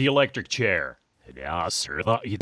The 0.00 0.06
Electric 0.06 0.48
Chair. 0.48 0.98
Yeah, 1.36 1.68
sir. 1.68 2.02
Hey, 2.02 2.38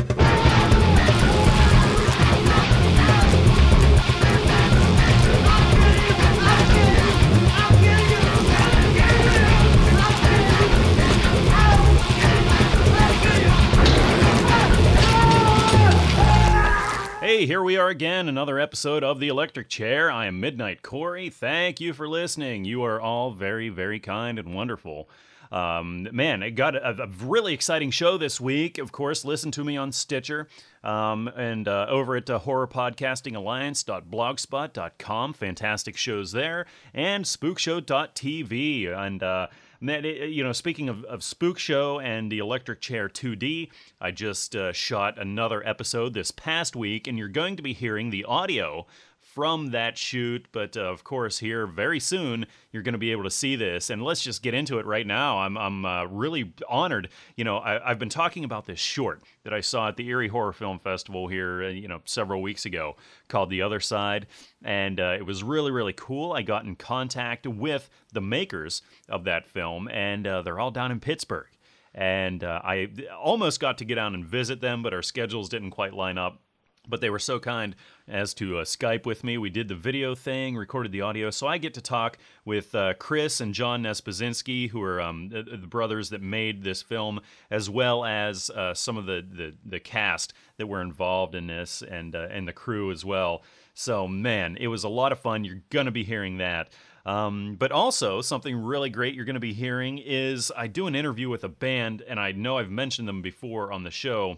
here 17.45 17.61
we 17.61 17.77
are 17.77 17.89
again, 17.89 18.29
another 18.29 18.61
episode 18.61 19.03
of 19.03 19.19
The 19.19 19.27
Electric 19.27 19.69
Chair. 19.69 20.13
I 20.13 20.27
am 20.27 20.39
Midnight 20.39 20.83
Corey. 20.83 21.29
Thank 21.29 21.81
you 21.81 21.93
for 21.93 22.09
listening. 22.09 22.65
You 22.65 22.85
are 22.85 23.01
all 23.01 23.33
very, 23.33 23.69
very 23.69 23.99
kind 23.99 24.39
and 24.39 24.55
wonderful. 24.55 25.09
Um, 25.51 26.07
man, 26.13 26.43
I 26.43 26.51
got 26.51 26.77
a, 26.77 27.05
a, 27.05 27.07
really 27.25 27.55
exciting 27.55 27.91
show 27.91 28.19
this 28.19 28.39
week. 28.41 28.79
Of 28.79 28.91
course, 28.93 29.25
listen 29.25 29.51
to 29.53 29.65
me 29.65 29.79
on 29.79 29.93
Stitcher 29.93 30.47
um, 30.85 31.29
and 31.29 31.67
uh, 31.67 31.87
over 31.89 32.17
at 32.17 32.29
uh, 32.29 32.39
horrorpodcastingalliance.blogspot.com. 32.41 35.33
Fantastic 35.33 35.97
shows 35.97 36.33
there. 36.33 36.67
And 36.93 37.25
spookshow.tv. 37.25 38.95
And 38.95 39.23
uh, 39.23 39.47
you 39.81 40.45
know, 40.45 40.53
speaking 40.53 40.89
of, 40.89 41.05
of 41.05 41.23
Spook 41.23 41.59
Show 41.59 42.01
and 42.01 42.33
the 42.33 42.39
Electric 42.39 42.81
Chair 42.81 43.09
2D, 43.09 43.71
I 44.01 44.11
just 44.11 44.57
uh, 44.57 44.73
shot 44.73 45.19
another 45.19 45.67
episode 45.67 46.15
this 46.15 46.31
past 46.31 46.75
week, 46.75 47.07
and 47.07 47.19
you're 47.19 47.29
going 47.29 47.57
to 47.57 47.63
be 47.63 47.73
hearing 47.73 48.11
the 48.11 48.25
audio 48.25 48.87
from 49.39 49.71
that 49.71 49.97
shoot. 49.97 50.49
But 50.51 50.77
uh, 50.77 50.81
of 50.81 51.05
course, 51.05 51.39
here 51.39 51.65
very 51.65 52.01
soon, 52.01 52.45
you're 52.73 52.83
going 52.83 52.95
to 52.95 52.99
be 52.99 53.13
able 53.13 53.23
to 53.23 53.31
see 53.31 53.55
this. 53.55 53.89
And 53.89 54.03
let's 54.03 54.21
just 54.21 54.43
get 54.43 54.53
into 54.53 54.81
it 54.81 54.85
right 54.85 55.07
now. 55.07 55.39
I'm, 55.39 55.57
I'm 55.57 55.85
uh, 55.85 56.07
really 56.07 56.53
honored. 56.69 57.09
You 57.37 57.45
know, 57.45 57.59
I, 57.59 57.79
have 57.87 58.01
been 58.01 58.09
talking 58.09 58.43
about 58.43 58.67
this 58.67 58.81
short 58.81 59.23
that 59.45 59.55
I 59.55 59.61
saw 59.61 59.87
at 59.87 59.97
the 59.97 60.09
Erie 60.09 60.27
Horror 60.27 60.53
Film 60.53 60.81
Festival 60.81 61.29
here, 61.29 61.63
uh, 61.63 61.69
you 61.69 61.87
know, 61.87 62.01
several 62.05 62.43
weeks 62.43 62.67
ago 62.67 62.97
called 63.29 63.49
The 63.49 63.63
Other 63.63 63.79
Side. 63.79 64.27
And 64.65 64.99
uh, 64.99 65.15
it 65.17 65.25
was 65.25 65.45
really, 65.45 65.71
really 65.71 65.93
cool. 65.93 66.33
I 66.33 66.43
got 66.43 66.65
in 66.65 66.75
contact 66.75 67.47
with 67.47 67.89
the 68.13 68.21
makers 68.21 68.83
of 69.09 69.23
that 69.23 69.47
film, 69.47 69.87
and 69.87 70.27
uh, 70.27 70.43
they're 70.43 70.59
all 70.59 70.73
down 70.73 70.91
in 70.91 70.99
Pittsburgh. 70.99 71.47
And 71.95 72.43
uh, 72.43 72.61
I 72.65 72.89
almost 73.17 73.61
got 73.61 73.79
to 73.79 73.85
get 73.85 73.95
down 73.95 74.17
and 74.17 74.25
visit 74.25 74.61
them, 74.61 74.83
but 74.83 74.93
our 74.93 75.03
schedules 75.03 75.49
didn't 75.49 75.71
quite 75.71 75.95
line 75.95 76.19
up 76.19 76.43
but 76.89 77.01
they 77.01 77.11
were 77.11 77.19
so 77.19 77.39
kind 77.39 77.77
as 78.09 78.33
to 78.35 78.59
uh, 78.59 78.65
Skype 78.65 79.05
with 79.07 79.23
me. 79.23 79.39
We 79.39 79.51
did 79.51 79.69
the 79.69 79.75
video 79.75 80.15
thing, 80.15 80.57
recorded 80.57 80.93
the 80.93 81.03
audio, 81.03 81.31
so 81.31 81.47
I 81.47 81.59
get 81.59 81.75
to 81.75 81.81
talk 81.81 82.19
with 82.45 82.75
uh, 82.75 82.95
Chris 82.95 83.41
and 83.41 83.55
John 83.55 83.83
Nespozinski, 83.83 84.71
who 84.71 84.83
are 84.83 85.01
um, 85.01 85.29
the, 85.29 85.43
the, 85.43 85.67
brothers 85.67 86.11
that 86.11 86.23
made 86.23 86.65
this 86.65 86.83
film, 86.83 87.21
as 87.51 87.69
well 87.69 88.05
as 88.05 88.51
uh, 88.51 88.75
some 88.75 88.97
of 88.97 89.07
the, 89.07 89.25
the, 89.31 89.55
the 89.65 89.81
cast 89.81 90.33
that 90.57 90.67
were 90.67 90.81
involved 90.81 91.35
in 91.35 91.47
this 91.47 91.83
and 91.83 92.17
uh, 92.17 92.29
and 92.31 92.49
the 92.49 92.53
crew 92.53 92.91
as 92.91 93.05
well. 93.05 93.43
So 93.75 94.09
man, 94.09 94.57
it 94.59 94.69
was 94.69 94.85
a 94.85 94.89
lot 94.89 95.13
of 95.13 95.21
fun. 95.21 95.45
You're 95.45 95.63
gonna 95.71 95.91
be 95.91 96.05
hearing 96.05 96.39
that. 96.39 96.71
Um, 97.09 97.57
but 97.59 97.73
also, 97.73 98.21
something 98.21 98.55
really 98.55 98.91
great 98.91 99.15
you're 99.15 99.25
going 99.25 99.33
to 99.33 99.41
be 99.41 99.55
hearing 99.55 99.97
is 99.97 100.53
I 100.55 100.67
do 100.67 100.87
an 100.89 100.95
interview 100.95 101.31
with 101.31 101.43
a 101.43 101.49
band, 101.49 102.03
and 102.07 102.21
I 102.21 102.33
know 102.33 102.59
I've 102.59 102.71
mentioned 102.71 103.09
them 103.09 103.23
before 103.23 103.73
on 103.73 103.83
the 103.83 103.91
show 103.91 104.37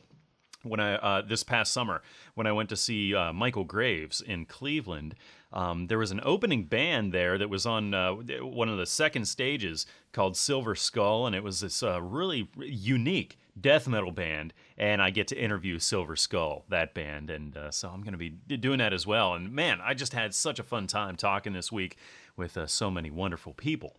when 0.62 0.80
I 0.80 0.94
uh, 0.94 1.22
this 1.22 1.42
past 1.42 1.72
summer 1.72 2.02
when 2.34 2.46
I 2.46 2.52
went 2.52 2.68
to 2.70 2.76
see 2.76 3.14
uh, 3.14 3.32
Michael 3.32 3.64
Graves 3.64 4.20
in 4.20 4.44
Cleveland. 4.46 5.14
Um, 5.52 5.88
there 5.88 5.98
was 5.98 6.12
an 6.12 6.20
opening 6.22 6.64
band 6.64 7.12
there 7.12 7.36
that 7.36 7.50
was 7.50 7.66
on 7.66 7.92
uh, 7.92 8.12
one 8.12 8.68
of 8.68 8.78
the 8.78 8.86
second 8.86 9.26
stages 9.26 9.84
called 10.12 10.36
Silver 10.36 10.76
Skull, 10.76 11.26
and 11.26 11.34
it 11.34 11.42
was 11.42 11.60
this 11.60 11.82
uh, 11.82 12.00
really 12.00 12.48
unique 12.56 13.36
death 13.60 13.88
metal 13.88 14.12
band. 14.12 14.54
And 14.78 15.02
I 15.02 15.10
get 15.10 15.26
to 15.28 15.36
interview 15.38 15.78
Silver 15.80 16.14
Skull, 16.14 16.64
that 16.68 16.94
band, 16.94 17.30
and 17.30 17.56
uh, 17.56 17.70
so 17.72 17.88
I'm 17.88 18.02
going 18.02 18.12
to 18.12 18.18
be 18.18 18.28
doing 18.28 18.78
that 18.78 18.92
as 18.92 19.06
well. 19.06 19.34
And 19.34 19.52
man, 19.52 19.80
I 19.82 19.94
just 19.94 20.12
had 20.12 20.34
such 20.34 20.60
a 20.60 20.62
fun 20.62 20.86
time 20.86 21.16
talking 21.16 21.52
this 21.52 21.72
week 21.72 21.96
with 22.36 22.56
uh, 22.56 22.66
so 22.66 22.90
many 22.90 23.10
wonderful 23.10 23.52
people. 23.52 23.96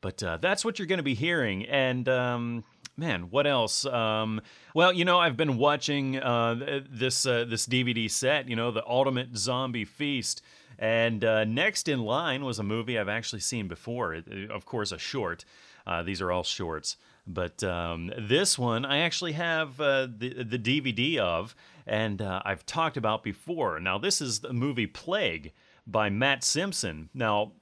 But 0.00 0.18
that's 0.18 0.66
what 0.66 0.78
you're 0.78 0.86
going 0.86 0.98
to 0.98 1.02
be 1.02 1.14
hearing, 1.14 1.64
and 1.64 2.06
um, 2.10 2.64
man, 2.96 3.30
what 3.30 3.46
else? 3.46 3.84
Um, 3.86 4.40
well, 4.74 4.92
you 4.92 5.04
know, 5.04 5.18
I've 5.18 5.36
been 5.36 5.58
watching 5.58 6.18
uh, 6.18 6.82
this 6.90 7.26
uh, 7.26 7.44
this 7.44 7.66
DVD 7.66 8.10
set. 8.10 8.48
You 8.48 8.56
know, 8.56 8.70
the 8.70 8.86
Ultimate 8.86 9.36
Zombie 9.36 9.84
Feast. 9.84 10.42
And 10.76 11.24
uh, 11.24 11.44
next 11.44 11.88
in 11.88 12.00
line 12.00 12.44
was 12.44 12.58
a 12.58 12.64
movie 12.64 12.98
I've 12.98 13.08
actually 13.08 13.40
seen 13.40 13.68
before. 13.68 14.20
Of 14.50 14.66
course, 14.66 14.90
a 14.90 14.98
short. 14.98 15.44
Uh, 15.86 16.02
these 16.02 16.20
are 16.20 16.32
all 16.32 16.42
shorts. 16.42 16.96
But 17.26 17.62
um, 17.62 18.12
this 18.18 18.58
one 18.58 18.84
I 18.84 18.98
actually 18.98 19.32
have 19.32 19.80
uh, 19.80 20.08
the 20.18 20.44
the 20.44 20.58
DVD 20.58 21.18
of, 21.18 21.54
and 21.86 22.20
uh, 22.20 22.42
I've 22.44 22.66
talked 22.66 22.96
about 22.96 23.22
before. 23.22 23.80
Now 23.80 23.98
this 23.98 24.20
is 24.20 24.40
the 24.40 24.52
movie 24.52 24.86
Plague 24.86 25.52
by 25.86 26.10
Matt 26.10 26.44
Simpson. 26.44 27.08
Now 27.14 27.52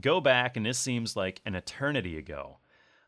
go 0.00 0.20
back, 0.20 0.56
and 0.56 0.66
this 0.66 0.78
seems 0.78 1.16
like 1.16 1.40
an 1.46 1.54
eternity 1.54 2.18
ago 2.18 2.58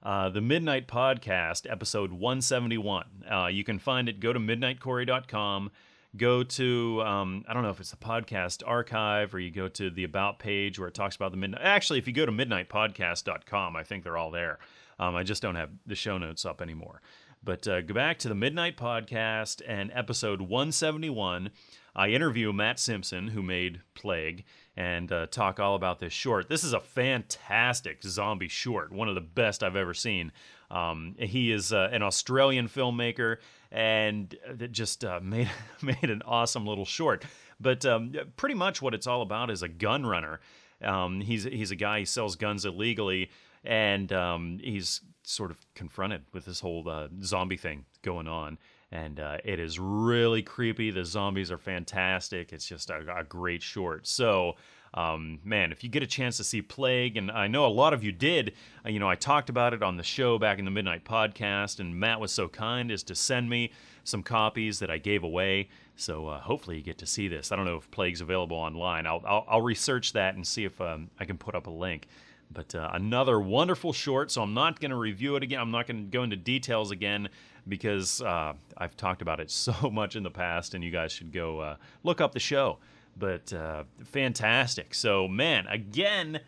uh, 0.02 0.28
the 0.28 0.40
Midnight 0.40 0.86
Podcast, 0.86 1.70
episode 1.70 2.12
171. 2.12 3.24
Uh, 3.30 3.46
you 3.46 3.64
can 3.64 3.78
find 3.78 4.08
it. 4.08 4.20
Go 4.20 4.32
to 4.32 4.38
midnightcorey.com. 4.38 5.70
Go 6.16 6.42
to, 6.42 7.02
um, 7.02 7.44
I 7.46 7.52
don't 7.52 7.62
know 7.62 7.70
if 7.70 7.80
it's 7.80 7.90
the 7.90 7.96
podcast 7.96 8.62
archive 8.66 9.34
or 9.34 9.40
you 9.40 9.50
go 9.50 9.68
to 9.68 9.90
the 9.90 10.04
About 10.04 10.38
page 10.38 10.78
where 10.78 10.88
it 10.88 10.94
talks 10.94 11.16
about 11.16 11.32
the 11.32 11.36
Midnight. 11.36 11.60
Actually, 11.62 11.98
if 11.98 12.06
you 12.06 12.12
go 12.14 12.24
to 12.24 12.32
midnightpodcast.com, 12.32 13.76
I 13.76 13.82
think 13.82 14.04
they're 14.04 14.16
all 14.16 14.30
there. 14.30 14.58
Um, 14.98 15.14
I 15.14 15.22
just 15.22 15.42
don't 15.42 15.54
have 15.54 15.70
the 15.86 15.94
show 15.94 16.16
notes 16.16 16.44
up 16.44 16.62
anymore. 16.62 17.02
But 17.44 17.68
uh, 17.68 17.82
go 17.82 17.94
back 17.94 18.18
to 18.20 18.28
the 18.28 18.34
Midnight 18.34 18.76
Podcast 18.76 19.62
and 19.66 19.90
episode 19.94 20.40
171. 20.40 21.50
I 21.94 22.08
interview 22.08 22.52
Matt 22.52 22.78
Simpson, 22.78 23.28
who 23.28 23.42
made 23.42 23.80
Plague, 23.94 24.44
and 24.78 25.10
uh, 25.10 25.26
talk 25.26 25.58
all 25.58 25.74
about 25.74 25.98
this 25.98 26.12
short. 26.12 26.48
This 26.48 26.62
is 26.62 26.72
a 26.72 26.78
fantastic 26.78 28.00
zombie 28.04 28.46
short, 28.46 28.92
one 28.92 29.08
of 29.08 29.16
the 29.16 29.20
best 29.20 29.64
I've 29.64 29.74
ever 29.74 29.92
seen. 29.92 30.30
Um, 30.70 31.16
he 31.18 31.50
is 31.50 31.72
uh, 31.72 31.88
an 31.90 32.04
Australian 32.04 32.68
filmmaker 32.68 33.38
and 33.72 34.36
that 34.48 34.70
just 34.70 35.04
uh, 35.04 35.18
made 35.22 35.50
made 35.82 36.10
an 36.10 36.22
awesome 36.24 36.64
little 36.64 36.84
short. 36.84 37.24
But 37.58 37.84
um, 37.84 38.14
pretty 38.36 38.54
much 38.54 38.80
what 38.80 38.94
it's 38.94 39.08
all 39.08 39.22
about 39.22 39.50
is 39.50 39.64
a 39.64 39.68
gun 39.68 40.06
runner. 40.06 40.38
Um, 40.80 41.22
he's 41.22 41.42
he's 41.42 41.72
a 41.72 41.76
guy 41.76 41.98
who 41.98 42.04
sells 42.04 42.36
guns 42.36 42.64
illegally, 42.64 43.30
and 43.64 44.12
um, 44.12 44.60
he's 44.62 45.00
sort 45.24 45.50
of 45.50 45.58
confronted 45.74 46.22
with 46.32 46.44
this 46.44 46.60
whole 46.60 46.88
uh, 46.88 47.08
zombie 47.20 47.56
thing 47.56 47.84
going 48.02 48.28
on 48.28 48.58
and 48.90 49.20
uh, 49.20 49.38
it 49.44 49.60
is 49.60 49.78
really 49.78 50.42
creepy. 50.42 50.90
The 50.90 51.04
zombies 51.04 51.50
are 51.50 51.58
fantastic. 51.58 52.52
It's 52.52 52.66
just 52.66 52.90
a, 52.90 53.04
a 53.16 53.24
great 53.24 53.62
short. 53.62 54.06
So, 54.06 54.56
um, 54.94 55.40
man, 55.44 55.72
if 55.72 55.84
you 55.84 55.90
get 55.90 56.02
a 56.02 56.06
chance 56.06 56.38
to 56.38 56.44
see 56.44 56.62
Plague, 56.62 57.16
and 57.16 57.30
I 57.30 57.48
know 57.48 57.66
a 57.66 57.68
lot 57.68 57.92
of 57.92 58.02
you 58.02 58.12
did, 58.12 58.54
uh, 58.86 58.88
you 58.88 58.98
know, 58.98 59.08
I 59.08 59.14
talked 59.14 59.50
about 59.50 59.74
it 59.74 59.82
on 59.82 59.96
the 59.98 60.02
show 60.02 60.38
back 60.38 60.58
in 60.58 60.64
the 60.64 60.70
Midnight 60.70 61.04
Podcast, 61.04 61.80
and 61.80 61.94
Matt 61.94 62.20
was 62.20 62.32
so 62.32 62.48
kind 62.48 62.90
as 62.90 63.02
to 63.04 63.14
send 63.14 63.50
me 63.50 63.72
some 64.04 64.22
copies 64.22 64.78
that 64.78 64.90
I 64.90 64.96
gave 64.96 65.22
away. 65.22 65.68
So 65.96 66.28
uh, 66.28 66.40
hopefully 66.40 66.76
you 66.76 66.82
get 66.82 66.98
to 66.98 67.06
see 67.06 67.28
this. 67.28 67.52
I 67.52 67.56
don't 67.56 67.66
know 67.66 67.76
if 67.76 67.90
Plague's 67.90 68.22
available 68.22 68.56
online. 68.56 69.06
I'll, 69.06 69.22
I'll, 69.26 69.44
I'll 69.48 69.62
research 69.62 70.14
that 70.14 70.34
and 70.34 70.46
see 70.46 70.64
if 70.64 70.80
um, 70.80 71.10
I 71.20 71.26
can 71.26 71.36
put 71.36 71.54
up 71.54 71.66
a 71.66 71.70
link. 71.70 72.06
But 72.50 72.74
uh, 72.74 72.88
another 72.94 73.38
wonderful 73.38 73.92
short, 73.92 74.30
so 74.30 74.42
I'm 74.42 74.54
not 74.54 74.80
going 74.80 74.90
to 74.90 74.96
review 74.96 75.36
it 75.36 75.42
again. 75.42 75.60
I'm 75.60 75.70
not 75.70 75.86
going 75.86 76.04
to 76.04 76.10
go 76.10 76.22
into 76.22 76.36
details 76.36 76.90
again 76.90 77.28
because 77.68 78.22
uh, 78.22 78.54
I've 78.76 78.96
talked 78.96 79.22
about 79.22 79.40
it 79.40 79.50
so 79.52 79.90
much 79.90 80.16
in 80.16 80.22
the 80.22 80.30
past, 80.30 80.74
and 80.74 80.82
you 80.82 80.90
guys 80.90 81.12
should 81.12 81.32
go 81.32 81.60
uh, 81.60 81.76
look 82.02 82.20
up 82.20 82.32
the 82.32 82.40
show. 82.40 82.78
But 83.16 83.52
uh, 83.52 83.84
fantastic. 84.04 84.94
So, 84.94 85.26
man, 85.26 85.66
again, 85.66 86.40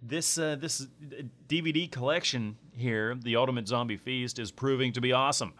this 0.00 0.38
uh, 0.38 0.56
this 0.56 0.86
DVD 1.48 1.90
collection 1.90 2.56
here, 2.76 3.16
the 3.20 3.36
Ultimate 3.36 3.66
Zombie 3.66 3.96
Feast, 3.96 4.38
is 4.38 4.50
proving 4.50 4.92
to 4.92 5.00
be 5.00 5.12
awesome. 5.12 5.54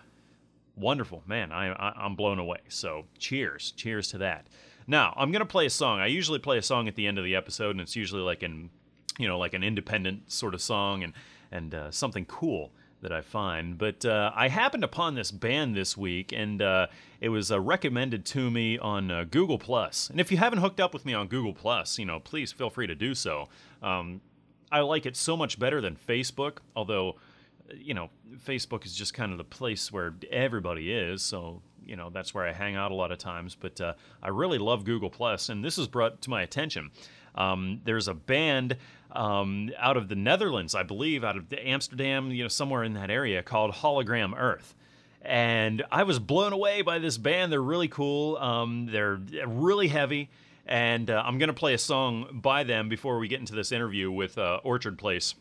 Wonderful, 0.76 1.22
man. 1.26 1.52
I, 1.52 1.72
I 1.72 1.92
I'm 1.96 2.14
blown 2.14 2.38
away. 2.38 2.60
So, 2.68 3.06
cheers, 3.18 3.72
cheers 3.72 4.08
to 4.08 4.18
that. 4.18 4.46
Now, 4.86 5.14
I'm 5.16 5.32
gonna 5.32 5.46
play 5.46 5.66
a 5.66 5.70
song. 5.70 6.00
I 6.00 6.06
usually 6.06 6.38
play 6.38 6.58
a 6.58 6.62
song 6.62 6.86
at 6.86 6.94
the 6.94 7.06
end 7.06 7.18
of 7.18 7.24
the 7.24 7.34
episode, 7.34 7.70
and 7.70 7.80
it's 7.80 7.96
usually 7.96 8.22
like 8.22 8.42
an, 8.42 8.70
you 9.18 9.26
know, 9.26 9.38
like 9.38 9.54
an 9.54 9.64
independent 9.64 10.30
sort 10.30 10.54
of 10.54 10.62
song 10.62 11.02
and 11.02 11.12
and 11.50 11.74
uh, 11.74 11.90
something 11.90 12.24
cool 12.24 12.72
that 13.02 13.12
I 13.12 13.20
find. 13.20 13.76
But 13.76 14.04
uh, 14.04 14.32
I 14.34 14.48
happened 14.48 14.84
upon 14.84 15.14
this 15.14 15.30
band 15.30 15.76
this 15.76 15.96
week, 15.96 16.32
and 16.32 16.62
uh, 16.62 16.86
it 17.20 17.28
was 17.28 17.52
uh, 17.52 17.60
recommended 17.60 18.24
to 18.26 18.50
me 18.50 18.78
on 18.78 19.10
uh, 19.10 19.24
Google 19.30 19.58
Plus. 19.58 20.08
And 20.08 20.20
if 20.20 20.30
you 20.30 20.38
haven't 20.38 20.60
hooked 20.60 20.80
up 20.80 20.94
with 20.94 21.04
me 21.04 21.12
on 21.12 21.26
Google 21.26 21.52
Plus, 21.52 21.98
you 21.98 22.06
know, 22.06 22.20
please 22.20 22.52
feel 22.52 22.70
free 22.70 22.86
to 22.86 22.94
do 22.94 23.14
so. 23.14 23.48
Um, 23.82 24.20
I 24.70 24.80
like 24.80 25.04
it 25.04 25.16
so 25.16 25.36
much 25.36 25.58
better 25.58 25.80
than 25.80 25.96
Facebook, 25.96 26.58
although. 26.74 27.16
You 27.74 27.94
know, 27.94 28.10
Facebook 28.44 28.84
is 28.84 28.94
just 28.94 29.14
kind 29.14 29.32
of 29.32 29.38
the 29.38 29.44
place 29.44 29.90
where 29.90 30.14
everybody 30.30 30.92
is, 30.92 31.22
so 31.22 31.62
you 31.82 31.96
know 31.96 32.10
that's 32.10 32.34
where 32.34 32.46
I 32.46 32.52
hang 32.52 32.76
out 32.76 32.90
a 32.90 32.94
lot 32.94 33.12
of 33.12 33.18
times. 33.18 33.54
But 33.54 33.80
uh, 33.80 33.94
I 34.22 34.28
really 34.28 34.58
love 34.58 34.84
Google 34.84 35.08
Plus, 35.08 35.48
and 35.48 35.64
this 35.64 35.78
was 35.78 35.88
brought 35.88 36.20
to 36.22 36.30
my 36.30 36.42
attention. 36.42 36.90
Um, 37.34 37.80
there's 37.84 38.08
a 38.08 38.14
band 38.14 38.76
um, 39.14 39.70
out 39.78 39.96
of 39.96 40.08
the 40.08 40.14
Netherlands, 40.14 40.74
I 40.74 40.82
believe, 40.82 41.24
out 41.24 41.36
of 41.36 41.52
Amsterdam, 41.52 42.30
you 42.30 42.42
know, 42.42 42.48
somewhere 42.48 42.84
in 42.84 42.94
that 42.94 43.10
area, 43.10 43.42
called 43.42 43.72
Hologram 43.72 44.34
Earth. 44.36 44.74
and 45.22 45.84
I 45.90 46.02
was 46.02 46.18
blown 46.18 46.52
away 46.52 46.82
by 46.82 46.98
this 46.98 47.16
band. 47.18 47.52
They're 47.52 47.62
really 47.62 47.88
cool. 47.88 48.36
Um, 48.38 48.86
they're 48.90 49.20
really 49.46 49.88
heavy, 49.88 50.30
and 50.66 51.08
uh, 51.10 51.22
I'm 51.24 51.38
gonna 51.38 51.52
play 51.52 51.74
a 51.74 51.78
song 51.78 52.40
by 52.42 52.64
them 52.64 52.88
before 52.88 53.18
we 53.18 53.28
get 53.28 53.40
into 53.40 53.54
this 53.54 53.70
interview 53.70 54.10
with 54.10 54.36
uh, 54.38 54.60
Orchard 54.64 54.98
Place, 54.98 55.34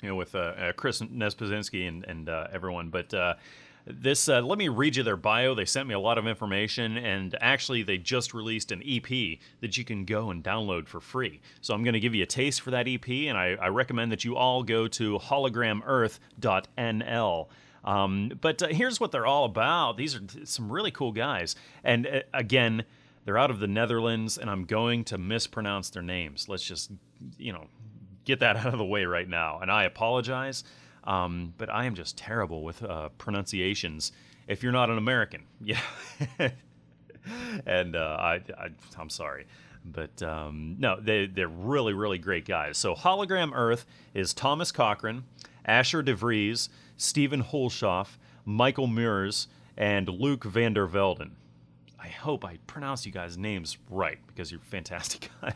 you 0.00 0.08
know, 0.08 0.16
with 0.16 0.34
uh, 0.34 0.38
uh 0.38 0.72
Chris 0.72 1.00
Nespozinski 1.00 1.86
and 1.86 2.04
and 2.04 2.28
uh, 2.28 2.48
everyone. 2.52 2.88
But 2.90 3.14
uh, 3.88 3.92
this, 3.94 4.28
let 4.28 4.58
me 4.58 4.68
read 4.68 4.96
you 4.96 5.02
their 5.02 5.16
bio. 5.16 5.54
They 5.54 5.64
sent 5.64 5.88
me 5.88 5.94
a 5.94 6.00
lot 6.00 6.18
of 6.18 6.26
information, 6.26 6.96
and 6.96 7.36
actually, 7.40 7.82
they 7.82 7.98
just 7.98 8.34
released 8.34 8.72
an 8.72 8.82
EP 8.86 9.38
that 9.60 9.76
you 9.76 9.84
can 9.84 10.04
go 10.04 10.30
and 10.30 10.42
download 10.42 10.88
for 10.88 11.00
free. 11.00 11.40
So 11.60 11.74
I'm 11.74 11.84
going 11.84 11.94
to 11.94 12.00
give 12.00 12.14
you 12.14 12.22
a 12.22 12.26
taste 12.26 12.60
for 12.60 12.70
that 12.72 12.88
EP, 12.88 13.08
and 13.08 13.38
I, 13.38 13.56
I 13.60 13.68
recommend 13.68 14.12
that 14.12 14.24
you 14.24 14.36
all 14.36 14.62
go 14.62 14.88
to 14.88 15.18
hologramearth.nl. 15.18 17.48
Um, 17.84 18.32
but 18.40 18.62
uh, 18.62 18.68
here's 18.68 19.00
what 19.00 19.12
they're 19.12 19.26
all 19.26 19.44
about. 19.44 19.96
These 19.96 20.16
are 20.16 20.20
some 20.44 20.70
really 20.70 20.90
cool 20.90 21.12
guys. 21.12 21.56
And 21.82 22.06
uh, 22.06 22.20
again, 22.32 22.84
they're 23.24 23.38
out 23.38 23.50
of 23.50 23.60
the 23.60 23.66
Netherlands, 23.66 24.38
and 24.38 24.50
I'm 24.50 24.64
going 24.64 25.04
to 25.04 25.18
mispronounce 25.18 25.90
their 25.90 26.02
names. 26.02 26.48
Let's 26.48 26.64
just, 26.64 26.90
you 27.38 27.52
know, 27.52 27.66
get 28.24 28.40
that 28.40 28.56
out 28.64 28.72
of 28.72 28.78
the 28.78 28.84
way 28.84 29.04
right 29.04 29.28
now. 29.28 29.60
And 29.60 29.70
I 29.70 29.84
apologize, 29.84 30.64
um, 31.04 31.54
but 31.58 31.70
I 31.70 31.84
am 31.84 31.94
just 31.94 32.16
terrible 32.16 32.62
with 32.62 32.82
uh, 32.82 33.10
pronunciations. 33.18 34.12
If 34.46 34.62
you're 34.62 34.72
not 34.72 34.90
an 34.90 34.98
American, 34.98 35.42
yeah. 35.60 35.80
and 37.66 37.96
uh, 37.96 38.16
I, 38.18 38.40
I, 38.58 39.00
am 39.00 39.10
sorry. 39.10 39.46
But 39.84 40.22
um, 40.22 40.76
no, 40.78 41.00
they, 41.00 41.26
they're 41.26 41.48
really, 41.48 41.92
really 41.92 42.18
great 42.18 42.44
guys. 42.44 42.78
So, 42.78 42.94
Hologram 42.94 43.52
Earth 43.54 43.84
is 44.14 44.32
Thomas 44.32 44.70
Cochran, 44.70 45.24
Asher 45.64 46.02
DeVries, 46.02 46.68
Stephen 46.96 47.42
Holshoff, 47.42 48.16
Michael 48.44 48.86
Meurs, 48.86 49.48
and 49.76 50.08
Luke 50.08 50.44
van 50.44 50.74
der 50.74 50.86
Velden. 50.86 51.32
I 52.00 52.08
hope 52.08 52.44
I 52.44 52.58
pronounce 52.66 53.06
you 53.06 53.12
guys' 53.12 53.38
names 53.38 53.78
right 53.88 54.18
because 54.26 54.50
you're 54.50 54.60
fantastic 54.60 55.30
guys. 55.40 55.54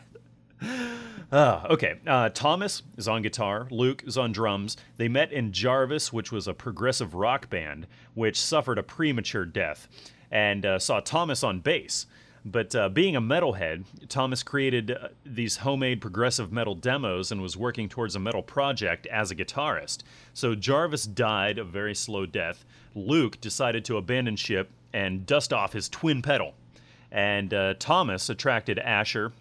Uh, 1.31 1.67
okay, 1.69 1.99
uh, 2.05 2.29
Thomas 2.29 2.83
is 2.97 3.07
on 3.07 3.21
guitar, 3.21 3.67
Luke 3.69 4.03
is 4.05 4.17
on 4.17 4.31
drums. 4.31 4.77
They 4.97 5.07
met 5.07 5.31
in 5.31 5.51
Jarvis, 5.51 6.11
which 6.11 6.31
was 6.31 6.47
a 6.47 6.53
progressive 6.53 7.13
rock 7.13 7.49
band, 7.49 7.87
which 8.13 8.39
suffered 8.39 8.77
a 8.77 8.83
premature 8.83 9.45
death, 9.45 9.87
and 10.31 10.65
uh, 10.65 10.79
saw 10.79 10.99
Thomas 10.99 11.43
on 11.43 11.59
bass. 11.59 12.05
But 12.45 12.73
uh, 12.75 12.87
being 12.87 13.15
a 13.15 13.21
metalhead, 13.21 13.83
Thomas 14.07 14.41
created 14.41 14.91
uh, 14.91 15.09
these 15.25 15.57
homemade 15.57 15.99
progressive 15.99 16.51
metal 16.51 16.75
demos 16.75 17.31
and 17.31 17.41
was 17.41 17.57
working 17.57 17.89
towards 17.89 18.15
a 18.15 18.19
metal 18.19 18.41
project 18.41 19.05
as 19.07 19.31
a 19.31 19.35
guitarist. 19.35 20.03
So 20.33 20.55
Jarvis 20.55 21.05
died 21.05 21.57
a 21.57 21.65
very 21.65 21.93
slow 21.93 22.25
death. 22.25 22.63
Luke 22.95 23.41
decided 23.41 23.83
to 23.85 23.97
abandon 23.97 24.37
ship 24.37 24.71
and 24.93 25.25
dust 25.25 25.51
off 25.51 25.73
his 25.73 25.89
twin 25.89 26.21
pedal. 26.21 26.53
And 27.11 27.53
uh, 27.53 27.73
Thomas 27.79 28.29
attracted 28.29 28.79
Asher, 28.79 29.33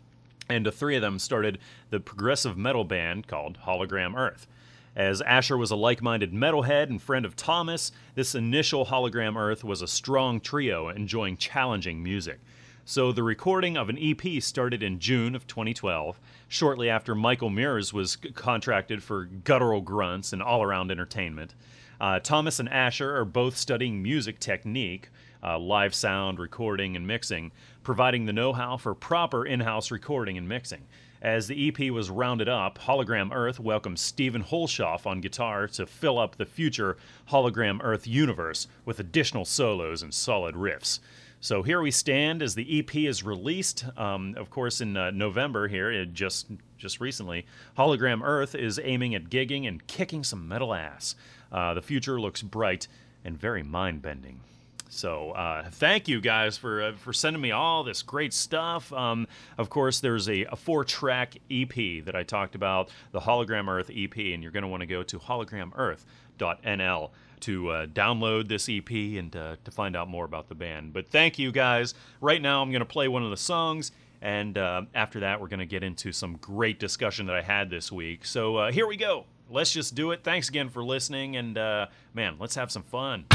and 0.49 0.65
the 0.65 0.73
three 0.73 0.97
of 0.97 1.03
them 1.03 1.19
started 1.19 1.59
the 1.91 2.01
progressive 2.01 2.57
metal 2.57 2.85
band 2.85 3.27
called 3.27 3.59
Hologram 3.67 4.17
Earth. 4.17 4.47
As 4.95 5.21
Asher 5.21 5.59
was 5.59 5.71
a 5.71 5.77
like 5.77 6.01
minded 6.01 6.33
metalhead 6.33 6.85
and 6.85 7.03
friend 7.03 7.27
of 7.27 7.37
Thomas, 7.37 7.93
this 8.15 8.35
initial 8.35 8.87
Hologram 8.87 9.37
Earth 9.37 9.63
was 9.63 9.83
a 9.83 9.89
strong 9.89 10.41
trio 10.41 10.89
enjoying 10.89 11.37
challenging 11.37 12.03
music. 12.03 12.41
So 12.89 13.13
the 13.13 13.23
recording 13.23 13.77
of 13.77 13.91
an 13.91 13.99
EP 14.01 14.41
started 14.41 14.83
in 14.83 15.01
June 15.01 15.35
of 15.35 15.47
2012, 15.49 16.21
shortly 16.49 16.89
after 16.89 17.15
Michael 17.15 17.51
Meurs 17.51 17.93
was 17.93 18.17
contracted 18.17 19.03
for 19.03 19.25
guttural 19.25 19.81
grunts 19.81 20.33
and 20.33 20.41
all 20.41 20.63
around 20.63 20.91
entertainment. 20.91 21.55
Uh, 22.01 22.21
Thomas 22.21 22.61
and 22.61 22.69
Asher 22.69 23.17
are 23.17 23.25
both 23.25 23.57
studying 23.57 24.03
music 24.03 24.39
technique, 24.39 25.09
uh, 25.43 25.59
live 25.59 25.95
sound, 25.95 26.39
recording, 26.39 26.97
and 26.97 27.07
mixing, 27.07 27.53
providing 27.87 28.25
the 28.27 28.33
know 28.33 28.53
how 28.53 28.77
for 28.77 28.97
proper 28.97 29.47
in 29.47 29.61
house 29.61 29.93
recording 29.93 30.37
and 30.37 30.49
mixing. 30.49 30.83
As 31.23 31.47
the 31.47 31.69
EP 31.69 31.93
was 31.93 32.11
rounded 32.11 32.49
up, 32.49 32.81
Hologram 32.81 33.33
Earth 33.33 33.61
welcomed 33.61 34.01
Stephen 34.01 34.43
Holshoff 34.43 35.07
on 35.07 35.21
guitar 35.21 35.69
to 35.69 35.87
fill 35.87 36.19
up 36.19 36.35
the 36.35 36.47
future 36.47 36.97
Hologram 37.31 37.79
Earth 37.85 38.05
universe 38.05 38.67
with 38.85 38.99
additional 38.99 39.45
solos 39.45 40.03
and 40.03 40.13
solid 40.13 40.57
riffs. 40.57 40.99
So 41.41 41.63
here 41.63 41.81
we 41.81 41.93
stand 41.93 42.43
as 42.43 42.57
the 42.57 42.81
EP 42.81 42.93
is 42.97 43.23
released. 43.23 43.85
Um, 43.97 44.35
of 44.37 44.51
course, 44.51 44.81
in 44.81 44.97
uh, 44.97 45.13
November 45.13 45.69
here, 45.69 46.05
just 46.07 46.49
just 46.77 47.01
recently, 47.01 47.47
Hologram 47.79 48.21
Earth 48.25 48.57
is 48.57 48.81
aiming 48.83 49.15
at 49.15 49.31
gigging 49.31 49.69
and 49.69 49.87
kicking 49.87 50.25
some 50.25 50.49
metal 50.49 50.75
ass. 50.75 51.15
Uh, 51.53 51.73
the 51.73 51.83
future 51.83 52.21
looks 52.21 52.43
bright 52.43 52.89
and 53.25 53.39
very 53.39 53.63
mind 53.63 54.03
bending. 54.03 54.41
So 54.89 55.33
uh, 55.33 55.69
thank 55.71 56.09
you 56.09 56.21
guys 56.21 56.57
for 56.57 56.83
uh, 56.83 56.93
for 56.97 57.13
sending 57.13 57.43
me 57.43 57.51
all 57.51 57.83
this 57.85 58.03
great 58.03 58.33
stuff. 58.33 58.93
Um, 58.93 59.27
of 59.59 59.69
course, 59.69 60.01
there's 60.01 60.29
a, 60.29 60.45
a, 60.45 60.57
four 60.57 60.85
track 60.85 61.37
EP 61.51 62.05
that 62.05 62.15
I 62.15 62.23
talked 62.23 62.55
about, 62.55 62.91
the 63.13 63.21
Hologram 63.21 63.69
Earth 63.69 63.91
EP, 63.95 64.17
and 64.17 64.43
you're 64.43 64.53
going 64.53 64.63
to 64.63 64.69
want 64.69 64.83
to 64.83 64.87
go 64.87 65.03
to 65.03 65.19
hologramearth.nl 65.19 67.11
to 67.41 67.69
uh, 67.69 67.87
download 67.87 68.49
this 68.49 68.69
EP 68.69 68.91
and 69.19 69.35
uh, 69.37 69.57
to 69.65 69.71
find 69.71 69.97
out 69.97 70.09
more 70.09 70.25
about 70.25 70.49
the 70.49 70.55
band. 70.55 70.93
But 70.93 71.09
thank 71.09 71.39
you 71.39 71.53
guys. 71.53 71.95
Right 72.21 72.41
now, 72.41 72.63
I'm 72.63 72.71
going 72.71 72.81
to 72.81 72.87
play 72.87 73.09
one 73.09 73.23
of 73.23 73.31
the 73.31 73.37
songs. 73.37 73.93
And 74.23 74.57
uh, 74.57 74.83
after 74.95 75.21
that, 75.21 75.41
we're 75.41 75.49
going 75.49 75.61
to 75.61 75.67
get 75.67 75.83
into 75.83 76.11
some 76.11 76.37
great 76.39 76.79
discussion 76.79 77.27
that 77.27 77.37
I 77.37 77.43
had 77.43 77.69
this 77.69 77.93
week. 77.93 78.25
So 78.25 78.57
uh, 78.57 78.73
here 78.73 78.87
we 78.87 78.97
go. 78.97 79.27
Let's 79.49 79.73
just 79.73 79.95
do 79.95 80.11
it. 80.11 80.25
Thanks 80.25 80.49
again 80.49 80.69
for 80.69 80.85
listening. 80.85 81.37
And 81.37 81.57
uh, 81.57 81.87
man, 82.15 82.37
let's 82.39 82.55
have 82.57 82.71
some 82.71 82.83
fun. 82.83 83.27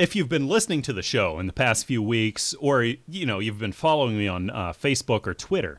If 0.00 0.16
you've 0.16 0.30
been 0.30 0.48
listening 0.48 0.80
to 0.80 0.94
the 0.94 1.02
show 1.02 1.38
in 1.38 1.46
the 1.46 1.52
past 1.52 1.84
few 1.84 2.02
weeks, 2.02 2.54
or 2.54 2.82
you 2.82 3.26
know 3.26 3.38
you've 3.38 3.58
been 3.58 3.70
following 3.70 4.16
me 4.16 4.26
on 4.26 4.48
uh, 4.48 4.72
Facebook 4.72 5.26
or 5.26 5.34
Twitter, 5.34 5.78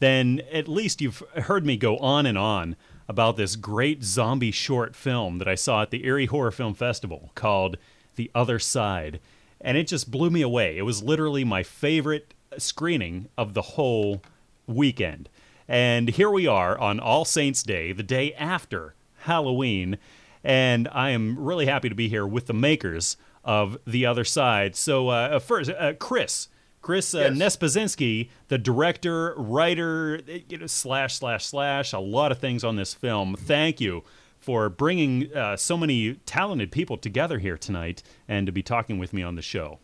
then 0.00 0.42
at 0.52 0.66
least 0.66 1.00
you've 1.00 1.22
heard 1.36 1.64
me 1.64 1.76
go 1.76 1.96
on 1.98 2.26
and 2.26 2.36
on 2.36 2.74
about 3.08 3.36
this 3.36 3.54
great 3.54 4.02
zombie 4.02 4.50
short 4.50 4.96
film 4.96 5.38
that 5.38 5.46
I 5.46 5.54
saw 5.54 5.82
at 5.82 5.92
the 5.92 6.04
Erie 6.04 6.26
Horror 6.26 6.50
Film 6.50 6.74
Festival 6.74 7.30
called 7.36 7.76
The 8.16 8.28
Other 8.34 8.58
Side, 8.58 9.20
and 9.60 9.76
it 9.76 9.86
just 9.86 10.10
blew 10.10 10.30
me 10.30 10.42
away. 10.42 10.76
It 10.76 10.82
was 10.82 11.04
literally 11.04 11.44
my 11.44 11.62
favorite 11.62 12.34
screening 12.58 13.28
of 13.38 13.54
the 13.54 13.62
whole 13.62 14.20
weekend. 14.66 15.28
And 15.68 16.08
here 16.08 16.30
we 16.30 16.48
are 16.48 16.76
on 16.76 16.98
All 16.98 17.24
Saints 17.24 17.62
Day, 17.62 17.92
the 17.92 18.02
day 18.02 18.34
after 18.34 18.94
Halloween, 19.18 19.96
and 20.42 20.88
I 20.90 21.10
am 21.10 21.38
really 21.38 21.66
happy 21.66 21.88
to 21.88 21.94
be 21.94 22.08
here 22.08 22.26
with 22.26 22.46
the 22.46 22.54
makers 22.54 23.16
of 23.44 23.78
The 23.86 24.06
Other 24.06 24.24
Side. 24.24 24.76
So, 24.76 25.08
uh, 25.08 25.38
first, 25.38 25.70
uh, 25.70 25.94
Chris. 25.94 26.48
Chris 26.82 27.14
uh, 27.14 27.30
Yes. 27.34 27.56
Nespazinski, 27.56 28.30
the 28.48 28.56
director, 28.56 29.34
writer, 29.36 30.20
you 30.48 30.56
know, 30.58 30.66
slash, 30.66 31.14
slash, 31.14 31.44
slash, 31.44 31.92
a 31.92 31.98
lot 31.98 32.32
of 32.32 32.38
things 32.38 32.64
on 32.64 32.76
this 32.76 32.94
film. 32.94 33.36
Thank 33.38 33.80
you 33.82 34.02
for 34.38 34.70
bringing 34.70 35.34
uh, 35.36 35.56
so 35.56 35.76
many 35.76 36.14
talented 36.24 36.72
people 36.72 36.96
together 36.96 37.38
here 37.38 37.58
tonight 37.58 38.02
and 38.26 38.46
to 38.46 38.52
be 38.52 38.62
talking 38.62 38.98
with 38.98 39.12
me 39.12 39.22
on 39.22 39.34
the 39.34 39.42
show. 39.42 39.78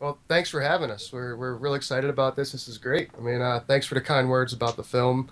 Well, 0.00 0.18
thanks 0.26 0.48
for 0.48 0.62
having 0.62 0.90
us. 0.90 1.12
We're, 1.12 1.36
we're 1.36 1.54
real 1.54 1.74
excited 1.74 2.08
about 2.08 2.34
this. 2.34 2.52
This 2.52 2.66
is 2.66 2.78
great. 2.78 3.10
I 3.16 3.20
mean, 3.20 3.42
uh, 3.42 3.60
thanks 3.66 3.86
for 3.86 3.94
the 3.94 4.00
kind 4.00 4.30
words 4.30 4.54
about 4.54 4.76
the 4.76 4.82
film. 4.82 5.30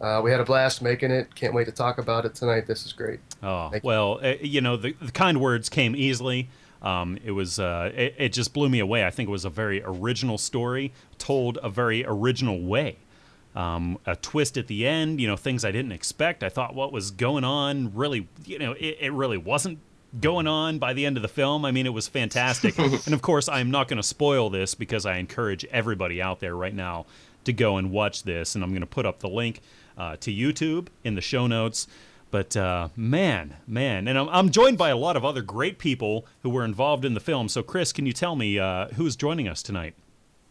Uh, 0.00 0.20
we 0.24 0.30
had 0.30 0.40
a 0.40 0.44
blast 0.44 0.80
making 0.80 1.10
it. 1.10 1.34
Can't 1.34 1.52
wait 1.52 1.66
to 1.66 1.72
talk 1.72 1.98
about 1.98 2.24
it 2.24 2.34
tonight. 2.34 2.66
This 2.66 2.86
is 2.86 2.92
great. 2.92 3.20
Oh 3.42 3.68
Thank 3.70 3.84
you. 3.84 3.86
well, 3.88 4.20
uh, 4.22 4.34
you 4.40 4.60
know 4.60 4.76
the, 4.76 4.94
the 5.00 5.12
kind 5.12 5.40
words 5.40 5.68
came 5.68 5.94
easily. 5.94 6.48
Um, 6.82 7.18
it 7.24 7.32
was 7.32 7.58
uh, 7.58 7.90
it, 7.94 8.14
it 8.18 8.32
just 8.32 8.54
blew 8.54 8.68
me 8.68 8.78
away. 8.78 9.04
I 9.04 9.10
think 9.10 9.28
it 9.28 9.32
was 9.32 9.44
a 9.44 9.50
very 9.50 9.82
original 9.84 10.38
story 10.38 10.92
told 11.18 11.58
a 11.62 11.68
very 11.68 12.04
original 12.06 12.60
way. 12.60 12.96
Um, 13.54 13.98
a 14.06 14.14
twist 14.14 14.56
at 14.56 14.68
the 14.68 14.86
end, 14.86 15.20
you 15.20 15.26
know, 15.26 15.36
things 15.36 15.64
I 15.64 15.72
didn't 15.72 15.92
expect. 15.92 16.44
I 16.44 16.48
thought 16.48 16.74
what 16.74 16.92
was 16.92 17.10
going 17.10 17.44
on 17.44 17.92
really, 17.94 18.28
you 18.44 18.58
know, 18.58 18.72
it, 18.72 18.98
it 19.00 19.12
really 19.12 19.38
wasn't 19.38 19.80
going 20.20 20.46
on 20.46 20.78
by 20.78 20.92
the 20.92 21.04
end 21.04 21.16
of 21.16 21.22
the 21.22 21.28
film. 21.28 21.64
I 21.64 21.72
mean, 21.72 21.86
it 21.86 21.92
was 21.92 22.06
fantastic. 22.06 22.78
and 22.78 23.12
of 23.12 23.22
course, 23.22 23.48
I'm 23.48 23.70
not 23.70 23.88
going 23.88 23.96
to 23.96 24.06
spoil 24.06 24.48
this 24.50 24.74
because 24.74 25.06
I 25.06 25.16
encourage 25.16 25.64
everybody 25.66 26.22
out 26.22 26.40
there 26.40 26.54
right 26.54 26.74
now 26.74 27.06
to 27.44 27.52
go 27.52 27.78
and 27.78 27.90
watch 27.90 28.22
this. 28.22 28.54
And 28.54 28.62
I'm 28.62 28.70
going 28.70 28.80
to 28.80 28.86
put 28.86 29.06
up 29.06 29.18
the 29.18 29.28
link 29.28 29.60
uh, 29.96 30.16
to 30.20 30.32
YouTube 30.32 30.88
in 31.02 31.14
the 31.14 31.20
show 31.20 31.46
notes. 31.46 31.88
But 32.30 32.56
uh, 32.56 32.88
man, 32.94 33.56
man, 33.66 34.06
and 34.06 34.18
I'm, 34.18 34.28
I'm 34.28 34.50
joined 34.50 34.76
by 34.76 34.90
a 34.90 34.96
lot 34.96 35.16
of 35.16 35.24
other 35.24 35.42
great 35.42 35.78
people 35.78 36.26
who 36.42 36.50
were 36.50 36.64
involved 36.64 37.04
in 37.04 37.14
the 37.14 37.20
film. 37.20 37.48
So, 37.48 37.62
Chris, 37.62 37.92
can 37.92 38.04
you 38.04 38.12
tell 38.12 38.36
me 38.36 38.58
uh, 38.58 38.88
who's 38.88 39.16
joining 39.16 39.48
us 39.48 39.62
tonight? 39.62 39.94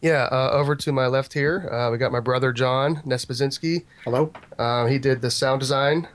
Yeah, 0.00 0.28
uh, 0.30 0.50
over 0.52 0.76
to 0.76 0.92
my 0.92 1.06
left 1.06 1.32
here, 1.32 1.68
uh, 1.72 1.90
we 1.90 1.98
got 1.98 2.12
my 2.12 2.20
brother 2.20 2.52
John 2.52 2.96
Nespazinski. 3.04 3.84
Hello. 4.04 4.32
Um, 4.58 4.88
he 4.88 4.98
did 4.98 5.20
the 5.20 5.30
sound 5.30 5.60
design, 5.60 6.06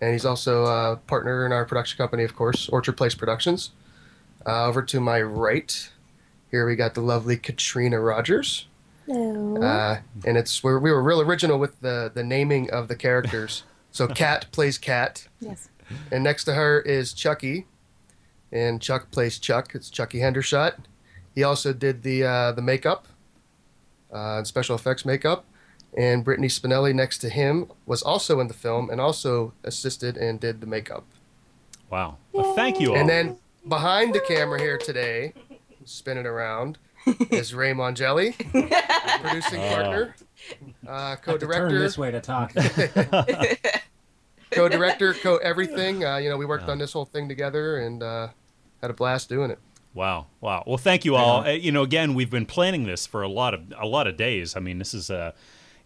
and 0.00 0.12
he's 0.12 0.26
also 0.26 0.66
a 0.66 0.96
partner 1.06 1.46
in 1.46 1.52
our 1.52 1.64
production 1.64 1.96
company, 1.96 2.24
of 2.24 2.36
course, 2.36 2.68
Orchard 2.68 2.98
Place 2.98 3.14
Productions. 3.14 3.70
Uh, 4.46 4.66
over 4.66 4.82
to 4.82 5.00
my 5.00 5.22
right, 5.22 5.90
here 6.50 6.66
we 6.66 6.76
got 6.76 6.92
the 6.94 7.00
lovely 7.00 7.38
Katrina 7.38 7.98
Rogers. 7.98 8.66
Hello. 9.06 9.62
Uh, 9.62 10.00
and 10.26 10.36
it's 10.36 10.62
we're, 10.62 10.78
we 10.78 10.90
were 10.90 11.02
real 11.02 11.20
original 11.20 11.58
with 11.58 11.80
the 11.80 12.10
the 12.14 12.22
naming 12.22 12.70
of 12.70 12.88
the 12.88 12.96
characters. 12.96 13.64
So 13.94 14.08
Cat 14.08 14.46
plays 14.50 14.76
Cat, 14.76 15.28
yes. 15.38 15.68
and 16.10 16.24
next 16.24 16.42
to 16.44 16.54
her 16.54 16.80
is 16.80 17.12
Chucky, 17.12 17.66
and 18.50 18.82
Chuck 18.82 19.12
plays 19.12 19.38
Chuck. 19.38 19.72
It's 19.72 19.88
Chucky 19.88 20.18
Hendershot. 20.18 20.74
He 21.32 21.44
also 21.44 21.72
did 21.72 22.02
the 22.02 22.24
uh, 22.24 22.52
the 22.52 22.60
makeup, 22.60 23.06
uh, 24.12 24.38
and 24.38 24.46
special 24.48 24.74
effects 24.74 25.04
makeup. 25.04 25.44
And 25.96 26.24
Brittany 26.24 26.48
Spinelli 26.48 26.92
next 26.92 27.18
to 27.18 27.28
him 27.28 27.70
was 27.86 28.02
also 28.02 28.40
in 28.40 28.48
the 28.48 28.54
film 28.54 28.90
and 28.90 29.00
also 29.00 29.52
assisted 29.62 30.16
and 30.16 30.40
did 30.40 30.60
the 30.60 30.66
makeup. 30.66 31.04
Wow. 31.88 32.16
Well, 32.32 32.52
thank 32.54 32.80
you 32.80 32.90
all. 32.90 32.96
And 32.96 33.08
then 33.08 33.38
behind 33.68 34.12
the 34.12 34.20
camera 34.26 34.58
here 34.58 34.76
today, 34.76 35.34
spinning 35.84 36.26
around, 36.26 36.78
is 37.30 37.54
Ray 37.54 37.72
Mongelli, 37.72 38.34
producing 39.22 39.60
partner, 39.60 40.14
uh, 40.86 41.16
co-director, 41.16 41.68
Turn 41.70 41.78
this 41.80 41.98
way 41.98 42.10
to 42.10 42.20
talk. 42.20 42.54
co-director, 44.50 45.14
co-everything. 45.14 46.04
Uh, 46.14 46.16
you 46.18 46.28
know, 46.28 46.36
we 46.36 46.44
worked 46.46 46.64
Yeah. 46.66 46.72
on 46.72 46.78
this 46.78 46.92
whole 46.92 47.04
thing 47.04 47.28
together 47.28 47.78
and 47.78 48.02
uh, 48.02 48.28
had 48.82 48.90
a 48.90 48.94
blast 48.94 49.28
doing 49.28 49.50
it. 49.50 49.58
Wow, 49.94 50.26
wow. 50.40 50.64
Well, 50.66 50.76
thank 50.76 51.04
you 51.04 51.14
all. 51.14 51.44
Uh, 51.44 51.50
you 51.50 51.70
know, 51.70 51.82
again, 51.82 52.14
we've 52.14 52.30
been 52.30 52.46
planning 52.46 52.84
this 52.84 53.06
for 53.06 53.22
a 53.22 53.28
lot 53.28 53.54
of 53.54 53.72
a 53.78 53.86
lot 53.86 54.06
of 54.06 54.16
days. 54.16 54.56
I 54.56 54.60
mean, 54.60 54.78
this 54.78 54.92
is 54.92 55.08
a 55.08 55.34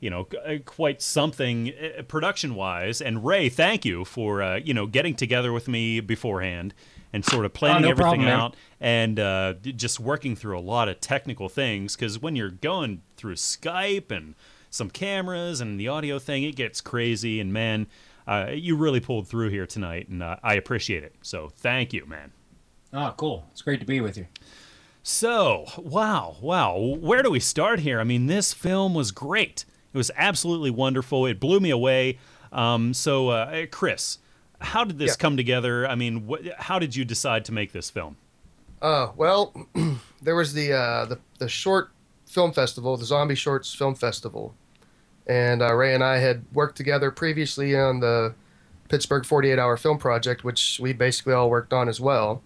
you 0.00 0.10
know, 0.10 0.28
uh, 0.46 0.54
quite 0.64 1.02
something 1.02 1.72
uh, 1.72 2.02
production-wise. 2.02 3.00
And 3.00 3.24
Ray, 3.24 3.48
thank 3.48 3.84
you 3.84 4.04
for 4.04 4.42
uh, 4.42 4.56
you 4.56 4.72
know 4.72 4.86
getting 4.86 5.14
together 5.14 5.52
with 5.52 5.68
me 5.68 6.00
beforehand 6.00 6.72
and 7.12 7.24
sort 7.24 7.44
of 7.44 7.54
planning 7.54 7.82
no 7.82 7.90
everything 7.90 8.22
problem, 8.22 8.28
out 8.28 8.56
and 8.80 9.18
uh, 9.18 9.54
just 9.54 9.98
working 9.98 10.36
through 10.36 10.58
a 10.58 10.60
lot 10.60 10.88
of 10.88 11.00
technical 11.00 11.48
things. 11.48 11.96
Because 11.96 12.20
when 12.20 12.36
you're 12.36 12.50
going 12.50 13.02
through 13.16 13.34
Skype 13.34 14.10
and 14.10 14.34
some 14.70 14.90
cameras 14.90 15.60
and 15.60 15.80
the 15.80 15.88
audio 15.88 16.18
thing, 16.18 16.44
it 16.44 16.54
gets 16.56 16.80
crazy. 16.80 17.40
And 17.40 17.52
man, 17.52 17.86
uh, 18.26 18.50
you 18.52 18.76
really 18.76 19.00
pulled 19.00 19.26
through 19.26 19.48
here 19.48 19.66
tonight, 19.66 20.08
and 20.08 20.22
uh, 20.22 20.36
I 20.42 20.54
appreciate 20.54 21.02
it. 21.02 21.14
So 21.22 21.48
thank 21.48 21.92
you, 21.92 22.04
man. 22.06 22.32
oh, 22.92 23.14
cool. 23.16 23.46
It's 23.52 23.62
great 23.62 23.80
to 23.80 23.86
be 23.86 24.00
with 24.00 24.16
you. 24.18 24.26
So, 25.02 25.64
wow, 25.78 26.36
wow. 26.42 26.76
Where 26.76 27.22
do 27.22 27.30
we 27.30 27.40
start 27.40 27.80
here? 27.80 27.98
I 27.98 28.04
mean, 28.04 28.26
this 28.26 28.52
film 28.52 28.92
was 28.92 29.10
great. 29.10 29.64
It 29.94 29.96
was 29.96 30.10
absolutely 30.16 30.70
wonderful. 30.70 31.24
It 31.24 31.40
blew 31.40 31.60
me 31.60 31.70
away. 31.70 32.18
Um, 32.52 32.92
so, 32.92 33.30
uh, 33.30 33.64
Chris, 33.70 34.18
how 34.60 34.84
did 34.84 34.98
this 34.98 35.10
Yeah. 35.12 35.16
come 35.16 35.36
together? 35.36 35.86
I 35.88 35.94
mean, 35.94 36.28
wh- 36.28 36.48
how 36.58 36.78
did 36.78 36.94
you 36.96 37.04
decide 37.04 37.44
to 37.46 37.52
make 37.52 37.72
this 37.72 37.90
film? 37.90 38.16
Uh, 38.82 39.08
well, 39.16 39.52
there 40.22 40.36
was 40.36 40.52
the, 40.52 40.72
uh, 40.72 41.04
the 41.06 41.18
the 41.38 41.48
short 41.48 41.90
film 42.26 42.52
festival, 42.52 42.96
the 42.96 43.04
Zombie 43.04 43.34
Shorts 43.34 43.74
Film 43.74 43.94
Festival, 43.94 44.54
and 45.26 45.62
uh, 45.62 45.74
Ray 45.74 45.94
and 45.94 46.04
I 46.04 46.18
had 46.18 46.44
worked 46.52 46.76
together 46.76 47.10
previously 47.10 47.76
on 47.76 48.00
the 48.00 48.34
Pittsburgh 48.88 49.24
48 49.24 49.58
Hour 49.58 49.76
Film 49.76 49.98
Project, 49.98 50.44
which 50.44 50.78
we 50.80 50.92
basically 50.92 51.32
all 51.34 51.50
worked 51.50 51.72
on 51.72 51.88
as 51.88 52.00
well. 52.00 52.42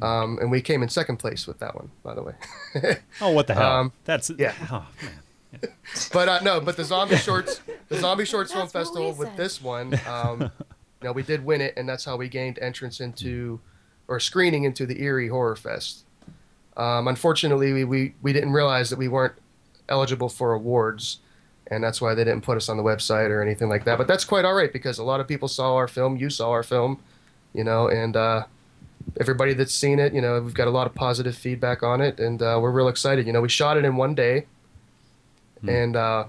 Um, 0.00 0.38
and 0.40 0.50
we 0.50 0.60
came 0.62 0.82
in 0.84 0.88
second 0.88 1.16
place 1.16 1.46
with 1.46 1.58
that 1.58 1.74
one, 1.74 1.90
by 2.04 2.14
the 2.14 2.22
way. 2.22 2.34
Oh, 3.20 3.30
what 3.30 3.46
the 3.48 3.54
hell? 3.54 3.72
Um, 3.72 3.92
That's 4.04 4.30
yeah. 4.38 4.54
Oh, 4.70 4.86
man. 5.02 5.72
but 6.12 6.28
uh, 6.28 6.40
no, 6.44 6.60
but 6.60 6.76
the 6.76 6.84
Zombie 6.84 7.16
Shorts, 7.16 7.60
the 7.88 7.98
Zombie 7.98 8.24
Shorts 8.26 8.52
Film 8.52 8.68
Festival 8.68 9.12
with 9.14 9.34
this 9.36 9.60
one, 9.60 9.98
um, 10.06 10.52
know, 11.06 11.12
we 11.12 11.22
did 11.22 11.44
win 11.44 11.60
it, 11.60 11.74
and 11.76 11.88
that's 11.88 12.04
how 12.04 12.16
we 12.16 12.28
gained 12.28 12.58
entrance 12.60 13.00
into, 13.00 13.60
or 14.08 14.18
screening 14.18 14.64
into 14.64 14.86
the 14.86 15.00
Erie 15.02 15.28
Horror 15.28 15.56
Fest. 15.56 16.04
Um, 16.76 17.08
unfortunately, 17.08 17.72
we, 17.72 17.84
we 17.84 18.14
we 18.22 18.32
didn't 18.32 18.52
realize 18.52 18.90
that 18.90 18.98
we 18.98 19.08
weren't 19.08 19.34
eligible 19.88 20.28
for 20.28 20.52
awards, 20.52 21.18
and 21.66 21.82
that's 21.82 22.00
why 22.00 22.14
they 22.14 22.24
didn't 22.24 22.42
put 22.42 22.56
us 22.56 22.68
on 22.68 22.76
the 22.76 22.82
website 22.82 23.30
or 23.30 23.42
anything 23.42 23.68
like 23.68 23.84
that. 23.84 23.98
But 23.98 24.06
that's 24.06 24.24
quite 24.24 24.44
all 24.44 24.54
right 24.54 24.72
because 24.72 24.98
a 24.98 25.04
lot 25.04 25.20
of 25.20 25.26
people 25.26 25.48
saw 25.48 25.74
our 25.74 25.88
film. 25.88 26.16
You 26.16 26.30
saw 26.30 26.50
our 26.50 26.62
film, 26.62 27.00
you 27.52 27.64
know, 27.64 27.88
and 27.88 28.16
uh, 28.16 28.44
everybody 29.20 29.54
that's 29.54 29.74
seen 29.74 29.98
it, 29.98 30.14
you 30.14 30.20
know, 30.20 30.40
we've 30.40 30.54
got 30.54 30.68
a 30.68 30.70
lot 30.70 30.86
of 30.86 30.94
positive 30.94 31.36
feedback 31.36 31.82
on 31.82 32.00
it, 32.00 32.20
and 32.20 32.42
uh, 32.42 32.58
we're 32.60 32.70
real 32.70 32.88
excited. 32.88 33.26
You 33.26 33.32
know, 33.32 33.40
we 33.40 33.48
shot 33.48 33.76
it 33.76 33.84
in 33.84 33.96
one 33.96 34.14
day, 34.14 34.46
and 35.66 35.96
uh, 35.96 36.24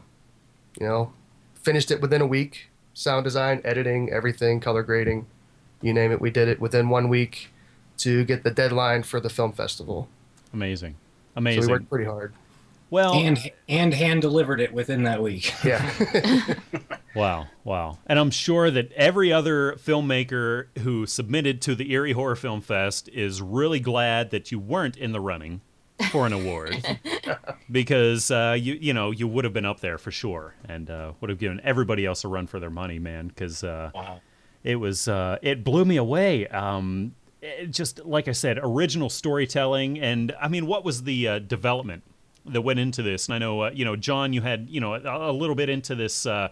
you 0.80 0.88
know, 0.88 1.14
finished 1.56 1.92
it 1.92 2.02
within 2.02 2.22
a 2.22 2.28
week. 2.28 2.70
Sound 3.00 3.24
design, 3.24 3.62
editing, 3.64 4.12
everything, 4.12 4.60
color 4.60 4.84
grading, 4.84 5.26
you 5.82 5.94
name 5.94 6.12
it. 6.12 6.20
We 6.20 6.32
did 6.32 6.50
it 6.50 6.60
within 6.60 6.90
one 6.90 7.08
week 7.08 7.48
to 8.00 8.26
get 8.26 8.44
the 8.44 8.52
deadline 8.52 9.04
for 9.04 9.22
the 9.22 9.30
film 9.30 9.54
festival. 9.54 10.10
Amazing. 10.52 10.96
So 10.96 11.38
Amazing. 11.38 11.62
we 11.68 11.72
worked 11.72 11.90
pretty 11.90 12.04
hard. 12.04 12.34
well, 12.90 13.14
And 13.14 13.40
and 13.70 13.94
hand 13.94 14.22
delivered 14.22 14.60
it 14.60 14.74
within 14.74 15.04
that 15.04 15.24
week. 15.24 15.54
Yeah. 15.64 16.56
Wow, 17.16 17.48
wow. 17.64 17.98
And 18.06 18.20
I'm 18.20 18.30
sure 18.30 18.70
that 18.70 18.92
every 18.94 19.34
other 19.34 19.74
filmmaker 19.74 20.68
who 20.80 21.08
submitted 21.08 21.60
to 21.64 21.74
the 21.74 21.92
Erie 21.92 22.12
Horror 22.12 22.36
Film 22.36 22.62
Fest 22.62 23.10
is 23.10 23.42
really 23.42 23.80
glad 23.80 24.30
that 24.30 24.52
you 24.52 24.60
weren't 24.60 24.96
in 24.96 25.12
the 25.12 25.20
running 25.20 25.62
for 26.12 26.26
an 26.26 26.34
award 26.34 26.76
because 27.72 28.32
uh, 28.32 28.56
you 28.60 28.74
you 28.76 28.94
know 28.94 29.12
you 29.12 29.28
would 29.28 29.44
have 29.46 29.54
been 29.54 29.66
up 29.66 29.80
there 29.80 29.98
for 29.98 30.12
sure 30.12 30.56
and 30.68 30.90
uh, 30.90 31.14
would 31.22 31.30
have 31.30 31.40
given 31.40 31.60
everybody 31.64 32.06
else 32.06 32.24
a 32.24 32.28
run 32.28 32.48
for 32.48 32.60
their 32.60 32.70
money, 32.70 33.00
man. 33.00 33.28
Because 33.28 33.64
uh, 33.64 33.92
Wow. 33.94 34.22
it 34.64 34.76
was 34.78 35.08
uh, 35.08 35.38
it 35.42 35.64
blew 35.64 35.86
me 35.86 35.98
away. 35.98 36.48
Um, 36.48 37.16
it 37.42 37.68
just 37.72 38.06
like 38.06 38.28
I 38.28 38.34
said, 38.34 38.60
original 38.62 39.10
storytelling, 39.10 40.00
and 40.00 40.34
I 40.42 40.48
mean, 40.48 40.66
what 40.68 40.84
was 40.84 41.04
the 41.04 41.28
uh, 41.28 41.40
development 41.40 42.04
that 42.46 42.62
went 42.62 42.80
into 42.80 43.02
this? 43.02 43.28
And 43.28 43.36
I 43.36 43.38
know 43.38 43.62
uh, 43.64 43.72
you 43.74 43.86
know 43.86 43.96
John, 43.96 44.34
you 44.34 44.42
had 44.42 44.68
you 44.70 44.82
know 44.82 44.94
a, 44.96 45.32
a 45.32 45.34
little 45.34 45.56
bit 45.56 45.70
into 45.70 45.96
this. 45.96 46.26
Uh, 46.26 46.50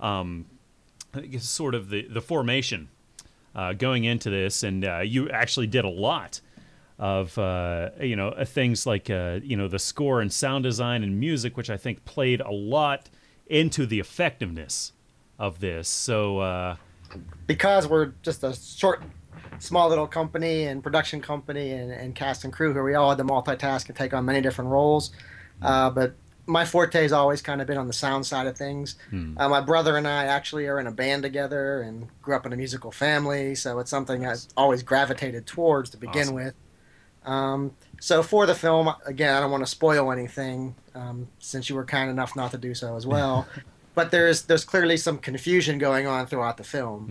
um, 0.00 0.46
sort 1.38 1.76
of 1.76 1.90
the 1.90 2.08
the 2.08 2.20
formation 2.20 2.88
uh, 3.54 3.72
going 3.72 4.02
into 4.04 4.30
this, 4.30 4.64
and 4.64 4.84
uh, 4.84 4.98
you 4.98 5.30
actually 5.30 5.68
did 5.68 5.84
a 5.84 5.88
lot 5.88 6.40
of 7.04 7.36
uh, 7.38 7.90
you 8.00 8.16
know 8.16 8.28
uh, 8.28 8.46
things 8.46 8.86
like 8.86 9.10
uh, 9.10 9.38
you 9.42 9.58
know 9.58 9.68
the 9.68 9.78
score 9.78 10.22
and 10.22 10.32
sound 10.32 10.64
design 10.64 11.02
and 11.02 11.20
music, 11.20 11.54
which 11.54 11.68
I 11.68 11.76
think 11.76 12.06
played 12.06 12.40
a 12.40 12.50
lot 12.50 13.10
into 13.46 13.84
the 13.84 14.00
effectiveness 14.00 14.92
of 15.38 15.60
this. 15.60 15.86
So 15.86 16.38
uh, 16.38 16.76
because 17.46 17.86
we're 17.86 18.14
just 18.22 18.42
a 18.42 18.54
short, 18.54 19.02
small 19.58 19.90
little 19.90 20.06
company 20.06 20.64
and 20.64 20.82
production 20.82 21.20
company 21.20 21.72
and, 21.72 21.92
and 21.92 22.14
cast 22.14 22.42
and 22.44 22.50
crew 22.50 22.72
here, 22.72 22.82
we 22.82 22.94
all 22.94 23.10
had 23.10 23.18
to 23.18 23.24
multitask 23.24 23.86
and 23.88 23.96
take 23.96 24.14
on 24.14 24.24
many 24.24 24.40
different 24.40 24.70
roles. 24.70 25.10
Uh, 25.60 25.90
but 25.90 26.14
my 26.46 26.64
forte 26.64 27.02
has 27.02 27.12
always 27.12 27.42
kind 27.42 27.60
of 27.60 27.66
been 27.66 27.76
on 27.76 27.86
the 27.86 27.92
sound 27.92 28.24
side 28.24 28.46
of 28.46 28.56
things. 28.56 28.96
Uh, 29.12 29.48
my 29.48 29.60
brother 29.60 29.98
and 29.98 30.08
I 30.08 30.24
actually 30.24 30.66
are 30.68 30.80
in 30.80 30.86
a 30.86 30.90
band 30.92 31.22
together 31.22 31.82
and 31.82 32.08
grew 32.22 32.34
up 32.34 32.46
in 32.46 32.52
a 32.54 32.56
musical 32.56 32.90
family, 32.90 33.54
so 33.54 33.78
it's 33.78 33.90
something 33.90 34.24
I've 34.24 34.42
always 34.56 34.82
gravitated 34.82 35.46
towards 35.46 35.90
to 35.90 35.98
begin 35.98 36.22
Awesome. 36.22 36.34
with. 36.34 36.54
Um, 37.24 37.72
so 38.00 38.22
for 38.22 38.46
the 38.46 38.54
film, 38.54 38.92
again, 39.06 39.34
I 39.34 39.40
don't 39.40 39.50
want 39.50 39.62
to 39.62 39.70
spoil 39.70 40.12
anything 40.12 40.74
um, 40.94 41.28
since 41.38 41.68
you 41.70 41.76
were 41.76 41.84
kind 41.84 42.10
enough 42.10 42.36
not 42.36 42.50
to 42.50 42.58
do 42.58 42.74
so 42.74 42.96
as 42.96 43.06
well. 43.06 43.46
but 43.94 44.10
there's 44.10 44.42
there's 44.42 44.64
clearly 44.64 44.96
some 44.96 45.18
confusion 45.18 45.78
going 45.78 46.06
on 46.06 46.26
throughout 46.26 46.56
the 46.56 46.64
film, 46.64 47.06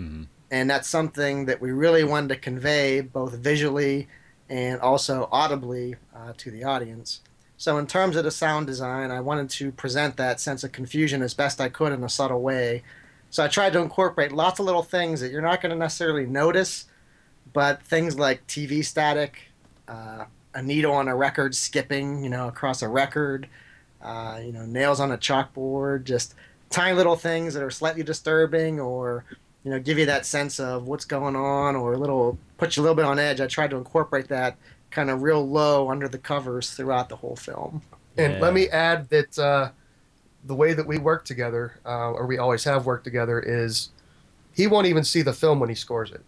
and 0.52 0.70
that's 0.70 0.88
something 0.88 1.46
that 1.46 1.62
we 1.62 1.72
really 1.72 2.04
wanted 2.04 2.30
to 2.30 2.36
convey 2.36 3.02
both 3.02 3.34
visually 3.34 4.08
and 4.50 4.80
also 4.82 5.28
audibly 5.32 5.96
uh, 6.16 6.34
to 6.38 6.52
the 6.52 6.64
audience. 6.64 7.22
So 7.58 7.78
in 7.78 7.88
terms 7.88 8.16
of 8.16 8.24
the 8.26 8.32
sound 8.32 8.68
design, 8.68 9.10
I 9.10 9.22
wanted 9.22 9.50
to 9.52 9.72
present 9.72 10.18
that 10.18 10.42
sense 10.42 10.64
of 10.64 10.74
confusion 10.74 11.22
as 11.22 11.34
best 11.34 11.62
I 11.62 11.70
could 11.70 11.94
in 11.94 12.04
a 12.04 12.10
subtle 12.10 12.42
way. 12.42 12.84
So 13.30 13.44
I 13.44 13.48
tried 13.48 13.74
to 13.74 13.80
incorporate 13.80 14.32
lots 14.32 14.60
of 14.60 14.66
little 14.66 14.84
things 14.84 15.22
that 15.22 15.32
you're 15.32 15.42
not 15.42 15.62
going 15.62 15.72
to 15.72 15.78
necessarily 15.78 16.26
notice, 16.26 16.86
but 17.54 17.82
things 17.82 18.20
like 18.20 18.46
TV 18.48 18.84
static, 18.84 19.53
uh, 19.94 20.26
a 20.56 20.62
needle 20.62 20.94
on 20.94 21.08
a 21.08 21.16
record 21.16 21.56
skipping, 21.56 22.24
you 22.24 22.30
know, 22.30 22.48
across 22.48 22.82
a 22.82 22.88
record, 22.88 23.48
uh, 24.02 24.40
you 24.44 24.52
know, 24.52 24.66
nails 24.66 25.00
on 25.00 25.12
a 25.12 25.18
chalkboard, 25.18 26.04
just 26.04 26.36
tiny 26.70 26.96
little 26.96 27.16
things 27.16 27.54
that 27.54 27.64
are 27.64 27.72
slightly 27.72 28.04
disturbing 28.04 28.80
or, 28.80 29.26
you 29.64 29.72
know, 29.72 29.80
give 29.80 29.98
you 29.98 30.06
that 30.06 30.26
sense 30.26 30.60
of 30.60 30.88
what's 30.88 31.06
going 31.06 31.36
on 31.36 31.76
or 31.76 31.94
a 31.94 31.98
little, 31.98 32.38
put 32.58 32.76
you 32.76 32.82
a 32.82 32.84
little 32.84 32.96
bit 32.96 33.06
on 33.06 33.20
edge. 33.20 33.40
I 33.42 33.48
tried 33.48 33.70
to 33.72 33.78
incorporate 33.78 34.28
that 34.30 34.58
kind 34.92 35.10
of 35.10 35.22
real 35.22 35.48
low 35.48 35.90
under 35.90 36.08
the 36.08 36.18
covers 36.18 36.72
throughout 36.72 37.10
the 37.10 37.16
whole 37.16 37.36
film. 37.36 37.82
And 38.18 38.40
let 38.40 38.54
me 38.54 38.70
add 38.70 39.10
that 39.10 39.40
uh, 39.40 39.72
the 40.44 40.54
way 40.54 40.74
that 40.74 40.86
we 40.86 41.00
work 41.00 41.26
together, 41.26 41.80
uh, 41.86 42.12
or 42.12 42.28
we 42.28 42.38
always 42.38 42.64
have 42.66 42.86
worked 42.86 43.04
together, 43.04 43.40
is 43.40 43.90
he 44.54 44.68
won't 44.68 44.86
even 44.86 45.04
see 45.04 45.24
the 45.24 45.34
film 45.34 45.60
when 45.60 45.70
he 45.70 45.76
scores 45.76 46.12
it. 46.12 46.22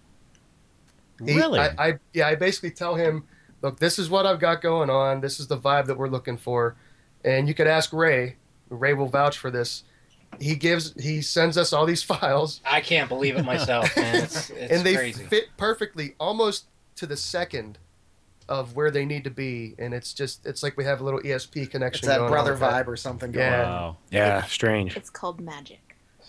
He- 1.23 1.36
really, 1.36 1.60
I, 1.60 1.69
I 1.78 1.99
yeah, 2.13 2.28
I 2.28 2.36
basically 2.36 2.71
tell 2.71 2.95
him, 2.95 3.25
look, 3.65 3.80
this 3.80 3.97
is 3.99 4.10
what 4.10 4.25
I've 4.25 4.39
got 4.39 4.62
going 4.62 4.89
on. 4.89 5.21
This 5.21 5.39
is 5.39 5.47
the 5.47 5.58
vibe 5.58 5.88
that 5.88 5.97
we're 5.97 6.08
looking 6.08 6.38
for, 6.38 6.75
and 7.23 7.47
you 7.47 7.54
could 7.54 7.67
ask 7.67 7.91
Ray. 7.91 8.36
Ray 8.69 8.93
will 8.93 9.08
vouch 9.08 9.38
for 9.38 9.49
this. 9.51 9.84
He 10.39 10.56
gives, 10.56 10.93
he 11.01 11.21
sends 11.21 11.58
us 11.58 11.73
all 11.73 11.86
these 11.86 12.04
files, 12.13 12.62
I 12.65 12.82
can't 12.82 13.10
believe 13.10 13.36
it 13.38 13.43
myself, 13.45 13.95
man. 13.97 14.23
It's, 14.23 14.49
it's 14.49 14.71
and 14.73 14.86
they 14.86 14.95
crazy. 14.95 15.23
fit 15.25 15.45
perfectly, 15.58 16.15
almost 16.19 16.65
to 16.97 17.06
the 17.06 17.17
second 17.17 17.78
of 18.47 18.75
where 18.75 18.91
they 18.91 19.06
need 19.06 19.23
to 19.23 19.30
be. 19.32 19.73
And 19.80 19.93
it's 19.93 20.13
just, 20.13 20.45
it's 20.45 20.62
like 20.62 20.78
we 20.78 20.84
have 20.84 21.01
a 21.01 21.04
little 21.04 21.19
ESP 21.21 21.71
connection. 21.71 21.99
It's 22.01 22.08
that 22.08 22.17
going 22.17 22.25
on 22.25 22.32
brother 22.32 22.56
that. 22.56 22.86
vibe 22.86 22.88
or 22.88 22.95
something 22.95 23.32
going 23.32 23.45
Yeah. 23.47 23.63
on. 23.63 23.69
wow, 23.71 23.97
Yeah, 24.12 24.43
strange. 24.43 24.95
It's 24.95 25.10
called 25.10 25.39
magic. 25.41 25.80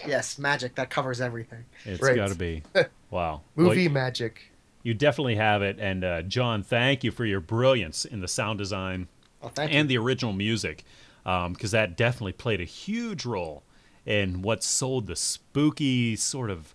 Yes, 0.07 0.39
magic. 0.39 0.77
That 0.77 0.89
covers 0.89 1.21
everything. 1.21 1.65
it's 1.85 2.01
Right. 2.03 2.17
got 2.17 2.29
to 2.31 2.35
be. 2.35 2.63
Wow, 3.11 3.43
Well, 3.55 3.67
Movie 3.69 3.89
magic. 3.89 4.51
You 4.87 4.95
definitely 4.95 5.35
have 5.35 5.63
it. 5.63 5.79
And 5.81 6.05
uh, 6.05 6.23
John, 6.23 6.63
thank 6.63 7.03
you 7.03 7.11
for 7.11 7.25
your 7.25 7.41
brilliance 7.41 8.05
in 8.05 8.21
the 8.21 8.29
sound 8.29 8.59
design 8.59 9.09
thank 9.55 9.73
and 9.73 9.91
you. 9.91 9.99
the 9.99 10.05
original 10.05 10.33
music, 10.33 10.85
because 11.25 11.73
that 11.73 11.97
definitely 11.97 12.33
played 12.33 12.61
a 12.61 12.65
huge 12.65 13.27
role 13.27 13.65
in 14.05 14.43
what 14.43 14.63
sold 14.63 15.09
the 15.09 15.17
spooky 15.17 16.15
sort 16.15 16.51
of 16.51 16.73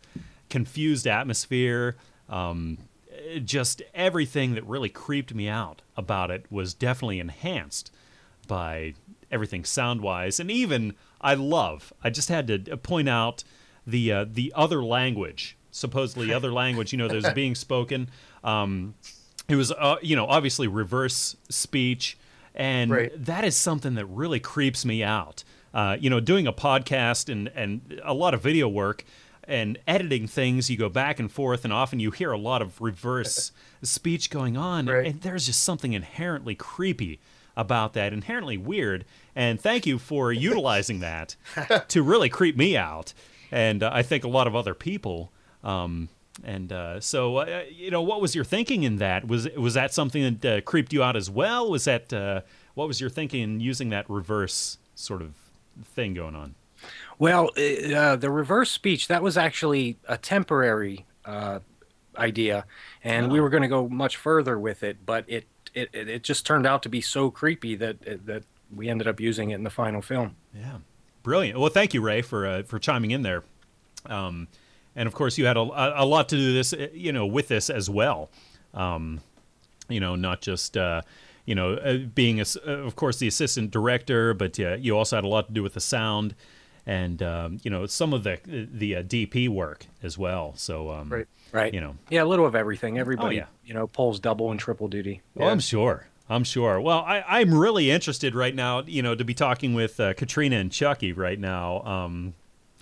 confused 0.50 1.08
atmosphere. 1.08 1.96
Um, 2.28 2.80
just 3.46 3.82
everything 3.96 4.56
that 4.56 4.66
really 4.66 4.90
creeped 4.90 5.34
me 5.34 5.48
out 5.48 5.82
about 5.96 6.32
it 6.32 6.46
was 6.50 6.74
definitely 6.74 7.22
enhanced 7.22 7.94
by 8.46 8.94
everything 9.32 9.64
sound 9.64 10.02
wise, 10.02 10.38
and 10.38 10.52
even 10.52 10.96
I 11.22 11.36
love. 11.36 11.94
I 12.04 12.10
just 12.10 12.28
had 12.28 12.48
to 12.48 12.76
point 12.76 13.08
out 13.08 13.46
the 13.88 14.12
uh, 14.12 14.26
the 14.30 14.52
other 14.54 14.84
language, 14.84 15.56
supposedly 15.72 16.34
other 16.38 16.52
language. 16.52 16.92
You 16.92 16.98
know, 17.00 17.08
there's 17.08 17.30
being 17.34 17.56
spoken. 17.56 18.10
Um, 18.44 18.94
it 19.48 19.56
was 19.56 19.72
uh, 19.72 19.96
you 20.02 20.16
know 20.16 20.26
obviously 20.28 20.68
reverse 20.68 21.36
speech, 21.50 22.18
and 22.56 22.92
Right. 22.92 23.26
that 23.26 23.44
is 23.44 23.56
something 23.56 23.96
that 23.96 24.06
really 24.06 24.40
creeps 24.40 24.86
me 24.86 25.04
out. 25.04 25.44
Uh, 25.74 25.98
you 26.00 26.10
know, 26.10 26.20
doing 26.20 26.48
a 26.48 26.54
podcast 26.54 27.30
and 27.32 27.50
and 27.56 28.02
a 28.04 28.14
lot 28.14 28.34
of 28.34 28.42
video 28.42 28.68
work 28.68 29.04
and 29.46 29.80
editing 29.88 30.28
things, 30.28 30.70
you 30.70 30.78
go 30.78 30.88
back 30.90 31.20
and 31.20 31.32
forth, 31.32 31.64
and 31.64 31.74
often 31.74 32.00
you 32.00 32.12
hear 32.12 32.32
a 32.32 32.38
lot 32.38 32.62
of 32.62 32.80
reverse 32.80 33.52
speech 33.82 34.30
going 34.30 34.56
on, 34.56 34.86
Right. 34.86 35.08
and 35.08 35.22
there's 35.22 35.48
just 35.48 35.64
something 35.64 35.94
inherently 35.94 36.54
creepy 36.56 37.20
about 37.58 37.94
that, 37.94 38.14
inherently 38.14 38.56
weird. 38.58 39.04
And 39.36 39.60
thank 39.60 39.86
you 39.86 39.98
for 39.98 40.32
utilizing 40.50 41.00
that 41.00 41.36
to 41.90 42.04
really 42.04 42.30
creep 42.30 42.56
me 42.56 42.78
out, 42.78 43.14
and 43.52 43.82
uh, 43.84 43.90
I 43.92 44.04
think 44.04 44.24
a 44.24 44.30
lot 44.30 44.46
of 44.48 44.56
other 44.56 44.74
people. 44.76 45.32
Um, 45.64 46.10
and 46.44 46.72
uh, 46.72 47.00
so, 47.00 47.38
uh, 47.38 47.64
you 47.70 47.92
know, 47.92 48.02
what 48.02 48.22
was 48.22 48.36
your 48.36 48.46
thinking 48.46 48.84
in 48.84 48.98
that? 48.98 49.28
Was 49.28 49.50
was 49.50 49.74
that 49.74 49.94
something 49.94 50.38
that 50.40 50.58
uh, 50.58 50.62
creeped 50.62 50.94
you 50.94 51.04
out 51.04 51.16
as 51.16 51.30
well? 51.30 51.70
Was 51.70 51.86
that 51.86 52.12
uh, 52.14 52.42
what 52.74 52.88
was 52.88 53.02
your 53.02 53.10
thinking 53.10 53.42
in 53.42 53.60
using 53.60 53.90
that 53.90 54.10
reverse 54.10 54.78
sort 54.96 55.22
of 55.22 55.34
thing 55.84 56.14
going 56.14 56.36
on? 56.36 56.56
Well, 57.20 57.52
uh, 57.58 57.96
uh, 57.96 58.16
the 58.16 58.32
reverse 58.32 58.72
speech 58.72 59.08
that 59.08 59.22
was 59.22 59.38
actually 59.38 59.98
a 60.08 60.18
temporary 60.18 61.06
uh, 61.26 61.60
idea, 62.18 62.66
and 63.04 63.32
we 63.32 63.40
were 63.40 63.50
going 63.50 63.64
to 63.64 63.70
go 63.70 63.88
much 63.88 64.18
further 64.18 64.58
with 64.58 64.84
it, 64.84 65.06
but 65.06 65.26
it, 65.28 65.46
it 65.74 65.90
it 65.94 66.24
just 66.24 66.46
turned 66.46 66.66
out 66.66 66.82
to 66.84 66.90
be 66.90 67.02
so 67.02 67.30
creepy 67.30 67.76
that 67.76 68.26
that 68.26 68.44
we 68.74 68.90
ended 68.90 69.08
up 69.08 69.20
using 69.20 69.52
it 69.52 69.56
in 69.56 69.64
the 69.64 69.70
final 69.70 70.02
film. 70.02 70.36
Yeah, 70.56 70.78
brilliant. 71.24 71.60
Well, 71.60 71.70
thank 71.70 71.94
you, 71.94 72.02
Ray, 72.02 72.22
for 72.22 72.48
uh, 72.48 72.64
for 72.64 72.80
chiming 72.80 73.12
in 73.12 73.22
there. 73.22 73.44
Um, 74.08 74.48
and 74.96 75.08
of 75.08 75.14
course, 75.14 75.38
you 75.38 75.46
had 75.46 75.58
a, 75.58 75.62
a 75.62 76.06
lot 76.06 76.30
to 76.30 76.36
do 76.36 76.54
this, 76.54 76.74
uh, 76.74 76.88
you 76.94 77.12
know, 77.12 77.26
with 77.26 77.48
this 77.48 77.70
as 77.70 77.90
well. 77.90 78.30
Um, 78.74 79.22
you 79.90 80.00
know, 80.00 80.16
not 80.16 80.42
just 80.42 80.78
uh, 80.78 81.02
you 81.46 81.56
know 81.56 81.74
uh, 81.74 81.98
being, 81.98 82.40
a 82.40 82.42
s 82.42 82.58
uh, 82.66 82.72
of 82.72 82.96
course, 82.96 83.18
the 83.18 83.28
assistant 83.28 83.72
director, 83.72 84.34
but 84.34 84.60
uh, 84.60 84.76
you 84.76 84.98
also 84.98 85.18
had 85.18 85.24
a 85.24 85.28
lot 85.28 85.48
to 85.48 85.54
do 85.54 85.64
with 85.64 85.74
the 85.74 85.82
sound 85.82 86.36
and 86.86 87.22
um, 87.22 87.60
you 87.64 87.72
know 87.72 87.86
some 87.86 88.14
of 88.14 88.24
the 88.24 88.40
the 88.46 88.96
uh, 88.98 89.04
DP 89.04 89.50
work 89.50 89.86
as 90.02 90.18
well. 90.18 90.54
So 90.56 90.90
um, 90.92 91.10
Right. 91.10 91.28
Right. 91.52 91.74
you 91.74 91.82
know, 91.82 91.96
Yeah, 92.10 92.24
a 92.24 92.26
little 92.26 92.46
of 92.46 92.56
everything. 92.56 92.98
Everybody, 92.98 93.36
yeah. 93.36 93.46
you 93.66 93.74
know, 93.74 93.88
pulls 93.88 94.20
double 94.22 94.52
and 94.52 94.60
triple 94.60 94.88
duty. 94.88 95.22
Oh, 95.38 95.48
I'm 95.48 95.60
sure. 95.60 96.08
I'm 96.30 96.46
sure. 96.46 96.80
Well, 96.80 97.00
I, 97.00 97.26
I'm 97.28 97.54
really 97.54 97.92
interested 97.92 98.36
right 98.36 98.56
now, 98.56 98.84
you 98.84 99.02
know, 99.02 99.16
to 99.16 99.26
be 99.26 99.34
talking 99.34 99.74
with 99.74 100.00
uh, 100.00 100.14
Katrina 100.14 100.56
and 100.56 100.72
Chucky 100.72 101.12
right 101.12 101.38
now. 101.38 101.82
Um, 101.82 102.36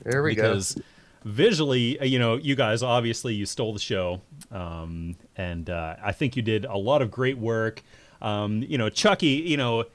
There 0.03 0.21
we 0.21 0.35
because 0.35 0.79
visually, 1.23 1.99
uh, 1.99 2.05
you 2.05 2.19
know, 2.19 2.35
you 2.35 2.55
guys 2.55 2.83
obviously 2.83 3.33
you 3.33 3.45
stole 3.45 3.73
the 3.73 3.79
show, 3.79 4.21
um, 4.51 5.15
and 5.35 5.69
uh, 5.69 5.95
I 6.03 6.11
think 6.11 6.35
you 6.35 6.41
did 6.41 6.65
a 6.65 6.77
lot 6.77 7.01
of 7.01 7.11
great 7.11 7.37
work. 7.37 7.81
Um, 8.21 8.63
you 8.67 8.77
know, 8.77 8.89
Chucky, 8.89 9.27
you 9.27 9.57
know, 9.57 9.85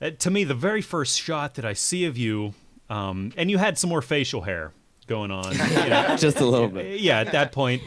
uh, 0.00 0.10
to 0.10 0.30
me, 0.30 0.44
the 0.44 0.54
very 0.54 0.82
first 0.82 1.20
shot 1.20 1.54
that 1.54 1.64
I 1.64 1.72
see 1.72 2.04
of 2.04 2.16
you, 2.16 2.54
um, 2.88 3.32
and 3.36 3.50
you 3.50 3.58
had 3.58 3.78
some 3.78 3.90
more 3.90 4.02
facial 4.02 4.42
hair 4.42 4.72
going 5.06 5.30
on, 5.30 5.52
you 5.52 5.88
know, 5.88 6.16
Just 6.18 6.40
a 6.40 6.46
little 6.46 6.68
bit. 6.68 7.00
yeah, 7.00 7.20
at 7.20 7.32
that 7.32 7.52
point, 7.52 7.82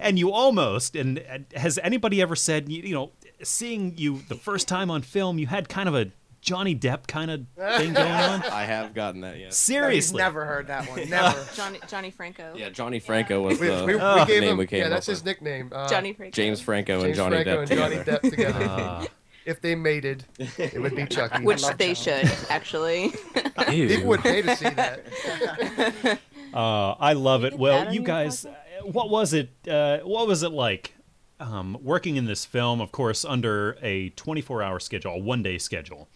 and 0.00 0.18
you 0.18 0.32
almost. 0.32 0.96
And 0.96 1.22
has 1.54 1.78
anybody 1.78 2.20
ever 2.20 2.36
said, 2.36 2.68
you 2.68 2.94
know, 2.94 3.10
seeing 3.42 3.94
you 3.96 4.22
the 4.28 4.34
first 4.34 4.68
time 4.68 4.90
on 4.90 5.02
film, 5.02 5.38
you 5.38 5.46
had 5.46 5.68
kind 5.68 5.88
of 5.88 5.94
a 5.94 6.10
Johnny 6.44 6.76
Depp 6.76 7.06
kind 7.08 7.30
of 7.30 7.40
thing 7.78 7.92
going 7.94 8.10
on? 8.12 8.42
I 8.44 8.64
have 8.64 8.94
gotten 8.94 9.22
that, 9.22 9.38
yeah. 9.38 9.48
Seriously, 9.50 10.18
Never 10.18 10.44
heard 10.44 10.68
that 10.68 10.88
one. 10.88 11.08
Never. 11.10 11.44
Johnny 11.54 11.80
Johnny 11.88 12.10
Franco. 12.10 12.54
Yeah, 12.56 12.68
Johnny 12.68 13.00
Franco 13.00 13.42
was 13.42 13.58
We, 13.58 13.66
the 13.68 13.84
we, 13.84 13.94
we 13.96 14.00
Oh. 14.00 14.24
gave 14.26 14.42
name 14.42 14.50
him. 14.52 14.56
we 14.58 14.66
came 14.66 14.80
Yeah, 14.80 14.84
up 14.86 14.90
that's 14.90 15.06
his 15.06 15.18
with. 15.20 15.24
nickname. 15.26 15.70
Uh, 15.74 15.88
Johnny 15.88 16.12
Franco. 16.12 16.34
James 16.34 16.60
Franco 16.60 17.02
and 17.02 17.14
Johnny 17.14 17.42
Franco 17.42 17.50
Depp 17.50 17.58
and 17.60 17.68
together. 17.68 18.04
Johnny 18.04 18.18
Depp 18.18 18.30
together. 18.30 18.64
Uh, 18.64 19.06
if 19.46 19.60
they 19.60 19.74
mated, 19.74 20.24
it 20.38 20.80
would 20.80 20.94
be 20.94 21.06
Chucky. 21.06 21.42
Which 21.42 21.62
they 21.78 21.94
Johnny. 21.94 22.26
should 22.26 22.32
actually. 22.50 23.12
People 23.66 24.08
would 24.08 24.20
pay 24.20 24.42
to 24.42 24.54
see 24.56 24.68
that. 24.70 26.18
Uh, 26.52 26.92
I 27.00 27.14
love 27.14 27.44
it. 27.44 27.58
Well, 27.58 27.92
you 27.92 28.02
guys, 28.02 28.44
uh, 28.46 28.52
what 28.84 29.10
was 29.10 29.32
it? 29.32 29.50
Uh, 29.68 29.98
what 30.00 30.28
was 30.28 30.42
it 30.42 30.52
like 30.52 30.94
um, 31.40 31.76
working 31.82 32.16
in 32.16 32.26
this 32.26 32.44
film? 32.44 32.80
Of 32.80 32.92
course, 32.92 33.24
under 33.24 33.76
a 33.82 34.10
24-hour 34.10 34.78
schedule, 34.80 35.12
a 35.14 35.18
one-day 35.18 35.58
schedule, 35.58 36.08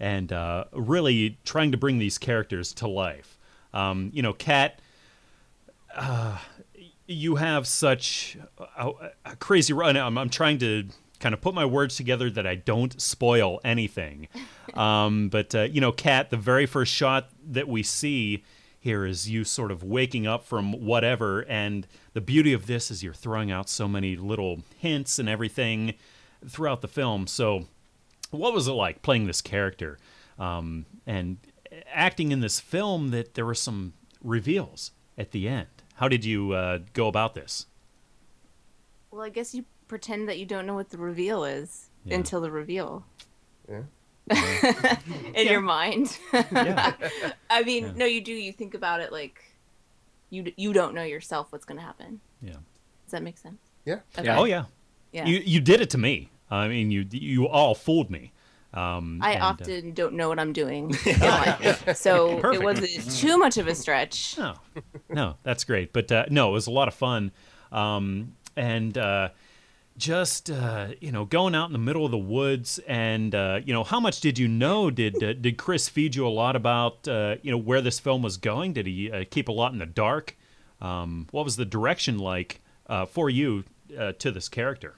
and 0.00 0.32
uh, 0.32 0.64
really 0.72 1.38
trying 1.44 1.72
to 1.72 1.76
bring 1.76 1.98
these 1.98 2.18
characters 2.18 2.72
to 2.74 2.88
life. 2.88 3.38
Um, 3.72 4.10
you 4.12 4.22
know, 4.22 4.32
Kat, 4.32 4.80
uh, 5.94 6.38
you 7.06 7.36
have 7.36 7.66
such 7.66 8.36
a, 8.76 8.90
a 9.24 9.36
crazy 9.36 9.72
run. 9.72 9.96
I'm, 9.96 10.16
I'm 10.18 10.30
trying 10.30 10.58
to 10.58 10.88
kind 11.20 11.34
of 11.34 11.40
put 11.40 11.54
my 11.54 11.64
words 11.64 11.96
together 11.96 12.30
that 12.30 12.46
I 12.46 12.54
don't 12.54 13.00
spoil 13.00 13.60
anything. 13.64 14.28
Um, 14.74 15.28
but 15.28 15.54
uh, 15.56 15.62
you 15.62 15.80
know, 15.80 15.90
Kat, 15.90 16.30
the 16.30 16.36
very 16.36 16.66
first 16.66 16.92
shot 16.92 17.30
that 17.48 17.66
we 17.66 17.82
see 17.82 18.44
here 18.78 19.04
is 19.04 19.28
you 19.28 19.42
sort 19.42 19.72
of 19.72 19.82
waking 19.82 20.26
up 20.26 20.44
from 20.44 20.72
whatever, 20.72 21.40
and 21.48 21.86
the 22.12 22.20
beauty 22.20 22.52
of 22.52 22.66
this 22.66 22.90
is 22.90 23.02
you're 23.02 23.14
throwing 23.14 23.50
out 23.50 23.68
so 23.68 23.88
many 23.88 24.14
little 24.14 24.62
hints 24.76 25.18
and 25.18 25.28
everything 25.28 25.94
throughout 26.46 26.80
the 26.82 26.86
film. 26.86 27.26
So, 27.26 27.66
what 28.30 28.52
was 28.52 28.68
it 28.68 28.72
like 28.72 29.02
playing 29.02 29.26
this 29.26 29.40
character 29.40 29.98
um, 30.38 30.86
and 31.06 31.38
acting 31.92 32.32
in 32.32 32.40
this 32.40 32.60
film? 32.60 33.10
That 33.10 33.34
there 33.34 33.44
were 33.46 33.54
some 33.54 33.92
reveals 34.22 34.92
at 35.16 35.30
the 35.32 35.48
end. 35.48 35.68
How 35.94 36.08
did 36.08 36.24
you 36.24 36.52
uh, 36.52 36.78
go 36.92 37.08
about 37.08 37.34
this? 37.34 37.66
well, 39.10 39.22
I 39.22 39.30
guess 39.30 39.54
you 39.54 39.64
pretend 39.88 40.28
that 40.28 40.38
you 40.38 40.44
don't 40.46 40.66
know 40.66 40.74
what 40.74 40.90
the 40.90 40.98
reveal 40.98 41.42
is 41.44 41.88
Yeah. 42.04 42.16
until 42.16 42.40
the 42.42 42.50
reveal. 42.50 43.04
Yeah. 43.68 43.82
In 45.34 45.48
your 45.48 45.62
mind. 45.62 46.18
Yeah. 46.32 46.92
I 47.50 47.62
mean, 47.62 47.84
Yeah. 47.84 47.92
no, 47.96 48.04
you 48.04 48.20
do. 48.20 48.32
You 48.32 48.52
think 48.52 48.74
about 48.74 49.00
it 49.00 49.10
like 49.10 49.42
you 50.30 50.52
you 50.56 50.74
don't 50.74 50.94
know 50.94 51.02
yourself 51.04 51.50
what's 51.52 51.64
going 51.64 51.78
to 51.78 51.84
happen. 51.84 52.20
Yeah. 52.42 52.52
Does 52.52 53.12
that 53.12 53.22
make 53.22 53.38
sense? 53.38 53.58
Yeah. 53.86 54.00
Okay. 54.18 54.28
Oh 54.28 54.44
yeah. 54.44 54.64
Yeah. 55.12 55.24
You 55.26 55.38
you 55.38 55.60
did 55.60 55.80
it 55.80 55.88
to 55.90 55.98
me. 55.98 56.28
I 56.50 56.68
mean, 56.68 56.90
you 56.90 57.06
you 57.10 57.48
all 57.48 57.74
fooled 57.74 58.10
me. 58.10 58.32
Um, 58.74 59.20
I 59.22 59.32
and, 59.32 59.42
uh, 59.42 59.46
often 59.46 59.92
don't 59.92 60.14
know 60.14 60.28
what 60.28 60.38
I'm 60.38 60.52
doing. 60.52 60.94
So 61.94 62.38
Perfect. 62.40 62.62
it 62.62 62.64
wasn't 62.64 63.10
too 63.16 63.38
much 63.38 63.56
of 63.56 63.66
a 63.66 63.74
stretch. 63.74 64.36
No, 64.38 64.54
no, 65.08 65.34
that's 65.42 65.64
great. 65.64 65.92
But 65.92 66.12
uh, 66.12 66.26
no, 66.30 66.50
it 66.50 66.52
was 66.52 66.66
a 66.66 66.70
lot 66.70 66.88
of 66.88 66.94
fun. 66.94 67.32
Um, 67.72 68.34
and 68.56 68.96
uh, 68.96 69.30
just 69.96 70.50
uh, 70.50 70.88
you 71.00 71.12
know, 71.12 71.24
going 71.24 71.54
out 71.54 71.66
in 71.66 71.72
the 71.72 71.78
middle 71.78 72.04
of 72.04 72.10
the 72.10 72.18
woods, 72.18 72.78
and 72.86 73.34
uh, 73.34 73.60
you 73.64 73.72
know, 73.72 73.84
how 73.84 74.00
much 74.00 74.20
did 74.20 74.38
you 74.38 74.48
know? 74.48 74.90
Did 74.90 75.22
uh, 75.22 75.32
did 75.34 75.58
Chris 75.58 75.88
feed 75.88 76.14
you 76.14 76.26
a 76.26 76.30
lot 76.30 76.56
about 76.56 77.06
uh, 77.08 77.36
you 77.42 77.50
know 77.50 77.58
where 77.58 77.80
this 77.80 77.98
film 77.98 78.22
was 78.22 78.36
going? 78.36 78.72
Did 78.72 78.86
he 78.86 79.10
uh, 79.10 79.24
keep 79.28 79.48
a 79.48 79.52
lot 79.52 79.72
in 79.72 79.78
the 79.78 79.86
dark? 79.86 80.36
Um, 80.80 81.26
what 81.32 81.44
was 81.44 81.56
the 81.56 81.64
direction 81.64 82.18
like 82.18 82.60
uh, 82.86 83.04
for 83.06 83.28
you 83.28 83.64
uh, 83.98 84.12
to 84.18 84.30
this 84.30 84.48
character? 84.48 84.94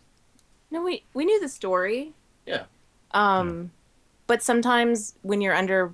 No, 0.71 0.83
we 0.83 1.05
we 1.15 1.25
knew 1.25 1.41
the 1.41 1.49
story. 1.49 2.13
Yeah. 2.47 2.65
Um, 3.13 3.73
but 4.27 4.43
sometimes 4.43 5.15
when 5.23 5.41
you're 5.41 5.55
under 5.55 5.93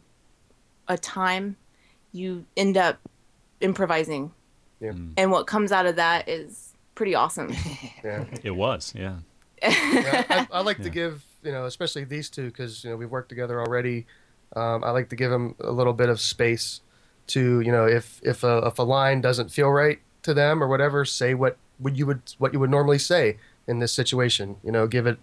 a 0.89 0.99
time, 0.99 1.57
you 2.13 2.45
end 2.57 2.77
up 2.77 2.99
improvising. 3.61 4.33
Yeah. 4.81 4.93
And 5.17 5.31
what 5.31 5.47
comes 5.47 5.73
out 5.73 5.87
of 5.87 5.97
that 5.97 6.29
is 6.29 6.75
pretty 6.95 7.15
awesome. 7.15 7.55
Yeah. 8.05 8.25
It 8.45 8.53
was, 8.55 8.93
yeah. 8.97 9.17
yeah, 9.63 10.25
I, 10.29 10.47
I 10.53 10.61
like 10.61 10.79
Yeah. 10.79 10.85
to 10.85 10.91
give 10.91 11.25
you 11.43 11.51
know, 11.53 11.65
especially 11.65 12.05
these 12.05 12.29
two, 12.29 12.47
because 12.47 12.85
you 12.85 12.91
know 12.91 12.97
we've 12.97 13.11
worked 13.11 13.29
together 13.31 13.61
already. 13.61 14.07
Um, 14.55 14.85
I 14.85 14.91
like 14.91 15.09
to 15.09 15.17
give 15.17 15.31
them 15.31 15.55
a 15.61 15.73
little 15.73 15.93
bit 15.93 16.09
of 16.09 16.21
space 16.21 16.81
to 17.29 17.61
you 17.61 17.73
know, 17.73 17.87
if 17.87 18.21
if 18.23 18.45
a 18.45 18.59
if 18.67 18.79
a 18.79 18.83
line 18.83 19.21
doesn't 19.21 19.51
feel 19.51 19.71
right 19.71 19.99
to 20.23 20.35
them 20.35 20.63
or 20.63 20.69
whatever, 20.69 21.05
say 21.05 21.35
what 21.35 21.57
would 21.81 21.97
you 21.97 22.07
would 22.07 22.21
what 22.39 22.53
you 22.53 22.61
would 22.61 22.71
normally 22.71 22.99
say 22.99 23.39
in 23.67 23.79
this 23.79 23.93
situation. 23.93 24.57
You 24.65 24.73
know, 24.73 24.87
give 24.87 25.07
it 25.07 25.19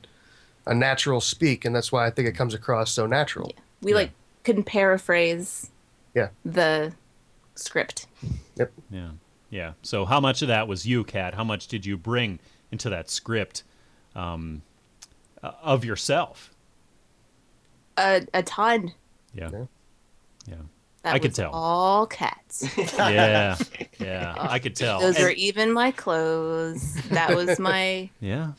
a 0.65 0.73
natural 0.73 1.19
speak, 1.21 1.65
and 1.65 1.75
that's 1.75 1.91
why 1.91 2.06
I 2.08 2.10
think 2.10 2.27
it 2.27 2.34
comes 2.34 2.53
across 2.53 2.91
so 2.91 3.06
natural. 3.06 3.51
we 3.82 3.91
Yeah. 3.91 3.97
like 3.97 4.12
couldn't 4.43 4.63
paraphrase 4.63 5.69
Yeah. 6.15 6.29
the 6.45 6.93
script. 7.56 8.08
Yep. 8.56 8.71
Yeah. 8.89 9.10
Yeah. 9.49 9.73
So 9.82 10.06
how 10.06 10.19
much 10.21 10.41
of 10.41 10.47
that 10.47 10.67
was 10.67 10.86
you, 10.88 11.03
Kat? 11.03 11.34
How 11.34 11.43
much 11.43 11.67
did 11.67 11.86
you 11.86 11.97
bring 11.97 12.39
into 12.71 12.89
that 12.89 13.10
script 13.10 13.63
um, 14.15 14.62
uh, 15.43 15.51
of 15.62 15.84
yourself? 15.84 16.49
A, 17.97 18.25
a 18.34 18.41
ton. 18.43 18.93
Yeah. 19.34 19.49
Yeah. 19.51 19.65
Yeah. 20.47 20.56
That 21.04 21.16
I 21.16 21.20
could 21.20 21.32
was 21.32 21.38
tell. 21.38 21.52
All 21.52 22.08
cats. 22.08 22.66
Yeah, 22.98 23.58
yeah, 24.00 24.36
I 24.39 24.60
could 24.60 24.76
tell. 24.76 25.00
Those 25.02 25.16
And- 25.16 25.26
were 25.26 25.32
even 25.32 25.72
my 25.74 25.92
clothes. 25.92 26.94
That 27.10 27.36
was 27.36 27.60
my 27.72 28.10
yeah. 28.20 28.54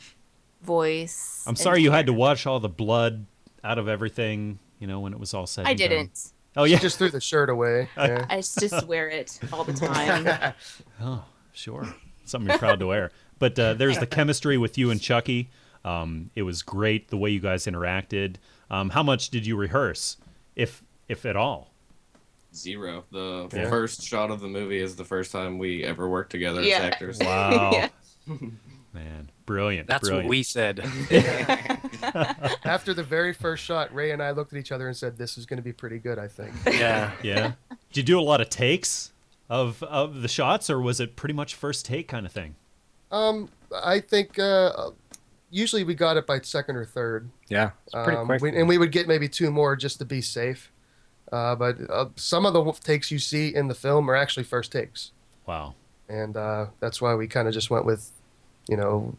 voice. 0.61 1.43
I'm 1.47 1.55
sorry 1.55 1.81
you 1.81 1.91
had 1.91 2.05
to 2.07 2.13
wash 2.13 2.45
all 2.45 2.59
the 2.59 2.69
blood 2.69 3.25
out 3.63 3.77
of 3.77 3.87
everything. 3.87 4.59
You 4.79 4.87
know 4.87 4.99
when 4.99 5.13
it 5.13 5.19
was 5.19 5.33
all 5.33 5.47
said. 5.47 5.65
I 5.65 5.71
and 5.71 5.77
didn't. 5.77 6.31
Oh 6.57 6.63
yeah. 6.65 6.79
Just 6.79 6.97
threw 6.97 7.09
the 7.09 7.21
shirt 7.21 7.49
away. 7.49 7.89
Yeah. 7.97 8.25
I 8.29 8.37
just 8.37 8.85
wear 8.87 9.09
it 9.09 9.39
all 9.51 9.63
the 9.63 9.73
time. 9.73 10.53
Oh, 11.01 11.23
sure. 11.53 11.93
Something 12.25 12.49
you're 12.49 12.57
proud 12.59 12.79
to 12.79 12.87
wear. 12.87 13.11
But 13.39 13.57
uh, 13.59 13.73
there's 13.73 13.97
the 13.99 14.07
chemistry 14.07 14.57
with 14.57 14.77
you 14.77 14.89
and 14.91 15.01
Chucky. 15.01 15.49
Um, 15.83 16.31
it 16.35 16.41
was 16.43 16.61
great 16.63 17.09
the 17.09 17.17
way 17.17 17.29
you 17.29 17.39
guys 17.39 17.65
interacted. 17.65 18.35
Um, 18.71 18.89
how 18.89 19.03
much 19.03 19.29
did 19.29 19.45
you 19.45 19.55
rehearse, 19.55 20.17
if 20.55 20.83
if 21.07 21.25
at 21.25 21.35
all? 21.35 21.71
Zero. 22.55 23.03
The 23.11 23.49
Yeah. 23.53 23.69
first 23.69 24.01
shot 24.03 24.31
of 24.31 24.39
the 24.41 24.47
movie 24.47 24.79
is 24.79 24.95
the 24.95 25.05
first 25.05 25.31
time 25.31 25.57
we 25.57 25.83
ever 25.83 26.07
worked 26.09 26.31
together 26.31 26.61
Yeah. 26.61 26.77
as 26.77 26.81
actors. 26.83 27.19
Wow, 27.19 27.71
Yeah. 28.27 28.37
man, 28.93 29.29
brilliant. 29.45 29.87
That's 29.87 30.07
brilliant. 30.07 30.25
what 30.27 30.29
we 30.29 30.43
said. 30.43 30.79
After 32.63 32.93
the 32.93 33.03
very 33.03 33.33
first 33.33 33.63
shot, 33.63 33.93
Ray 33.93 34.11
and 34.11 34.21
I 34.21 34.31
looked 34.31 34.53
at 34.53 34.59
each 34.59 34.71
other 34.71 34.87
and 34.87 34.95
said, 34.95 35.17
"This 35.17 35.37
is 35.37 35.45
going 35.45 35.57
to 35.57 35.63
be 35.63 35.73
pretty 35.73 35.99
good." 35.99 36.17
I 36.19 36.27
think. 36.27 36.53
yeah. 36.67 37.11
Yeah. 37.23 37.53
Did 37.91 37.97
you 37.97 38.03
do 38.03 38.19
a 38.19 38.21
lot 38.21 38.41
of 38.41 38.49
takes 38.49 39.11
of 39.49 39.81
of 39.83 40.21
the 40.21 40.27
shots, 40.27 40.69
or 40.69 40.79
was 40.81 40.99
it 40.99 41.15
pretty 41.15 41.33
much 41.33 41.55
first 41.55 41.85
take 41.85 42.07
kind 42.07 42.25
of 42.25 42.31
thing? 42.31 42.55
Um, 43.11 43.49
I 43.83 43.99
think 43.99 44.37
uh, 44.39 44.91
usually 45.51 45.83
we 45.83 45.93
got 45.95 46.17
it 46.17 46.25
by 46.25 46.39
second 46.41 46.75
or 46.75 46.85
third. 46.85 47.29
Yeah. 47.47 47.71
It's 47.85 47.93
pretty 47.93 48.17
Um, 48.17 48.25
quick. 48.25 48.41
we- 48.41 48.55
and 48.57 48.67
we 48.67 48.77
would 48.77 48.91
get 48.91 49.07
maybe 49.07 49.29
two 49.29 49.51
more 49.51 49.75
just 49.75 49.99
to 49.99 50.05
be 50.05 50.21
safe. 50.21 50.71
Uh, 51.31 51.55
but 51.55 51.77
uh, 51.89 52.05
some 52.15 52.45
of 52.45 52.53
the 52.53 52.71
takes 52.83 53.11
you 53.11 53.19
see 53.19 53.53
in 53.53 53.67
the 53.67 53.75
film 53.75 54.09
are 54.09 54.15
actually 54.15 54.43
first 54.43 54.71
takes, 54.71 55.11
Wow. 55.45 55.73
and 56.07 56.37
uh, 56.37 56.67
that's 56.79 57.01
why 57.01 57.15
we 57.15 57.27
kind 57.27 57.47
of 57.47 57.53
just 57.53 57.69
went 57.69 57.83
with, 57.85 58.11
you 58.69 58.77
know, 58.77 59.15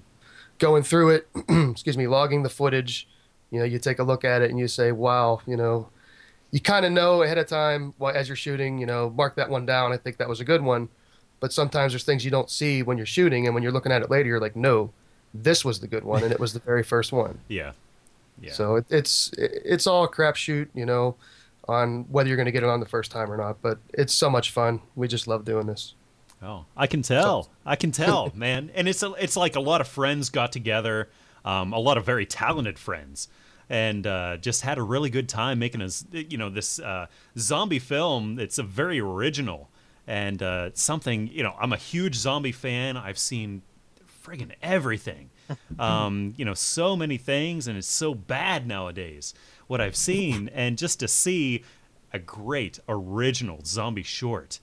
going 0.59 0.83
through 0.83 1.11
it. 1.11 1.29
excuse 1.71 1.97
me, 1.99 2.07
logging 2.07 2.42
the 2.42 2.49
footage. 2.49 3.09
You 3.51 3.59
know, 3.61 3.64
you 3.64 3.79
take 3.79 3.99
a 3.99 4.03
look 4.05 4.25
at 4.25 4.42
it 4.42 4.51
and 4.51 4.59
you 4.59 4.69
say, 4.69 4.92
"Wow," 4.92 5.40
you 5.47 5.57
know, 5.57 5.88
you 6.53 6.61
kind 6.61 6.85
of 6.87 6.92
know 6.92 7.23
ahead 7.23 7.38
of 7.38 7.47
time 7.47 7.92
why, 7.99 8.12
as 8.12 8.29
you're 8.29 8.37
shooting. 8.37 8.79
You 8.79 8.87
know, 8.87 9.11
mark 9.11 9.35
that 9.37 9.51
one 9.51 9.66
down. 9.66 9.92
I 9.92 9.97
think 9.97 10.16
that 10.19 10.29
was 10.29 10.40
a 10.40 10.45
good 10.45 10.62
one. 10.62 10.88
But 11.38 11.53
sometimes 11.53 11.92
there's 11.92 12.05
things 12.05 12.25
you 12.25 12.31
don't 12.31 12.51
see 12.51 12.83
when 12.83 12.97
you're 12.97 13.07
shooting, 13.07 13.47
and 13.47 13.55
when 13.55 13.62
you're 13.62 13.73
looking 13.73 13.92
at 13.92 14.03
it 14.03 14.11
later, 14.11 14.29
you're 14.29 14.40
like, 14.40 14.57
"No, 14.57 14.90
this 15.35 15.64
was 15.64 15.81
the 15.81 15.87
good 15.87 16.03
one," 16.05 16.23
and 16.23 16.33
it 16.33 16.40
was 16.40 16.53
the 16.55 16.61
very 16.61 16.83
first 16.83 17.12
one. 17.12 17.38
Yeah. 17.49 17.73
Yeah. 18.40 18.53
So 18.53 18.77
it, 18.77 18.87
it's 18.90 19.31
it's 19.37 19.87
all 19.87 20.05
a 20.05 20.09
crapshoot, 20.11 20.69
you 20.75 20.85
know, 20.87 21.16
on 21.68 22.05
whether 22.11 22.29
you're 22.29 22.37
going 22.37 22.46
to 22.46 22.52
get 22.52 22.62
it 22.62 22.68
on 22.68 22.81
the 22.81 22.87
first 22.87 23.11
time 23.11 23.31
or 23.31 23.37
not. 23.37 23.61
But 23.62 23.79
it's 23.94 24.14
so 24.14 24.31
much 24.31 24.50
fun. 24.50 24.81
We 24.94 25.09
just 25.09 25.26
love 25.26 25.44
doing 25.44 25.66
this. 25.66 25.94
Oh, 26.42 26.66
I 26.76 26.87
can 26.87 27.02
tell. 27.02 27.48
I 27.64 27.76
can 27.76 27.92
tell, 28.05 28.31
man. 28.35 28.70
And 28.74 28.88
it's 28.88 29.02
a, 29.02 29.12
it's 29.14 29.37
like 29.37 29.57
a 29.57 29.61
lot 29.61 29.81
of 29.81 29.88
friends 29.88 30.31
got 30.31 30.52
together, 30.52 31.09
um, 31.44 31.72
a 31.72 31.79
lot 31.79 31.96
of 31.96 32.05
very 32.05 32.26
talented 32.26 32.79
friends, 32.79 33.29
and 33.68 34.07
uh, 34.07 34.37
just 34.37 34.62
had 34.62 34.79
a 34.79 34.83
really 34.83 35.11
good 35.11 35.29
time 35.29 35.59
making 35.59 35.81
a 35.83 35.88
you 36.12 36.37
know 36.38 36.50
this 36.50 36.79
uh, 36.79 37.07
zombie 37.38 37.79
film. 37.79 38.38
It's 38.38 38.59
a 38.59 38.62
very 38.62 39.00
original 39.00 39.70
and 40.07 40.42
uh, 40.42 40.70
something 40.74 41.29
you 41.29 41.42
know. 41.42 41.55
I'm 41.59 41.72
a 41.72 41.79
huge 41.79 42.14
zombie 42.14 42.52
fan. 42.52 42.96
I've 42.96 43.18
seen 43.18 43.62
friggin' 44.24 44.52
everything. 44.62 45.31
Um, 45.79 46.35
you 46.37 46.44
know, 46.44 46.55
so 46.55 46.96
many 46.96 47.18
things, 47.18 47.68
and 47.68 47.79
it's 47.79 47.87
so 47.87 48.14
bad 48.14 48.66
nowadays. 48.66 49.33
What 49.66 49.81
I've 49.81 49.96
seen, 49.96 50.48
and 50.55 50.79
just 50.79 51.00
to 51.00 51.09
see 51.09 51.64
a 52.12 52.18
great 52.18 52.79
original 52.88 53.61
zombie 53.64 54.02
short 54.02 54.61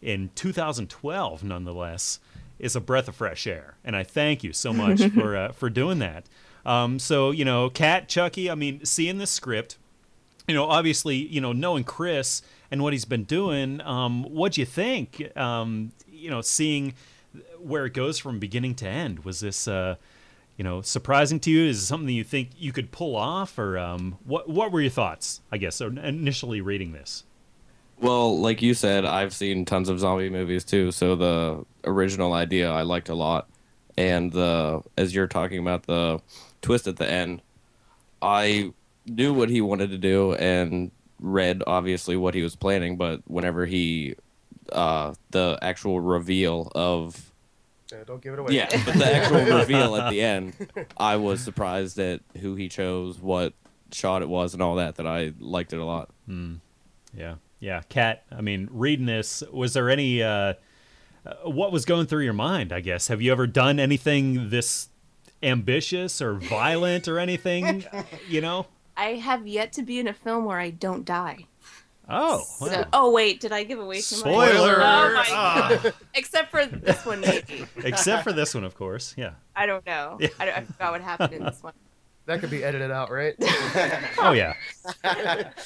in 0.00 0.30
2012, 0.34 1.42
nonetheless, 1.42 2.20
is 2.58 2.76
a 2.76 2.80
breath 2.80 3.08
of 3.08 3.16
fresh 3.16 3.46
air. 3.46 3.76
And 3.84 3.96
I 3.96 4.04
thank 4.04 4.44
you 4.44 4.52
so 4.52 4.72
much 4.72 5.04
for 5.14 5.36
uh, 5.36 5.52
for 5.52 5.68
doing 5.68 5.98
that. 5.98 6.26
Um, 6.64 6.98
so 6.98 7.30
you 7.30 7.44
know, 7.44 7.70
Cat 7.70 8.08
Chucky, 8.08 8.50
I 8.50 8.54
mean, 8.54 8.84
seeing 8.84 9.18
this 9.18 9.30
script, 9.30 9.76
you 10.48 10.54
know, 10.54 10.64
obviously, 10.64 11.16
you 11.16 11.40
know, 11.40 11.52
knowing 11.52 11.84
Chris 11.84 12.42
and 12.70 12.82
what 12.82 12.92
he's 12.92 13.04
been 13.04 13.24
doing, 13.24 13.80
um, 13.82 14.22
what 14.24 14.52
do 14.52 14.60
you 14.60 14.66
think? 14.66 15.36
Um, 15.36 15.92
you 16.08 16.30
know, 16.30 16.40
seeing 16.40 16.94
where 17.58 17.86
it 17.86 17.94
goes 17.94 18.18
from 18.18 18.38
beginning 18.38 18.74
to 18.76 18.88
end, 18.88 19.24
was 19.24 19.40
this, 19.40 19.68
uh, 19.68 19.96
you 20.56 20.64
know, 20.64 20.80
surprising 20.80 21.40
to 21.40 21.50
you? 21.50 21.66
Is 21.68 21.82
it 21.82 21.86
something 21.86 22.14
you 22.14 22.24
think 22.24 22.50
you 22.56 22.72
could 22.72 22.90
pull 22.90 23.16
off, 23.16 23.58
or 23.58 23.78
um, 23.78 24.18
what? 24.24 24.48
What 24.48 24.72
were 24.72 24.80
your 24.80 24.90
thoughts? 24.90 25.40
I 25.52 25.58
guess 25.58 25.80
initially 25.80 26.60
reading 26.60 26.92
this. 26.92 27.24
Well, 27.98 28.38
like 28.38 28.60
you 28.60 28.74
said, 28.74 29.04
I've 29.04 29.32
seen 29.32 29.64
tons 29.64 29.88
of 29.88 29.98
zombie 30.00 30.28
movies 30.28 30.64
too, 30.64 30.92
so 30.92 31.16
the 31.16 31.64
original 31.84 32.32
idea 32.32 32.70
I 32.70 32.82
liked 32.82 33.08
a 33.08 33.14
lot. 33.14 33.48
And 33.96 34.32
the 34.32 34.82
as 34.98 35.14
you're 35.14 35.26
talking 35.26 35.58
about 35.58 35.84
the 35.84 36.20
twist 36.60 36.86
at 36.86 36.96
the 36.96 37.10
end, 37.10 37.40
I 38.20 38.72
knew 39.06 39.32
what 39.32 39.48
he 39.48 39.60
wanted 39.60 39.90
to 39.90 39.98
do 39.98 40.34
and 40.34 40.90
read 41.20 41.62
obviously 41.66 42.16
what 42.16 42.34
he 42.34 42.42
was 42.42 42.56
planning, 42.56 42.96
but 42.96 43.22
whenever 43.26 43.64
he 43.66 44.16
uh 44.72 45.14
the 45.30 45.58
actual 45.62 46.00
reveal 46.00 46.72
of 46.74 47.32
Yeah, 47.92 48.04
don't 48.04 48.20
give 48.20 48.32
it 48.32 48.38
away. 48.38 48.54
yeah, 48.54 48.68
but 48.84 48.94
the 48.94 49.14
actual 49.14 49.44
reveal 49.58 49.96
at 49.96 50.10
the 50.10 50.20
end, 50.20 50.54
I 50.96 51.16
was 51.16 51.40
surprised 51.40 51.98
at 51.98 52.20
who 52.40 52.54
he 52.54 52.68
chose, 52.68 53.20
what 53.20 53.52
shot 53.92 54.22
it 54.22 54.28
was 54.28 54.54
and 54.54 54.62
all 54.62 54.74
that 54.76 54.96
that 54.96 55.06
I 55.06 55.32
liked 55.38 55.72
it 55.72 55.78
a 55.78 55.84
lot. 55.84 56.10
Yeah, 57.16 57.36
yeah. 57.60 57.82
Kat, 57.88 58.24
I 58.36 58.40
mean, 58.40 58.68
reading 58.72 59.06
this, 59.06 59.42
was 59.52 59.72
there 59.74 59.88
any? 59.88 60.22
Uh, 60.22 60.54
uh, 61.24 61.34
what 61.44 61.72
was 61.72 61.84
going 61.84 62.06
through 62.06 62.22
your 62.24 62.32
mind? 62.32 62.72
I 62.72 62.80
guess. 62.80 63.08
Have 63.08 63.20
you 63.20 63.32
ever 63.32 63.46
done 63.46 63.80
anything 63.80 64.50
this 64.50 64.88
ambitious 65.42 66.20
or 66.22 66.34
violent 66.34 67.08
or 67.08 67.18
anything? 67.18 67.84
you 68.28 68.40
know? 68.40 68.66
I 68.96 69.14
have 69.14 69.46
yet 69.46 69.72
to 69.74 69.82
be 69.82 69.98
in 69.98 70.08
a 70.08 70.14
film 70.14 70.44
where 70.44 70.58
I 70.58 70.70
don't 70.70 71.04
die. 71.04 71.46
Oh, 72.08 72.44
So, 72.60 72.84
oh 72.92 73.10
wait, 73.10 73.40
did 73.40 73.50
I 73.52 73.64
give 73.64 73.80
away 73.80 74.00
too 74.00 74.16
much? 74.16 74.20
Spoiler! 74.20 74.74
Oh 74.76 75.14
my 75.14 75.24
Ah. 75.28 75.92
Except 76.14 76.50
for 76.52 76.64
this 76.64 77.04
one, 77.04 77.20
maybe. 77.20 77.64
Except 77.82 78.22
for 78.22 78.32
this 78.32 78.54
one, 78.54 78.62
of 78.64 78.76
course. 78.76 79.12
Yeah. 79.16 79.32
I 79.56 79.66
don't 79.66 79.84
know. 79.86 80.16
Yeah. 80.20 80.28
I, 80.38 80.44
don't, 80.46 80.56
I 80.56 80.60
forgot 80.62 80.92
what 80.92 81.00
happened 81.00 81.32
in 81.32 81.44
this 81.44 81.62
one. 81.62 81.72
That 82.26 82.40
could 82.40 82.50
be 82.50 82.62
edited 82.64 82.90
out, 82.90 83.10
right? 83.10 83.34
Oh 84.18 84.32
yeah. 84.32 84.54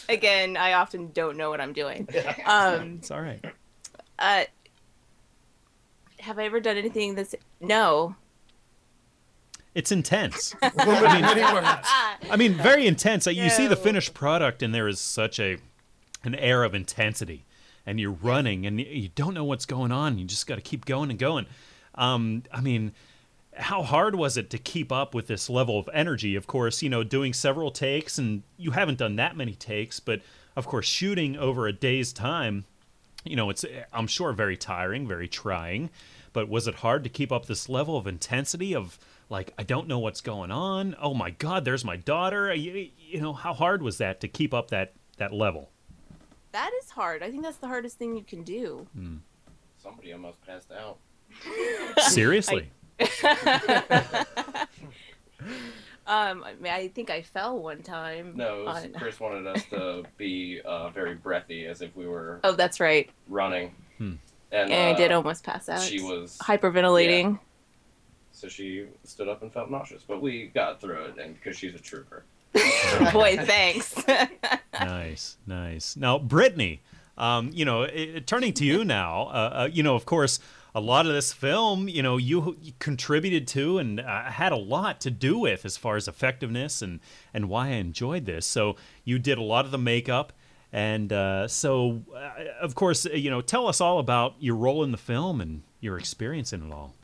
Again, 0.09 0.57
I 0.57 0.75
often 0.75 1.11
don't 1.13 1.37
know 1.37 1.51
what 1.51 1.61
I'm 1.61 1.73
doing. 1.73 2.09
Um, 2.47 2.97
It's 2.99 3.11
all 3.11 3.21
right. 3.21 3.45
uh, 4.19 4.45
have 6.21 6.39
I 6.39 6.45
ever 6.45 6.61
done 6.61 6.77
anything 6.77 7.15
that's 7.15 7.35
no? 7.61 8.15
It's 9.75 9.93
intense. 9.93 10.55
Many 10.63 11.43
words. 11.55 11.67
I 12.29 12.37
mean, 12.37 12.55
very 12.55 12.87
intense. 12.87 13.27
You 13.27 13.49
see 13.51 13.67
the 13.69 13.77
finished 13.77 14.15
product, 14.15 14.63
and 14.63 14.75
there 14.75 14.89
is 14.89 14.99
such 15.01 15.39
a 15.39 15.59
an 16.25 16.35
air 16.35 16.63
of 16.65 16.75
intensity, 16.75 17.47
and 17.87 17.99
you're 17.99 18.11
running, 18.11 18.67
and 18.67 18.81
you 18.81 19.09
don't 19.15 19.35
know 19.35 19.45
what's 19.45 19.67
going 19.67 19.93
on. 19.93 20.19
You 20.19 20.25
just 20.25 20.47
got 20.47 20.57
to 20.57 20.61
keep 20.61 20.85
going 20.85 21.11
and 21.11 21.19
going. 21.19 21.47
Um, 21.95 22.45
I 22.53 22.61
mean, 22.61 22.93
how 23.57 23.83
hard 23.83 24.15
was 24.15 24.37
it 24.37 24.51
to 24.51 24.59
keep 24.59 24.93
up 24.93 25.15
with 25.15 25.27
this 25.27 25.51
level 25.51 25.79
of 25.79 25.89
energy? 25.93 26.37
Of 26.37 26.47
course, 26.47 26.83
you 26.83 26.89
know, 26.89 27.03
doing 27.03 27.33
several 27.33 27.71
takes, 27.71 28.19
and 28.19 28.43
you 28.57 28.73
haven't 28.73 28.99
done 28.99 29.17
that 29.17 29.37
many 29.37 29.55
takes, 29.55 30.01
but 30.01 30.21
of 30.57 30.67
course, 30.67 30.87
shooting 30.87 31.37
over 31.37 31.67
a 31.67 31.73
day's 31.73 32.13
time, 32.13 32.65
you 33.25 33.37
know, 33.37 33.51
it's 33.51 33.65
I'm 33.93 34.07
sure 34.07 34.33
very 34.33 34.57
tiring, 34.57 35.07
very 35.07 35.29
trying. 35.29 35.91
But 36.33 36.49
was 36.49 36.69
it 36.69 36.77
hard 36.77 37.03
to 37.05 37.11
keep 37.11 37.33
up 37.33 37.47
this 37.47 37.69
level 37.69 37.97
of 37.97 38.07
intensity 38.07 38.75
of 38.75 38.99
like 39.29 39.53
I 39.59 39.63
don't 39.63 39.89
know 39.89 39.99
what's 39.99 40.21
going 40.21 40.51
on? 40.51 40.97
Oh 41.01 41.15
my 41.15 41.31
God, 41.31 41.65
there's 41.65 41.85
my 41.85 41.97
daughter. 41.97 42.53
You, 42.55 42.89
you 42.99 43.21
know, 43.21 43.33
how 43.33 43.53
hard 43.53 43.83
was 43.83 43.99
that 43.99 44.21
to 44.21 44.29
keep 44.29 44.55
up 44.55 44.71
that 44.71 44.93
that 45.17 45.33
level? 45.33 45.71
That 46.53 46.71
is 46.83 46.91
hard. 46.91 47.23
I 47.23 47.31
think 47.31 47.43
that's 47.43 47.59
the 47.59 47.69
hardest 47.69 47.99
thing 47.99 48.17
you 48.17 48.25
can 48.25 48.43
do. 48.43 48.87
Somebody 49.83 50.13
almost 50.13 50.45
passed 50.47 50.71
out. 50.73 50.99
Seriously? 52.09 52.71
Um, 56.07 56.43
I, 56.43 56.55
mean, 56.61 56.73
I 56.73 56.89
think 56.89 57.09
I 57.09 57.23
fell 57.23 57.57
one 57.61 57.83
time. 57.83 58.33
No, 58.35 58.65
was- 58.65 58.85
on- 58.85 58.93
Chris 58.95 59.21
wanted 59.21 59.47
us 59.47 59.63
to 59.67 60.03
be 60.17 60.61
uh, 60.65 60.89
very 60.91 61.15
breathy, 61.15 61.67
as 61.67 61.83
if 61.83 61.95
we 61.95 62.07
were 62.09 62.41
Oh, 62.43 62.51
that's 62.53 62.81
right. 62.81 63.09
running. 63.29 63.73
Hmm. 63.99 64.15
And, 64.51 64.73
And 64.73 64.73
I 64.73 64.91
uh, 64.93 64.97
did 64.97 65.13
almost 65.13 65.45
pass 65.45 65.69
out. 65.69 65.81
She 65.83 66.01
was 66.03 66.37
hyperventilating. 66.43 67.39
so 68.33 68.49
she 68.49 68.87
stood 69.05 69.29
up 69.29 69.43
and 69.43 69.53
felt 69.53 69.71
nauseous, 69.71 70.03
but 70.03 70.21
we 70.21 70.47
got 70.49 70.81
through 70.81 71.05
it, 71.05 71.19
and 71.19 71.35
because 71.37 71.57
she's 71.57 71.75
a 71.75 71.79
trooper. 71.79 72.25
Boy, 73.13 73.37
thanks. 73.37 73.95
nice, 74.73 75.37
nice. 75.47 75.97
Now, 75.97 76.19
Brittany, 76.19 76.83
um, 77.17 77.51
you 77.53 77.65
know, 77.65 77.85
i 77.85 78.23
turning 78.27 78.53
to 78.55 78.65
you 78.65 78.85
now, 79.01 79.29
uh, 79.29 79.63
uh, 79.63 79.69
you 79.73 79.83
know, 79.83 79.95
of 79.95 80.07
course, 80.07 80.41
a 80.75 80.81
lot 80.81 81.07
of 81.07 81.13
this 81.13 81.33
film, 81.33 81.89
you 81.89 82.03
know, 82.03 82.17
you, 82.17 82.57
you 82.63 82.73
contributed 82.79 83.47
to 83.49 83.79
and 83.79 84.01
uh, 84.01 84.25
had 84.25 84.53
a 84.53 84.57
lot 84.57 85.01
to 85.01 85.11
do 85.11 85.39
with 85.39 85.65
as 85.65 85.77
far 85.77 85.97
as 85.97 86.07
effectiveness 86.07 86.81
and 86.81 87.01
and 87.35 87.49
why 87.49 87.69
I 87.69 87.73
enjoyed 87.73 88.25
this. 88.25 88.47
So 88.47 88.77
you 89.05 89.19
did 89.19 89.37
a 89.39 89.43
lot 89.43 89.65
of 89.65 89.71
the 89.73 89.79
makeup, 89.79 90.33
And 90.73 91.13
uh, 91.13 91.49
so, 91.49 92.03
uh, 92.15 92.45
of 92.61 92.75
course, 92.77 93.05
uh, 93.05 93.11
you 93.11 93.31
know, 93.31 93.41
tell 93.41 93.67
us 93.67 93.81
all 93.81 93.99
about 93.99 94.35
your 94.39 94.55
role 94.55 94.85
in 94.85 94.93
the 94.93 94.99
film 94.99 95.41
and 95.41 95.63
your 95.81 95.99
experience 95.99 96.53
in 96.53 96.63
it 96.63 96.73
all. 96.73 96.95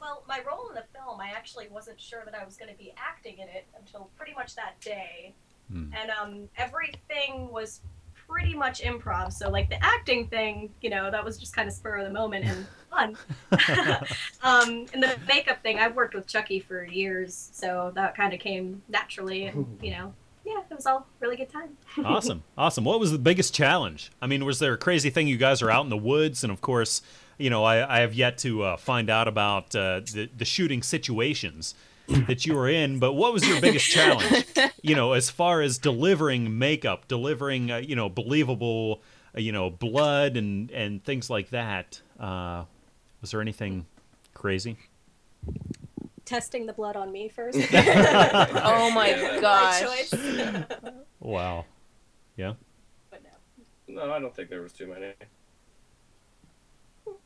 Well, 0.00 0.24
my 0.26 0.40
role 0.46 0.68
in 0.70 0.74
the 0.74 0.84
film, 1.14 1.26
I 1.26 1.36
actually 1.36 1.68
wasn't 1.70 2.00
sure 2.00 2.22
that 2.24 2.34
I 2.34 2.44
was 2.44 2.56
going 2.56 2.70
to 2.70 2.78
be 2.78 2.92
acting 2.96 3.38
in 3.38 3.48
it 3.48 3.66
until 3.78 4.10
pretty 4.16 4.34
much 4.34 4.54
that 4.56 4.80
day. 4.80 5.34
Hmm. 5.70 5.90
And 6.00 6.10
um, 6.10 6.48
everything 6.56 7.50
was 7.50 7.80
pretty 8.28 8.54
much 8.54 8.82
improv. 8.82 9.32
So, 9.32 9.50
like 9.50 9.68
the 9.68 9.82
acting 9.84 10.28
thing, 10.28 10.70
you 10.80 10.90
know, 10.90 11.10
that 11.10 11.24
was 11.24 11.38
just 11.38 11.54
kind 11.54 11.68
of 11.68 11.74
spur 11.74 11.98
of 11.98 12.04
the 12.04 12.12
moment 12.12 12.44
and 12.44 12.66
fun. 12.90 13.16
um, 14.42 14.86
and 14.92 15.02
the 15.02 15.16
makeup 15.26 15.62
thing, 15.62 15.78
I've 15.78 15.94
worked 15.94 16.14
with 16.14 16.26
Chucky 16.26 16.60
for 16.60 16.84
years, 16.84 17.50
so 17.52 17.92
that 17.94 18.16
kind 18.16 18.32
of 18.34 18.40
came 18.40 18.82
naturally. 18.88 19.46
And, 19.46 19.78
you 19.82 19.90
know, 19.92 20.12
yeah, 20.44 20.60
it 20.70 20.74
was 20.74 20.86
all 20.86 21.06
really 21.20 21.36
good 21.36 21.50
time. 21.50 21.76
awesome, 22.04 22.42
awesome. 22.58 22.84
What 22.84 23.00
was 23.00 23.12
the 23.12 23.18
biggest 23.18 23.54
challenge? 23.54 24.10
I 24.20 24.26
mean, 24.26 24.44
was 24.44 24.58
there 24.58 24.74
a 24.74 24.78
crazy 24.78 25.10
thing? 25.10 25.26
You 25.26 25.38
guys 25.38 25.62
are 25.62 25.70
out 25.70 25.84
in 25.84 25.90
the 25.90 25.96
woods, 25.96 26.44
and 26.44 26.52
of 26.52 26.60
course, 26.60 27.00
you 27.38 27.50
know, 27.50 27.64
I, 27.64 27.98
I 27.98 28.00
have 28.00 28.14
yet 28.14 28.38
to 28.38 28.62
uh, 28.62 28.76
find 28.76 29.10
out 29.10 29.28
about 29.28 29.74
uh, 29.74 30.00
the 30.00 30.28
the 30.36 30.44
shooting 30.44 30.82
situations 30.82 31.74
that 32.06 32.44
you 32.46 32.54
were 32.54 32.68
in. 32.68 32.98
But 32.98 33.14
what 33.14 33.32
was 33.32 33.46
your 33.48 33.60
biggest 33.60 33.86
challenge? 33.86 34.46
You 34.82 34.94
know, 34.94 35.14
as 35.14 35.30
far 35.30 35.62
as 35.62 35.78
delivering 35.78 36.58
makeup, 36.58 37.08
delivering, 37.08 37.70
uh, 37.70 37.78
you 37.78 37.96
know, 37.96 38.10
believable, 38.10 39.00
uh, 39.34 39.40
you 39.40 39.50
know, 39.50 39.70
blood 39.70 40.36
and 40.36 40.70
and 40.70 41.02
things 41.02 41.30
like 41.30 41.48
that. 41.50 42.02
Uh, 42.20 42.64
was 43.22 43.30
there 43.30 43.40
anything 43.40 43.86
crazy? 44.34 44.76
Testing 46.26 46.66
the 46.66 46.74
blood 46.74 46.96
on 46.96 47.10
me 47.10 47.28
first. 47.28 47.58
Oh 47.72 48.90
my 48.94 49.38
gosh. 49.40 49.80
choice. 49.80 50.14
Wow. 51.20 51.64
Yeah. 52.36 52.54
no. 53.12 54.04
No, 54.04 54.12
I 54.12 54.18
don't 54.18 54.34
think 54.34 54.50
there 54.50 54.60
was 54.62 54.72
too 54.74 54.86
many. 54.86 55.12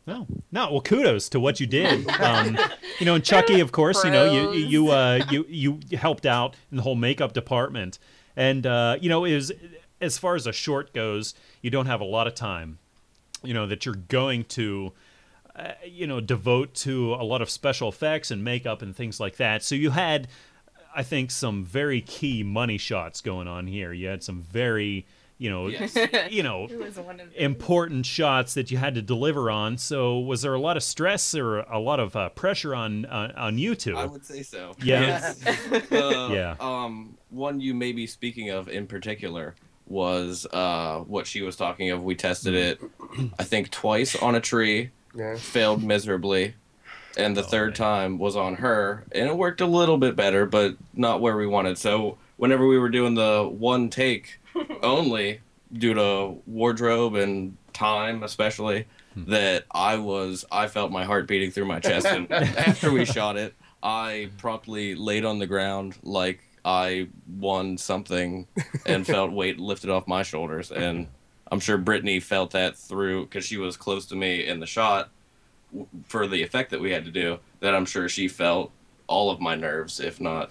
No, 0.08 0.26
no. 0.50 0.72
Well, 0.72 0.80
kudos 0.80 1.28
to 1.28 1.40
what 1.40 1.60
you 1.60 1.66
did. 1.66 2.08
Um, 2.18 2.58
you 2.98 3.06
know, 3.06 3.14
and 3.14 3.24
Chucky, 3.24 3.60
of 3.60 3.70
course, 3.70 4.02
you 4.02 4.10
know, 4.10 4.32
you 4.32 4.52
you 4.52 4.90
uh, 4.90 5.24
you 5.30 5.46
you 5.48 5.78
helped 5.96 6.26
out 6.26 6.56
in 6.70 6.76
the 6.76 6.82
whole 6.82 6.96
makeup 6.96 7.32
department, 7.32 7.98
and 8.34 8.66
uh, 8.66 8.96
you 9.00 9.08
know, 9.08 9.24
is 9.24 9.52
as 10.00 10.18
far 10.18 10.34
as 10.34 10.46
a 10.46 10.52
short 10.52 10.92
goes, 10.92 11.34
you 11.62 11.70
don't 11.70 11.86
have 11.86 12.00
a 12.00 12.04
lot 12.04 12.26
of 12.26 12.34
time. 12.34 12.78
You 13.44 13.54
know 13.54 13.66
that 13.66 13.86
you're 13.86 13.94
going 13.94 14.44
to, 14.44 14.92
uh, 15.54 15.72
you 15.86 16.06
know, 16.06 16.20
devote 16.20 16.74
to 16.76 17.14
a 17.14 17.22
lot 17.22 17.40
of 17.40 17.50
special 17.50 17.88
effects 17.88 18.30
and 18.30 18.42
makeup 18.42 18.82
and 18.82 18.96
things 18.96 19.20
like 19.20 19.36
that. 19.36 19.62
So 19.62 19.74
you 19.74 19.90
had, 19.90 20.26
I 20.94 21.02
think, 21.02 21.30
some 21.30 21.64
very 21.64 22.00
key 22.00 22.42
money 22.42 22.78
shots 22.78 23.20
going 23.20 23.46
on 23.46 23.66
here. 23.68 23.92
You 23.92 24.08
had 24.08 24.24
some 24.24 24.42
very, 24.42 25.06
you 25.38 25.48
know, 25.50 25.68
Yes. 25.68 25.96
you 26.30 26.42
know, 26.42 26.66
It 26.68 26.78
was 26.78 26.98
one 26.98 27.20
of 27.20 27.28
important 27.36 28.04
shots 28.06 28.54
that 28.54 28.70
you 28.70 28.78
had 28.78 28.94
to 28.96 29.02
deliver 29.02 29.50
on. 29.50 29.78
So 29.78 30.18
was 30.18 30.42
there 30.42 30.52
a 30.54 30.60
lot 30.60 30.76
of 30.76 30.82
stress 30.82 31.34
or 31.34 31.58
a 31.60 31.78
lot 31.78 32.00
of 32.00 32.14
uh, 32.16 32.28
pressure 32.30 32.74
on 32.74 33.04
uh, 33.06 33.32
on 33.36 33.56
you 33.58 33.74
two? 33.74 33.96
I 33.96 34.04
would 34.06 34.24
say 34.24 34.42
so. 34.42 34.74
Yeah. 34.82 35.00
Yes. 35.00 35.42
Uh, 35.92 36.28
Yeah. 36.32 36.56
Um, 36.60 37.16
one 37.30 37.60
you 37.60 37.72
may 37.74 37.92
be 37.92 38.06
speaking 38.06 38.50
of 38.50 38.68
in 38.68 38.86
particular 38.86 39.54
was 39.86 40.46
uh, 40.52 40.98
what 41.00 41.26
she 41.26 41.40
was 41.42 41.56
talking 41.56 41.90
of. 41.90 42.02
We 42.02 42.14
tested 42.14 42.54
it, 42.54 42.80
I 43.38 43.44
think, 43.44 43.70
twice 43.70 44.14
on 44.16 44.34
a 44.34 44.40
tree, 44.40 44.90
Yeah. 45.16 45.36
failed 45.36 45.82
miserably, 45.82 46.54
and 47.16 47.34
the 47.36 47.40
Oh, 47.42 47.46
third 47.46 47.68
man. 47.70 47.74
time 47.76 48.18
was 48.18 48.36
on 48.36 48.56
her, 48.56 49.04
and 49.12 49.28
it 49.28 49.36
worked 49.36 49.60
a 49.62 49.66
little 49.66 49.96
bit 49.96 50.14
better, 50.16 50.44
but 50.46 50.76
not 50.94 51.20
where 51.22 51.36
we 51.36 51.46
wanted. 51.46 51.78
So 51.78 52.18
whenever 52.38 52.66
we 52.66 52.78
were 52.78 52.88
doing 52.88 53.14
the 53.14 53.46
one 53.46 53.90
take 53.90 54.40
only, 54.82 55.40
due 55.72 55.92
to 55.94 56.40
wardrobe 56.46 57.14
and 57.14 57.56
time, 57.74 58.22
especially, 58.22 58.86
Hmm. 59.14 59.30
that 59.30 59.64
I 59.70 59.96
was 59.96 60.44
I 60.52 60.66
felt 60.68 60.92
my 60.92 61.04
heart 61.04 61.26
beating 61.26 61.50
through 61.50 61.64
my 61.66 61.80
chest, 61.80 62.06
and 62.06 62.30
after 62.32 62.92
we 62.92 63.04
shot 63.04 63.36
it, 63.36 63.54
I 63.82 64.30
promptly 64.38 64.94
laid 64.94 65.24
on 65.24 65.38
the 65.38 65.46
ground 65.46 65.96
like 66.02 66.40
I 66.64 67.08
won 67.38 67.78
something 67.78 68.46
and 68.84 69.06
felt 69.14 69.32
weight 69.32 69.58
lifted 69.58 69.88
off 69.90 70.06
my 70.06 70.22
shoulders. 70.22 70.70
And 70.70 71.06
I'm 71.50 71.60
sure 71.60 71.78
Brittany 71.78 72.20
felt 72.20 72.50
that 72.50 72.76
through 72.76 73.24
because 73.24 73.46
she 73.46 73.56
was 73.56 73.76
close 73.78 74.04
to 74.06 74.16
me 74.16 74.46
in 74.46 74.60
the 74.60 74.66
shot 74.66 75.08
for 76.04 76.26
the 76.26 76.42
effect 76.42 76.70
that 76.72 76.80
we 76.80 76.90
had 76.90 77.04
to 77.06 77.10
do. 77.10 77.38
That 77.60 77.74
I'm 77.74 77.86
sure 77.86 78.08
she 78.10 78.28
felt 78.28 78.70
all 79.06 79.30
of 79.30 79.40
my 79.40 79.54
nerves, 79.54 80.00
if 80.00 80.20
not. 80.20 80.50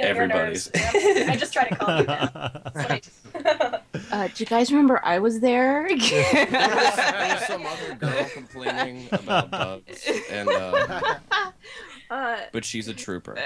I 0.00 0.06
feel 0.06 0.22
Everybody's. 0.22 0.70
Yep. 0.74 1.28
I 1.28 1.36
just 1.36 1.52
try 1.52 1.68
to 1.68 1.76
calm 1.76 1.98
you 1.98 2.06
down. 2.06 2.30
That's 2.74 2.74
what 2.74 2.90
I 2.90 3.00
do. 3.00 3.76
Uh, 4.12 4.26
do 4.26 4.32
you 4.42 4.46
guys 4.46 4.72
remember 4.72 5.00
I 5.04 5.18
was 5.20 5.38
there? 5.40 5.86
There 5.86 5.96
was, 5.96 6.10
there 6.50 7.34
was 7.34 7.46
some 7.46 7.64
other 7.64 7.94
girl 7.94 8.24
complaining 8.32 9.08
about 9.12 9.50
bugs, 9.50 10.08
and 10.30 10.48
uh, 10.48 11.18
uh, 12.10 12.36
but 12.52 12.64
she's 12.64 12.88
a 12.88 12.94
trooper. 12.94 13.38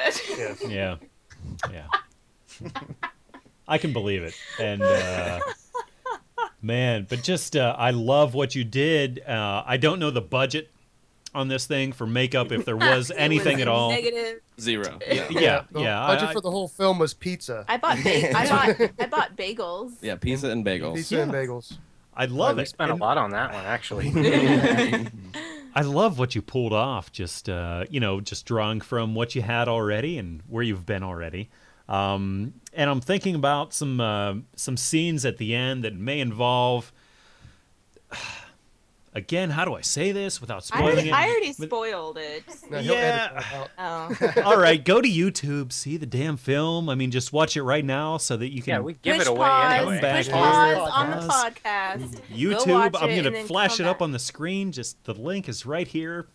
yeah, 0.67 0.97
yeah. 1.71 1.87
I 3.69 3.77
can 3.79 3.93
believe 3.93 4.23
it, 4.23 4.35
and 4.59 4.83
uh, 4.83 5.41
man, 6.63 7.07
but 7.09 7.23
just 7.23 7.57
uh, 7.57 7.75
I 7.77 7.91
love 7.91 8.33
what 8.35 8.55
you 8.55 8.65
did. 8.65 9.21
Uh, 9.21 9.63
I 9.67 9.77
don't 9.77 9.99
know 9.99 10.11
the 10.11 10.23
budget 10.23 10.71
on 11.35 11.49
this 11.49 11.67
thing 11.67 11.93
for 11.93 12.07
makeup 12.07 12.53
if 12.53 12.65
there 12.65 12.77
was 12.91 13.11
anything 13.17 13.55
was 13.57 13.63
at 13.63 13.69
all. 13.69 13.97
Zero. 14.61 14.99
Yeah. 15.09 15.27
Yeah, 15.31 15.63
The 15.73 15.81
yeah. 15.81 16.07
budget 16.07 16.29
I- 16.29 16.33
for 16.33 16.41
the 16.41 16.51
whole 16.51 16.69
film 16.69 16.99
was 16.99 17.13
pizza. 17.15 17.65
I 17.69 17.77
bought 17.77 17.99
ba- 18.03 18.37
I 18.37 18.49
bought 18.49 18.91
I 19.01 19.07
bought 19.07 19.37
bagels. 19.37 19.93
Yeah, 20.01 20.17
pizza 20.17 20.49
and 20.51 20.65
bagels. 20.65 20.97
Pizza 20.97 21.21
and 21.21 21.33
bagels. 21.33 21.77
I 22.17 22.27
love 22.27 22.57
we 22.57 22.63
it. 22.63 22.69
spent 22.69 22.93
a 22.93 22.95
lot 22.95 23.19
on 23.19 23.31
that 23.31 23.53
one, 23.53 23.65
actually. 23.65 24.13
I 25.77 25.81
love 25.83 26.19
what 26.21 26.35
you 26.37 26.43
pulled 26.43 26.73
off. 26.73 27.11
Just 27.11 27.49
uh, 27.49 27.85
you 27.91 27.99
know, 28.01 28.21
just 28.21 28.47
drawing 28.47 28.81
from 28.81 29.15
what 29.15 29.35
you 29.35 29.43
had 29.43 29.67
already 29.69 30.19
and 30.19 30.41
where 30.49 30.63
you've 30.63 30.87
been 30.87 31.03
already. 31.03 31.51
Um, 31.89 32.55
and 32.73 32.89
I'm 32.89 33.01
thinking 33.01 33.35
about 33.35 33.75
some 33.75 34.01
uh, 34.01 34.35
some 34.55 34.77
scenes 34.77 35.25
at 35.25 35.39
the 35.39 35.55
end 35.55 35.83
that 35.85 35.95
may 35.95 36.21
involve. 36.21 36.93
Again, 39.17 39.51
how 39.51 39.65
do 39.65 39.75
I 39.75 39.81
say 39.81 40.11
this 40.11 40.41
without 40.41 40.57
I 40.57 40.61
spoiling 40.79 40.93
already, 40.95 41.09
it? 41.11 41.15
I 41.15 41.29
already 41.29 41.55
But- 41.57 41.69
spoiled 41.69 42.19
it. 42.19 42.43
No, 42.69 42.79
he'll 42.81 42.95
edit 42.95 43.33
Yeah. 43.45 43.67
out. 43.79 44.17
Oh. 44.37 44.43
All 44.45 44.59
right, 44.59 44.85
go 44.85 45.01
to 45.01 45.09
YouTube, 45.09 45.73
see 45.73 45.97
the 45.97 46.07
damn 46.07 46.37
film. 46.37 46.89
I 46.89 46.97
mean, 46.97 47.13
just 47.13 47.33
watch 47.33 47.57
it 47.57 47.63
right 47.63 47.85
now 47.85 48.17
so 48.17 48.37
that 48.37 48.53
you 48.53 48.61
can. 48.61 48.75
yeah, 48.75 48.81
we 48.81 48.95
give 48.95 49.21
it 49.21 49.29
away 49.29 49.47
pause, 49.47 49.73
anyway. 49.81 50.01
Back 50.01 50.17
push 50.17 50.27
here. 50.27 50.35
pause 50.35 50.91
on 50.93 51.11
the 51.11 51.17
podcast. 51.29 52.21
YouTube. 52.33 52.93
watch 52.93 53.03
I'm 53.03 53.23
gonna 53.23 53.45
flash 53.45 53.79
it 53.79 53.87
up 53.87 53.99
back. 53.99 54.03
on 54.03 54.11
the 54.13 54.19
screen. 54.19 54.73
Just 54.73 55.03
the 55.05 55.15
link 55.15 55.49
is 55.49 55.65
right 55.65 55.87
here, 55.87 56.27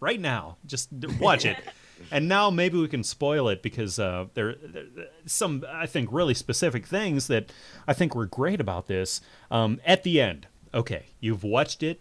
right 0.00 0.20
now. 0.20 0.56
Just 0.66 0.88
watch 1.20 1.44
it. 1.44 1.56
And 2.10 2.28
now 2.28 2.50
maybe 2.50 2.76
we 2.78 2.88
can 2.88 3.02
spoil 3.02 3.48
it 3.48 3.62
because 3.62 3.98
uh, 3.98 4.26
there, 4.34 4.54
there 4.62 4.84
some 5.24 5.64
I 5.66 5.86
think 5.86 6.10
really 6.12 6.34
specific 6.34 6.84
things 6.84 7.26
that 7.28 7.50
I 7.88 7.94
think 7.94 8.14
were 8.14 8.26
great 8.26 8.60
about 8.60 8.86
this. 8.86 9.22
Um, 9.50 9.80
at 9.84 10.02
the 10.02 10.20
end, 10.20 10.46
okay, 10.74 11.06
you've 11.20 11.44
watched 11.44 11.82
it. 11.82 12.00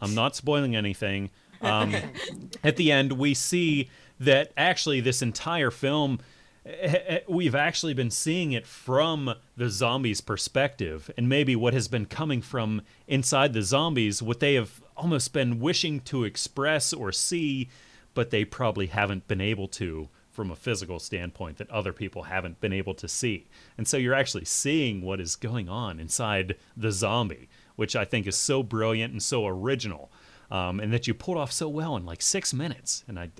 I'm 0.00 0.14
not 0.14 0.36
spoiling 0.36 0.76
anything. 0.76 1.30
Um, 1.60 1.94
at 2.64 2.76
the 2.76 2.92
end, 2.92 3.12
we 3.12 3.34
see 3.34 3.88
that 4.20 4.52
actually 4.56 5.00
this 5.00 5.22
entire 5.22 5.70
film, 5.70 6.20
eh, 6.64 6.98
eh, 7.06 7.18
we've 7.28 7.54
actually 7.54 7.94
been 7.94 8.10
seeing 8.10 8.52
it 8.52 8.66
from 8.66 9.34
the 9.56 9.68
zombies' 9.68 10.20
perspective, 10.20 11.10
and 11.16 11.28
maybe 11.28 11.56
what 11.56 11.74
has 11.74 11.88
been 11.88 12.06
coming 12.06 12.42
from 12.42 12.82
inside 13.06 13.52
the 13.52 13.62
zombies, 13.62 14.22
what 14.22 14.40
they 14.40 14.54
have 14.54 14.82
almost 14.96 15.32
been 15.32 15.60
wishing 15.60 16.00
to 16.00 16.24
express 16.24 16.92
or 16.92 17.12
see, 17.12 17.68
but 18.14 18.30
they 18.30 18.44
probably 18.44 18.86
haven't 18.86 19.28
been 19.28 19.40
able 19.40 19.68
to 19.68 20.08
from 20.36 20.50
a 20.50 20.56
physical 20.56 20.98
standpoint 20.98 21.56
that 21.56 21.70
other 21.70 21.94
people 21.94 22.24
haven't 22.24 22.60
been 22.60 22.72
able 22.72 22.92
to 22.92 23.08
see. 23.08 23.46
And 23.78 23.88
so 23.88 23.96
you're 23.96 24.14
actually 24.14 24.44
seeing 24.44 25.00
what 25.00 25.18
is 25.18 25.34
going 25.34 25.66
on 25.68 25.98
inside 25.98 26.56
the 26.76 26.92
zombie, 26.92 27.48
which 27.76 27.94
I 27.96 28.04
think 28.04 28.26
is 28.26 28.36
so 28.36 28.62
brilliant 28.62 29.12
and 29.12 29.22
so 29.22 29.46
original, 29.46 30.10
um, 30.50 30.80
and 30.80 30.92
that 30.92 31.06
you 31.06 31.14
pulled 31.14 31.38
off 31.38 31.52
so 31.52 31.68
well 31.68 31.96
in 31.96 32.04
like 32.04 32.22
six 32.22 32.52
minutes. 32.52 33.04
And 33.08 33.18
I, 33.18 33.30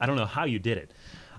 I 0.00 0.06
don't 0.06 0.16
know 0.16 0.26
how 0.26 0.44
you 0.44 0.58
did 0.58 0.78
it. 0.78 0.92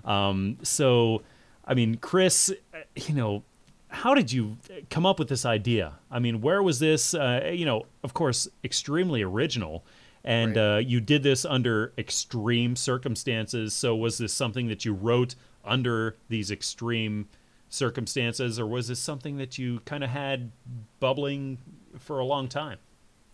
Um, 0.04 0.58
so, 0.62 1.22
I 1.64 1.74
mean, 1.74 1.96
Chris, 1.96 2.52
uh, 2.74 2.78
you 2.96 3.14
know, 3.14 3.44
how 3.88 4.14
did 4.14 4.32
you 4.32 4.56
come 4.90 5.04
up 5.04 5.18
with 5.18 5.28
this 5.28 5.44
idea? 5.44 5.94
I 6.10 6.18
mean, 6.18 6.40
where 6.40 6.62
was 6.62 6.78
this? 6.78 7.14
Uh, 7.14 7.50
you 7.52 7.64
know, 7.64 7.86
of 8.02 8.14
course, 8.14 8.48
extremely 8.64 9.22
original. 9.22 9.84
And 10.24 10.56
uh, 10.56 10.80
you 10.82 11.00
did 11.00 11.24
this 11.24 11.44
under 11.44 11.92
extreme 11.98 12.76
circumstances. 12.76 13.74
So, 13.74 13.96
was 13.96 14.18
this 14.18 14.32
something 14.32 14.68
that 14.68 14.84
you 14.84 14.94
wrote 14.94 15.34
under 15.64 16.16
these 16.28 16.50
extreme 16.50 17.26
circumstances, 17.26 17.41
or 18.58 18.66
was 18.66 18.88
this 18.88 19.00
something 19.00 19.36
that 19.38 19.58
you 19.58 19.80
kind 19.84 20.04
of 20.04 20.10
had 20.10 20.50
bubbling 21.00 21.58
for 21.98 22.18
a 22.18 22.24
long 22.24 22.48
time? 22.48 22.78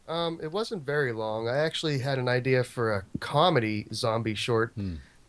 Um, 0.09 0.39
it 0.43 0.51
wasn't 0.51 0.87
very 0.87 1.13
long. 1.13 1.49
I 1.49 1.59
actually 1.59 1.99
had 1.99 2.19
an 2.19 2.29
idea 2.29 2.65
for 2.65 2.95
a 2.95 3.05
comedy 3.21 3.87
zombie 3.93 4.35
short. 4.35 4.73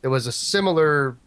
It 0.02 0.08
was 0.08 0.26
a 0.28 0.32
similar 0.32 1.18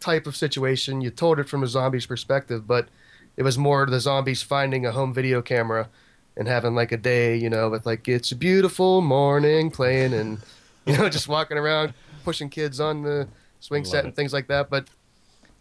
type 0.00 0.26
of 0.26 0.36
situation. 0.36 1.00
You 1.02 1.10
told 1.10 1.38
it 1.38 1.48
from 1.48 1.62
a 1.62 1.66
zombie's 1.66 2.06
perspective, 2.06 2.66
but 2.66 2.88
it 3.36 3.42
was 3.42 3.58
more 3.58 3.84
the 3.84 4.00
zombies 4.00 4.42
finding 4.42 4.86
a 4.86 4.92
home 4.92 5.12
video 5.12 5.42
camera 5.42 5.88
and 6.36 6.48
having 6.48 6.74
like 6.74 6.92
a 6.92 6.96
day, 6.96 7.36
you 7.36 7.50
know, 7.50 7.68
with 7.68 7.84
like 7.84 8.08
it's 8.08 8.32
a 8.32 8.36
beautiful 8.36 9.00
morning 9.00 9.70
playing 9.70 10.14
and 10.14 10.38
you 10.86 10.96
know 10.96 11.08
just 11.08 11.28
walking 11.28 11.58
around 11.58 11.92
pushing 12.24 12.48
kids 12.48 12.80
on 12.80 13.02
the 13.02 13.28
swing 13.60 13.82
Love 13.82 13.90
set 13.90 14.04
it. 14.04 14.06
and 14.06 14.16
things 14.16 14.32
like 14.32 14.48
that. 14.48 14.70
But 14.70 14.88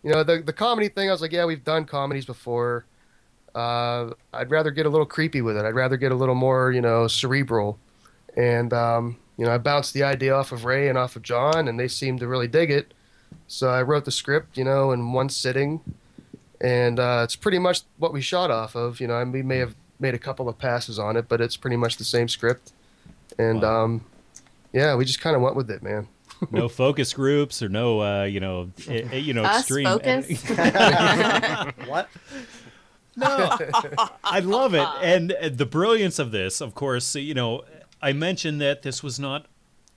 you 0.04 0.12
know, 0.12 0.24
the 0.24 0.42
the 0.42 0.54
comedy 0.54 0.90
thing, 0.90 1.10
I 1.10 1.12
was 1.12 1.22
like, 1.22 1.32
yeah, 1.32 1.46
we've 1.46 1.64
done 1.64 1.86
comedies 1.86 2.26
before. 2.26 2.86
Uh, 3.56 4.12
I'd 4.34 4.50
rather 4.50 4.72
get 4.72 4.86
a 4.86 4.90
little 4.90 5.06
creepy 5.06 5.42
with 5.42 5.58
it. 5.58 5.64
I'd 5.66 5.76
rather 5.76 5.98
get 5.98 6.12
a 6.12 6.16
little 6.16 6.36
more, 6.36 6.72
you 6.72 6.82
know, 6.82 7.08
cerebral. 7.08 7.78
And 8.36 8.74
um, 8.74 9.18
you 9.38 9.46
know, 9.46 9.54
I 9.54 9.58
bounced 9.58 9.94
the 9.94 10.04
idea 10.04 10.34
off 10.34 10.52
of 10.52 10.66
Ray 10.66 10.90
and 10.90 10.98
off 10.98 11.16
of 11.16 11.22
John, 11.22 11.68
and 11.68 11.80
they 11.80 11.88
seemed 11.88 12.20
to 12.20 12.28
really 12.28 12.48
dig 12.48 12.72
it. 12.72 12.94
So 13.48 13.70
I 13.70 13.82
wrote 13.84 14.06
the 14.06 14.12
script, 14.12 14.58
you 14.58 14.64
know, 14.64 14.92
in 14.92 15.12
one 15.14 15.30
sitting, 15.30 15.82
and 16.62 17.00
uh, 17.00 17.22
it's 17.24 17.36
pretty 17.36 17.60
much 17.60 17.82
what 17.98 18.14
we 18.14 18.22
shot 18.22 18.52
off 18.52 18.76
of. 18.76 19.00
You 19.00 19.08
know, 19.08 19.20
and 19.20 19.32
we 19.32 19.42
may 19.44 19.58
have 19.58 19.76
made 20.00 20.14
a 20.16 20.20
couple 20.20 20.50
of 20.50 20.58
passes 20.58 21.00
on 21.00 21.16
it, 21.16 21.28
but 21.30 21.40
it's 21.40 21.56
pretty 21.56 21.78
much 21.78 21.98
the 21.98 22.04
same 22.04 22.28
script. 22.28 22.74
And 23.38 23.62
Wow. 23.62 23.84
um, 23.86 24.06
yeah, 24.74 24.96
we 24.96 25.06
just 25.06 25.22
kind 25.22 25.36
of 25.36 25.42
went 25.42 25.56
with 25.56 25.70
it, 25.70 25.84
man. 25.84 26.08
No 26.52 26.68
focus 26.70 27.14
groups 27.14 27.62
or 27.62 27.70
no, 27.70 28.02
uh, 28.02 28.24
you 28.24 28.40
know, 28.40 28.72
eh, 28.88 29.08
eh, 29.12 29.18
you 29.18 29.34
know, 29.34 29.44
Us 29.44 29.60
extreme. 29.62 29.86
focus? 29.86 30.44
What? 31.88 32.10
No, 33.16 33.58
I 34.24 34.40
love 34.40 34.74
it, 34.74 34.88
and 35.02 35.34
uh, 35.34 35.50
the 35.50 35.68
brilliance 35.68 36.18
of 36.18 36.32
this. 36.32 36.62
Of 36.62 36.74
course, 36.74 37.16
you 37.16 37.36
know, 37.36 37.64
I 38.02 38.12
mentioned 38.14 38.60
that 38.62 38.82
this 38.82 39.04
was 39.04 39.20
not 39.20 39.46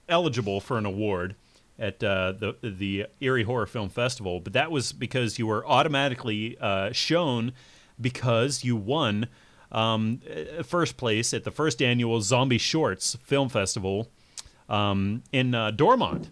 eligible 0.08 0.60
for 0.60 0.76
an 0.76 0.84
award 0.84 1.34
at 1.78 2.02
uh, 2.04 2.32
the 2.32 2.56
the 2.62 3.06
Erie 3.20 3.44
Horror 3.44 3.66
Film 3.66 3.88
Festival, 3.88 4.40
but 4.40 4.52
that 4.52 4.70
was 4.70 4.92
because 4.92 5.38
you 5.38 5.46
were 5.46 5.66
automatically 5.66 6.58
uh, 6.60 6.92
shown 6.92 7.52
because 8.00 8.64
you 8.64 8.76
won 8.76 9.28
um, 9.72 10.20
uh, 10.30 10.62
first 10.62 10.96
place 10.96 11.32
at 11.34 11.44
the 11.44 11.50
first 11.50 11.80
annual 11.82 12.20
Zombie 12.20 12.58
Shorts 12.58 13.16
Film 13.22 13.48
Festival 13.48 14.10
um, 14.68 15.22
in 15.32 15.54
uh, 15.54 15.70
Dormont. 15.70 16.30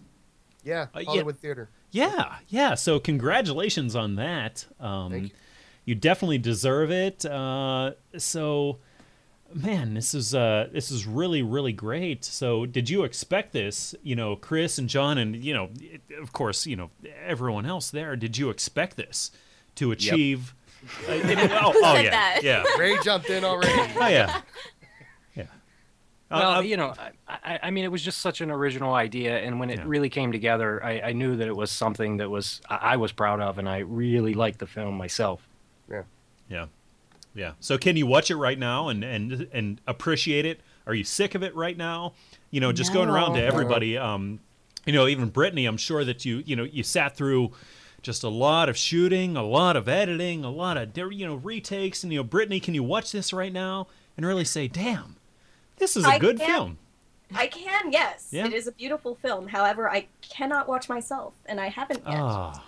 Yeah, 0.64 0.86
Uh, 0.94 1.00
yeah. 1.00 1.04
Hollywood 1.06 1.38
Theater. 1.38 1.68
Yeah, 1.90 2.36
yeah. 2.48 2.74
So 2.74 2.98
congratulations 2.98 3.94
on 3.94 4.16
that. 4.16 4.66
Um, 4.80 5.12
Thank 5.12 5.24
you. 5.24 5.30
you 5.84 5.94
definitely 5.94 6.38
deserve 6.38 6.90
it. 6.90 7.24
Uh, 7.24 7.92
so, 8.18 8.78
man, 9.54 9.94
this 9.94 10.14
is 10.14 10.34
uh, 10.34 10.68
this 10.72 10.90
is 10.90 11.06
really 11.06 11.42
really 11.42 11.72
great. 11.72 12.24
So, 12.24 12.66
did 12.66 12.90
you 12.90 13.04
expect 13.04 13.52
this? 13.52 13.94
You 14.02 14.16
know, 14.16 14.34
Chris 14.36 14.78
and 14.78 14.88
John, 14.88 15.18
and 15.18 15.36
you 15.44 15.54
know, 15.54 15.70
of 16.20 16.32
course, 16.32 16.66
you 16.66 16.76
know, 16.76 16.90
everyone 17.24 17.66
else 17.66 17.90
there. 17.90 18.16
Did 18.16 18.36
you 18.38 18.50
expect 18.50 18.96
this 18.96 19.30
to 19.76 19.92
achieve? 19.92 20.54
Uh, 21.08 21.12
it- 21.12 21.50
oh, 21.50 21.72
oh, 21.74 21.94
yeah, 21.96 22.10
that? 22.10 22.40
yeah. 22.42 22.62
Ray 22.78 22.98
jumped 23.02 23.30
in 23.30 23.42
already. 23.42 23.72
Oh 23.72 24.00
yeah, 24.00 24.08
yeah. 24.10 24.40
Uh, 26.30 26.38
Well, 26.40 26.50
uh, 26.56 26.60
you 26.62 26.76
know, 26.76 26.94
I, 27.28 27.38
I, 27.44 27.58
I 27.64 27.70
mean, 27.70 27.84
it 27.84 27.92
was 27.92 28.02
just 28.02 28.18
such 28.18 28.40
an 28.40 28.50
original 28.50 28.94
idea, 28.94 29.38
and 29.38 29.60
when 29.60 29.70
it 29.70 29.78
Yeah. 29.78 29.84
really 29.86 30.08
came 30.08 30.32
together, 30.32 30.82
I, 30.84 31.00
I 31.00 31.12
knew 31.12 31.36
that 31.36 31.46
it 31.48 31.54
was 31.56 31.70
something 31.70 32.16
that 32.16 32.30
was 32.30 32.60
I, 32.68 32.76
I 32.76 32.96
was 32.96 33.12
proud 33.12 33.40
of, 33.40 33.58
and 33.58 33.68
I 33.68 33.78
really 33.78 34.34
liked 34.34 34.58
the 34.58 34.66
film 34.66 34.96
myself. 34.96 35.46
Yeah, 35.90 36.02
yeah. 36.48 36.66
Yeah. 37.34 37.52
So 37.60 37.76
can 37.78 37.96
you 37.96 38.06
watch 38.06 38.30
it 38.30 38.36
right 38.36 38.58
now 38.58 38.88
and 38.88 39.02
and 39.04 39.48
and 39.52 39.80
appreciate 39.86 40.46
it? 40.46 40.60
Are 40.86 40.94
you 40.94 41.04
sick 41.04 41.34
of 41.34 41.42
it 41.42 41.54
right 41.56 41.76
now? 41.76 42.12
You 42.50 42.60
know, 42.60 42.72
just 42.72 42.92
going 42.92 43.08
around 43.08 43.34
to 43.34 43.42
everybody. 43.42 43.98
Um, 43.98 44.38
you 44.86 44.92
know, 44.92 45.06
even 45.08 45.30
Brittany, 45.30 45.66
I'm 45.66 45.76
sure 45.76 46.04
that 46.04 46.24
you 46.24 46.42
you 46.46 46.54
know 46.56 46.62
you 46.64 46.82
sat 46.84 47.16
through 47.16 47.50
just 48.02 48.22
a 48.22 48.28
lot 48.28 48.68
of 48.68 48.76
shooting, 48.76 49.36
a 49.36 49.42
lot 49.42 49.76
of 49.76 49.88
editing, 49.88 50.44
a 50.44 50.50
lot 50.50 50.76
of 50.76 50.96
you 51.12 51.26
know 51.26 51.34
retakes, 51.36 52.04
and 52.04 52.12
you 52.12 52.20
know, 52.20 52.24
Brittany, 52.24 52.60
can 52.60 52.72
you 52.74 52.82
watch 52.84 53.10
this 53.12 53.32
right 53.32 53.52
now 53.52 53.88
and 54.16 54.24
really 54.24 54.44
say, 54.44 54.68
"Damn, 54.68 55.13
this 55.76 55.96
is 55.96 56.04
a 56.04 56.08
I 56.08 56.18
good 56.18 56.38
can. 56.38 56.46
film." 56.46 56.78
I 57.34 57.46
can, 57.48 57.90
yes. 57.90 58.28
Yeah. 58.30 58.46
It 58.46 58.52
is 58.52 58.66
a 58.68 58.72
beautiful 58.72 59.16
film. 59.16 59.48
However, 59.48 59.90
I 59.90 60.06
cannot 60.20 60.68
watch 60.68 60.88
myself, 60.88 61.32
and 61.46 61.60
I 61.60 61.68
haven't 61.68 62.02
yet. 62.06 62.16
Ah, 62.20 62.64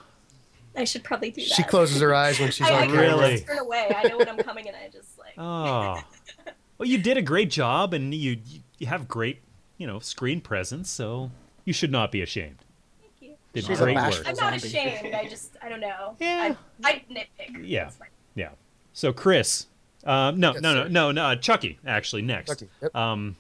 I 0.75 0.85
should 0.85 1.05
probably 1.05 1.31
do 1.31 1.41
that. 1.43 1.51
She 1.51 1.63
closes 1.63 2.01
her 2.01 2.13
eyes 2.15 2.41
when 2.41 2.51
she's 2.53 2.67
I, 2.67 2.71
I 2.71 2.75
on 2.75 2.81
kind 2.89 2.93
camera. 2.93 3.13
of 3.15 3.21
Really? 3.21 3.33
just 3.35 3.47
turn 3.47 3.59
away. 3.59 3.95
I 3.97 4.09
know 4.09 4.17
when 4.19 4.29
I'm 4.29 4.39
coming, 4.39 4.67
and 4.67 4.77
I 4.77 4.89
just 4.89 5.19
like. 5.19 5.35
oh. 5.39 6.03
Well, 6.79 6.87
you 6.87 6.99
did 6.99 7.17
a 7.17 7.23
great 7.23 7.51
job, 7.51 7.95
and 7.95 8.13
you 8.13 8.39
you 8.79 8.87
have 8.87 9.09
great 9.09 9.41
you 9.79 9.87
know 9.87 9.99
screen 9.99 10.41
presence, 10.43 10.91
so 10.91 11.31
you 11.65 11.73
should 11.73 11.91
not 11.93 12.13
be 12.13 12.21
ashamed. 12.21 12.59
Thank 13.01 13.13
you. 13.23 13.37
Did 13.55 13.65
She's 13.65 13.81
a 13.81 13.85
great 13.85 13.95
bashful 13.95 14.25
work. 14.25 14.29
I'm 14.29 14.37
not 14.51 14.55
ashamed. 14.63 15.15
I 15.15 15.27
just, 15.27 15.57
I 15.63 15.71
don't 15.71 15.81
know. 15.81 16.17
Yeah. 16.21 16.55
I, 16.85 16.91
I 16.91 17.03
nitpick. 17.11 17.63
Yeah. 17.63 17.91
Yeah. 18.35 18.51
So 18.93 19.11
Chris, 19.15 19.69
um, 20.07 20.41
no, 20.41 20.53
Yes, 20.55 20.63
no, 20.63 20.75
no, 20.75 20.89
no, 20.89 21.13
no, 21.13 21.25
uh, 21.25 21.37
Chucky 21.37 21.79
actually 21.87 22.23
next. 22.23 22.51
Chucky, 22.51 22.69
yep. 22.81 22.95
Um, 22.95 23.37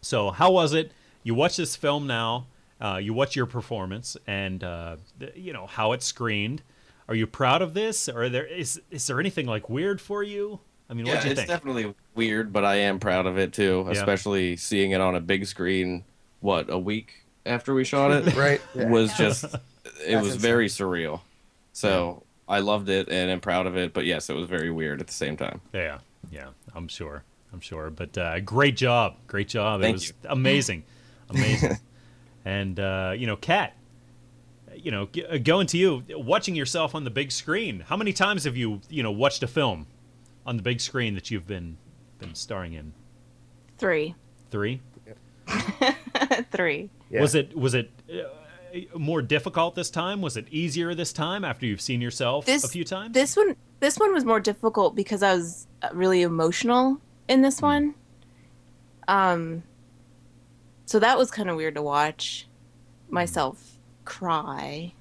so 0.00 0.30
how 0.30 0.50
was 0.50 0.72
it? 0.74 0.92
You 1.22 1.34
watch 1.34 1.56
this 1.56 1.76
film 1.76 2.06
now. 2.06 2.46
Uh, 2.80 2.98
you 3.02 3.12
watch 3.12 3.34
your 3.36 3.46
performance 3.46 4.16
and 4.26 4.62
uh, 4.62 4.96
th- 5.18 5.32
you 5.36 5.52
know 5.52 5.66
how 5.66 5.92
it's 5.92 6.06
screened. 6.06 6.62
Are 7.08 7.14
you 7.14 7.26
proud 7.26 7.60
of 7.62 7.74
this? 7.74 8.08
Or 8.08 8.28
there 8.28 8.46
is 8.46 8.80
is 8.90 9.06
there 9.06 9.18
anything 9.20 9.46
like 9.46 9.68
weird 9.68 10.00
for 10.00 10.22
you? 10.22 10.60
I 10.90 10.94
mean, 10.94 11.04
Yeah, 11.06 11.14
what'd 11.14 11.24
you 11.26 11.30
it's 11.32 11.40
think? 11.40 11.48
definitely 11.48 11.94
weird, 12.14 12.52
but 12.52 12.64
I 12.64 12.76
am 12.76 12.98
proud 13.00 13.26
of 13.26 13.36
it 13.36 13.52
too, 13.52 13.82
Yeah. 13.86 13.92
especially 13.92 14.56
seeing 14.56 14.92
it 14.92 15.00
on 15.00 15.14
a 15.16 15.20
big 15.20 15.46
screen. 15.46 16.04
What 16.40 16.70
a 16.70 16.78
week 16.78 17.12
after 17.44 17.74
we 17.74 17.82
shot 17.84 18.10
it 18.12 18.34
Right. 18.36 18.60
Yeah. 18.74 18.88
was 18.88 19.12
just 19.16 19.44
it 19.44 19.60
That's 20.08 20.24
was 20.26 20.36
very 20.36 20.68
surreal. 20.68 21.20
So 21.72 22.22
I 22.48 22.60
loved 22.60 22.88
it 22.88 23.08
and 23.08 23.30
I'm 23.30 23.40
proud 23.40 23.66
of 23.66 23.76
it, 23.76 23.92
but 23.92 24.06
yes, 24.06 24.30
it 24.30 24.34
was 24.36 24.48
very 24.48 24.70
weird 24.70 25.00
at 25.00 25.06
the 25.06 25.12
same 25.12 25.36
time. 25.36 25.60
Yeah, 25.72 25.98
yeah, 26.30 26.48
I'm 26.74 26.88
sure. 26.88 27.24
I'm 27.52 27.60
sure. 27.60 27.90
But 27.90 28.16
uh, 28.16 28.40
great 28.40 28.76
job. 28.76 29.16
Great 29.26 29.48
job. 29.48 29.80
Thank 29.80 29.90
it 29.90 29.94
was 29.94 30.08
you. 30.08 30.14
amazing. 30.30 30.84
Amazing. 31.30 31.76
and, 32.44 32.78
uh, 32.80 33.12
you 33.16 33.26
know, 33.26 33.36
Kat, 33.36 33.74
you 34.74 34.90
know, 34.90 35.06
g- 35.12 35.24
uh, 35.24 35.38
going 35.38 35.66
to 35.68 35.78
you, 35.78 36.02
watching 36.10 36.54
yourself 36.54 36.94
on 36.94 37.04
the 37.04 37.10
big 37.10 37.32
screen. 37.32 37.80
How 37.80 37.96
many 37.96 38.12
times 38.12 38.44
have 38.44 38.56
you, 38.56 38.80
you 38.88 39.02
know, 39.02 39.10
watched 39.10 39.42
a 39.42 39.46
film 39.46 39.86
on 40.46 40.56
the 40.56 40.62
big 40.62 40.80
screen 40.80 41.14
that 41.14 41.30
you've 41.30 41.46
been 41.46 41.76
been 42.18 42.34
starring 42.34 42.72
in? 42.74 42.92
Three. 43.78 44.14
Three. 44.50 44.80
Three. 46.52 46.90
Yeah. 47.10 47.20
Was 47.22 47.34
it 47.34 47.56
was 47.56 47.74
it 47.74 47.90
uh, 48.10 48.28
more 48.96 49.22
difficult 49.22 49.74
this 49.74 49.90
time? 49.90 50.20
Was 50.20 50.36
it 50.36 50.46
easier 50.50 50.94
this 50.94 51.12
time 51.12 51.44
after 51.44 51.66
you've 51.66 51.80
seen 51.80 52.00
yourself 52.00 52.46
This- 52.46 52.64
a 52.64 52.68
few 52.68 52.84
times? 52.84 53.12
This 53.14 53.36
one 53.36 53.56
this 53.80 53.98
one 53.98 54.12
was 54.12 54.24
more 54.24 54.40
difficult 54.40 54.96
because 54.96 55.22
I 55.22 55.34
was 55.34 55.66
uh, 55.82 55.88
really 55.92 56.22
emotional 56.22 57.00
in 57.28 57.42
this 57.42 57.62
one. 57.62 57.94
Um 59.06 59.62
so 60.86 60.98
that 60.98 61.18
was 61.18 61.30
kind 61.30 61.50
of 61.50 61.56
weird 61.56 61.74
to 61.74 61.82
watch 61.82 62.46
myself 63.10 63.78
cry 64.04 64.92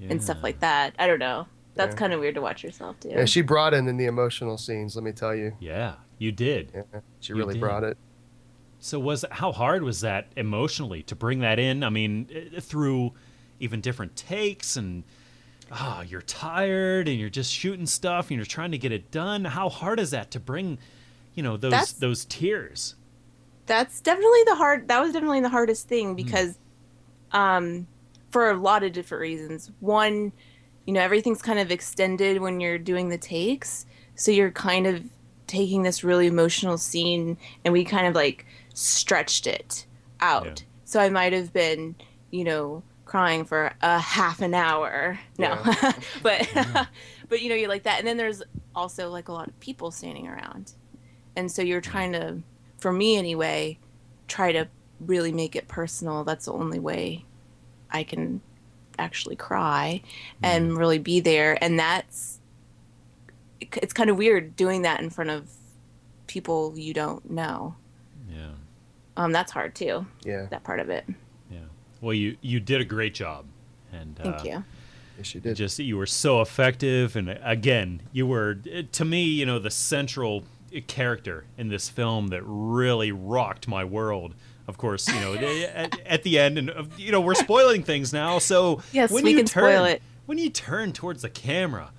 and 0.00 0.22
stuff 0.22 0.42
like 0.42 0.60
that. 0.60 0.94
I 0.98 1.06
don't 1.06 1.18
know. 1.18 1.46
That's 1.74 1.94
Yeah. 1.94 1.98
kind 1.98 2.12
of 2.12 2.20
weird 2.20 2.34
to 2.36 2.40
watch 2.40 2.62
yourself 2.62 2.98
do. 3.00 3.08
Yeah, 3.10 3.24
she 3.24 3.40
brought 3.42 3.74
in 3.74 3.88
in 3.88 3.96
the 3.96 4.06
emotional 4.06 4.58
scenes. 4.58 4.94
Let 4.96 5.04
me 5.04 5.12
tell 5.12 5.34
you. 5.34 5.52
Yeah, 5.60 5.94
you 6.18 6.30
did. 6.32 6.70
Yeah, 6.74 7.00
she 7.20 7.32
You 7.32 7.38
really 7.38 7.54
did. 7.54 7.60
brought 7.60 7.84
it. 7.84 7.96
So 8.84 8.98
was 8.98 9.24
how 9.30 9.50
hard 9.50 9.82
was 9.82 10.02
that 10.02 10.26
emotionally 10.36 11.02
to 11.04 11.16
bring 11.16 11.38
that 11.38 11.58
in? 11.58 11.82
I 11.82 11.88
mean, 11.88 12.28
eh, 12.30 12.60
through 12.60 13.12
even 13.58 13.80
different 13.80 14.14
takes 14.14 14.76
and 14.76 15.04
ah, 15.72 16.02
you're 16.02 16.20
tired 16.20 17.08
and 17.08 17.18
you're 17.18 17.30
just 17.30 17.50
shooting 17.50 17.86
stuff 17.86 18.28
and 18.28 18.36
you're 18.36 18.44
trying 18.44 18.72
to 18.72 18.78
get 18.78 18.92
it 18.92 19.10
done. 19.10 19.46
How 19.46 19.70
hard 19.70 19.98
is 19.98 20.10
that 20.10 20.30
to 20.32 20.38
bring, 20.38 20.76
you 21.34 21.42
know, 21.42 21.56
those 21.56 21.70
That's- 21.70 21.92
those 21.92 22.26
tears? 22.26 22.94
that's 23.66 24.02
definitely 24.02 24.42
the 24.44 24.54
hard 24.56 24.86
that 24.88 25.00
was 25.00 25.14
definitely 25.14 25.40
the 25.40 25.48
hardest 25.48 25.84
Hmm. 25.84 25.88
thing 25.88 26.14
because 26.14 26.58
um 27.32 27.86
for 28.30 28.50
a 28.50 28.54
lot 28.58 28.82
of 28.82 28.92
different 28.92 29.22
reasons 29.22 29.70
one 29.80 30.32
you 30.84 30.92
know 30.92 31.00
everything's 31.00 31.40
kind 31.40 31.58
of 31.58 31.70
extended 31.70 32.42
when 32.42 32.60
you're 32.60 32.76
doing 32.76 33.08
the 33.08 33.16
takes 33.16 33.86
so 34.16 34.30
you're 34.30 34.50
kind 34.50 34.86
of 34.86 35.02
taking 35.46 35.82
this 35.82 36.04
really 36.04 36.26
emotional 36.26 36.76
scene 36.76 37.38
and 37.64 37.72
we 37.72 37.84
kind 37.86 38.06
of 38.06 38.14
like 38.14 38.44
stretched 38.74 39.46
it 39.46 39.86
out. 40.20 40.60
Yeah. 40.60 40.66
so 40.84 41.00
i 41.00 41.08
might 41.08 41.32
have 41.32 41.52
been 41.52 41.94
you 42.30 42.44
know 42.44 42.82
crying 43.04 43.44
for 43.44 43.72
a 43.82 43.98
half 43.98 44.40
an 44.40 44.54
hour. 44.54 45.18
No. 45.38 45.56
But 46.22 46.48
but 47.28 47.42
you 47.42 47.48
know 47.48 47.54
you're 47.54 47.68
like 47.68 47.84
that. 47.84 47.98
And 47.98 48.08
then 48.08 48.16
there's 48.16 48.42
also 48.74 49.08
like 49.10 49.28
a 49.28 49.32
lot 49.32 49.48
of 49.48 49.60
people 49.60 49.90
standing 49.90 50.26
around. 50.26 50.72
And 51.36 51.50
so 51.50 51.62
you're 51.62 51.80
trying 51.80 52.12
to 52.12 52.38
for 52.78 52.92
me 52.92 53.16
anyway 53.16 53.78
try 54.26 54.52
to 54.52 54.68
really 55.00 55.32
make 55.32 55.54
it 55.54 55.68
personal. 55.68 56.24
That's 56.24 56.46
the 56.46 56.52
only 56.52 56.78
way 56.78 57.24
i 57.90 58.02
can 58.02 58.40
actually 58.98 59.36
cry 59.36 60.02
and 60.42 60.70
mm-hmm. 60.70 60.78
really 60.78 60.98
be 60.98 61.20
there. 61.20 61.56
And 61.62 61.78
that's 61.78 62.40
it's 63.60 63.92
kind 63.92 64.10
of 64.10 64.16
weird 64.16 64.56
doing 64.56 64.82
that 64.82 65.00
in 65.00 65.10
front 65.10 65.30
of 65.30 65.48
people 66.26 66.76
you 66.76 66.94
don't 66.94 67.30
know. 67.30 67.76
Yeah, 67.76 67.83
um 69.16 69.32
that's 69.32 69.52
hard 69.52 69.74
too 69.74 70.06
Yeah. 70.24 70.46
that 70.50 70.64
part 70.64 70.80
of 70.80 70.88
it 70.90 71.04
yeah. 71.50 71.58
Well, 72.00 72.14
you 72.14 72.36
you 72.40 72.60
did 72.60 72.80
a 72.80 72.84
great 72.84 73.14
job, 73.14 73.46
and 73.92 74.16
thank 74.16 74.36
uh, 74.36 74.42
you 74.44 74.64
Yes, 75.16 75.34
you 75.34 75.40
did. 75.40 75.54
Just 75.56 75.78
you 75.78 75.96
were 75.96 76.06
so 76.06 76.40
effective, 76.40 77.14
and 77.16 77.38
again, 77.42 78.02
you 78.12 78.26
were 78.26 78.54
to 78.56 79.04
me, 79.04 79.22
you 79.22 79.46
know, 79.46 79.58
the 79.60 79.70
central 79.70 80.42
character 80.88 81.44
in 81.56 81.68
this 81.68 81.88
film 81.88 82.28
that 82.28 82.42
really 82.44 83.12
rocked 83.12 83.68
my 83.68 83.84
world. 83.84 84.34
Of 84.66 84.76
course, 84.76 85.06
you 85.08 85.20
know, 85.20 85.34
at, 85.74 85.98
at 86.04 86.22
the 86.24 86.38
end, 86.38 86.58
and 86.58 86.70
uh, 86.70 86.84
you 86.98 87.12
know, 87.12 87.20
we're 87.20 87.34
spoiling 87.36 87.82
things 87.84 88.12
now. 88.12 88.38
So 88.38 88.82
Yes, 88.92 89.10
when 89.10 89.22
we 89.24 89.30
you 89.30 89.36
can 89.36 89.46
turn, 89.46 89.62
spoil 89.62 89.84
it. 89.84 90.02
when 90.26 90.38
you 90.38 90.50
turn 90.50 90.92
towards 90.92 91.22
the 91.22 91.30
camera, 91.30 91.92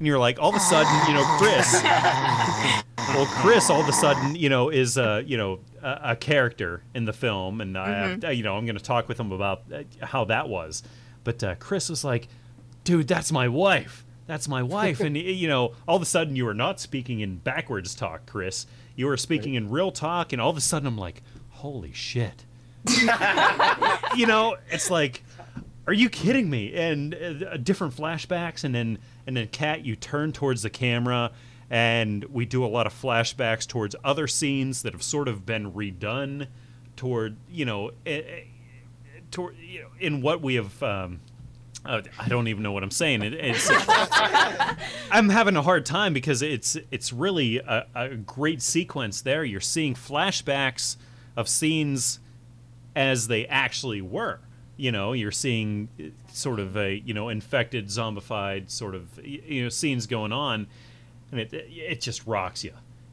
and 0.00 0.06
you're 0.06 0.18
like, 0.18 0.40
all 0.40 0.48
of 0.48 0.56
a 0.56 0.60
sudden, 0.60 0.92
you 1.06 1.14
know, 1.14 1.24
Chris. 1.38 1.80
well, 3.14 3.26
Chris, 3.26 3.70
all 3.70 3.80
of 3.80 3.88
a 3.88 3.92
sudden, 3.92 4.34
you 4.34 4.48
know, 4.48 4.70
is 4.70 4.96
a 4.96 5.22
you 5.26 5.36
know 5.36 5.60
a, 5.82 6.00
a 6.12 6.16
character 6.16 6.82
in 6.94 7.04
the 7.04 7.12
film, 7.12 7.60
and 7.60 7.76
I, 7.78 7.88
Mm-hmm. 7.90 8.22
have, 8.22 8.34
you 8.34 8.42
know, 8.42 8.56
I'm 8.56 8.64
going 8.66 8.78
to 8.78 8.82
talk 8.82 9.06
with 9.08 9.20
him 9.20 9.30
about 9.30 9.62
uh, 9.72 9.82
how 10.06 10.24
that 10.24 10.48
was. 10.48 10.82
But 11.22 11.44
uh, 11.44 11.54
Chris 11.56 11.88
was 11.90 12.02
like, 12.02 12.28
"Dude, 12.82 13.06
that's 13.06 13.30
my 13.30 13.46
wife. 13.46 14.04
That's 14.26 14.48
my 14.48 14.62
wife." 14.62 15.00
and 15.00 15.16
you 15.16 15.48
know, 15.48 15.74
all 15.86 15.96
of 15.96 16.02
a 16.02 16.06
sudden, 16.06 16.34
you 16.34 16.46
were 16.46 16.54
not 16.54 16.80
speaking 16.80 17.20
in 17.20 17.36
backwards 17.36 17.94
talk, 17.94 18.24
Chris. 18.26 18.66
You 18.96 19.06
were 19.06 19.16
speaking 19.18 19.54
in 19.54 19.68
real 19.70 19.92
talk, 19.92 20.32
and 20.32 20.40
all 20.40 20.50
of 20.50 20.56
a 20.56 20.60
sudden, 20.62 20.86
I'm 20.88 20.96
like, 20.98 21.22
"Holy 21.50 21.92
shit!" 21.92 22.46
you 24.16 24.26
know, 24.26 24.56
it's 24.70 24.90
like, 24.90 25.22
are 25.86 25.92
you 25.92 26.08
kidding 26.08 26.48
me? 26.48 26.72
And 26.74 27.14
uh, 27.14 27.56
different 27.58 27.94
flashbacks, 27.94 28.64
and 28.64 28.74
then 28.74 28.98
and 29.26 29.36
then 29.36 29.48
Kat, 29.48 29.84
you 29.84 29.96
turn 29.96 30.32
towards 30.32 30.62
the 30.62 30.70
camera, 30.70 31.32
and 31.68 32.24
we 32.24 32.44
do 32.44 32.64
a 32.64 32.66
lot 32.66 32.86
of 32.86 32.92
flashbacks 32.92 33.66
towards 33.66 33.94
other 34.02 34.26
scenes 34.26 34.82
that 34.82 34.92
have 34.92 35.02
sort 35.02 35.28
of 35.28 35.46
been 35.46 35.72
redone 35.72 36.48
toward 36.96 37.36
you 37.50 37.64
know, 37.64 37.90
eh, 38.04 38.20
eh, 38.26 38.42
toward 39.30 39.56
you 39.56 39.82
know, 39.82 39.88
in 39.98 40.20
what 40.20 40.42
we 40.42 40.56
have. 40.56 40.82
Um, 40.82 41.20
uh, 41.82 42.02
I 42.18 42.28
don't 42.28 42.48
even 42.48 42.62
know 42.62 42.72
what 42.72 42.82
I'm 42.82 42.90
saying. 42.90 43.22
It, 43.22 43.32
it's 43.32 43.70
I'm 45.10 45.30
having 45.30 45.56
a 45.56 45.62
hard 45.62 45.86
time 45.86 46.12
because 46.12 46.42
it's 46.42 46.76
it's 46.90 47.12
really 47.12 47.58
a, 47.58 47.86
a 47.94 48.08
great 48.16 48.60
sequence 48.60 49.22
there. 49.22 49.44
You're 49.44 49.60
seeing 49.60 49.94
flashbacks 49.94 50.96
of 51.36 51.48
scenes 51.48 52.20
as 52.94 53.28
they 53.28 53.46
actually 53.46 54.02
were. 54.02 54.40
You 54.76 54.92
know, 54.92 55.12
you're 55.12 55.30
seeing 55.30 55.88
sort 56.40 56.58
of 56.60 56.76
a 56.76 56.94
you 56.94 57.14
know 57.14 57.28
infected, 57.28 57.86
zombified 57.86 58.70
sort 58.70 58.94
of 58.94 59.08
you 59.24 59.62
know 59.62 59.68
scenes 59.68 60.06
going 60.06 60.32
on, 60.32 60.66
and 61.30 61.40
it 61.40 61.52
it 61.52 62.00
just 62.00 62.26
rocks 62.26 62.64
you. 62.64 62.72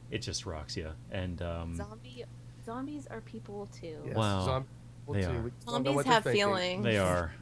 It 0.10 0.20
just 0.20 0.46
rocks 0.46 0.78
you. 0.78 0.90
And 1.12 1.42
um, 1.42 1.76
Zombie 1.76 2.24
zombies 2.66 3.08
are 3.08 3.22
people 3.22 3.68
too. 3.80 3.98
Yes, 4.06 4.16
Wow. 4.16 4.46
zom- 4.46 4.66
well, 5.06 5.20
They 5.20 5.26
too. 5.26 5.32
are. 5.32 5.42
We 5.42 5.52
don't 5.66 5.84
know 5.84 5.92
Zombies 5.94 6.06
have 6.06 6.24
feelings. 6.24 6.84
They 6.84 6.98
are. 6.98 7.34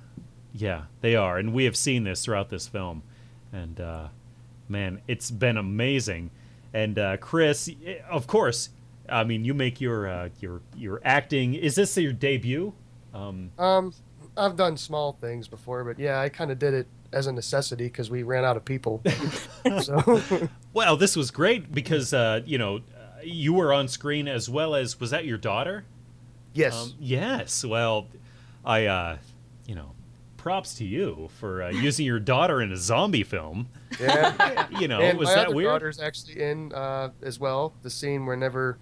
Yeah, 0.54 0.84
they 1.02 1.16
are. 1.16 1.38
And 1.38 1.54
we 1.54 1.66
have 1.66 1.76
seen 1.76 2.04
this 2.06 2.24
throughout 2.24 2.50
this 2.50 2.68
film. 2.68 3.04
And, 3.52 3.80
uh, 3.82 4.08
man, 4.70 5.02
it's 5.08 5.30
been 5.32 5.58
amazing. 5.58 6.30
And, 6.74 6.98
uh, 6.98 7.18
Chris, 7.18 7.70
of 8.10 8.26
course, 8.28 8.70
I 9.10 9.24
mean, 9.26 9.44
you 9.44 9.54
make 9.54 9.82
your, 9.82 10.08
uh, 10.08 10.30
your, 10.40 10.62
your 10.76 11.02
acting. 11.04 11.56
Is 11.56 11.76
this 11.76 11.98
your 11.98 12.14
debut? 12.14 12.74
Um, 13.14 13.52
Um, 13.58 13.94
I've 14.38 14.56
done 14.56 14.78
small 14.78 15.14
things 15.14 15.48
before, 15.48 15.84
but 15.84 15.98
yeah, 16.00 16.20
I 16.20 16.30
kind 16.30 16.52
of 16.52 16.60
did 16.60 16.74
it 16.74 16.88
as 17.14 17.28
a 17.28 17.32
necessity 17.32 17.86
because 17.86 18.10
we 18.10 18.24
ran 18.24 18.44
out 18.44 18.58
of 18.58 18.66
people. 18.66 19.02
so 19.82 20.22
well, 20.74 20.98
this 20.98 21.16
was 21.16 21.32
great 21.32 21.72
because, 21.74 22.14
uh, 22.14 22.42
you 22.46 22.58
know, 22.58 22.78
uh, 22.78 23.22
you 23.24 23.54
were 23.54 23.72
on 23.74 23.88
screen 23.88 24.28
as 24.28 24.50
well 24.50 24.76
as, 24.76 25.00
was 25.00 25.12
that 25.12 25.26
your 25.26 25.38
daughter? 25.38 25.86
yes, 26.54 26.76
Um, 26.88 26.94
yes. 27.00 27.64
Well, 27.66 28.08
I, 28.66 28.86
uh, 28.86 29.18
you 29.66 29.76
know, 29.76 29.92
props 30.38 30.76
to 30.76 30.86
you 30.86 31.30
for 31.40 31.64
uh, 31.64 31.70
using 31.72 32.06
your 32.06 32.20
daughter 32.20 32.62
in 32.62 32.72
a 32.72 32.78
zombie 32.78 33.24
film. 33.24 33.68
yeah. 34.00 34.68
You 34.80 34.88
know, 34.88 35.00
and 35.00 35.18
was 35.18 35.30
my 35.30 35.36
that 35.36 35.48
other 35.48 35.56
weird? 35.56 35.70
daughter's 35.70 36.00
actually 36.00 36.42
in 36.42 36.74
uh, 36.74 37.10
as 37.22 37.40
well. 37.40 37.74
The 37.84 37.90
scene 37.90 38.26
whenever 38.26 38.78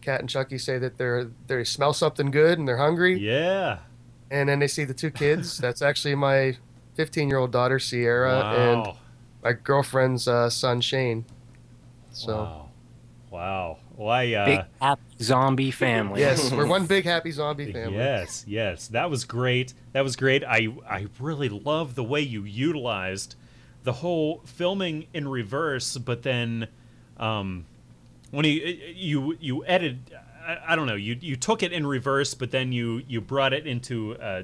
Kat 0.00 0.20
and 0.20 0.28
Chucky 0.28 0.58
say 0.58 0.78
that 0.78 0.96
they're 0.98 1.30
they 1.46 1.64
smell 1.64 1.92
something 1.92 2.30
good 2.30 2.58
and 2.58 2.66
they're 2.68 2.76
hungry, 2.78 3.18
Yeah. 3.18 3.78
And 4.30 4.48
then 4.48 4.58
they 4.58 4.68
see 4.68 4.84
the 4.84 4.94
two 4.94 5.10
kids. 5.10 5.58
That's 5.64 5.82
actually 5.82 6.14
my 6.14 6.56
15 6.94 7.28
year 7.28 7.38
old 7.38 7.52
daughter 7.52 7.78
Sierra 7.78 8.44
and 8.54 8.96
my 9.42 9.52
girlfriend's 9.52 10.26
uh, 10.28 10.50
son 10.50 10.80
Shane. 10.80 11.24
So 12.10 12.36
Wow. 12.36 12.68
Wow. 13.30 13.78
Well, 13.96 14.34
uh, 14.42 14.44
Big 14.46 14.60
happy 14.80 15.02
zombie 15.20 15.70
family. 15.70 16.20
yes, 16.20 16.52
we're 16.52 16.66
one 16.66 16.86
big 16.86 17.04
happy 17.14 17.30
zombie 17.32 17.72
family. 17.72 17.96
Yes, 17.96 18.44
yes, 18.46 18.88
that 18.88 19.10
was 19.10 19.24
great. 19.24 19.74
That 19.92 20.02
was 20.02 20.14
great. 20.16 20.44
I 20.44 20.68
I 20.88 21.08
really 21.18 21.48
love 21.48 21.96
the 21.96 22.04
way 22.04 22.20
you 22.20 22.44
utilized 22.44 23.34
the 23.82 23.94
whole 23.94 24.42
filming 24.44 25.06
in 25.12 25.28
reverse, 25.28 25.96
but 25.98 26.22
then 26.22 26.68
um, 27.18 27.66
when 28.30 28.44
you 28.44 28.52
you 28.94 29.36
you 29.40 29.64
edit, 29.66 29.96
I, 30.48 30.58
I 30.68 30.76
don't 30.76 30.86
know, 30.86 30.96
you 30.96 31.16
you 31.20 31.36
took 31.36 31.62
it 31.62 31.72
in 31.72 31.86
reverse, 31.86 32.34
but 32.34 32.50
then 32.50 32.72
you 32.72 33.02
you 33.06 33.20
brought 33.20 33.52
it 33.52 33.66
into 33.66 34.16
uh, 34.16 34.42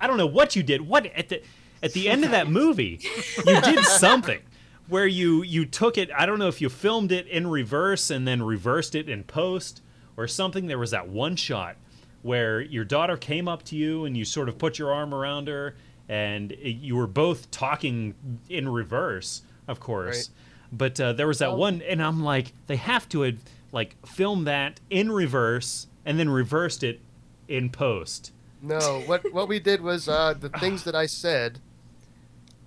I 0.00 0.06
don't 0.06 0.18
know 0.18 0.26
what 0.26 0.54
you 0.54 0.62
did. 0.62 0.86
What 0.86 1.06
at 1.06 1.28
the 1.30 1.42
at 1.82 1.92
the 1.92 2.08
end 2.08 2.24
of 2.24 2.30
that 2.30 2.48
movie, 2.48 3.00
you 3.46 3.60
did 3.62 3.84
something 3.84 4.40
where 4.88 5.06
you 5.06 5.42
you 5.42 5.64
took 5.64 5.98
it. 5.98 6.10
I 6.16 6.26
don't 6.26 6.38
know 6.38 6.48
if 6.48 6.60
you 6.60 6.68
filmed 6.68 7.10
it 7.10 7.26
in 7.26 7.46
reverse 7.46 8.10
and 8.10 8.28
then 8.28 8.42
reversed 8.42 8.94
it 8.94 9.08
in 9.08 9.24
post 9.24 9.82
or 10.16 10.28
something. 10.28 10.66
There 10.66 10.78
was 10.78 10.90
that 10.90 11.08
one 11.08 11.36
shot 11.36 11.76
where 12.22 12.60
your 12.60 12.84
daughter 12.84 13.16
came 13.16 13.48
up 13.48 13.62
to 13.64 13.76
you 13.76 14.04
and 14.04 14.16
you 14.16 14.24
sort 14.24 14.48
of 14.48 14.58
put 14.58 14.78
your 14.78 14.92
arm 14.92 15.14
around 15.14 15.48
her 15.48 15.74
and 16.08 16.54
you 16.60 16.96
were 16.96 17.06
both 17.06 17.50
talking 17.50 18.14
in 18.48 18.68
reverse, 18.68 19.42
of 19.68 19.80
course. 19.80 20.28
Right. 20.28 20.36
But 20.72 21.00
uh, 21.00 21.12
there 21.14 21.26
was 21.26 21.38
that 21.38 21.56
one, 21.56 21.82
and 21.82 22.02
I'm 22.02 22.22
like, 22.22 22.52
they 22.66 22.76
have 22.76 23.08
to 23.10 23.24
like 23.72 23.96
filmed 24.06 24.46
that 24.46 24.80
in 24.90 25.12
reverse 25.12 25.86
and 26.04 26.18
then 26.18 26.28
reversed 26.28 26.82
it 26.82 27.00
in 27.48 27.70
post. 27.70 28.32
No, 28.62 29.02
what 29.06 29.32
what 29.32 29.48
we 29.48 29.58
did 29.58 29.80
was 29.80 30.08
uh, 30.08 30.34
the 30.38 30.48
things 30.60 30.84
that 30.84 30.94
I 30.94 31.06
said, 31.06 31.60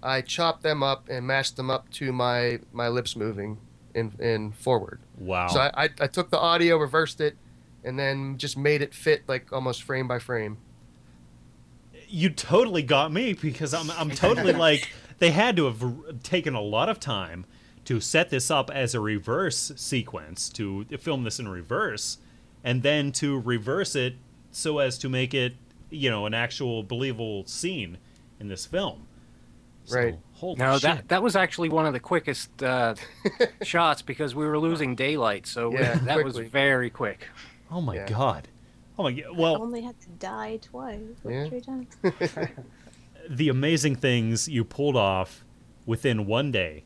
I 0.02 0.22
chopped 0.22 0.64
them 0.64 0.84
up 0.84 1.08
and 1.10 1.26
mashed 1.26 1.56
them 1.58 1.70
up 1.70 1.90
to 1.92 2.12
my 2.12 2.60
my 2.72 2.88
lips 2.88 3.16
moving 3.16 3.60
in 3.94 4.14
in 4.20 4.52
forward. 4.52 5.00
Wow. 5.18 5.48
So 5.48 5.60
I, 5.60 5.86
I 5.86 5.90
I 6.02 6.08
took 6.08 6.30
the 6.30 6.40
audio, 6.40 6.78
reversed 6.78 7.22
it, 7.22 7.38
and 7.84 7.98
then 8.00 8.38
just 8.38 8.58
made 8.58 8.82
it 8.82 8.94
fit 8.94 9.24
like 9.28 9.52
almost 9.54 9.84
frame 9.84 10.08
by 10.08 10.20
frame. 10.20 10.58
you 12.08 12.30
totally 12.30 12.84
got 12.84 13.12
me 13.12 13.34
because 13.34 13.74
I'm 13.74 13.92
I'm 13.92 14.10
totally 14.10 14.54
like 14.68 14.90
they 15.20 15.32
had 15.32 15.56
to 15.58 15.66
have 15.66 15.84
taken 16.24 16.54
a 16.54 16.62
lot 16.62 16.90
of 16.90 17.00
time 17.00 17.46
to 17.86 18.00
set 18.00 18.30
this 18.30 18.50
up 18.50 18.70
as 18.70 18.96
a 18.96 19.00
reverse 19.00 19.72
sequence 19.76 20.50
to 20.50 20.86
film 21.00 21.24
this 21.24 21.40
in 21.40 21.48
reverse 21.48 22.18
and 22.64 22.82
then 22.84 23.12
to 23.12 23.40
reverse 23.40 23.96
it 23.96 24.16
so 24.52 24.80
as 24.80 24.98
to 25.00 25.10
make 25.10 25.34
it 25.34 25.54
you 25.90 26.10
know 26.10 26.26
an 26.26 26.34
actual 26.34 26.82
believable 26.84 27.46
scene 27.46 27.98
in 28.40 28.48
this 28.48 28.66
film. 28.66 29.08
So, 29.86 29.98
Right. 30.00 30.20
Holy 30.36 30.56
No, 30.56 30.74
shit. 30.76 30.82
that 30.84 31.08
that 31.10 31.24
was 31.24 31.36
actually 31.36 31.70
one 31.70 31.86
of 31.86 31.94
the 31.94 32.00
quickest 32.00 32.64
uh, 32.64 32.96
shots 33.64 34.02
because 34.02 34.34
we 34.34 34.46
were 34.46 34.58
losing 34.58 34.96
daylight, 34.96 35.46
so 35.46 35.72
Yeah, 35.74 35.96
that 35.96 36.24
was 36.24 36.38
very 36.38 36.90
quick. 36.90 37.28
oh 37.70 37.82
my 37.82 37.96
yeah. 37.96 38.08
god. 38.08 38.48
Oh 38.98 39.04
my 39.04 39.12
god. 39.12 39.26
I 39.28 39.40
Well, 39.40 39.62
only 39.62 39.82
had 39.82 40.00
to 40.02 40.10
die 40.20 40.58
twice. 40.62 41.00
Yeah. 41.28 41.50
three 41.50 41.62
times? 41.62 41.88
the 43.30 43.50
amazing 43.50 43.96
things 43.96 44.48
you 44.48 44.64
pulled 44.64 44.96
off 44.96 45.44
within 45.86 46.26
one 46.26 46.52
day 46.52 46.84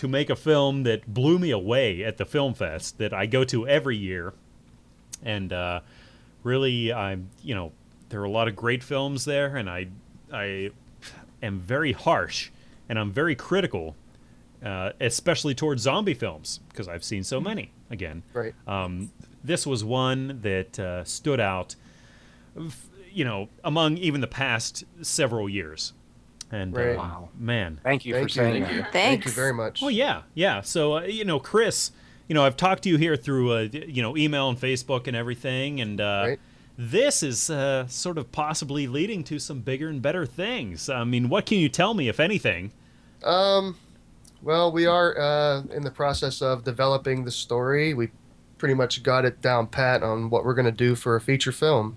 to 0.00 0.08
make 0.08 0.30
a 0.30 0.34
film 0.36 0.84
that 0.84 1.12
blew 1.12 1.38
me 1.38 1.50
away 1.50 2.02
at 2.02 2.16
the 2.16 2.24
film 2.24 2.54
fest 2.54 2.96
that 2.96 3.12
I 3.12 3.26
go 3.26 3.44
to 3.44 3.68
every 3.68 3.98
year. 3.98 4.32
And 5.22 5.52
uh, 5.52 5.80
really, 6.42 6.90
I'm 6.90 7.28
you 7.44 7.54
know 7.54 7.72
there 8.08 8.18
are 8.22 8.24
a 8.24 8.30
lot 8.30 8.48
of 8.48 8.56
great 8.56 8.82
films 8.82 9.26
there, 9.26 9.54
and 9.56 9.68
I 9.68 9.88
I 10.32 10.70
am 11.42 11.60
very 11.60 11.92
harsh 11.92 12.50
and 12.88 12.98
I'm 12.98 13.12
very 13.12 13.34
critical, 13.34 13.94
uh, 14.64 14.92
especially 15.02 15.54
towards 15.54 15.82
zombie 15.82 16.14
films 16.14 16.60
because 16.70 16.88
I've 16.88 17.04
seen 17.04 17.22
so 17.22 17.38
many. 17.38 17.70
Again, 17.90 18.22
Right. 18.32 18.54
um, 18.66 19.10
this 19.44 19.66
was 19.66 19.84
one 19.84 20.38
that 20.40 20.78
uh, 20.78 21.04
stood 21.04 21.40
out, 21.40 21.76
you 23.12 23.24
know, 23.26 23.48
among 23.62 23.98
even 23.98 24.22
the 24.22 24.26
past 24.26 24.84
several 25.02 25.46
years. 25.46 25.92
And 26.52 26.74
Right. 26.74 26.94
uh, 26.96 26.98
Wow. 26.98 27.28
man, 27.38 27.80
Thank 27.82 28.04
you 28.04 28.12
Thank 28.14 28.24
for 28.24 28.34
saying 28.34 28.54
you. 28.56 28.82
that. 28.82 28.92
Thanks. 28.92 28.92
Thank 28.92 29.24
you 29.26 29.30
very 29.30 29.52
much. 29.54 29.80
Well, 29.80 29.90
yeah, 29.90 30.22
yeah. 30.34 30.60
So 30.62 30.98
uh, 30.98 31.02
you 31.02 31.24
know, 31.24 31.38
Chris, 31.38 31.92
you 32.28 32.34
know, 32.34 32.44
I've 32.44 32.56
talked 32.56 32.82
to 32.84 32.88
you 32.88 32.96
here 32.96 33.16
through 33.16 33.52
uh, 33.52 33.68
you 33.72 34.02
know 34.02 34.16
email 34.16 34.48
and 34.48 34.58
Facebook 34.60 35.06
and 35.06 35.16
everything, 35.16 35.80
and 35.80 36.00
uh, 36.00 36.24
Right. 36.26 36.40
this 36.76 37.22
is 37.22 37.50
uh, 37.50 37.86
sort 37.86 38.18
of 38.18 38.32
possibly 38.32 38.86
leading 38.88 39.22
to 39.24 39.38
some 39.38 39.60
bigger 39.60 39.88
and 39.88 40.02
better 40.02 40.26
things. 40.26 40.88
I 40.88 41.04
mean, 41.04 41.28
what 41.28 41.46
can 41.46 41.58
you 41.58 41.68
tell 41.68 41.94
me, 41.94 42.08
if 42.08 42.18
anything? 42.18 42.72
Um, 43.22 43.76
well, 44.42 44.72
we 44.72 44.86
are 44.86 45.16
uh, 45.18 45.62
in 45.72 45.82
the 45.84 45.90
process 45.90 46.40
of 46.42 46.64
developing 46.64 47.24
the 47.24 47.30
story. 47.30 47.94
We 47.94 48.08
pretty 48.58 48.74
much 48.74 49.02
got 49.02 49.24
it 49.24 49.40
down 49.40 49.66
pat 49.68 50.02
on 50.02 50.30
what 50.30 50.44
we're 50.44 50.54
going 50.54 50.64
to 50.66 50.72
do 50.72 50.94
for 50.94 51.14
a 51.16 51.20
feature 51.20 51.52
film. 51.52 51.96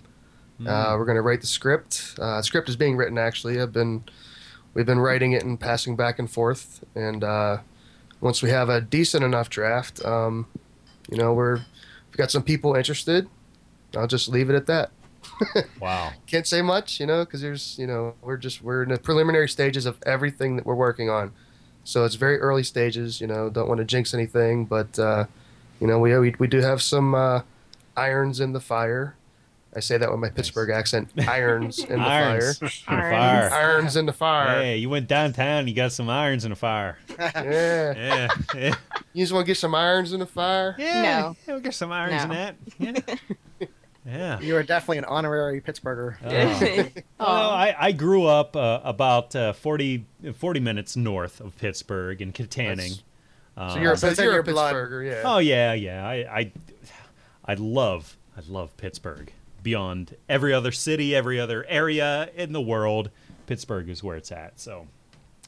Uh, 0.65 0.95
we're 0.97 1.03
going 1.05 1.17
to 1.17 1.21
write 1.21 1.41
the 1.41 1.47
script. 1.47 2.15
Uh, 2.17 2.37
the 2.37 2.43
script 2.43 2.69
is 2.69 2.77
being 2.77 2.95
written 2.95 3.17
actually. 3.17 3.59
I've 3.59 3.73
been 3.73 4.03
we've 4.73 4.85
been 4.85 4.99
writing 4.99 5.31
it 5.33 5.43
and 5.43 5.59
passing 5.59 5.95
back 5.95 6.19
and 6.19 6.29
forth. 6.29 6.83
And 6.95 7.23
uh, 7.23 7.57
once 8.21 8.41
we 8.41 8.49
have 8.49 8.69
a 8.69 8.81
decent 8.81 9.23
enough 9.23 9.49
draft, 9.49 10.03
um, 10.05 10.47
you 11.09 11.17
know, 11.17 11.33
we're 11.33 11.55
we've 11.57 12.17
got 12.17 12.31
some 12.31 12.43
people 12.43 12.75
interested. 12.75 13.27
I'll 13.95 14.07
just 14.07 14.27
leave 14.27 14.49
it 14.49 14.55
at 14.55 14.67
that. 14.67 14.91
Wow. 15.79 16.13
Can't 16.27 16.47
say 16.47 16.61
much, 16.61 16.99
you 16.99 17.05
know, 17.05 17.25
because 17.25 17.41
there's, 17.41 17.77
you 17.77 17.85
know, 17.85 18.15
we're 18.21 18.37
just 18.37 18.61
we're 18.61 18.83
in 18.83 18.89
the 18.89 18.97
preliminary 18.97 19.49
stages 19.49 19.85
of 19.85 19.97
everything 20.05 20.55
that 20.55 20.65
we're 20.65 20.75
working 20.75 21.09
on. 21.09 21.33
So 21.83 22.05
it's 22.05 22.15
very 22.15 22.39
early 22.39 22.63
stages. 22.63 23.19
You 23.19 23.27
know, 23.27 23.49
don't 23.49 23.67
want 23.67 23.79
to 23.79 23.85
jinx 23.85 24.13
anything, 24.13 24.65
but 24.65 24.97
uh, 24.97 25.25
you 25.81 25.87
know, 25.87 25.99
we, 25.99 26.17
we 26.17 26.35
we 26.39 26.47
do 26.47 26.59
have 26.59 26.81
some 26.81 27.13
uh, 27.13 27.41
irons 27.97 28.39
in 28.39 28.53
the 28.53 28.61
fire. 28.61 29.15
I 29.75 29.79
say 29.79 29.97
that 29.97 30.11
with 30.11 30.19
my 30.19 30.29
Pittsburgh 30.29 30.69
accent. 30.69 31.09
Irons 31.27 31.79
in 31.79 31.99
the 31.99 32.05
Irons. 32.05 32.57
fire. 32.59 32.69
In 32.69 33.11
the 33.11 33.17
fire. 33.17 33.49
Irons 33.51 33.95
in 33.95 34.05
the 34.05 34.13
fire. 34.13 34.61
Hey, 34.61 34.77
you 34.77 34.89
went 34.89 35.07
downtown. 35.07 35.67
You 35.67 35.73
got 35.73 35.91
some 35.91 36.09
irons 36.09 36.45
in 36.45 36.51
the 36.51 36.55
fire. 36.55 36.97
Yeah. 37.17 37.93
Yeah. 37.95 38.27
Yeah. 38.55 38.75
You 39.13 39.23
just 39.23 39.33
want 39.33 39.45
to 39.45 39.47
get 39.49 39.57
some 39.57 39.73
irons 39.75 40.13
in 40.13 40.19
the 40.19 40.25
fire? 40.25 40.75
Yeah. 40.77 41.01
No. 41.01 41.35
yeah, 41.47 41.55
we 41.55 41.61
got 41.61 41.73
some 41.73 41.91
irons 41.91 42.23
in 42.23 42.29
that. 42.29 42.55
Yeah. 42.79 43.67
yeah. 44.05 44.39
You 44.39 44.55
are 44.57 44.63
definitely 44.63 44.99
an 44.99 45.05
honorary 45.05 45.61
Pittsburgher. 45.61 46.15
Oh. 46.23 47.01
Well, 47.19 47.49
I, 47.51 47.75
I 47.77 47.91
grew 47.91 48.25
up 48.25 48.55
uh, 48.55 48.81
about 48.83 49.35
uh, 49.35 49.53
40, 49.53 50.05
40 50.35 50.59
minutes 50.59 50.95
north 50.95 51.39
of 51.41 51.57
Pittsburgh 51.57 52.21
in 52.21 52.31
Kittanning. 52.31 53.01
So 53.55 53.77
you're 53.77 53.93
a, 53.93 53.97
So 53.97 54.07
it's 54.09 54.19
in 54.19 54.23
you're 54.25 54.33
a 54.33 54.35
your 54.37 54.43
blood. 54.43 54.73
Pittsburgher, 54.75 55.05
yeah. 55.09 55.21
Oh 55.25 55.37
yeah, 55.37 55.73
yeah. 55.73 56.05
I, 56.07 56.13
I, 56.39 56.51
I 57.45 57.53
love, 57.55 58.17
I 58.37 58.41
love 58.47 58.75
Pittsburgh. 58.77 59.31
Beyond 59.63 60.15
every 60.29 60.53
other 60.53 60.71
city, 60.71 61.15
every 61.15 61.39
other 61.39 61.65
area 61.67 62.29
in 62.35 62.51
the 62.51 62.61
world, 62.61 63.09
Pittsburgh 63.47 63.89
is 63.89 64.03
where 64.03 64.17
it's 64.17 64.31
at. 64.31 64.59
So, 64.59 64.87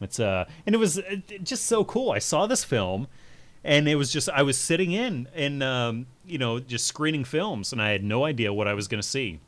it's 0.01 0.19
uh, 0.19 0.45
and 0.65 0.73
it 0.73 0.77
was 0.77 0.99
uh, 0.99 1.17
just 1.43 1.65
so 1.65 1.83
cool. 1.83 2.11
I 2.11 2.19
saw 2.19 2.47
this 2.47 2.63
film, 2.63 3.07
and 3.63 3.87
it 3.87 3.95
was 3.95 4.11
just 4.11 4.29
I 4.29 4.41
was 4.43 4.57
sitting 4.57 4.91
in 4.91 5.27
and 5.33 5.61
um, 5.61 6.07
you 6.25 6.37
know 6.37 6.59
just 6.59 6.87
screening 6.87 7.23
films, 7.25 7.71
and 7.71 7.81
I 7.81 7.89
had 7.89 8.03
no 8.03 8.25
idea 8.25 8.53
what 8.53 8.67
I 8.67 8.73
was 8.73 8.87
going 8.87 9.01
to 9.01 9.07
see, 9.07 9.39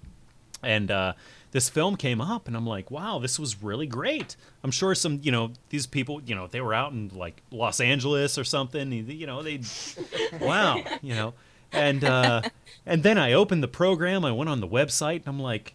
and 0.62 0.92
uh, 0.92 1.14
this 1.52 1.70
film 1.70 1.96
came 1.96 2.22
up, 2.22 2.48
and 2.48 2.56
I'm 2.56 2.68
like, 2.68 2.92
wow, 2.92 3.20
this 3.20 3.40
was 3.40 3.64
really 3.64 3.88
great. 3.88 4.36
I'm 4.64 4.72
sure 4.72 4.94
some 4.96 5.20
you 5.24 5.32
know 5.32 5.52
these 5.70 5.88
people 5.88 6.22
you 6.26 6.36
know 6.36 6.48
they 6.48 6.62
were 6.62 6.74
out 6.74 6.92
in 6.92 7.10
like 7.14 7.42
Los 7.52 7.80
Angeles 7.80 8.38
or 8.38 8.44
something, 8.44 8.92
you 8.92 9.28
know 9.28 9.44
they, 9.44 9.62
wow, 10.42 10.82
you 11.02 11.16
know, 11.16 11.34
and 11.72 12.04
uh, 12.04 12.42
and 12.86 13.04
then 13.04 13.18
I 13.18 13.34
opened 13.34 13.64
the 13.64 13.68
program, 13.68 14.26
I 14.26 14.32
went 14.32 14.50
on 14.50 14.60
the 14.60 14.68
website, 14.68 15.18
and 15.18 15.28
I'm 15.28 15.40
like. 15.40 15.74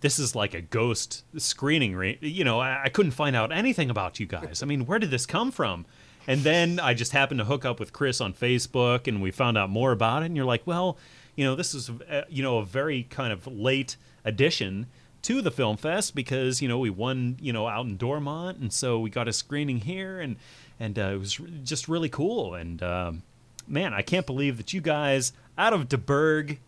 This 0.00 0.18
is 0.18 0.34
like 0.34 0.52
a 0.52 0.60
ghost 0.60 1.24
screening, 1.38 1.96
re- 1.96 2.18
you 2.20 2.44
know. 2.44 2.60
I, 2.60 2.82
I 2.84 2.88
couldn't 2.90 3.12
find 3.12 3.34
out 3.34 3.50
anything 3.50 3.88
about 3.88 4.20
you 4.20 4.26
guys. 4.26 4.62
I 4.62 4.66
mean, 4.66 4.84
where 4.84 4.98
did 4.98 5.10
this 5.10 5.24
come 5.24 5.50
from? 5.50 5.86
And 6.26 6.42
then 6.42 6.78
I 6.78 6.92
just 6.92 7.12
happened 7.12 7.38
to 7.38 7.46
hook 7.46 7.64
up 7.64 7.80
with 7.80 7.94
Chris 7.94 8.20
on 8.20 8.34
Facebook, 8.34 9.06
and 9.06 9.22
we 9.22 9.30
found 9.30 9.56
out 9.56 9.70
more 9.70 9.92
about 9.92 10.22
it. 10.22 10.26
And 10.26 10.36
you're 10.36 10.44
like, 10.44 10.66
well, 10.66 10.98
you 11.36 11.44
know, 11.44 11.54
this 11.54 11.74
is, 11.74 11.88
uh, 11.88 12.24
you 12.28 12.42
know, 12.42 12.58
a 12.58 12.66
very 12.66 13.04
kind 13.04 13.32
of 13.32 13.46
late 13.46 13.96
addition 14.26 14.88
to 15.24 15.40
the 15.40 15.50
film 15.50 15.78
fest 15.78 16.14
because 16.14 16.60
you 16.60 16.68
know 16.68 16.78
we 16.78 16.90
won, 16.90 17.36
you 17.40 17.52
know, 17.52 17.66
out 17.66 17.86
in 17.86 17.96
Dormont, 17.96 18.58
and 18.58 18.72
so 18.72 19.00
we 19.00 19.10
got 19.10 19.26
a 19.26 19.32
screening 19.32 19.78
here, 19.78 20.20
and 20.20 20.36
and 20.78 20.98
uh, 20.98 21.12
it 21.14 21.18
was 21.18 21.40
just 21.62 21.88
really 21.88 22.10
cool. 22.10 22.54
And 22.54 22.82
um, 22.82 23.22
man, 23.66 23.94
I 23.94 24.02
can't 24.02 24.26
believe 24.26 24.56
that 24.56 24.72
you 24.72 24.80
guys 24.80 25.32
out 25.56 25.72
of 25.72 25.88
the 25.88 25.98
Burgh, 25.98 26.58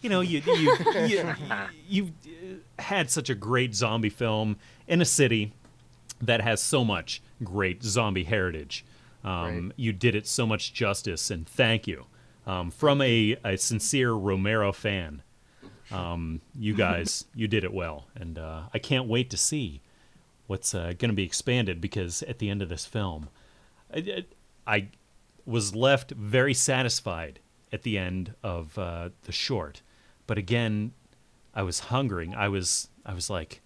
you 0.00 0.08
know, 0.10 0.20
you 0.20 0.42
you 0.46 0.76
you, 1.06 1.34
you, 1.88 2.12
uh, 2.30 2.82
had 2.82 3.10
such 3.10 3.30
a 3.30 3.34
great 3.34 3.74
zombie 3.74 4.10
film 4.10 4.56
in 4.86 5.00
a 5.00 5.04
city 5.04 5.52
that 6.20 6.40
has 6.40 6.62
so 6.62 6.84
much 6.84 7.22
great 7.42 7.82
zombie 7.82 8.24
heritage. 8.24 8.84
Um, 9.24 9.72
You 9.76 9.92
did 9.92 10.14
it 10.14 10.26
so 10.26 10.46
much 10.46 10.74
justice, 10.74 11.30
and 11.30 11.46
thank 11.48 11.86
you. 11.86 12.04
Um, 12.46 12.70
from 12.70 13.00
a, 13.00 13.36
a 13.42 13.56
sincere 13.56 14.12
Romero 14.12 14.70
fan, 14.72 15.22
um, 15.90 16.42
you 16.58 16.74
guys, 16.86 17.24
you 17.34 17.48
did 17.48 17.64
it 17.64 17.72
well, 17.72 18.06
and 18.14 18.38
uh, 18.38 18.64
I 18.74 18.78
can't 18.78 19.06
wait 19.08 19.30
to 19.30 19.38
see 19.38 19.80
what's 20.46 20.74
uh, 20.74 20.92
going 20.98 21.08
to 21.08 21.14
be 21.14 21.24
expanded 21.24 21.80
because 21.80 22.22
at 22.24 22.38
the 22.38 22.50
end 22.50 22.60
of 22.60 22.68
this 22.68 22.84
film, 22.84 23.30
I, 23.94 24.24
I 24.66 24.88
was 25.46 25.74
left 25.74 26.12
very 26.12 26.54
satisfied 26.54 27.40
at 27.72 27.82
the 27.82 27.98
end 27.98 28.34
of 28.42 28.78
uh, 28.78 29.10
the 29.24 29.32
short, 29.32 29.82
but 30.26 30.38
again, 30.38 30.92
I 31.54 31.62
was 31.62 31.80
hungering. 31.80 32.34
I 32.34 32.48
was 32.48 32.88
I 33.04 33.14
was 33.14 33.30
like, 33.30 33.60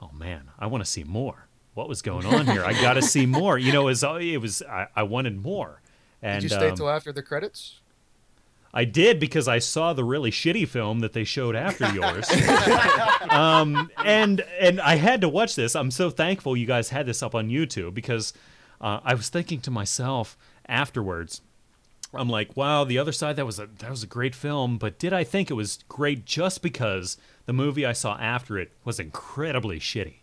oh 0.00 0.10
man, 0.12 0.50
I 0.58 0.66
want 0.66 0.84
to 0.84 0.90
see 0.90 1.04
more. 1.04 1.46
What 1.74 1.88
was 1.88 2.02
going 2.02 2.26
on 2.26 2.46
here? 2.46 2.64
I 2.64 2.72
got 2.72 2.94
to 2.94 3.02
see 3.02 3.26
more. 3.40 3.58
You 3.58 3.72
know, 3.72 3.82
it 3.82 4.02
was 4.02 4.02
it 4.02 4.40
was 4.40 4.62
I, 4.62 4.88
I 4.94 5.02
wanted 5.04 5.42
more. 5.42 5.80
And 6.22 6.42
Did 6.42 6.50
you 6.50 6.56
stay 6.56 6.68
um, 6.68 6.76
till 6.76 6.90
after 6.90 7.12
the 7.12 7.22
credits? 7.22 7.80
I 8.72 8.84
did 8.84 9.18
because 9.18 9.48
I 9.48 9.58
saw 9.58 9.92
the 9.94 10.04
really 10.04 10.30
shitty 10.30 10.68
film 10.68 11.00
that 11.00 11.12
they 11.12 11.24
showed 11.24 11.56
after 11.56 11.88
yours. 11.94 12.30
um, 13.30 13.90
and 14.04 14.42
and 14.60 14.80
I 14.80 14.96
had 14.96 15.20
to 15.22 15.28
watch 15.28 15.56
this. 15.56 15.74
I'm 15.74 15.90
so 15.90 16.10
thankful 16.10 16.56
you 16.56 16.66
guys 16.66 16.90
had 16.90 17.06
this 17.06 17.22
up 17.22 17.34
on 17.34 17.48
YouTube 17.48 17.94
because 17.94 18.32
uh, 18.80 19.00
I 19.02 19.14
was 19.14 19.28
thinking 19.28 19.60
to 19.62 19.70
myself 19.70 20.36
afterwards. 20.70 21.42
I'm 22.12 22.28
like, 22.28 22.56
wow, 22.56 22.84
the 22.84 22.98
other 22.98 23.12
side 23.12 23.36
that 23.36 23.46
was 23.46 23.58
a 23.58 23.66
that 23.78 23.90
was 23.90 24.02
a 24.02 24.06
great 24.08 24.34
film, 24.34 24.78
but 24.78 24.98
did 24.98 25.12
I 25.12 25.22
think 25.22 25.50
it 25.50 25.54
was 25.54 25.84
great 25.88 26.24
just 26.24 26.62
because 26.62 27.16
the 27.46 27.52
movie 27.52 27.86
I 27.86 27.92
saw 27.92 28.16
after 28.18 28.58
it 28.58 28.72
was 28.84 28.98
incredibly 28.98 29.78
shitty, 29.78 30.16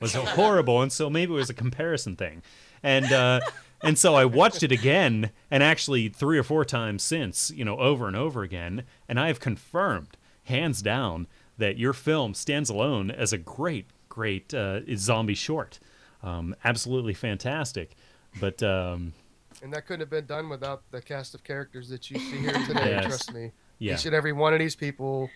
was 0.00 0.14
horrible, 0.14 0.82
and 0.82 0.92
so 0.92 1.08
maybe 1.08 1.32
it 1.32 1.36
was 1.36 1.50
a 1.50 1.54
comparison 1.54 2.14
thing, 2.16 2.42
and 2.82 3.10
uh, 3.10 3.40
and 3.82 3.98
so 3.98 4.14
I 4.14 4.26
watched 4.26 4.62
it 4.62 4.72
again, 4.72 5.30
and 5.50 5.62
actually 5.62 6.08
three 6.08 6.38
or 6.38 6.42
four 6.42 6.64
times 6.64 7.02
since, 7.02 7.50
you 7.50 7.64
know, 7.64 7.78
over 7.78 8.06
and 8.06 8.16
over 8.16 8.42
again, 8.42 8.84
and 9.08 9.18
I 9.18 9.28
have 9.28 9.40
confirmed, 9.40 10.18
hands 10.44 10.82
down, 10.82 11.26
that 11.56 11.78
your 11.78 11.94
film 11.94 12.34
stands 12.34 12.68
alone 12.68 13.10
as 13.10 13.32
a 13.32 13.38
great, 13.38 13.86
great 14.10 14.52
uh, 14.52 14.80
zombie 14.96 15.34
short, 15.34 15.78
um, 16.22 16.54
absolutely 16.64 17.14
fantastic, 17.14 17.96
but. 18.38 18.62
Um, 18.62 19.14
And 19.62 19.72
that 19.72 19.86
couldn't 19.86 20.00
have 20.00 20.10
been 20.10 20.26
done 20.26 20.48
without 20.48 20.82
the 20.90 21.02
cast 21.02 21.34
of 21.34 21.44
characters 21.44 21.88
that 21.90 22.10
you 22.10 22.18
see 22.18 22.38
here 22.38 22.52
today. 22.66 22.90
Yes. 22.90 23.06
Trust 23.06 23.34
me. 23.34 23.52
Yeah. 23.78 23.94
Each 23.94 24.06
and 24.06 24.14
every 24.14 24.32
one 24.32 24.52
of 24.52 24.58
these 24.58 24.74
people 24.76 25.30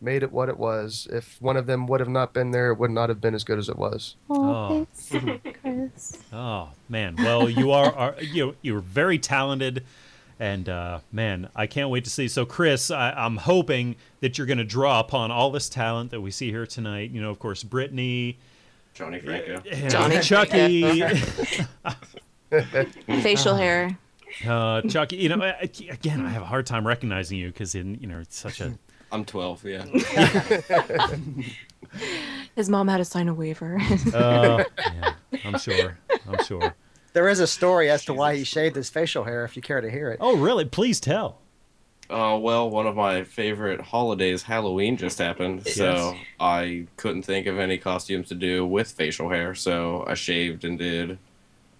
made 0.00 0.22
it 0.22 0.32
what 0.32 0.48
it 0.48 0.58
was. 0.58 1.08
If 1.10 1.40
one 1.40 1.56
of 1.56 1.66
them 1.66 1.86
would 1.86 2.00
have 2.00 2.08
not 2.08 2.32
been 2.32 2.50
there, 2.50 2.70
it 2.70 2.78
would 2.78 2.90
not 2.90 3.08
have 3.08 3.20
been 3.20 3.34
as 3.34 3.44
good 3.44 3.58
as 3.58 3.68
it 3.68 3.76
was. 3.76 4.16
Oh. 4.30 4.86
thanks, 4.94 5.58
Chris. 5.62 6.18
Oh 6.32 6.70
man, 6.88 7.16
well 7.18 7.48
you 7.48 7.72
are, 7.72 7.92
are 7.92 8.14
you 8.20 8.56
you're 8.62 8.80
very 8.80 9.18
talented, 9.18 9.84
and 10.38 10.68
uh, 10.68 11.00
man, 11.10 11.48
I 11.56 11.66
can't 11.66 11.90
wait 11.90 12.04
to 12.04 12.10
see. 12.10 12.28
So 12.28 12.44
Chris, 12.44 12.90
I, 12.90 13.10
I'm 13.12 13.36
hoping 13.38 13.96
that 14.20 14.38
you're 14.38 14.46
going 14.46 14.58
to 14.58 14.64
draw 14.64 15.00
upon 15.00 15.30
all 15.30 15.50
this 15.50 15.68
talent 15.68 16.10
that 16.12 16.20
we 16.20 16.30
see 16.30 16.50
here 16.50 16.66
tonight. 16.66 17.10
You 17.10 17.20
know, 17.20 17.30
of 17.30 17.38
course, 17.38 17.62
Brittany, 17.64 18.38
Johnny 18.94 19.20
Franco. 19.20 19.60
Johnny 19.88 20.20
Chucky, 20.20 21.02
Facial 23.06 23.54
hair. 23.54 23.98
uh, 24.46 24.82
Chucky. 24.82 25.16
You 25.16 25.30
know, 25.30 25.52
again, 25.62 26.24
I 26.24 26.30
have 26.30 26.42
a 26.42 26.46
hard 26.46 26.66
time 26.66 26.86
recognizing 26.86 27.38
you 27.38 27.48
because 27.48 27.74
in 27.74 27.96
you 28.00 28.06
know 28.06 28.18
it's 28.20 28.38
such 28.38 28.60
a 28.60 28.78
I'm 29.12 29.24
12. 29.24 29.64
Yeah. 29.64 29.84
His 32.56 32.68
mom 32.68 32.88
had 32.88 32.98
to 32.98 33.04
sign 33.04 33.28
a 33.28 33.34
waiver. 33.34 33.78
uh, 34.12 34.64
yeah, 34.78 35.14
I'm 35.44 35.58
sure, 35.58 35.96
I'm 36.28 36.44
sure. 36.44 36.74
There 37.14 37.28
is 37.28 37.40
a 37.40 37.46
story 37.46 37.88
as 37.90 38.04
to 38.04 38.12
why 38.14 38.36
he 38.36 38.44
shaved 38.44 38.76
his 38.76 38.90
facial 38.90 39.24
hair, 39.24 39.44
if 39.44 39.56
you 39.56 39.62
care 39.62 39.80
to 39.80 39.90
hear 39.90 40.10
it. 40.10 40.18
Oh 40.20 40.36
really? 40.36 40.64
Please 40.66 41.00
tell. 41.00 41.38
Uh, 42.10 42.38
well, 42.40 42.68
one 42.70 42.86
of 42.86 42.96
my 42.96 43.22
favorite 43.22 43.80
holidays, 43.80 44.42
Halloween, 44.42 44.96
just 44.96 45.18
happened, 45.18 45.66
so 45.66 46.16
I 46.40 46.86
couldn't 46.96 47.22
think 47.22 47.46
of 47.46 47.58
any 47.58 47.76
costumes 47.76 48.28
to 48.28 48.34
do 48.34 48.66
with 48.66 48.90
facial 48.90 49.28
hair, 49.28 49.54
so 49.54 50.04
I 50.06 50.14
shaved 50.14 50.64
and 50.64 50.78
did 50.78 51.18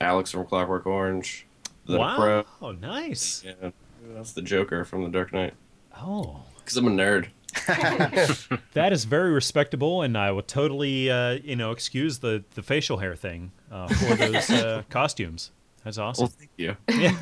Alex 0.01 0.31
from 0.31 0.47
Clockwork 0.47 0.87
Orange, 0.87 1.47
the 1.87 1.99
wow. 1.99 2.17
Crow. 2.17 2.45
Oh, 2.63 2.73
nice. 2.73 3.43
Yeah, 3.45 3.71
that's 4.15 4.33
the 4.33 4.43
Joker 4.43 4.85
from 4.85 5.03
The 5.03 5.11
Dark 5.11 5.33
Knight. 5.33 5.55
Oh. 5.97 6.43
Because 6.59 6.77
I'm 6.77 6.87
a 6.87 6.91
nerd. 6.91 7.29
That 8.75 8.93
is 8.93 9.05
very 9.05 9.33
respectable, 9.33 10.03
and 10.03 10.17
I 10.17 10.31
will 10.31 10.43
totally, 10.43 11.11
uh, 11.11 11.39
you 11.43 11.57
know, 11.57 11.73
excuse 11.73 12.19
the, 12.19 12.45
the 12.55 12.63
facial 12.63 12.99
hair 12.99 13.17
thing 13.17 13.51
uh, 13.73 13.89
for 13.89 14.15
those 14.15 14.51
uh, 14.51 14.83
costumes. 14.91 15.51
That's 15.83 15.99
awesome. 15.99 16.25
Well, 16.25 16.33
thank 16.39 16.51
you. 16.57 16.77
Yeah, 16.89 17.17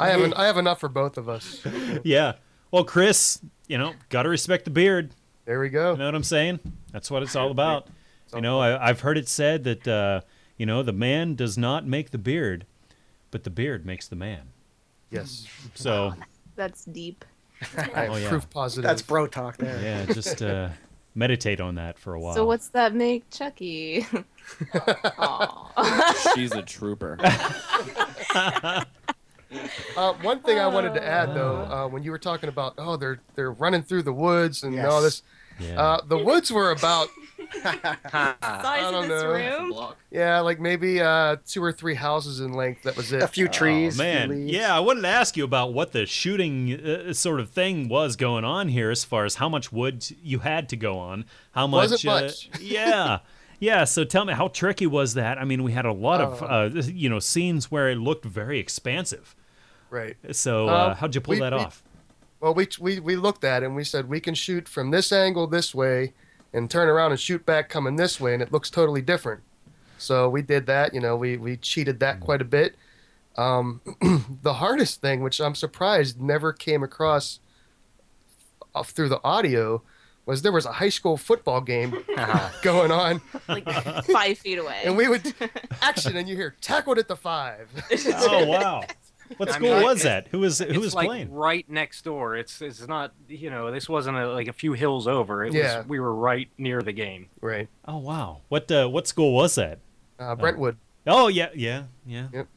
I 0.00 0.08
have 0.10 0.22
an, 0.22 0.32
I 0.34 0.46
have 0.46 0.56
enough 0.56 0.80
for 0.80 0.88
both 0.88 1.18
of 1.18 1.28
us. 1.28 1.60
yeah. 2.04 2.34
Well, 2.70 2.84
Chris, 2.84 3.40
you 3.66 3.76
know, 3.76 3.92
gotta 4.08 4.28
respect 4.28 4.64
the 4.64 4.70
beard. 4.70 5.14
There 5.44 5.60
we 5.60 5.68
go. 5.68 5.92
You 5.92 5.98
know 5.98 6.06
what 6.06 6.14
I'm 6.14 6.22
saying? 6.22 6.60
That's 6.92 7.10
what 7.10 7.22
it's 7.22 7.36
all 7.36 7.50
about. 7.50 7.88
You 8.34 8.40
know, 8.40 8.60
I, 8.60 8.88
I've 8.88 9.00
heard 9.00 9.18
it 9.18 9.28
said 9.28 9.64
that, 9.64 9.88
uh, 9.88 10.20
you 10.62 10.66
know, 10.66 10.84
the 10.84 10.92
man 10.92 11.34
does 11.34 11.58
not 11.58 11.84
make 11.88 12.12
the 12.12 12.18
beard, 12.18 12.66
but 13.32 13.42
the 13.42 13.50
beard 13.50 13.84
makes 13.84 14.06
the 14.06 14.14
man. 14.14 14.42
Yes. 15.10 15.44
So, 15.74 16.14
That's 16.54 16.84
deep. 16.84 17.24
I 17.76 17.82
am 18.04 18.10
Oh, 18.12 18.16
yeah. 18.16 18.28
proof 18.28 18.48
positive. 18.48 18.88
That's 18.88 19.02
bro 19.02 19.26
talk 19.26 19.56
there. 19.56 19.80
yeah, 19.82 20.04
just, 20.06 20.40
uh, 20.40 20.68
meditate 21.16 21.60
on 21.60 21.74
that 21.74 21.98
for 21.98 22.14
a 22.14 22.20
while. 22.20 22.36
So 22.36 22.46
what's 22.46 22.68
that 22.68 22.94
make 22.94 23.28
Chucky? 23.30 24.02
She's 26.36 26.52
a 26.52 26.62
trooper. 26.62 27.18
Uh, 29.96 30.12
one 30.22 30.42
thing 30.42 30.60
I 30.60 30.68
wanted 30.68 30.94
to 30.94 31.04
add 31.04 31.34
though, 31.34 31.56
uh, 31.56 31.88
when 31.88 32.04
you 32.04 32.12
were 32.12 32.20
talking 32.20 32.48
about 32.48 32.74
oh 32.78 32.96
they're 32.96 33.18
they're 33.34 33.50
running 33.50 33.82
through 33.82 34.04
the 34.04 34.12
woods 34.12 34.62
and 34.62 34.78
all 34.78 35.02
this, 35.02 35.22
Yeah. 35.58 35.82
uh, 35.82 36.00
the 36.06 36.18
woods 36.18 36.52
were 36.52 36.70
about 36.70 37.08
Size 37.62 38.36
don't 38.80 38.94
of 39.04 39.08
this 39.08 39.22
know. 39.22 39.30
room. 39.32 39.94
yeah 40.10 40.40
like 40.40 40.60
maybe 40.60 41.00
uh, 41.00 41.36
two 41.46 41.62
or 41.62 41.72
three 41.72 41.94
houses 41.94 42.40
in 42.40 42.52
length. 42.52 42.82
That 42.82 42.96
was 42.96 43.12
it. 43.12 43.22
A 43.22 43.28
few 43.28 43.48
trees. 43.48 43.98
Oh, 43.98 44.02
man, 44.02 44.28
leaves. 44.30 44.52
yeah, 44.52 44.74
I 44.76 44.80
wanted 44.80 45.02
to 45.02 45.08
ask 45.08 45.36
you 45.36 45.44
about 45.44 45.72
what 45.72 45.92
the 45.92 46.06
shooting 46.06 46.72
uh, 46.84 47.12
sort 47.12 47.40
of 47.40 47.50
thing 47.50 47.88
was 47.88 48.16
going 48.16 48.44
on 48.44 48.68
here, 48.68 48.90
as 48.90 49.04
far 49.04 49.24
as 49.24 49.36
how 49.36 49.48
much 49.48 49.72
wood 49.72 50.06
you 50.22 50.40
had 50.40 50.68
to 50.70 50.76
go 50.76 50.98
on, 50.98 51.24
how 51.52 51.66
much, 51.66 51.90
Wasn't 51.90 52.06
uh, 52.06 52.20
much. 52.22 52.50
yeah, 52.60 53.18
yeah. 53.60 53.84
So 53.84 54.04
tell 54.04 54.24
me, 54.24 54.32
how 54.34 54.48
tricky 54.48 54.86
was 54.86 55.14
that? 55.14 55.38
I 55.38 55.44
mean, 55.44 55.62
we 55.62 55.72
had 55.72 55.84
a 55.86 55.92
lot 55.92 56.20
of 56.20 56.42
uh, 56.42 56.80
you 56.82 57.08
know 57.08 57.18
scenes 57.18 57.70
where 57.70 57.88
it 57.90 57.96
looked 57.98 58.24
very 58.24 58.58
expansive. 58.58 59.34
Right. 59.90 60.16
So 60.32 60.68
uh, 60.68 60.72
Uh, 60.72 60.94
how'd 60.94 61.14
you 61.14 61.20
pull 61.20 61.32
we- 61.34 61.40
that 61.40 61.52
we- 61.52 61.58
off? 61.58 61.82
Well, 62.40 62.54
we, 62.54 62.66
we 62.80 62.98
we 62.98 63.14
looked 63.14 63.44
at 63.44 63.62
it 63.62 63.66
and 63.66 63.76
we 63.76 63.84
said 63.84 64.08
we 64.08 64.18
can 64.18 64.34
shoot 64.34 64.68
from 64.68 64.90
this 64.90 65.12
angle 65.12 65.46
this 65.46 65.72
way, 65.72 66.12
and 66.52 66.70
turn 66.70 66.88
around 66.88 67.12
and 67.12 67.20
shoot 67.20 67.44
back 67.46 67.68
coming 67.68 67.96
this 67.96 68.20
way, 68.20 68.34
and 68.34 68.42
it 68.42 68.52
looks 68.52 68.70
totally 68.70 69.02
different. 69.02 69.40
So 69.98 70.28
we 70.28 70.42
did 70.42 70.66
that. 70.66 70.94
You 70.94 71.00
know, 71.00 71.16
we 71.16 71.36
we 71.36 71.56
cheated 71.56 72.00
that 72.00 72.20
quite 72.20 72.40
a 72.40 72.44
bit. 72.44 72.74
Um, 73.36 73.80
the 74.42 74.54
hardest 74.54 75.00
thing, 75.00 75.22
which 75.22 75.40
I'm 75.40 75.54
surprised 75.54 76.20
never 76.20 76.52
came 76.52 76.82
across 76.82 77.40
off 78.74 78.90
through 78.90 79.08
the 79.10 79.20
audio, 79.24 79.82
was 80.26 80.42
there 80.42 80.52
was 80.52 80.66
a 80.66 80.72
high 80.72 80.88
school 80.88 81.16
football 81.16 81.60
game 81.60 81.96
going 82.62 82.90
on, 82.90 83.20
Like 83.48 83.68
five 84.06 84.38
feet 84.38 84.58
away. 84.58 84.82
and 84.84 84.96
we 84.96 85.08
would 85.08 85.34
action, 85.80 86.16
and 86.16 86.28
you 86.28 86.36
hear 86.36 86.54
tackled 86.60 86.98
at 86.98 87.08
the 87.08 87.16
five. 87.16 87.68
oh 88.16 88.46
wow, 88.46 88.82
what 89.38 89.48
I 89.50 89.52
school 89.52 89.74
mean, 89.74 89.82
was 89.82 90.00
it- 90.00 90.04
that? 90.04 90.28
Who 90.28 90.40
was 90.40 90.58
who 90.58 90.64
it's 90.66 90.78
was 90.78 90.94
like 90.94 91.06
playing? 91.08 91.32
right 91.32 91.68
next 91.68 92.02
door. 92.02 92.36
It's 92.36 92.60
it's 92.62 92.86
not 92.86 93.12
you 93.28 93.50
know 93.50 93.70
this 93.70 93.88
wasn't 93.88 94.16
a, 94.16 94.32
like 94.32 94.48
a 94.48 94.52
few 94.52 94.72
hills 94.72 95.06
over. 95.06 95.44
It 95.44 95.52
Yeah. 95.54 95.78
was 95.78 95.86
we 95.88 96.00
were 96.00 96.14
right 96.14 96.48
near 96.58 96.82
the 96.82 96.92
game. 96.92 97.28
Right. 97.40 97.68
Oh 97.86 97.98
wow, 97.98 98.40
what 98.48 98.70
uh, 98.70 98.88
what 98.88 99.06
school 99.06 99.32
was 99.34 99.54
that? 99.56 99.78
Uh, 100.18 100.34
Brentwood. 100.34 100.76
Oh 101.06 101.28
yeah, 101.28 101.48
yeah, 101.54 101.84
yeah. 102.06 102.28
Yep. 102.32 102.48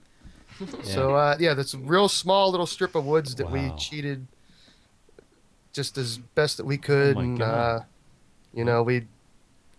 So 0.83 1.15
uh, 1.15 1.35
yeah, 1.39 1.53
that's 1.53 1.73
a 1.73 1.77
real 1.77 2.07
small 2.07 2.49
little 2.51 2.65
strip 2.65 2.95
of 2.95 3.05
woods 3.05 3.35
that 3.35 3.51
we 3.51 3.71
cheated 3.77 4.25
just 5.73 5.97
as 5.97 6.17
best 6.17 6.57
that 6.57 6.65
we 6.65 6.77
could, 6.77 7.15
Oh 7.17 7.19
my 7.19 7.23
and 7.25 7.39
God. 7.39 7.45
uh, 7.81 7.83
you 8.53 8.63
know 8.63 8.81
we. 8.83 9.07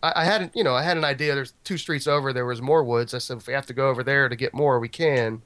I, 0.03 0.13
I 0.17 0.25
hadn't, 0.25 0.55
you 0.55 0.63
know, 0.63 0.75
I 0.75 0.83
had 0.83 0.99
an 0.99 1.05
idea. 1.05 1.35
There's 1.35 1.55
two 1.65 1.79
streets 1.79 2.07
over. 2.07 2.33
There 2.35 2.45
was 2.45 2.61
more 2.61 2.85
woods. 2.85 3.15
I 3.15 3.19
said 3.19 3.39
if 3.39 3.47
we 3.47 3.55
have 3.55 3.65
to 3.67 3.73
go 3.73 3.89
over 3.89 4.03
there 4.05 4.29
to 4.29 4.37
get 4.37 4.53
more, 4.53 4.79
we 4.79 4.89
can. 4.89 5.41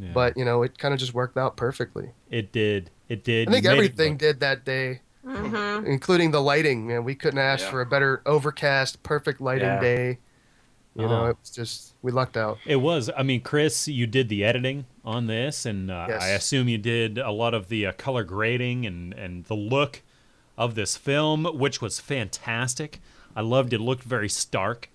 Yeah. 0.00 0.10
But 0.12 0.36
you 0.36 0.44
know, 0.44 0.62
it 0.62 0.78
kind 0.78 0.92
of 0.94 1.00
just 1.00 1.14
worked 1.14 1.36
out 1.36 1.56
perfectly. 1.56 2.10
It 2.30 2.52
did. 2.52 2.90
It 3.08 3.24
did. 3.24 3.48
I 3.48 3.52
think 3.52 3.64
You 3.64 3.70
made 3.70 3.74
it 3.74 3.78
everything 3.78 4.16
did 4.16 4.40
that 4.40 4.64
day, 4.64 5.00
hmm 5.24 5.84
including 5.86 6.30
the 6.30 6.40
lighting. 6.40 6.86
Man, 6.86 7.04
we 7.04 7.14
couldn't 7.14 7.38
ask 7.38 7.64
Yeah. 7.64 7.70
for 7.70 7.80
a 7.80 7.86
better 7.86 8.22
overcast, 8.26 9.02
perfect 9.02 9.40
lighting 9.40 9.66
Yeah. 9.68 9.80
day. 9.80 10.18
You 10.94 11.08
know, 11.08 11.20
Uh-huh. 11.22 11.30
it 11.30 11.36
was 11.40 11.50
just 11.50 11.94
we 12.02 12.12
lucked 12.12 12.36
out. 12.36 12.58
It 12.66 12.76
was. 12.76 13.10
I 13.16 13.22
mean, 13.22 13.40
Chris, 13.40 13.88
you 13.88 14.06
did 14.06 14.28
the 14.28 14.44
editing 14.44 14.84
on 15.04 15.26
this, 15.26 15.64
and 15.64 15.90
uh, 15.90 16.06
Yes. 16.08 16.22
I 16.22 16.28
assume 16.28 16.68
you 16.68 16.76
did 16.78 17.16
a 17.18 17.30
lot 17.30 17.54
of 17.54 17.68
the 17.68 17.86
uh, 17.86 17.92
color 17.92 18.24
grading 18.24 18.84
and 18.86 19.14
and 19.14 19.44
the 19.46 19.56
look 19.56 20.02
of 20.58 20.74
this 20.74 20.96
film, 20.98 21.44
which 21.44 21.80
was 21.80 21.98
fantastic. 21.98 23.00
I 23.34 23.40
loved 23.40 23.72
it. 23.72 23.76
it 23.76 23.80
looked 23.84 24.02
very 24.04 24.28
stark, 24.28 24.90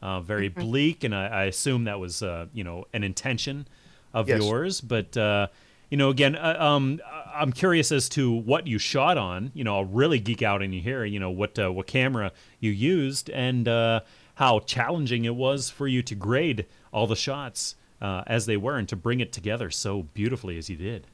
uh, 0.00 0.20
very 0.20 0.48
Mm-hmm. 0.48 0.60
bleak, 0.60 1.04
and 1.04 1.14
I, 1.14 1.26
I 1.26 1.44
assume 1.44 1.84
that 1.84 2.00
was 2.00 2.22
uh, 2.22 2.46
you 2.54 2.64
know 2.64 2.86
an 2.94 3.04
intention 3.04 3.66
of 4.14 4.28
Yes. 4.28 4.40
yours. 4.42 4.80
But 4.80 5.16
uh, 5.16 5.48
you 5.90 5.96
know, 5.96 6.10
again, 6.10 6.36
uh, 6.36 6.56
um, 6.58 7.00
I- 7.04 7.20
I'm 7.42 7.52
curious 7.52 7.90
as 7.92 8.08
to 8.10 8.30
what 8.30 8.66
you 8.66 8.78
shot 8.78 9.16
on. 9.18 9.50
You 9.54 9.64
know, 9.64 9.76
I'll 9.76 9.84
really 9.84 10.18
geek 10.18 10.42
out 10.42 10.62
in 10.62 10.72
you 10.72 10.80
here. 10.80 11.04
You 11.04 11.18
know, 11.20 11.30
what 11.30 11.58
uh, 11.58 11.72
what 11.72 11.86
camera 11.86 12.32
you 12.60 12.70
used 12.70 13.30
and 13.30 13.66
uh, 13.68 14.00
how 14.36 14.60
challenging 14.60 15.24
it 15.24 15.34
was 15.34 15.70
for 15.70 15.86
you 15.88 16.02
to 16.02 16.14
grade 16.14 16.66
all 16.92 17.06
the 17.06 17.16
shots 17.16 17.74
uh, 18.00 18.22
as 18.26 18.46
they 18.46 18.56
were 18.56 18.76
and 18.76 18.88
to 18.88 18.96
bring 18.96 19.20
it 19.20 19.32
together 19.32 19.70
so 19.70 20.02
beautifully 20.14 20.58
as 20.58 20.68
you 20.68 20.76
did. 20.76 21.06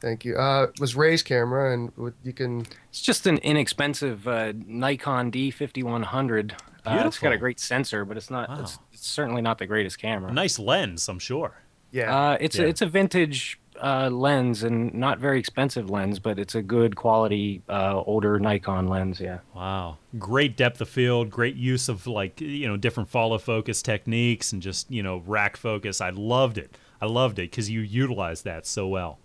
Thank 0.00 0.24
you. 0.26 0.36
Uh, 0.36 0.64
it 0.74 0.78
was 0.78 0.94
Ray's 0.94 1.22
camera, 1.22 1.72
and 1.72 1.90
you 2.22 2.32
can 2.34 2.66
It's 2.90 3.00
just 3.00 3.26
an 3.26 3.38
inexpensive 3.38 4.28
uh, 4.28 4.52
Nikon 4.66 5.30
D5100. 5.32 6.52
Uh, 6.84 7.02
it's 7.06 7.18
got 7.18 7.32
a 7.32 7.38
great 7.38 7.58
sensor, 7.58 8.04
but 8.04 8.16
it's 8.16 8.30
not. 8.30 8.48
Wow. 8.48 8.60
It's, 8.60 8.78
it's 8.92 9.06
certainly 9.06 9.42
not 9.42 9.58
the 9.58 9.66
greatest 9.66 9.98
camera. 9.98 10.30
A 10.30 10.34
nice 10.34 10.58
lens, 10.58 11.08
I'm 11.08 11.18
sure. 11.18 11.54
Yeah. 11.96 12.16
Uh, 12.16 12.36
it's 12.40 12.56
Yeah. 12.58 12.64
a, 12.64 12.68
it's 12.68 12.82
a 12.82 12.86
vintage 12.86 13.58
uh, 13.82 14.08
lens 14.10 14.62
and 14.62 14.94
not 14.94 15.18
very 15.18 15.38
expensive 15.38 15.90
lens, 15.90 16.18
but 16.18 16.38
it's 16.38 16.54
a 16.54 16.62
good 16.62 16.96
quality 16.96 17.62
uh, 17.68 18.02
older 18.06 18.38
Nikon 18.38 18.88
lens. 18.88 19.20
Yeah. 19.20 19.38
Wow. 19.54 19.98
Great 20.18 20.56
depth 20.56 20.80
of 20.80 20.88
field, 20.88 21.30
great 21.30 21.56
use 21.56 21.88
of 21.88 22.06
like, 22.06 22.40
you 22.40 22.66
know, 22.68 22.76
different 22.76 23.08
follow 23.08 23.38
focus 23.38 23.82
techniques 23.82 24.52
and 24.52 24.62
just, 24.62 24.90
you 24.90 25.02
know, 25.02 25.22
rack 25.26 25.56
focus. 25.56 26.00
I 26.00 26.10
loved 26.10 26.58
it. 26.58 26.76
I 27.00 27.06
loved 27.06 27.38
it 27.38 27.50
because 27.50 27.68
you 27.68 27.80
utilized 27.80 28.44
that 28.44 28.66
so 28.66 28.88
well. 28.88 29.18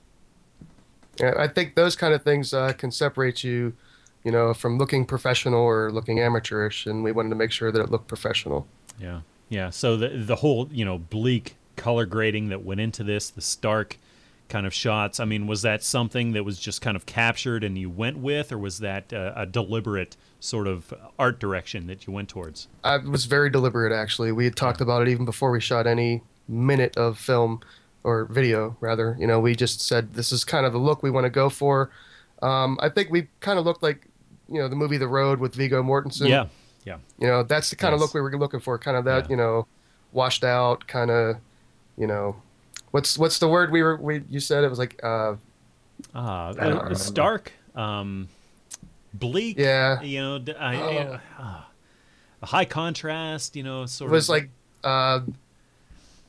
Yeah, 1.19 1.33
I 1.37 1.47
think 1.47 1.75
those 1.75 1.95
kind 1.95 2.13
of 2.13 2.23
things 2.23 2.53
uh, 2.53 2.73
can 2.73 2.91
separate 2.91 3.43
you, 3.43 3.73
you 4.23 4.31
know, 4.31 4.53
from 4.53 4.77
looking 4.77 5.05
professional 5.05 5.61
or 5.61 5.91
looking 5.91 6.19
amateurish, 6.19 6.85
and 6.85 7.03
we 7.03 7.11
wanted 7.11 7.29
to 7.29 7.35
make 7.35 7.51
sure 7.51 7.71
that 7.71 7.81
it 7.81 7.89
looked 7.89 8.07
professional. 8.07 8.67
Yeah. 8.99 9.21
Yeah. 9.49 9.69
So 9.69 9.97
the 9.97 10.09
the 10.09 10.37
whole, 10.37 10.69
you 10.71 10.85
know, 10.85 10.97
bleak 10.97 11.55
color 11.75 12.05
grading 12.05 12.49
that 12.49 12.63
went 12.63 12.79
into 12.81 13.03
this, 13.03 13.29
the 13.29 13.41
stark 13.41 13.97
kind 14.49 14.65
of 14.65 14.73
shots. 14.73 15.19
I 15.19 15.25
mean, 15.25 15.47
was 15.47 15.61
that 15.61 15.81
something 15.83 16.33
that 16.33 16.43
was 16.43 16.59
just 16.59 16.81
kind 16.81 16.97
of 16.97 17.05
captured 17.05 17.63
and 17.63 17.77
you 17.77 17.89
went 17.89 18.17
with, 18.17 18.51
or 18.51 18.57
was 18.57 18.79
that 18.79 19.13
uh, 19.13 19.31
a 19.35 19.45
deliberate 19.45 20.17
sort 20.39 20.67
of 20.67 20.93
art 21.17 21.39
direction 21.39 21.87
that 21.87 22.05
you 22.05 22.13
went 22.13 22.27
towards? 22.29 22.67
I 22.83 22.97
was 22.97 23.25
very 23.25 23.49
deliberate, 23.49 23.93
actually. 23.93 24.31
We 24.31 24.43
had 24.45 24.55
talked 24.55 24.81
about 24.81 25.01
it 25.03 25.07
even 25.07 25.23
before 25.25 25.51
we 25.51 25.61
shot 25.61 25.87
any 25.87 26.21
minute 26.47 26.97
of 26.97 27.17
film 27.17 27.61
or 28.03 28.25
video, 28.25 28.75
rather. 28.81 29.15
You 29.19 29.27
know, 29.27 29.39
we 29.39 29.55
just 29.55 29.79
said 29.81 30.15
this 30.15 30.31
is 30.33 30.43
kind 30.43 30.65
of 30.65 30.73
the 30.73 30.79
look 30.79 31.01
we 31.01 31.11
want 31.11 31.25
to 31.25 31.29
go 31.29 31.49
for. 31.49 31.89
Um, 32.41 32.77
I 32.81 32.89
think 32.89 33.09
we 33.11 33.27
kind 33.39 33.57
of 33.59 33.63
looked 33.65 33.83
like, 33.83 34.07
you 34.49 34.59
know, 34.59 34.67
the 34.67 34.75
movie 34.75 34.97
The 34.97 35.07
Road 35.07 35.39
with 35.39 35.55
Viggo 35.55 35.81
Mortensen. 35.83 36.27
yeah. 36.27 36.47
Yeah. 36.83 36.97
You 37.19 37.27
know, 37.27 37.43
that's 37.43 37.69
the 37.69 37.75
kind 37.75 37.93
of 37.93 37.99
look 37.99 38.15
we 38.15 38.21
were 38.21 38.35
looking 38.37 38.59
for, 38.59 38.77
kind 38.79 38.97
of 38.97 39.05
that, 39.05 39.25
Yeah. 39.25 39.29
you 39.29 39.35
know, 39.37 39.67
washed 40.11 40.43
out, 40.43 40.87
kind 40.87 41.11
of, 41.11 41.35
you 42.01 42.07
know, 42.07 42.35
what's 42.89 43.17
what's 43.17 43.37
the 43.39 43.47
word 43.47 43.71
we 43.71 43.81
were 43.83 43.95
we 43.95 44.23
you 44.29 44.39
said 44.39 44.63
it 44.63 44.69
was 44.69 44.79
like 44.79 44.99
uh 45.03 45.35
Uh, 46.15 46.95
stark, 46.95 47.51
um, 47.75 48.27
bleak. 49.13 49.57
Yeah. 49.57 50.01
You 50.01 50.19
know, 50.21 50.53
I, 50.59 50.75
Oh. 50.75 50.97
uh, 50.97 51.19
ah, 51.37 51.67
a 52.41 52.45
high 52.47 52.65
contrast. 52.65 53.55
You 53.55 53.61
know, 53.63 53.83
it 53.83 53.89
sort 53.89 54.09
was 54.11 54.25
of 54.27 54.33
like 54.33 54.49
uh 54.83 55.19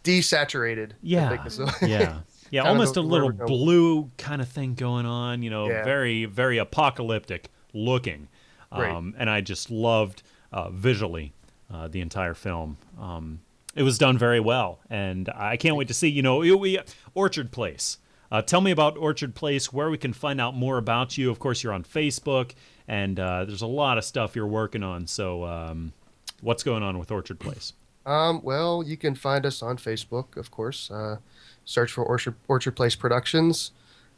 desaturated. 0.05 0.93
I 0.93 0.95
Yeah. 1.03 1.29
think 1.31 1.47
is 1.47 1.57
the- 1.57 1.75
yeah, 1.89 2.21
yeah, 2.51 2.63
almost 2.69 2.97
a 2.97 3.01
little 3.01 3.33
blue 3.33 4.11
kind 4.19 4.43
of 4.43 4.49
thing 4.49 4.75
going 4.75 5.07
on. 5.07 5.43
You 5.43 5.51
know, 5.51 5.69
Yeah. 5.69 5.85
very 5.85 6.27
very 6.27 6.59
apocalyptic 6.59 7.49
looking. 7.73 8.29
Right. 8.71 8.91
Um, 8.91 9.15
and 9.19 9.29
I 9.31 9.41
just 9.41 9.71
loved 9.71 10.23
uh, 10.53 10.69
visually 10.71 11.33
uh, 11.73 11.89
the 11.89 12.01
entire 12.03 12.35
film. 12.35 12.77
Um, 13.01 13.41
it 13.75 13.83
was 13.83 13.99
done 13.99 14.19
very 14.19 14.41
well, 14.41 14.81
and 14.91 15.29
I 15.35 15.57
can't 15.57 15.77
wait 15.77 15.89
to 15.89 15.95
see. 15.95 16.09
You 16.09 16.23
know, 16.23 16.39
we, 16.39 16.55
we 16.55 16.79
Orchard 17.15 17.51
Place. 17.53 17.99
Uh, 18.31 18.41
tell 18.43 18.61
me 18.63 18.71
about 18.71 18.97
Orchard 18.97 19.35
Place, 19.35 19.73
where 19.73 19.91
we 19.91 19.99
can 19.99 20.13
find 20.13 20.41
out 20.41 20.55
more 20.57 20.79
about 20.79 21.19
you. 21.19 21.31
Of 21.31 21.39
course, 21.39 21.63
you're 21.63 21.73
on 21.73 21.83
Facebook, 21.85 22.53
and 22.89 23.21
uh, 23.21 23.45
there's 23.45 23.63
a 23.63 23.67
lot 23.67 23.99
of 23.99 24.05
stuff 24.05 24.35
you're 24.37 24.47
working 24.47 24.83
on. 24.83 25.07
So, 25.07 25.45
um, 25.45 25.93
what's 26.41 26.63
going 26.63 26.83
on 26.83 26.99
with 26.99 27.11
Orchard 27.11 27.39
Place? 27.41 27.75
Um, 28.07 28.41
well, 28.43 28.83
you 28.83 28.97
can 28.97 29.15
find 29.15 29.45
us 29.47 29.63
on 29.63 29.77
Facebook, 29.77 30.37
of 30.37 30.51
course. 30.51 30.91
Uh, 30.91 31.19
search 31.65 31.93
for 31.93 32.05
Orchard, 32.05 32.35
Orchard 32.49 32.75
Place 32.75 32.95
Productions. 32.97 33.71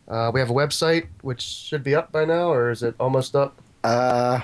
Uh, 0.06 0.30
we 0.32 0.38
have 0.40 0.50
a 0.50 0.54
website, 0.54 1.06
which 1.22 1.42
should 1.42 1.82
be 1.82 1.94
up 1.94 2.12
by 2.12 2.24
now, 2.24 2.50
or 2.52 2.70
is 2.70 2.82
it 2.82 2.94
almost 3.00 3.34
up? 3.34 3.60
Uh, 3.82 4.40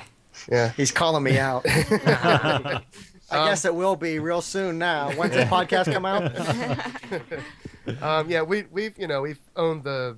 Yeah. 0.50 0.70
he's 0.76 0.90
calling 0.90 1.22
me 1.22 1.38
out. 1.38 1.64
I 3.30 3.48
guess 3.48 3.64
it 3.64 3.74
will 3.74 3.96
be 3.96 4.18
real 4.18 4.40
soon 4.40 4.78
now. 4.78 5.10
When's 5.12 5.34
the 5.34 5.42
podcast 5.44 5.92
come 5.92 6.04
out? 6.06 6.32
Um, 8.02 8.30
yeah, 8.30 8.42
we, 8.42 8.64
we've, 8.70 8.96
you 8.98 9.08
know, 9.08 9.22
we've 9.22 9.40
owned 9.56 9.82
the 9.82 10.16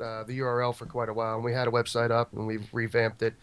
uh, 0.00 0.24
the 0.24 0.40
URL 0.40 0.74
for 0.74 0.86
quite 0.86 1.08
a 1.08 1.12
while, 1.12 1.36
and 1.36 1.44
we 1.44 1.52
had 1.52 1.68
a 1.68 1.70
website 1.70 2.10
up, 2.10 2.32
and 2.32 2.46
we've 2.46 2.66
revamped 2.72 3.22
it. 3.22 3.34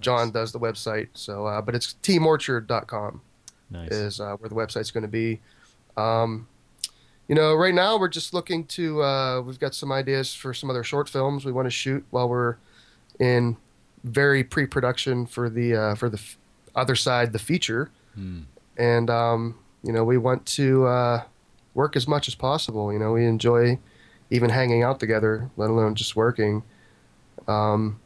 John 0.00 0.30
does 0.30 0.50
the 0.52 0.58
website, 0.58 1.08
so 1.14 1.46
uh, 1.46 1.60
but 1.60 1.74
it's 1.74 1.94
teamorchard.com. 2.02 3.20
Nice. 3.70 3.90
is 3.90 4.20
uh, 4.20 4.36
where 4.36 4.48
the 4.48 4.54
website's 4.54 4.90
going 4.90 5.02
to 5.02 5.08
be. 5.08 5.40
Um, 5.96 6.48
you 7.28 7.34
know, 7.34 7.54
right 7.54 7.74
now 7.74 7.98
we're 7.98 8.08
just 8.08 8.32
looking 8.32 8.64
to. 8.64 9.02
Uh, 9.02 9.42
we've 9.42 9.60
got 9.60 9.74
some 9.74 9.92
ideas 9.92 10.34
for 10.34 10.54
some 10.54 10.70
other 10.70 10.82
short 10.82 11.08
films 11.08 11.44
we 11.44 11.52
want 11.52 11.66
to 11.66 11.70
shoot 11.70 12.04
while 12.10 12.28
we're 12.28 12.56
in 13.20 13.56
very 14.02 14.42
pre-production 14.42 15.26
for 15.26 15.50
the 15.50 15.76
uh, 15.76 15.94
for 15.94 16.08
the 16.08 16.18
f- 16.18 16.38
other 16.74 16.96
side, 16.96 17.32
the 17.32 17.38
feature, 17.38 17.90
Hmm. 18.18 18.40
and 18.76 19.10
um, 19.10 19.58
you 19.84 19.92
know 19.92 20.02
we 20.02 20.18
want 20.18 20.44
to 20.46 20.86
uh, 20.86 21.22
work 21.78 21.94
as 21.94 22.08
much 22.08 22.26
as 22.28 22.34
possible. 22.34 22.92
You 22.92 22.98
know, 22.98 23.12
we 23.12 23.24
enjoy 23.24 23.78
even 24.30 24.50
hanging 24.50 24.82
out 24.82 24.98
together, 25.00 25.50
let 25.56 25.70
alone 25.70 25.94
just 25.94 26.16
working. 26.16 26.64
Um, 27.46 28.00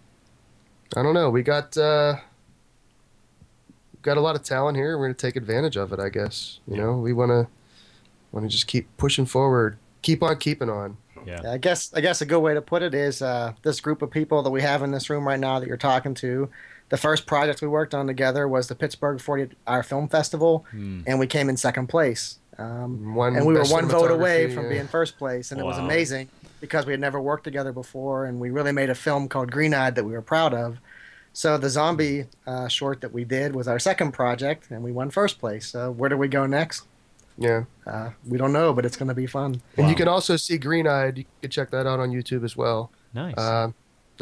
I 0.94 1.02
don't 1.02 1.14
know. 1.14 1.30
We 1.30 1.42
got 1.42 1.76
uh, 1.76 2.16
got 4.02 4.18
a 4.18 4.20
lot 4.20 4.36
of 4.36 4.42
talent 4.42 4.76
here. 4.76 4.98
We're 4.98 5.06
going 5.06 5.16
to 5.16 5.26
take 5.26 5.36
advantage 5.36 5.76
of 5.76 5.92
it, 5.92 5.98
I 5.98 6.10
guess. 6.10 6.60
You 6.68 6.76
know, 6.76 6.98
we 6.98 7.12
want 7.12 7.30
to 7.30 7.48
want 8.30 8.44
to 8.44 8.48
just 8.48 8.66
keep 8.66 8.94
pushing 8.98 9.26
forward, 9.26 9.78
keep 10.02 10.22
on 10.22 10.36
keeping 10.36 10.68
on. 10.68 10.98
Yeah. 11.24 11.52
I 11.52 11.58
guess 11.58 11.94
I 11.94 12.00
guess 12.00 12.20
a 12.20 12.26
good 12.26 12.40
way 12.40 12.52
to 12.52 12.60
put 12.60 12.82
it 12.82 12.94
is 12.94 13.22
uh, 13.22 13.54
this 13.62 13.80
group 13.80 14.02
of 14.02 14.10
people 14.10 14.42
that 14.42 14.50
we 14.50 14.60
have 14.60 14.82
in 14.82 14.90
this 14.90 15.08
room 15.08 15.26
right 15.26 15.40
now 15.40 15.58
that 15.60 15.66
you're 15.66 15.76
talking 15.76 16.14
to. 16.14 16.50
The 16.92 16.98
first 16.98 17.24
project 17.24 17.62
we 17.62 17.68
worked 17.68 17.94
on 17.94 18.06
together 18.06 18.46
was 18.46 18.68
the 18.68 18.74
Pittsburgh 18.74 19.18
40 19.18 19.56
Hour 19.66 19.82
Film 19.82 20.08
Festival, 20.08 20.66
Hmm. 20.72 21.00
and 21.06 21.18
we 21.18 21.26
came 21.26 21.48
in 21.48 21.56
second 21.56 21.86
place. 21.86 22.36
Um, 22.58 23.14
One 23.14 23.34
and 23.34 23.46
we 23.46 23.54
were 23.54 23.64
one 23.64 23.86
vote 23.88 24.10
away 24.10 24.44
cinematography, 24.46 24.54
from 24.54 24.68
being 24.68 24.86
first 24.88 25.16
place, 25.16 25.50
and 25.50 25.58
it 25.58 25.64
was 25.64 25.78
amazing 25.78 26.28
because 26.60 26.84
we 26.84 26.92
had 26.92 27.00
never 27.00 27.18
worked 27.18 27.44
together 27.44 27.72
before, 27.72 28.26
and 28.26 28.38
we 28.38 28.50
really 28.50 28.72
made 28.72 28.90
a 28.90 28.94
film 28.94 29.26
called 29.26 29.50
Green 29.50 29.72
Eyed 29.72 29.94
that 29.94 30.04
we 30.04 30.12
were 30.12 30.20
proud 30.20 30.52
of. 30.52 30.76
So 31.32 31.56
the 31.56 31.70
zombie 31.70 32.26
uh, 32.46 32.68
short 32.68 33.00
that 33.00 33.10
we 33.14 33.24
did 33.24 33.54
was 33.54 33.66
our 33.68 33.78
second 33.78 34.12
project, 34.12 34.70
and 34.70 34.82
we 34.82 34.92
won 34.92 35.08
first 35.08 35.38
place. 35.40 35.66
So 35.68 35.90
where 35.90 36.10
do 36.10 36.18
we 36.18 36.28
go 36.28 36.44
next? 36.44 36.82
Yeah. 37.38 37.64
Uh, 37.86 38.10
we 38.28 38.36
don't 38.36 38.52
know, 38.52 38.74
but 38.74 38.84
it's 38.84 38.98
going 38.98 39.08
to 39.08 39.14
be 39.14 39.26
fun. 39.26 39.62
And 39.78 39.84
Wow. 39.86 39.88
you 39.88 39.94
can 39.96 40.08
also 40.08 40.36
see 40.36 40.58
Green 40.58 40.86
Eyed. 40.86 41.16
You 41.16 41.24
can 41.40 41.50
check 41.50 41.70
that 41.70 41.86
out 41.86 42.00
on 42.00 42.10
YouTube 42.10 42.44
as 42.44 42.54
well. 42.54 42.90
Nice. 43.14 43.34
Uh, 43.38 43.70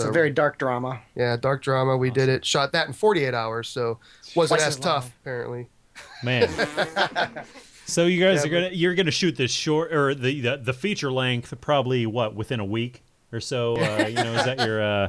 It's 0.01 0.05
the- 0.05 0.11
a 0.11 0.13
very 0.13 0.31
dark 0.31 0.59
drama. 0.59 1.01
yeah, 1.15 1.37
dark 1.37 1.63
drama. 1.63 1.97
We 1.97 2.11
did 2.11 2.29
it. 2.29 2.45
Shot 2.45 2.73
that 2.73 2.87
in 2.87 2.93
48 2.93 3.35
hours, 3.35 3.69
so 3.69 3.99
wasn't 4.35 4.61
Twice 4.61 4.69
as 4.69 4.77
as 4.79 4.85
long. 4.85 4.95
tough 4.95 5.13
apparently. 5.23 5.69
Man. 6.23 6.49
So 7.87 8.07
you 8.07 8.25
guys 8.25 8.45
Yeah, 8.45 8.51
are 8.51 8.55
gonna 8.55 8.71
you're 8.73 8.95
gonna 8.95 9.11
shoot 9.11 9.37
this 9.37 9.51
short 9.51 9.93
or 9.93 10.15
the 10.15 10.41
the, 10.41 10.57
the 10.59 10.73
feature 10.73 11.11
length 11.11 11.53
probably 11.61 12.07
what 12.07 12.37
within 12.37 12.61
a 12.61 12.65
week 12.65 13.03
or 13.33 13.41
so. 13.41 13.75
Uh, 13.77 14.07
you 14.07 14.15
know, 14.15 14.33
is 14.35 14.45
that 14.45 14.61
your 14.65 14.81
uh, 14.81 15.09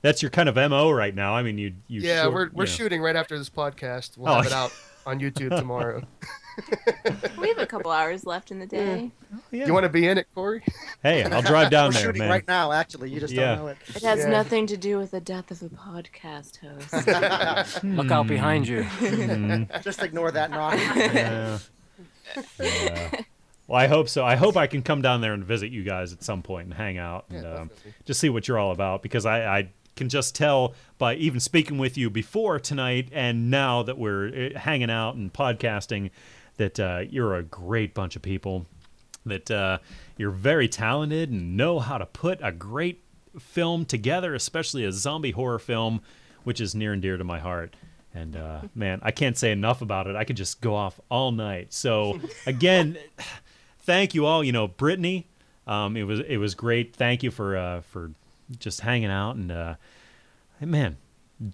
that's 0.00 0.22
your 0.22 0.30
kind 0.30 0.48
of 0.48 0.54
mo 0.56 0.90
right 0.90 1.14
now? 1.14 1.34
I 1.36 1.42
mean, 1.42 1.58
you 1.58 1.74
you 1.88 2.00
Yeah, 2.00 2.22
short- 2.22 2.32
we're 2.32 2.38
we're 2.54 2.64
you 2.64 2.70
know. 2.70 2.74
shooting 2.76 3.02
right 3.02 3.16
after 3.16 3.36
this 3.36 3.50
podcast. 3.50 4.16
We'll 4.16 4.32
Oh. 4.32 4.36
have 4.36 4.46
it 4.46 4.52
out 4.52 4.72
on 5.06 5.20
YouTube 5.20 5.54
tomorrow. 5.54 6.02
We 7.38 7.48
have 7.48 7.58
a 7.58 7.66
couple 7.66 7.90
hours 7.90 8.24
left 8.26 8.50
in 8.50 8.58
the 8.58 8.66
day. 8.66 9.10
Yeah. 9.50 9.66
You 9.66 9.72
want 9.72 9.84
to 9.84 9.88
be 9.88 10.06
in 10.06 10.18
it, 10.18 10.26
Corey? 10.34 10.62
Hey, 11.02 11.22
I'll 11.30 11.42
drive 11.42 11.70
down 11.70 11.88
We're 11.88 11.92
there, 11.92 12.02
shooting 12.02 12.20
man. 12.22 12.30
right 12.30 12.46
now, 12.48 12.72
actually. 12.72 13.10
You 13.10 13.20
just 13.20 13.32
Yeah. 13.32 13.54
don't 13.54 13.64
know 13.64 13.68
it. 13.68 13.78
It 13.94 14.02
has 14.02 14.20
Yeah. 14.20 14.28
nothing 14.30 14.66
to 14.68 14.76
do 14.76 14.98
with 14.98 15.10
the 15.12 15.20
death 15.20 15.50
of 15.50 15.60
the 15.60 15.68
podcast 15.68 16.58
host. 16.58 17.84
Look 17.84 18.10
out 18.10 18.26
behind 18.26 18.68
you. 18.68 18.82
Hmm. 18.84 19.64
Just 19.82 20.02
ignore 20.02 20.30
that 20.32 20.50
knock. 20.50 20.74
Yeah. 20.78 21.58
Yeah. 22.60 23.10
Well, 23.66 23.80
I 23.80 23.86
hope 23.86 24.08
so. 24.08 24.24
I 24.24 24.34
hope 24.36 24.56
I 24.56 24.66
can 24.66 24.82
come 24.82 25.00
down 25.02 25.20
there 25.20 25.32
and 25.32 25.44
visit 25.44 25.70
you 25.70 25.84
guys 25.84 26.12
at 26.12 26.22
some 26.24 26.42
point 26.42 26.66
and 26.66 26.74
hang 26.74 26.98
out 26.98 27.26
and 27.30 27.42
Yeah, 27.44 27.54
um, 27.54 27.70
just 28.04 28.18
see 28.20 28.28
what 28.28 28.48
you're 28.48 28.58
all 28.58 28.72
about 28.72 29.00
because 29.02 29.24
I, 29.26 29.58
I 29.58 29.68
can 29.96 30.08
just 30.08 30.34
tell 30.34 30.74
by 30.98 31.14
even 31.14 31.38
speaking 31.40 31.78
with 31.78 31.96
you 31.96 32.10
before 32.10 32.58
tonight 32.58 33.08
and 33.12 33.48
now 33.50 33.82
that 33.84 33.96
we're 33.98 34.52
uh, 34.54 34.58
hanging 34.58 34.90
out 34.90 35.14
and 35.14 35.32
podcasting 35.32 36.10
that 36.60 36.78
uh, 36.78 37.04
you're 37.08 37.34
a 37.36 37.42
great 37.42 37.94
bunch 37.94 38.16
of 38.16 38.22
people 38.22 38.66
that 39.24 39.50
uh, 39.50 39.78
you're 40.18 40.30
very 40.30 40.68
talented 40.68 41.30
and 41.30 41.56
know 41.56 41.78
how 41.78 41.96
to 41.96 42.04
put 42.04 42.38
a 42.42 42.52
great 42.52 43.02
film 43.38 43.86
together, 43.86 44.34
especially 44.34 44.84
a 44.84 44.92
zombie 44.92 45.30
horror 45.30 45.58
film, 45.58 46.02
which 46.44 46.60
is 46.60 46.74
near 46.74 46.92
and 46.92 47.00
dear 47.00 47.16
to 47.16 47.24
my 47.24 47.38
heart. 47.38 47.74
And 48.12 48.36
uh, 48.36 48.60
man, 48.74 49.00
I 49.02 49.10
can't 49.10 49.38
say 49.38 49.52
enough 49.52 49.80
about 49.80 50.06
it. 50.06 50.16
I 50.16 50.24
could 50.24 50.36
just 50.36 50.60
go 50.60 50.74
off 50.74 51.00
all 51.10 51.32
night. 51.32 51.72
So 51.72 52.20
again, 52.46 52.98
thank 53.78 54.14
you 54.14 54.26
all. 54.26 54.44
You 54.44 54.52
know, 54.52 54.68
Brittany, 54.68 55.28
um, 55.66 55.96
it 55.96 56.02
was 56.02 56.20
it 56.20 56.36
was 56.36 56.54
great. 56.54 56.94
Thank 56.94 57.22
you 57.22 57.30
for 57.30 57.56
uh, 57.56 57.80
for 57.80 58.10
just 58.58 58.82
hanging 58.82 59.10
out 59.10 59.36
and 59.36 59.50
uh, 59.50 59.74
man, 60.60 60.98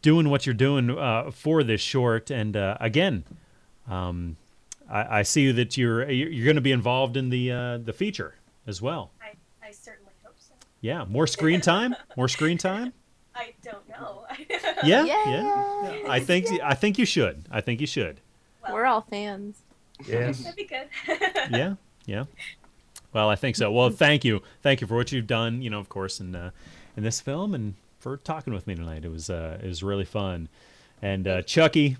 doing 0.02 0.30
what 0.30 0.46
you're 0.46 0.54
doing 0.54 0.90
uh, 0.90 1.30
for 1.30 1.62
this 1.62 1.80
short. 1.80 2.28
And 2.32 2.56
uh, 2.56 2.76
again, 2.80 3.22
um, 3.88 4.36
I, 4.90 5.18
I 5.18 5.22
see 5.22 5.50
that 5.52 5.76
you're 5.76 6.08
you're 6.10 6.28
you're 6.30 6.44
going 6.44 6.56
to 6.56 6.60
be 6.62 6.72
involved 6.72 7.16
in 7.16 7.30
the 7.30 7.50
uh, 7.52 7.78
the 7.78 7.92
feature 7.92 8.34
as 8.66 8.80
well. 8.82 9.10
I, 9.20 9.32
I 9.66 9.70
certainly 9.72 10.12
hope 10.24 10.34
so. 10.38 10.54
Yeah, 10.80 11.04
more 11.04 11.26
screen 11.26 11.60
time, 11.60 11.94
more 12.16 12.28
screen 12.28 12.58
time. 12.58 12.92
I 13.34 13.52
don't 13.62 13.86
know. 13.88 14.24
Yeah, 14.82 15.04
Yeah. 15.04 15.04
yeah. 15.04 15.22
yeah. 15.82 15.98
I 16.08 16.20
think 16.20 16.46
I 16.62 16.74
think 16.74 16.98
you 16.98 17.04
should. 17.04 17.44
I 17.50 17.60
think 17.60 17.80
you 17.80 17.86
should. 17.86 18.20
We're 18.72 18.86
all 18.86 19.02
fans. 19.02 19.58
Yes. 20.06 20.40
That'd 20.40 20.56
be 20.56 20.64
good. 20.64 20.88
Yeah, 21.50 21.74
yeah. 22.04 22.24
Well, 23.12 23.30
I 23.30 23.36
think 23.36 23.56
so. 23.56 23.70
Well, 23.70 23.90
thank 23.90 24.24
you, 24.24 24.42
thank 24.62 24.80
you 24.80 24.86
for 24.86 24.96
what 24.96 25.12
you've 25.12 25.26
done. 25.26 25.62
You 25.62 25.70
know, 25.70 25.78
of 25.78 25.88
course, 25.88 26.20
in 26.20 26.34
uh, 26.34 26.50
in 26.96 27.02
this 27.02 27.20
film, 27.20 27.54
and 27.54 27.74
for 27.98 28.16
talking 28.18 28.52
with 28.52 28.66
me 28.66 28.74
tonight. 28.74 29.04
It 29.04 29.10
was 29.10 29.30
uh, 29.30 29.58
it 29.62 29.66
was 29.66 29.82
really 29.82 30.04
fun. 30.04 30.48
And 31.02 31.26
uh, 31.28 31.42
Chucky, 31.42 31.96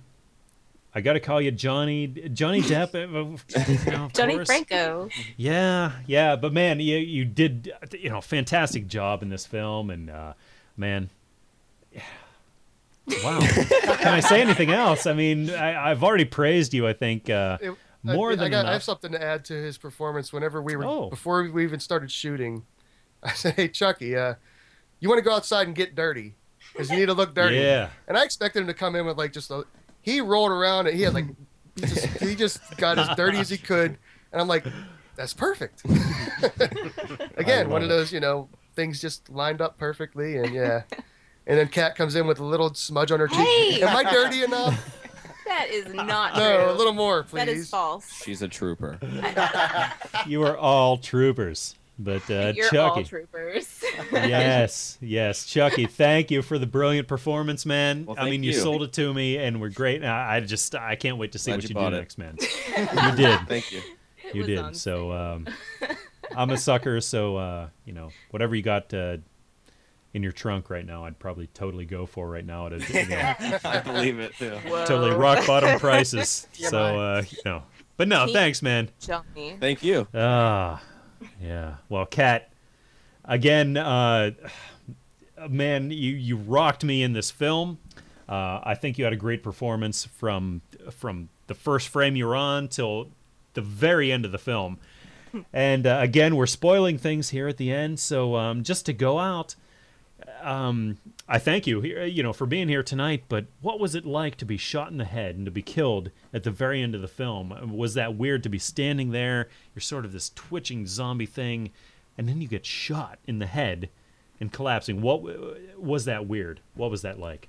I 0.97 1.03
got 1.03 1.13
to 1.13 1.21
call 1.21 1.43
you 1.43 1.51
Johnny 1.51 2.07
Johnny 2.07 2.63
Depp. 2.63 2.95
uh, 2.95 3.69
you 3.85 3.93
know, 3.93 4.07
of 4.07 4.13
Johnny 4.15 4.35
course. 4.37 4.47
Franco. 4.49 5.11
Yeah, 5.37 5.93
yeah, 6.07 6.37
but 6.37 6.55
man, 6.55 6.81
you 6.81 6.97
you 6.97 7.27
did 7.27 7.71
you 7.93 8.09
know 8.09 8.23
fantastic 8.23 8.87
job 8.89 9.23
in 9.23 9.29
this 9.29 9.45
film, 9.45 9.91
and 9.91 10.09
uh, 10.09 10.33
man, 10.75 11.11
wow. 13.23 13.39
Can 13.41 14.09
I 14.15 14.21
say 14.21 14.41
anything 14.41 14.71
else? 14.71 15.07
I 15.07 15.13
mean, 15.13 15.51
I, 15.51 15.91
I've 15.91 16.03
already 16.03 16.25
praised 16.25 16.73
you. 16.75 16.87
I 16.87 16.93
think 16.95 17.29
uh, 17.29 17.59
It- 17.61 17.75
more 18.03 18.33
I, 18.33 18.37
than 18.37 18.45
I, 18.47 18.49
got, 18.49 18.67
I 18.67 18.73
have 18.73 18.83
something 18.85 19.13
to 19.13 19.23
add 19.23 19.45
to 19.47 19.53
his 19.55 19.79
performance. 19.79 20.33
Whenever 20.33 20.63
we 20.63 20.77
were 20.77 20.85
Oh. 20.87 21.11
before 21.11 21.43
we 21.51 21.65
even 21.65 21.81
started 21.81 22.11
shooting, 22.11 22.65
I 23.23 23.33
said, 23.33 23.55
"Hey 23.55 23.69
Chucky, 23.69 24.17
uh, 24.17 24.35
you 25.01 25.09
want 25.11 25.19
to 25.19 25.23
go 25.29 25.35
outside 25.35 25.67
and 25.67 25.77
get 25.77 25.95
dirty 25.95 26.37
because 26.73 26.89
you 26.91 26.97
need 26.97 27.07
to 27.07 27.15
look 27.15 27.35
dirty." 27.35 27.57
Yeah. 27.57 27.91
And 28.09 28.17
I 28.17 28.25
expected 28.25 28.61
him 28.61 28.67
to 28.69 28.75
come 28.75 28.97
in 28.97 29.05
with 29.05 29.19
like 29.19 29.33
just 29.35 29.51
a. 29.51 29.65
He 30.07 30.21
rolled 30.23 30.53
around 30.53 30.87
and 30.87 30.97
he 30.97 31.03
had 31.03 31.13
like, 31.15 31.27
he 31.77 31.83
just, 31.83 32.07
he 32.23 32.35
just 32.35 32.77
got 32.79 32.99
as 32.99 33.15
dirty 33.17 33.37
as 33.39 33.51
he 33.51 33.59
could, 33.59 33.99
and 34.33 34.41
I'm 34.41 34.49
like, 34.49 34.65
"That's 35.17 35.35
perfect." 35.35 35.83
Again, 37.37 37.69
one 37.69 37.83
love 37.83 37.83
of 37.83 37.89
those 37.89 38.13
you 38.13 38.21
know 38.21 38.49
things 38.75 39.01
just 39.01 39.29
lined 39.29 39.61
up 39.61 39.77
perfectly, 39.79 40.39
and 40.39 40.55
yeah. 40.55 40.83
And 41.49 41.59
then 41.59 41.69
Kat 41.69 41.95
comes 41.97 42.17
in 42.17 42.27
with 42.27 42.41
a 42.41 42.45
little 42.45 42.73
smudge 42.75 43.13
on 43.13 43.21
her 43.21 43.29
cheek. 43.29 43.39
Hey! 43.39 43.83
Am 43.83 43.95
I 43.97 44.03
dirty 44.11 44.43
enough? 44.43 44.97
That 45.47 45.69
is 45.71 45.93
not 45.95 46.37
No, 46.37 46.65
true. 46.65 46.73
a 46.73 46.75
little 46.77 46.93
more, 46.93 47.23
please. 47.23 47.39
That 47.39 47.49
is 47.49 47.71
false. 47.71 48.11
She's 48.25 48.43
a 48.43 48.49
trooper. 48.49 48.99
You 50.27 50.43
are 50.43 50.57
all 50.57 50.97
troopers, 50.97 51.77
but 51.99 52.29
uh, 52.31 52.53
You're 52.55 52.67
Chucky. 52.69 52.79
all 52.79 53.05
troopers. 53.05 53.83
yes, 54.13 54.99
yes, 55.01 55.47
Chucky. 55.47 55.87
Thank 55.87 56.31
you 56.31 56.43
for 56.43 56.59
the 56.59 56.67
brilliant 56.67 57.09
performance, 57.09 57.65
man. 57.67 58.05
Well, 58.07 58.17
I 58.19 58.29
mean, 58.31 58.43
you. 58.43 58.53
you. 58.53 58.59
sold 58.59 58.83
it 58.83 58.93
to 58.95 59.13
me, 59.15 59.39
and 59.39 59.61
we're 59.61 59.71
great. 59.71 60.05
I, 60.05 60.37
I 60.37 60.41
just, 60.41 60.75
I 60.75 60.97
can't 60.97 61.17
wait 61.19 61.33
to 61.33 61.39
see 61.39 61.51
Glad 61.53 61.57
what 61.57 61.63
you 61.65 61.69
you, 61.69 61.91
do 61.91 61.95
it. 61.97 61.99
next, 61.99 62.19
man. 62.19 62.37
you 62.41 63.17
did. 63.17 63.41
Thank 63.49 63.73
you. 63.73 63.81
You 64.35 64.43
did. 64.43 64.59
on 64.59 64.75
So, 64.75 65.13
um, 65.13 65.47
I'm 66.37 66.51
a 66.51 66.59
sucker. 66.59 67.01
So, 67.01 67.37
uh, 67.37 67.69
you 67.85 67.93
know, 67.93 68.11
whatever 68.31 68.55
you 68.55 68.63
got 68.63 68.93
uh, 68.93 69.19
in 70.13 70.23
your 70.23 70.33
trunk 70.33 70.69
right 70.69 70.85
now, 70.85 71.05
I'd 71.05 71.19
probably 71.19 71.47
totally 71.49 71.85
go 71.87 72.05
for 72.07 72.29
right 72.29 72.45
now 72.45 72.67
at 72.67 72.73
a 72.75 72.79
you 72.79 73.07
know, 73.09 73.59
I 73.65 73.79
believe 73.81 74.19
it 74.19 74.35
too. 74.37 74.59
totally 74.67 75.13
rock 75.13 75.47
bottom 75.47 75.79
prices. 75.79 76.47
so, 76.53 76.79
uh, 77.01 77.23
you 77.31 77.39
know, 77.45 77.63
but 77.97 78.09
no, 78.09 78.27
He- 78.27 78.33
thanks, 78.33 78.61
man. 78.63 78.91
Johnny. 79.01 79.57
Thank 79.61 79.83
you. 79.83 80.07
Ah, 80.13 80.83
yeah. 81.41 81.77
Well, 81.89 82.07
Kat, 82.07 82.51
again, 83.25 83.77
uh, 83.77 84.33
man, 85.49 85.91
you 85.91 86.13
you 86.13 86.37
rocked 86.37 86.85
me 86.85 87.03
in 87.03 87.13
this 87.13 87.31
film. 87.31 87.79
Uh, 88.29 88.61
I 88.63 88.75
think 88.75 88.99
you 88.99 89.05
had 89.05 89.13
a 89.13 89.17
great 89.17 89.43
performance 89.43 90.05
from 90.05 90.63
from 90.91 91.29
the 91.47 91.55
first 91.55 91.89
frame 91.89 92.17
you 92.17 92.27
were 92.27 92.37
on 92.37 92.69
till 92.69 93.09
the 93.55 93.61
very 93.61 94.11
end 94.13 94.25
of 94.25 94.33
the 94.33 94.39
film. 94.39 94.79
And 95.53 95.87
uh, 95.87 95.99
again, 96.01 96.35
we're 96.35 96.47
spoiling 96.47 96.97
things 96.97 97.29
here 97.29 97.47
at 97.47 97.59
the 97.59 97.71
end, 97.71 98.01
so 98.01 98.37
um, 98.37 98.63
just 98.63 98.87
to 98.87 98.95
go 98.95 99.19
out, 99.19 99.55
um, 100.41 100.97
I 101.29 101.39
thank 101.41 101.67
you, 101.67 101.83
you 101.83 102.23
know, 102.23 102.33
for 102.33 102.47
being 102.47 102.69
here 102.69 102.85
tonight. 102.85 103.25
But 103.29 103.47
what 103.61 103.81
was 103.81 103.95
it 103.95 104.07
like 104.07 104.37
to 104.37 104.45
be 104.45 104.57
shot 104.57 104.91
in 104.91 104.99
the 104.99 105.05
head 105.05 105.35
and 105.35 105.45
to 105.45 105.51
be 105.51 105.63
killed 105.63 106.11
at 106.33 106.45
the 106.45 106.51
very 106.53 106.83
end 106.83 106.95
of 106.95 107.01
the 107.01 107.09
film? 107.09 107.77
Was 107.77 107.95
that 107.95 108.15
weird 108.17 108.43
to 108.45 108.49
be 108.49 108.59
standing 108.59 109.11
there? 109.11 109.49
You're 109.75 109.81
sort 109.81 110.05
of 110.05 110.13
this 110.13 110.31
twitching 110.35 110.87
zombie 110.87 111.27
thing, 111.27 111.73
and 112.17 112.29
then 112.29 112.41
you 112.41 112.47
get 112.47 112.65
shot 112.65 113.19
in 113.27 113.41
the 113.41 113.47
head 113.47 113.89
and 114.41 114.53
collapsing. 114.53 115.03
What 115.03 115.23
was 115.79 116.05
that 116.05 116.27
weird? 116.27 116.61
What 116.75 116.91
was 116.91 117.03
that 117.03 117.19
like? 117.19 117.49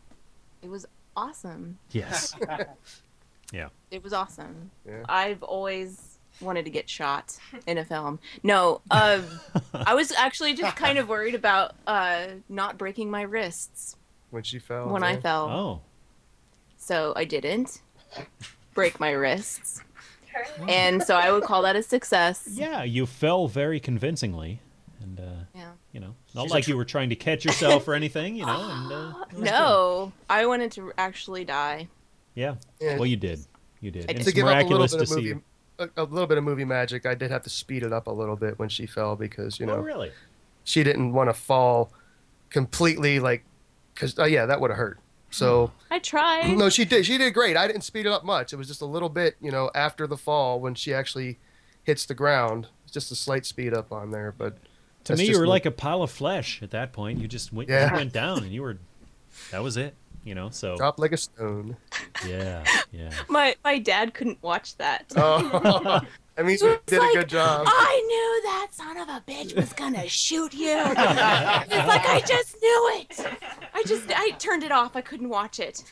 It 0.64 0.70
was 0.70 0.88
awesome. 1.16 1.78
Yes. 1.92 2.34
yeah. 3.54 3.70
It 3.92 4.04
was 4.04 4.12
awesome. 4.14 4.72
Yeah. 4.88 5.04
I've 5.08 5.44
always 5.44 6.07
wanted 6.42 6.66
to 6.66 6.72
get 6.72 6.90
shot 6.90 7.38
in 7.66 7.78
a 7.78 7.86
film. 7.86 8.20
No, 8.44 8.82
um, 8.92 9.26
I 9.74 9.94
was 9.96 10.12
actually 10.12 10.54
just 10.54 10.76
kind 10.76 10.98
of 10.98 11.10
worried 11.10 11.36
about 11.36 11.76
uh, 11.86 12.28
not 12.50 12.78
breaking 12.78 13.10
my 13.10 13.22
wrists 13.24 13.96
when 14.30 14.44
she 14.44 14.60
fell. 14.60 14.90
when 14.90 15.04
I 15.04 15.18
fell. 15.18 15.50
Oh. 15.50 15.82
So 16.78 17.14
I 17.16 17.26
didn't 17.26 17.82
break 18.74 19.00
my 19.00 19.12
wrists. 19.12 19.84
And 20.70 21.02
so 21.02 21.16
I 21.16 21.32
would 21.32 21.44
call 21.44 21.64
that 21.64 21.76
a 21.76 21.82
success. 21.82 22.48
Yeah, 22.52 22.84
you 22.84 23.08
fell 23.08 23.48
very 23.48 23.80
convincingly, 23.80 24.62
and 25.02 25.20
uh, 25.20 25.24
Yeah. 25.56 25.72
you 25.92 26.00
know, 26.00 26.14
not 26.36 26.44
She's 26.44 26.52
like 26.52 26.64
tr- 26.66 26.70
you 26.70 26.78
were 26.78 26.86
trying 26.86 27.10
to 27.10 27.16
catch 27.16 27.44
yourself 27.44 27.88
or 27.88 27.96
anything, 27.96 28.36
you 28.36 28.46
know. 28.46 28.70
And, 28.72 28.92
uh, 28.92 29.14
it 29.32 29.34
was 29.34 29.44
No, 29.44 30.12
I 30.30 30.46
wanted 30.46 30.72
to 30.74 30.94
actually 30.98 31.44
die. 31.44 31.88
Yeah. 32.36 32.56
Yeah. 32.80 32.98
Well, 32.98 33.08
you 33.08 33.16
did. 33.18 33.40
You 33.82 33.90
did. 33.90 34.04
I 34.04 34.14
did. 34.14 34.22
it's 34.28 34.32
give 34.32 34.46
up 34.46 34.52
a 34.52 34.58
little 34.58 34.78
miraculous 34.78 34.92
bit 34.94 35.00
to 35.00 35.08
see. 35.08 35.16
movie, 35.16 35.28
you- 35.30 35.44
a, 35.80 35.90
a 35.98 36.04
little 36.04 36.28
bit 36.28 36.38
of 36.38 36.44
movie 36.44 36.66
magic, 36.66 37.06
I 37.06 37.16
did 37.16 37.32
have 37.32 37.44
to 37.44 37.50
speed 37.50 37.84
it 37.84 37.94
up 37.94 38.08
a 38.08 38.12
little 38.12 38.36
bit 38.36 38.58
when 38.60 38.70
she 38.70 38.86
fell 38.86 39.16
because 39.16 39.60
you 39.60 39.66
oh, 39.66 39.70
know 39.70 39.76
Oh, 39.76 39.82
really? 39.82 40.12
she 40.64 40.84
didn't 40.84 41.14
want 41.14 41.30
to 41.30 41.34
fall 41.34 41.92
completely 42.50 43.20
like 43.20 43.44
because 43.94 44.18
oh 44.18 44.24
uh, 44.24 44.26
yeah 44.26 44.46
that 44.46 44.62
would 44.62 44.70
have 44.70 44.78
hurt. 44.78 45.00
So 45.30 45.68
hmm. 45.68 45.94
I 45.94 46.00
tried. 46.00 46.58
no, 46.58 46.70
she 46.70 46.86
did. 46.86 47.06
She 47.06 47.18
did 47.18 47.34
great. 47.34 47.58
I 47.58 47.68
didn't 47.68 47.84
speed 47.84 48.06
it 48.06 48.12
up 48.12 48.24
much. 48.24 48.54
It 48.54 48.56
was 48.56 48.68
just 48.68 48.82
a 48.82 48.86
little 48.86 49.10
bit, 49.10 49.36
you 49.42 49.52
know, 49.52 49.70
after 49.76 50.08
the 50.08 50.18
fall 50.18 50.60
when 50.60 50.74
she 50.76 50.94
actually 50.94 51.38
hits 51.84 52.06
the 52.06 52.14
ground. 52.14 52.68
It's 52.84 52.94
just 52.94 53.12
a 53.12 53.16
slight 53.16 53.46
speed 53.46 53.74
up 53.74 53.92
on 53.92 54.12
there, 54.12 54.34
but 54.38 54.58
To 55.06 55.16
me, 55.16 55.26
you 55.26 55.38
were 55.38 55.44
me. 55.44 55.50
like 55.50 55.66
a 55.66 55.72
pile 55.72 56.02
of 56.02 56.12
flesh 56.12 56.62
at 56.64 56.72
that 56.72 56.94
point. 56.94 57.20
You 57.20 57.28
just 57.28 57.52
went, 57.52 57.70
you 57.70 57.76
went 57.76 58.14
down, 58.14 58.40
and 58.44 58.52
you 58.52 58.62
were. 58.62 58.78
That 59.52 59.62
was 59.64 59.76
it. 59.76 59.94
You 60.28 60.36
know. 60.36 60.50
So. 60.50 60.76
dropped 60.76 61.00
like 61.00 61.14
a 61.14 61.18
stone. 61.18 61.78
Yeah. 62.28 62.66
Yeah. 62.92 63.12
My 63.30 63.56
my 63.64 63.80
dad 63.80 64.14
couldn't 64.14 64.42
watch 64.44 64.76
that. 64.78 65.06
Oh, 65.18 66.02
I 66.40 66.44
mean, 66.44 66.58
we 66.62 66.78
did 66.86 67.00
like, 67.00 67.16
a 67.16 67.18
good 67.20 67.30
job. 67.30 67.66
I 67.68 68.04
knew 68.06 68.42
that 68.52 68.68
son 68.72 68.98
of 68.98 69.10
a 69.10 69.24
bitch 69.28 69.56
was 69.56 69.74
gonna 69.74 70.08
shoot 70.08 70.54
you. 70.54 70.78
it's 70.78 70.98
like 71.88 72.06
I 72.06 72.22
just 72.28 72.58
knew 72.62 72.92
it. 73.00 73.28
I 73.74 73.84
just 73.84 74.04
I 74.10 74.32
turned 74.32 74.64
it 74.64 74.72
off. 74.72 74.96
I 74.96 75.02
couldn't 75.02 75.30
watch 75.30 75.60
it. 75.60 75.84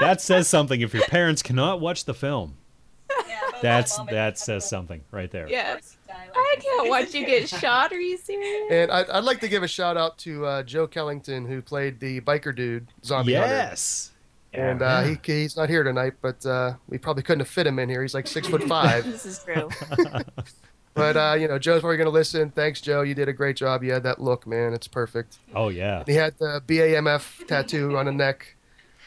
That 0.00 0.20
says 0.20 0.48
something. 0.48 0.80
If 0.80 0.94
your 0.94 1.04
parents 1.04 1.42
cannot 1.42 1.80
watch 1.80 2.06
the 2.06 2.14
film, 2.14 2.56
Yeah, 3.28 3.40
both 3.52 3.62
that's 3.62 3.98
that 3.98 4.38
says 4.38 4.68
something 4.68 5.02
right 5.12 5.30
there. 5.30 5.48
Yes. 5.48 5.96
Die 6.10 6.26
like 6.26 6.36
I 6.36 6.56
can't 6.60 6.88
watch 6.88 7.14
you 7.14 7.26
get 7.26 7.48
shot. 7.60 7.92
Are 7.92 8.00
you 8.00 8.16
serious? 8.16 8.70
And 8.70 8.90
I'd, 8.90 9.08
I'd 9.10 9.24
like 9.24 9.40
to 9.40 9.48
give 9.48 9.62
a 9.62 9.68
shout 9.68 9.96
out 9.96 10.18
to 10.18 10.46
uh, 10.46 10.62
Joe 10.62 10.86
Kellington 10.86 11.46
who 11.46 11.62
played 11.62 12.00
the 12.00 12.20
biker 12.20 12.54
dude 12.54 12.88
zombie 13.04 13.34
hunter. 13.34 13.54
Yes. 13.54 14.12
And 14.52 14.82
uh, 14.82 15.02
he, 15.02 15.16
he's 15.22 15.56
not 15.56 15.68
here 15.68 15.84
tonight, 15.84 16.14
but 16.20 16.44
uh, 16.44 16.74
we 16.88 16.98
probably 16.98 17.22
couldn't 17.22 17.40
have 17.40 17.48
fit 17.48 17.68
him 17.68 17.78
in 17.78 17.88
here. 17.88 18.02
He's 18.02 18.14
like 18.14 18.26
six 18.26 18.48
foot 18.48 18.64
five. 18.64 19.04
This 19.10 19.24
is 19.24 19.44
true. 19.44 19.68
but 20.94 21.16
uh, 21.16 21.36
you 21.38 21.46
know, 21.46 21.58
Joe's 21.58 21.80
probably 21.80 21.96
gonna 21.98 22.10
listen. 22.10 22.50
Thanks, 22.50 22.80
Joe. 22.80 23.02
You 23.02 23.14
did 23.14 23.28
a 23.28 23.32
great 23.32 23.56
job. 23.56 23.84
You 23.84 23.92
had 23.92 24.02
that 24.02 24.20
look, 24.20 24.46
man. 24.48 24.72
It's 24.72 24.88
perfect. 24.88 25.38
Oh 25.54 25.68
yeah. 25.68 26.02
He 26.04 26.14
had 26.14 26.36
the 26.38 26.62
BAMF 26.66 27.46
tattoo 27.46 27.96
on 27.96 28.06
the 28.06 28.12
neck. 28.12 28.56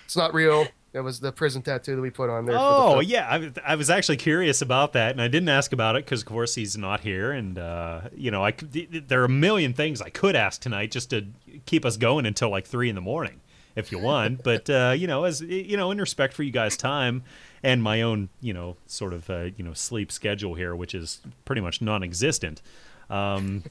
It's 0.05 0.15
not 0.15 0.33
real. 0.33 0.67
It 0.93 0.99
was 1.01 1.19
the 1.19 1.31
prison 1.31 1.63
tattoo 1.63 1.95
that 1.95 2.01
we 2.01 2.11
put 2.11 2.29
on 2.29 2.45
there. 2.45 2.55
for 2.55 2.59
the 2.61 2.65
Oh 2.67 2.99
yeah, 2.99 3.27
I, 3.27 3.37
was- 3.39 3.51
I 3.65 3.75
was 3.75 3.89
actually 3.89 4.17
curious 4.17 4.61
about 4.61 4.93
that, 4.93 5.11
and 5.11 5.21
I 5.21 5.27
didn't 5.27 5.49
ask 5.49 5.73
about 5.73 5.95
it 5.95 6.05
because, 6.05 6.21
of 6.21 6.27
course, 6.27 6.53
he's 6.53 6.77
not 6.77 6.99
here, 6.99 7.31
and 7.31 7.57
uh, 7.57 8.01
you 8.15 8.29
know, 8.29 8.43
I 8.45 8.51
could, 8.51 8.71
there 9.07 9.21
are 9.21 9.25
a 9.25 9.29
million 9.29 9.73
things 9.73 10.01
I 10.01 10.09
could 10.09 10.35
ask 10.35 10.61
tonight 10.61 10.91
just 10.91 11.09
to 11.09 11.25
keep 11.65 11.83
us 11.83 11.97
going 11.97 12.25
until 12.27 12.49
like 12.49 12.67
three 12.67 12.89
in 12.89 12.95
the 12.95 13.01
morning, 13.01 13.41
if 13.75 13.91
you 13.91 13.97
want. 13.97 14.43
but 14.49 14.69
uh, 14.69 14.93
you 14.95 15.07
know, 15.07 15.23
as 15.23 15.41
you 15.41 15.77
know, 15.77 15.89
in 15.89 15.97
respect 15.99 16.33
for 16.35 16.43
you 16.43 16.51
guys' 16.51 16.77
time 16.77 17.23
and 17.63 17.81
my 17.81 18.03
own, 18.03 18.29
you 18.39 18.53
know, 18.53 18.77
sort 18.85 19.13
of 19.13 19.27
uh, 19.31 19.45
you 19.57 19.63
know 19.63 19.73
sleep 19.73 20.11
schedule 20.11 20.53
here, 20.53 20.75
which 20.75 20.93
is 20.93 21.21
pretty 21.43 21.61
much 21.61 21.81
non-existent. 21.81 22.61
Um, 23.09 23.63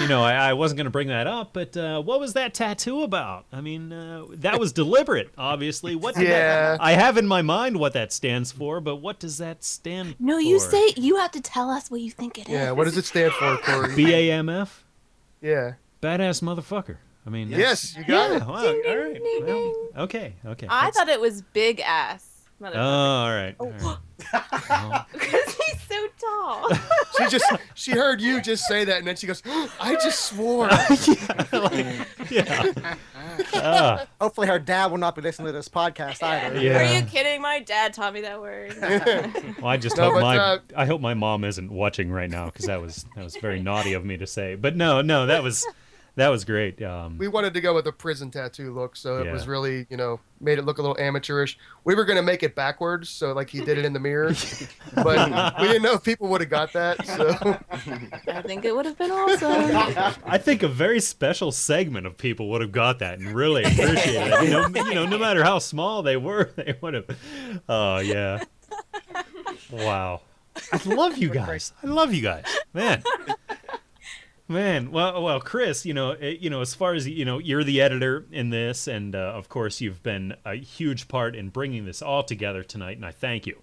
you 0.00 0.08
know, 0.08 0.22
I, 0.22 0.32
I 0.50 0.52
wasn't 0.52 0.76
going 0.78 0.84
to 0.86 0.90
bring 0.90 1.08
that 1.08 1.26
up, 1.26 1.52
but 1.52 1.76
uh, 1.76 2.00
what 2.02 2.20
was 2.20 2.34
that 2.34 2.54
tattoo 2.54 3.02
about? 3.02 3.46
I 3.52 3.60
mean, 3.60 3.92
uh, 3.92 4.26
that 4.30 4.60
was 4.60 4.72
deliberate, 4.72 5.30
obviously. 5.38 5.94
What? 5.96 6.14
did 6.14 6.24
Yeah. 6.28 6.72
that- 6.76 6.80
I 6.82 6.92
have 6.92 7.16
in 7.16 7.26
my 7.26 7.42
mind 7.42 7.78
what 7.78 7.92
that 7.94 8.12
stands 8.12 8.52
for, 8.52 8.80
but 8.80 8.96
what 8.96 9.18
does 9.18 9.38
that 9.38 9.64
stand? 9.64 10.16
For 10.16 10.22
No, 10.22 10.38
you 10.38 10.58
say 10.58 10.92
you 10.96 11.16
have 11.16 11.30
to 11.32 11.40
tell 11.40 11.70
us 11.70 11.90
what 11.90 12.00
you 12.00 12.10
think 12.10 12.38
it 12.38 12.48
is. 12.48 12.52
Yeah. 12.52 12.72
What 12.72 12.84
does 12.84 12.96
it 12.96 13.04
stand 13.04 13.32
for, 13.32 13.56
Corey? 13.58 13.88
BAMF, 13.88 14.68
yeah. 15.40 15.74
badass 16.02 16.42
motherfucker. 16.42 16.96
I 17.26 17.30
mean, 17.30 17.50
Yes, 17.50 17.94
you 17.96 18.04
got 18.04 18.30
yeah, 18.30 18.36
it. 18.38 18.42
wow, 18.46 18.54
all 18.54 18.62
Ding, 18.62 18.82
ding, 18.82 18.98
right. 18.98 19.14
ding, 19.22 19.44
well, 19.46 19.74
okay, 20.04 20.34
okay. 20.46 20.66
I 20.68 20.86
That's- 20.86 20.96
thought 20.96 21.08
it 21.08 21.20
was 21.20 21.42
big 21.42 21.80
ass. 21.80 22.26
Oh, 22.62 22.64
Motherfucker. 22.64 22.76
all 22.78 23.30
right. 23.30 23.56
Oh. 23.58 23.64
all 24.34 24.40
right. 24.60 24.68
Well, 24.68 25.06
Because 25.12 25.54
he's 25.54 25.80
so 25.88 26.06
tall. 26.20 26.70
She 27.18 27.26
just 27.28 27.44
she 27.74 27.90
heard 27.92 28.20
you 28.22 28.40
just 28.40 28.66
say 28.66 28.84
that, 28.84 28.96
and 28.98 29.06
then 29.06 29.14
she 29.16 29.26
goes, 29.26 29.42
"I 29.78 29.94
just 30.02 30.20
swore." 30.24 30.68
yeah. 32.30 32.72
Ah, 33.54 34.06
Hopefully, 34.20 34.46
her 34.46 34.58
dad 34.58 34.90
will 34.90 34.96
not 34.98 35.14
be 35.14 35.20
listening 35.20 35.46
to 35.46 35.52
this 35.52 35.68
podcast 35.68 36.22
either. 36.22 36.58
Yeah. 36.60 36.78
Are 36.78 36.94
you 36.94 37.02
kidding? 37.04 37.42
My 37.42 37.60
dad 37.60 37.92
taught 37.92 38.14
me 38.14 38.22
that 38.22 38.40
word. 38.40 38.74
well, 38.80 39.66
I 39.66 39.76
just 39.76 39.96
No, 39.98 40.12
hope 40.12 40.22
my 40.22 40.38
uh, 40.38 40.58
I 40.76 40.86
hope 40.86 41.00
my 41.02 41.12
mom 41.14 41.44
isn't 41.44 41.70
watching 41.70 42.10
right 42.10 42.30
now 42.30 42.46
because 42.46 42.66
that 42.66 42.80
was 42.80 43.04
that 43.16 43.22
was 43.24 43.36
very 43.36 43.60
naughty 43.60 43.92
of 43.92 44.04
me 44.04 44.16
to 44.16 44.26
say. 44.26 44.54
But 44.54 44.76
no, 44.76 45.02
no, 45.02 45.26
that 45.26 45.42
was 45.42 45.66
that 46.20 46.28
was 46.28 46.44
great. 46.44 46.82
Um, 46.82 47.16
we 47.16 47.28
wanted 47.28 47.54
to 47.54 47.62
go 47.62 47.74
with 47.74 47.86
a 47.86 47.92
prison 47.92 48.30
tattoo 48.30 48.74
look, 48.74 48.94
so 48.94 49.22
it 49.22 49.32
was 49.32 49.48
really, 49.48 49.86
you 49.88 49.96
know, 49.96 50.20
made 50.38 50.58
it 50.58 50.66
look 50.66 50.76
a 50.76 50.82
little 50.82 50.98
amateurish. 50.98 51.58
We 51.84 51.94
were 51.94 52.04
gonna 52.04 52.22
make 52.22 52.42
it 52.42 52.54
backwards, 52.54 53.08
so 53.08 53.32
like 53.32 53.48
he 53.48 53.64
did 53.64 53.78
it 53.78 53.86
in 53.86 53.94
the 53.94 54.00
mirror, 54.00 54.34
but 54.94 55.58
we 55.60 55.68
didn't 55.68 55.82
know 55.82 55.94
if 55.94 56.04
people 56.04 56.28
would 56.28 56.42
have 56.42 56.50
got 56.50 56.74
that. 56.74 57.06
So 57.06 57.30
I 58.28 58.42
think 58.42 58.66
it 58.66 58.76
would 58.76 58.84
have 58.84 58.98
been 58.98 59.10
awesome. 59.10 60.20
I 60.26 60.36
think 60.36 60.62
a 60.62 60.68
very 60.68 61.00
special 61.00 61.52
segment 61.52 62.06
of 62.06 62.18
people 62.18 62.50
would 62.50 62.60
have 62.60 62.72
got 62.72 62.98
that 62.98 63.18
and 63.18 63.32
really 63.32 63.64
appreciated 63.64 64.32
it. 64.34 64.44
You 64.44 64.50
know, 64.50 64.68
you 64.68 64.94
know, 64.94 65.06
no 65.06 65.18
matter 65.18 65.42
how 65.42 65.58
small 65.58 66.02
they 66.02 66.18
were, 66.18 66.50
they 66.56 66.76
would 66.82 66.94
have. 66.94 67.06
Oh 67.66 67.98
yeah. 67.98 68.44
Wow. 69.72 70.20
I 70.70 70.80
love 70.84 71.16
you 71.16 71.30
guys. 71.30 71.72
I 71.82 71.86
love 71.86 72.12
you 72.12 72.20
guys, 72.20 72.44
man. 72.74 73.02
Man, 74.50 74.90
well, 74.90 75.22
well, 75.22 75.38
Chris, 75.38 75.86
you 75.86 75.94
know, 75.94 76.10
eh, 76.10 76.34
you 76.40 76.50
know, 76.50 76.60
as 76.60 76.74
far 76.74 76.92
as 76.94 77.06
you 77.06 77.24
know, 77.24 77.38
you're 77.38 77.62
the 77.62 77.80
editor 77.80 78.26
in 78.32 78.50
this, 78.50 78.88
and 78.88 79.14
uh, 79.14 79.18
of 79.18 79.48
course, 79.48 79.80
you've 79.80 80.02
been 80.02 80.34
a 80.44 80.56
huge 80.56 81.06
part 81.06 81.36
in 81.36 81.50
bringing 81.50 81.84
this 81.84 82.02
all 82.02 82.24
together 82.24 82.64
tonight, 82.64 82.96
and 82.96 83.06
I 83.06 83.12
thank 83.12 83.46
you 83.46 83.62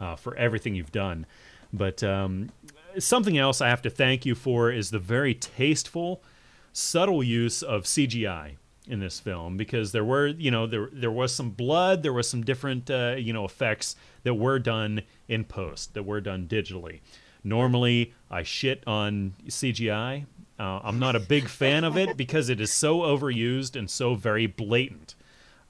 uh, 0.00 0.16
for 0.16 0.34
everything 0.34 0.74
you've 0.74 0.90
done. 0.90 1.26
But 1.72 2.02
um, 2.02 2.50
something 2.98 3.38
else 3.38 3.60
I 3.60 3.68
have 3.68 3.82
to 3.82 3.90
thank 3.90 4.26
you 4.26 4.34
for 4.34 4.72
is 4.72 4.90
the 4.90 4.98
very 4.98 5.32
tasteful, 5.32 6.24
subtle 6.72 7.22
use 7.22 7.62
of 7.62 7.84
CGI 7.84 8.56
in 8.88 8.98
this 8.98 9.20
film 9.20 9.56
because 9.56 9.92
there 9.92 10.04
were, 10.04 10.26
you 10.26 10.50
know, 10.50 10.66
there 10.66 10.88
there 10.92 11.12
was 11.12 11.32
some 11.32 11.50
blood, 11.50 12.02
there 12.02 12.12
was 12.12 12.28
some 12.28 12.42
different, 12.42 12.90
uh, 12.90 13.14
you 13.16 13.32
know, 13.32 13.44
effects 13.44 13.94
that 14.24 14.34
were 14.34 14.58
done 14.58 15.02
in 15.28 15.44
post, 15.44 15.94
that 15.94 16.02
were 16.02 16.20
done 16.20 16.48
digitally. 16.48 16.98
Normally, 17.46 18.12
I 18.28 18.42
shit 18.42 18.82
on 18.88 19.34
CGI. 19.46 20.26
Uh, 20.58 20.80
I'm 20.82 20.98
not 20.98 21.14
a 21.14 21.20
big 21.20 21.48
fan 21.48 21.84
of 21.84 21.96
it 21.96 22.16
because 22.16 22.48
it 22.48 22.60
is 22.60 22.72
so 22.72 23.02
overused 23.02 23.76
and 23.76 23.88
so 23.88 24.16
very 24.16 24.48
blatant 24.48 25.14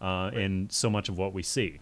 uh, 0.00 0.30
in 0.32 0.68
so 0.70 0.88
much 0.88 1.10
of 1.10 1.18
what 1.18 1.34
we 1.34 1.42
see. 1.42 1.80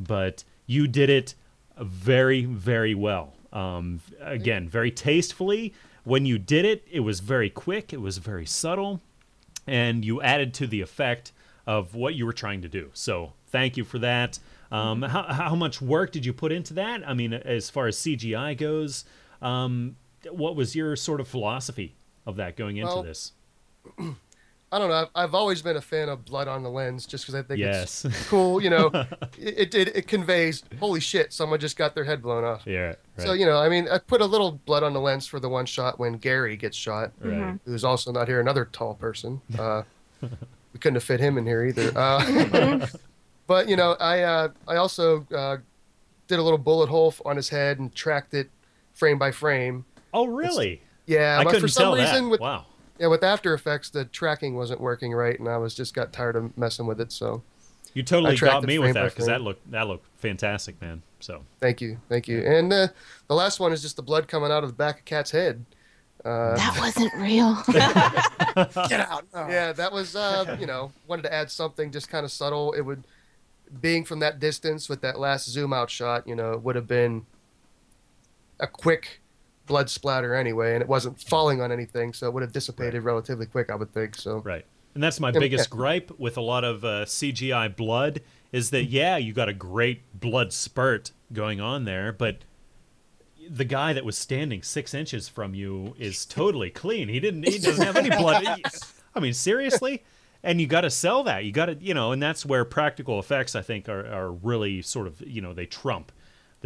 But 0.00 0.42
you 0.66 0.88
did 0.88 1.08
it 1.08 1.36
very, 1.78 2.44
very 2.44 2.92
well. 2.92 3.34
Um, 3.52 4.00
again, 4.20 4.68
very 4.68 4.90
tastefully. 4.90 5.72
When 6.02 6.26
you 6.26 6.38
did 6.38 6.64
it, 6.64 6.84
it 6.90 7.00
was 7.00 7.20
very 7.20 7.48
quick, 7.48 7.92
it 7.92 8.00
was 8.00 8.18
very 8.18 8.46
subtle, 8.46 9.00
and 9.64 10.04
you 10.04 10.20
added 10.22 10.54
to 10.54 10.66
the 10.66 10.80
effect 10.80 11.30
of 11.68 11.94
what 11.94 12.16
you 12.16 12.26
were 12.26 12.32
trying 12.32 12.62
to 12.62 12.68
do. 12.68 12.90
So 12.94 13.32
thank 13.46 13.76
you 13.76 13.84
for 13.84 14.00
that. 14.00 14.40
Um, 14.72 15.02
how, 15.02 15.22
how 15.22 15.54
much 15.54 15.80
work 15.80 16.10
did 16.10 16.26
you 16.26 16.32
put 16.32 16.50
into 16.50 16.74
that? 16.74 17.08
I 17.08 17.14
mean, 17.14 17.32
as 17.32 17.70
far 17.70 17.86
as 17.86 17.96
CGI 17.96 18.58
goes, 18.58 19.04
um, 19.42 19.96
what 20.30 20.56
was 20.56 20.74
your 20.74 20.96
sort 20.96 21.20
of 21.20 21.28
philosophy 21.28 21.94
of 22.26 22.36
that 22.36 22.56
going 22.56 22.76
into 22.78 22.94
Well, 22.94 23.02
this? 23.02 23.32
I 24.72 24.80
don't 24.80 24.88
know. 24.90 24.96
I've, 24.96 25.08
I've 25.14 25.34
always 25.34 25.62
been 25.62 25.76
a 25.76 25.80
fan 25.80 26.08
of 26.08 26.24
blood 26.24 26.48
on 26.48 26.64
the 26.64 26.68
lens, 26.70 27.06
just 27.06 27.24
because 27.24 27.36
I 27.36 27.42
think 27.42 27.60
Yes. 27.60 28.04
it's 28.04 28.26
cool. 28.28 28.60
You 28.60 28.70
know, 28.70 28.86
it, 29.38 29.72
it 29.74 29.96
it 29.96 30.08
conveys, 30.08 30.64
holy 30.80 30.98
shit, 30.98 31.32
someone 31.32 31.60
just 31.60 31.76
got 31.76 31.94
their 31.94 32.02
head 32.02 32.20
blown 32.20 32.42
off. 32.42 32.62
Yeah. 32.66 32.86
Right. 32.88 32.96
So 33.18 33.32
you 33.32 33.46
know, 33.46 33.58
I 33.58 33.68
mean, 33.68 33.88
I 33.88 33.98
put 33.98 34.20
a 34.20 34.26
little 34.26 34.52
blood 34.66 34.82
on 34.82 34.92
the 34.92 35.00
lens 35.00 35.26
for 35.26 35.38
the 35.38 35.48
one 35.48 35.66
shot 35.66 36.00
when 36.00 36.14
Gary 36.14 36.56
gets 36.56 36.76
shot, 36.76 37.12
Right. 37.20 37.56
who's 37.64 37.84
also 37.84 38.10
not 38.10 38.26
here, 38.26 38.40
another 38.40 38.64
tall 38.72 38.94
person. 38.94 39.40
Uh, 39.58 39.82
we 40.22 40.80
couldn't 40.80 40.96
have 40.96 41.04
fit 41.04 41.20
him 41.20 41.38
in 41.38 41.46
here 41.46 41.64
either. 41.64 41.92
Uh, 41.96 42.86
but 43.46 43.68
you 43.68 43.76
know, 43.76 43.92
I 44.00 44.22
uh, 44.22 44.48
I 44.66 44.76
also 44.76 45.24
uh, 45.34 45.58
did 46.26 46.38
a 46.38 46.42
little 46.42 46.58
bullet 46.58 46.88
hole 46.88 47.14
on 47.24 47.36
his 47.36 47.48
head 47.48 47.78
and 47.78 47.94
tracked 47.94 48.34
it 48.34 48.50
frame 48.96 49.18
by 49.18 49.30
frame. 49.30 49.84
oh, 50.12 50.26
really? 50.26 50.82
Yeah, 51.06 51.38
I 51.38 51.44
but 51.44 51.50
couldn't 51.50 51.62
for 51.62 51.68
some 51.68 51.82
tell 51.82 51.94
reason 51.94 52.24
that. 52.24 52.30
with 52.30 52.40
wow. 52.40 52.64
yeah 52.98 53.06
with 53.06 53.22
After 53.22 53.54
Effects 53.54 53.90
the 53.90 54.04
tracking 54.06 54.56
wasn't 54.56 54.80
working 54.80 55.12
right, 55.12 55.38
and 55.38 55.48
I 55.48 55.56
was 55.58 55.72
just 55.74 55.94
got 55.94 56.12
tired 56.12 56.34
of 56.34 56.58
messing 56.58 56.86
with 56.86 57.00
it. 57.00 57.12
So 57.12 57.44
You 57.94 58.02
totally 58.02 58.36
got 58.36 58.64
me 58.64 58.80
with 58.80 58.94
that 58.94 59.10
because 59.10 59.26
that 59.26 59.40
looked 59.40 59.70
that 59.70 59.86
looked 59.86 60.06
fantastic, 60.18 60.80
man. 60.82 61.02
So 61.20 61.44
thank 61.60 61.80
you, 61.80 61.98
thank 62.08 62.26
you. 62.26 62.40
And 62.44 62.72
uh, 62.72 62.88
the 63.28 63.34
last 63.34 63.60
one 63.60 63.72
is 63.72 63.82
just 63.82 63.94
the 63.94 64.02
blood 64.02 64.26
coming 64.26 64.50
out 64.50 64.64
of 64.64 64.70
the 64.70 64.74
back 64.74 64.98
of 64.98 65.04
Kat's 65.04 65.30
head. 65.30 65.64
Uh, 66.24 66.56
That 66.56 66.76
wasn't 66.80 67.14
real. 67.14 67.54
Get 68.88 69.00
out. 69.08 69.24
No. 69.32 69.46
yeah, 69.48 69.72
that 69.72 69.92
was 69.92 70.16
uh, 70.16 70.56
you 70.58 70.66
know 70.66 70.90
wanted 71.06 71.22
to 71.22 71.32
add 71.32 71.52
something 71.52 71.92
just 71.92 72.08
kind 72.08 72.24
of 72.24 72.32
subtle. 72.32 72.72
It 72.72 72.80
would 72.80 73.04
being 73.80 74.04
from 74.04 74.18
that 74.20 74.40
distance 74.40 74.88
with 74.88 75.00
that 75.02 75.18
last 75.20 75.48
zoom 75.48 75.72
out 75.72 75.90
shot, 75.90 76.26
you 76.26 76.34
know, 76.34 76.52
it 76.52 76.62
would 76.62 76.74
have 76.76 76.86
been 76.86 77.26
a 78.60 78.66
quick 78.66 79.20
blood 79.66 79.90
splatter 79.90 80.34
anyway, 80.34 80.74
and 80.74 80.82
it 80.82 80.88
wasn't 80.88 81.20
falling 81.20 81.60
on 81.60 81.72
anything, 81.72 82.12
so 82.12 82.26
it 82.26 82.34
would 82.34 82.42
have 82.42 82.52
dissipated 82.52 83.02
relatively 83.02 83.46
quick, 83.46 83.70
I 83.70 83.74
would 83.74 83.92
think. 83.92 84.14
So 84.16 84.38
Right. 84.38 84.64
And 84.94 85.02
that's 85.02 85.20
my 85.20 85.30
Yeah, 85.30 85.40
biggest 85.40 85.68
yeah. 85.70 85.76
gripe 85.76 86.18
with 86.18 86.36
a 86.38 86.40
lot 86.40 86.64
of 86.64 86.84
uh, 86.84 87.04
CGI 87.04 87.68
blood 87.68 88.22
is 88.52 88.70
that 88.70 88.84
yeah, 88.84 89.18
you 89.18 89.34
got 89.34 89.48
a 89.48 89.52
great 89.52 90.18
blood 90.18 90.52
spurt 90.52 91.10
going 91.32 91.60
on 91.60 91.84
there, 91.84 92.12
but 92.12 92.38
the 93.48 93.64
guy 93.64 93.92
that 93.92 94.04
was 94.04 94.16
standing 94.16 94.62
six 94.62 94.94
inches 94.94 95.28
from 95.28 95.54
you 95.54 95.94
is 95.98 96.24
totally 96.26 96.70
clean. 96.70 97.08
He 97.08 97.20
didn't. 97.20 97.46
He 97.46 97.58
doesn't 97.58 97.84
have 97.84 97.96
any 97.96 98.10
blood. 98.10 98.46
I 99.14 99.20
mean, 99.20 99.34
seriously. 99.34 100.02
And 100.42 100.60
you 100.60 100.66
got 100.66 100.82
to 100.82 100.90
sell 100.90 101.24
that. 101.24 101.44
You 101.44 101.50
got 101.52 101.66
to, 101.66 101.74
you 101.80 101.92
know, 101.92 102.12
and 102.12 102.22
that's 102.22 102.46
where 102.46 102.64
practical 102.64 103.18
effects, 103.18 103.56
I 103.56 103.62
think, 103.62 103.88
are, 103.88 104.06
are 104.06 104.30
really 104.30 104.80
sort 104.80 105.08
of, 105.08 105.20
you 105.20 105.40
know, 105.40 105.52
they 105.52 105.66
trump 105.66 106.12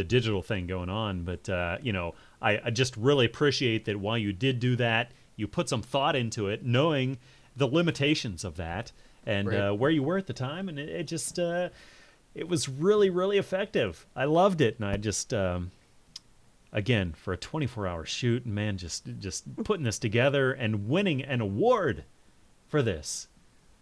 the 0.00 0.04
digital 0.04 0.40
thing 0.40 0.66
going 0.66 0.88
on. 0.88 1.24
But 1.24 1.46
uh, 1.50 1.76
you 1.82 1.92
know, 1.92 2.14
I, 2.40 2.58
I 2.64 2.70
just 2.70 2.96
really 2.96 3.26
appreciate 3.26 3.84
that 3.84 4.00
while 4.00 4.16
you 4.16 4.32
did 4.32 4.58
do 4.58 4.74
that, 4.76 5.10
you 5.36 5.46
put 5.46 5.68
some 5.68 5.82
thought 5.82 6.16
into 6.16 6.48
it, 6.48 6.64
knowing 6.64 7.18
the 7.54 7.66
limitations 7.66 8.42
of 8.44 8.56
that 8.56 8.92
and 9.26 9.48
Right. 9.48 9.58
uh, 9.58 9.74
where 9.74 9.90
you 9.90 10.02
were 10.02 10.16
at 10.16 10.26
the 10.26 10.32
time, 10.32 10.70
and 10.70 10.78
it, 10.78 10.88
it 10.88 11.02
just 11.04 11.38
uh, 11.38 11.68
it 12.34 12.48
was 12.48 12.66
really 12.66 13.10
really 13.10 13.36
effective. 13.36 14.06
I 14.16 14.24
loved 14.24 14.62
it, 14.62 14.76
and 14.78 14.88
I 14.88 14.96
just 14.96 15.34
um, 15.34 15.70
again 16.72 17.12
for 17.12 17.34
a 17.34 17.36
24 17.36 17.86
hour 17.86 18.06
shoot, 18.06 18.46
man, 18.46 18.78
just 18.78 19.06
just 19.18 19.44
putting 19.64 19.84
this 19.84 19.98
together 19.98 20.50
and 20.52 20.88
winning 20.88 21.22
an 21.22 21.42
award 21.42 22.04
for 22.68 22.80
this 22.80 23.28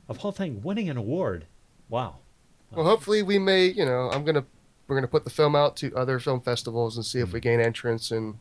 of 0.08 0.16
whole 0.18 0.32
thing, 0.32 0.62
winning 0.62 0.88
an 0.90 0.96
award. 0.96 1.46
Wow. 1.88 2.16
Well, 2.72 2.84
hopefully 2.84 3.22
we 3.22 3.38
may, 3.38 3.66
you 3.66 3.84
know, 3.84 4.10
I'm 4.12 4.24
gonna 4.24 4.44
we're 4.88 4.96
gonna 4.96 5.06
put 5.06 5.24
the 5.24 5.30
film 5.30 5.54
out 5.54 5.76
to 5.76 5.94
other 5.94 6.18
film 6.18 6.40
festivals 6.40 6.96
and 6.96 7.04
see 7.06 7.20
if 7.20 7.28
Mm. 7.28 7.32
we 7.34 7.40
gain 7.40 7.60
entrance 7.60 8.10
and 8.10 8.38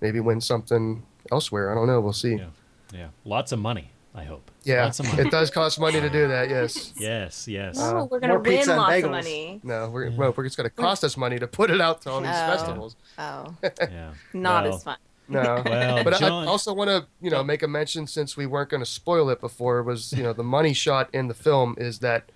maybe 0.00 0.20
win 0.20 0.40
something 0.40 1.02
elsewhere. 1.32 1.72
I 1.72 1.74
don't 1.74 1.86
know. 1.86 2.00
We'll 2.00 2.12
see. 2.12 2.34
Yeah. 2.36 2.46
Yeah, 2.92 3.08
lots 3.24 3.52
of 3.52 3.58
money. 3.58 3.90
I 4.14 4.24
hope. 4.24 4.50
Yeah, 4.64 4.84
lots 4.84 5.00
of 5.00 5.06
money. 5.06 5.22
it 5.22 5.30
does 5.30 5.50
cost 5.50 5.78
money 5.78 6.00
to 6.00 6.08
do 6.10 6.26
that. 6.28 6.48
Yes. 6.48 6.92
Yes, 6.98 7.46
yes. 7.46 7.76
No, 7.78 8.08
we're 8.10 8.20
gonna 8.20 8.34
win 8.38 8.42
pizza 8.42 8.72
and 8.72 8.80
lots 8.80 9.04
of 9.04 9.10
money. 9.10 9.60
No, 9.62 9.90
we're 9.90 10.10
well, 10.12 10.32
we're, 10.36 10.44
it's 10.46 10.56
going 10.56 10.68
to 10.68 10.74
cost 10.74 11.04
us 11.04 11.16
money 11.16 11.38
to 11.38 11.46
put 11.46 11.70
it 11.70 11.80
out 11.80 12.02
to 12.02 12.10
all 12.10 12.20
these 12.20 12.30
Oh. 12.30 12.46
festivals. 12.46 12.96
Oh, 13.18 13.54
yeah. 13.80 14.12
not 14.32 14.64
Well, 14.64 14.74
as 14.74 14.82
fun. 14.82 14.96
No, 15.28 15.62
Well, 15.64 16.04
but 16.04 16.18
John- 16.18 16.32
I 16.32 16.46
also 16.46 16.72
want 16.72 16.88
to, 16.88 17.06
you 17.20 17.30
know, 17.30 17.44
make 17.44 17.62
a 17.62 17.68
mention 17.68 18.06
since 18.06 18.34
we 18.36 18.46
weren't 18.46 18.70
going 18.70 18.82
to 18.82 18.90
spoil 18.90 19.28
it 19.28 19.40
before. 19.40 19.82
Was 19.82 20.12
you 20.14 20.22
know 20.22 20.32
the 20.32 20.42
money 20.42 20.72
shot 20.72 21.10
in 21.12 21.28
the 21.28 21.34
film 21.34 21.74
is 21.78 21.98
that 21.98 22.30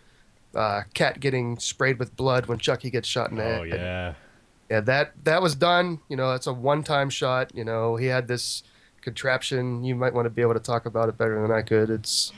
uh, 0.54 0.82
Kat 0.94 1.20
getting 1.20 1.58
sprayed 1.58 1.98
with 1.98 2.16
blood 2.16 2.46
when 2.46 2.58
Chucky 2.58 2.90
gets 2.90 3.08
shot 3.08 3.30
in 3.30 3.36
the 3.36 3.44
Oh 3.44 3.64
head. 3.64 3.68
yeah. 3.80 4.14
yeah, 4.70 4.80
that 4.80 5.12
that 5.24 5.42
was 5.42 5.54
done. 5.54 6.00
You 6.08 6.16
know, 6.16 6.32
it's 6.32 6.46
a 6.46 6.52
one-time 6.52 7.10
shot. 7.10 7.52
You 7.54 7.64
know, 7.64 7.96
he 7.96 8.06
had 8.06 8.28
this 8.28 8.62
contraption. 9.00 9.84
You 9.84 9.94
might 9.94 10.14
want 10.14 10.26
to 10.26 10.30
be 10.30 10.42
able 10.42 10.54
to 10.54 10.60
talk 10.60 10.86
about 10.86 11.08
it 11.08 11.18
better 11.18 11.40
than 11.42 11.50
I 11.50 11.62
could. 11.62 11.90
It's 11.90 12.32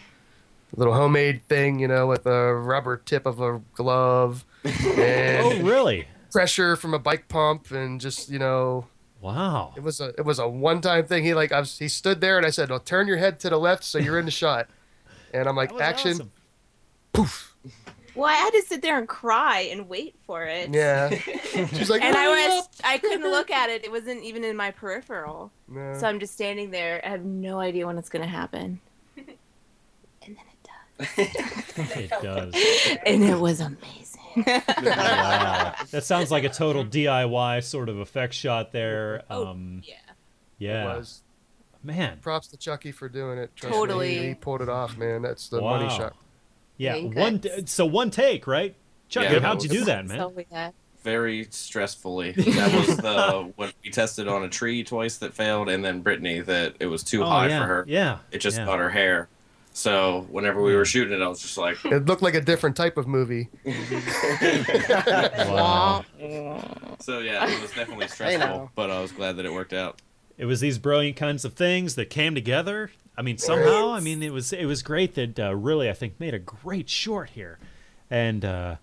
a 0.75 0.79
little 0.79 0.95
homemade 0.95 1.43
thing, 1.49 1.79
you 1.79 1.89
know, 1.89 2.07
with 2.07 2.27
a 2.27 2.55
rubber 2.55 2.97
tip 2.97 3.27
of 3.27 3.41
a 3.41 3.61
glove 3.75 4.45
and 4.65 5.45
Oh 5.45 5.63
really? 5.63 6.09
pressure 6.33 6.75
from 6.77 6.95
a 6.95 6.99
bike 6.99 7.29
pump, 7.29 7.71
and 7.71 8.01
just 8.01 8.31
you 8.31 8.39
know, 8.39 8.87
Wow. 9.21 9.73
it 9.77 9.83
was 9.83 10.01
a 10.01 10.09
it 10.19 10.25
was 10.25 10.39
a 10.39 10.49
one-time 10.49 11.07
thing. 11.07 11.25
He 11.25 11.35
like 11.35 11.53
I 11.53 11.61
was, 11.61 11.79
he 11.79 11.89
stood 11.89 12.21
there, 12.21 12.37
and 12.37 12.47
I 12.47 12.51
said, 12.51 12.71
"Well, 12.71 12.81
turn 12.81 13.07
your 13.09 13.19
head 13.19 13.39
to 13.41 13.51
the 13.51 13.59
left 13.59 13.85
so 13.85 13.99
you're 13.99 14.19
in 14.19 14.25
the 14.25 14.31
shot." 14.31 14.69
And 15.33 15.49
I'm 15.49 15.57
like, 15.57 15.73
"Action!" 15.81 16.13
awesome. 16.15 16.33
Poof. 17.13 17.55
Well, 18.15 18.29
I 18.29 18.35
had 18.35 18.51
to 18.53 18.63
sit 18.63 18.81
there 18.83 18.97
and 18.99 19.09
cry 19.09 19.61
and 19.73 19.89
wait 19.89 20.15
for 20.27 20.45
it. 20.45 20.73
Yeah. 20.73 21.11
She's 21.75 21.91
like, 21.91 22.03
and 22.03 22.17
I 22.17 22.29
was. 22.29 22.69
I 22.85 22.99
couldn't 22.99 23.23
look 23.31 23.51
at 23.51 23.71
it. 23.71 23.85
It 23.85 23.91
wasn't 23.91 24.23
even 24.23 24.45
in 24.45 24.57
my 24.57 24.71
peripheral. 24.71 25.51
No. 25.69 25.95
So 25.99 26.07
I'm 26.07 26.21
just 26.21 26.33
standing 26.35 26.71
there. 26.71 27.01
I 27.05 27.09
have 27.09 27.25
no 27.25 27.59
idea 27.59 27.87
when 27.87 27.99
it's 27.99 28.09
gonna 28.09 28.27
happen. 28.27 28.81
And 29.17 30.37
then 30.37 30.45
it 30.53 30.69
does. 30.99 31.09
It 31.97 32.11
does. 32.23 32.53
does. 32.53 32.99
And 33.05 33.25
it 33.25 33.39
was 33.39 33.61
amazing. 33.61 34.45
Wow. 34.47 35.75
That 35.91 36.05
sounds 36.05 36.31
like 36.31 36.45
a 36.45 36.49
total 36.49 36.85
DIY 36.85 37.63
sort 37.65 37.89
of 37.89 37.99
effect 37.99 38.35
shot 38.35 38.73
there. 38.73 39.23
Oh, 39.31 39.49
Um, 39.49 39.83
yeah. 39.85 39.95
yeah. 40.59 40.83
It 40.95 40.99
was. 40.99 41.23
Man. 41.83 42.19
Props 42.23 42.47
to 42.49 42.57
Chucky 42.57 42.93
for 42.93 43.09
doing 43.09 43.39
it. 43.39 43.55
Trust 43.57 43.75
Totally. 43.75 44.09
Me. 44.17 44.23
He, 44.23 44.29
he 44.29 44.35
pulled 44.35 44.63
it 44.63 44.69
off, 44.69 44.97
man. 44.97 45.21
That's 45.23 45.49
the 45.49 45.61
money 45.61 45.89
shot. 45.91 46.15
Yeah. 46.77 46.97
One. 46.97 47.39
goodness. 47.39 47.71
So 47.71 47.87
one 47.87 48.11
take, 48.11 48.47
right? 48.47 48.75
Chucky, 49.09 49.35
Yeah, 49.35 49.41
how'd 49.41 49.63
you 49.63 49.69
do 49.69 49.85
that, 49.85 50.07
man? 50.07 50.19
So 50.19 50.29
we 50.29 50.47
Very 51.03 51.47
stressfully. 51.47 52.35
That 52.57 52.75
was 52.75 52.97
the 52.97 53.53
when 53.57 53.73
we 53.85 53.91
tested 53.91 54.29
on 54.29 54.45
a 54.45 54.49
tree 54.49 54.83
twice 54.85 55.19
that 55.19 55.35
failed, 55.35 55.69
and 55.69 55.85
then 55.85 56.01
Brittany 56.01 56.41
that 56.41 56.75
it 56.81 56.87
was 56.87 57.03
too 57.03 57.23
oh 57.23 57.27
high 57.27 57.49
yeah. 57.49 57.61
for 57.61 57.67
her. 57.67 57.85
Yeah. 57.87 58.19
It 58.31 58.39
just 58.39 58.59
yeah. 58.59 58.67
got 58.67 58.79
her 58.79 58.91
hair. 58.91 59.29
So 59.77 60.27
whenever 60.31 60.63
we 60.63 60.77
were 60.77 60.85
shooting 60.85 61.21
it, 61.21 61.23
I 61.23 61.27
was 61.27 61.43
just 61.43 61.59
like, 61.59 61.85
It 61.85 62.07
looked 62.07 62.23
like 62.23 62.35
a 62.35 62.41
different 62.41 62.77
type 62.77 62.97
of 62.97 63.09
movie. 63.09 63.49
Wow. 65.37 66.05
so 67.01 67.19
yeah, 67.19 67.49
it 67.51 67.61
was 67.61 67.73
definitely 67.73 68.07
stressful, 68.07 68.39
now. 68.39 68.71
but 68.77 68.91
I 68.91 69.01
was 69.01 69.11
glad 69.11 69.37
that 69.37 69.45
it 69.45 69.53
worked 69.53 69.73
out. 69.73 70.01
It 70.37 70.47
was 70.47 70.61
these 70.61 70.79
brilliant 70.79 71.17
kinds 71.17 71.45
of 71.45 71.55
things 71.55 71.95
that 71.95 72.11
came 72.11 72.35
together. 72.35 72.91
I 73.17 73.23
mean, 73.23 73.39
somehow, 73.39 73.93
I 73.93 74.01
mean, 74.01 74.23
it 74.23 74.33
was 74.33 74.53
it 74.53 74.67
was 74.67 74.83
great 74.83 75.15
that 75.15 75.39
uh, 75.39 75.55
really 75.55 75.89
I 75.89 75.93
think 75.93 76.19
made 76.19 76.35
a 76.35 76.39
great 76.39 76.89
short 76.89 77.31
here, 77.31 77.59
and 78.11 78.45
uh, 78.45 78.77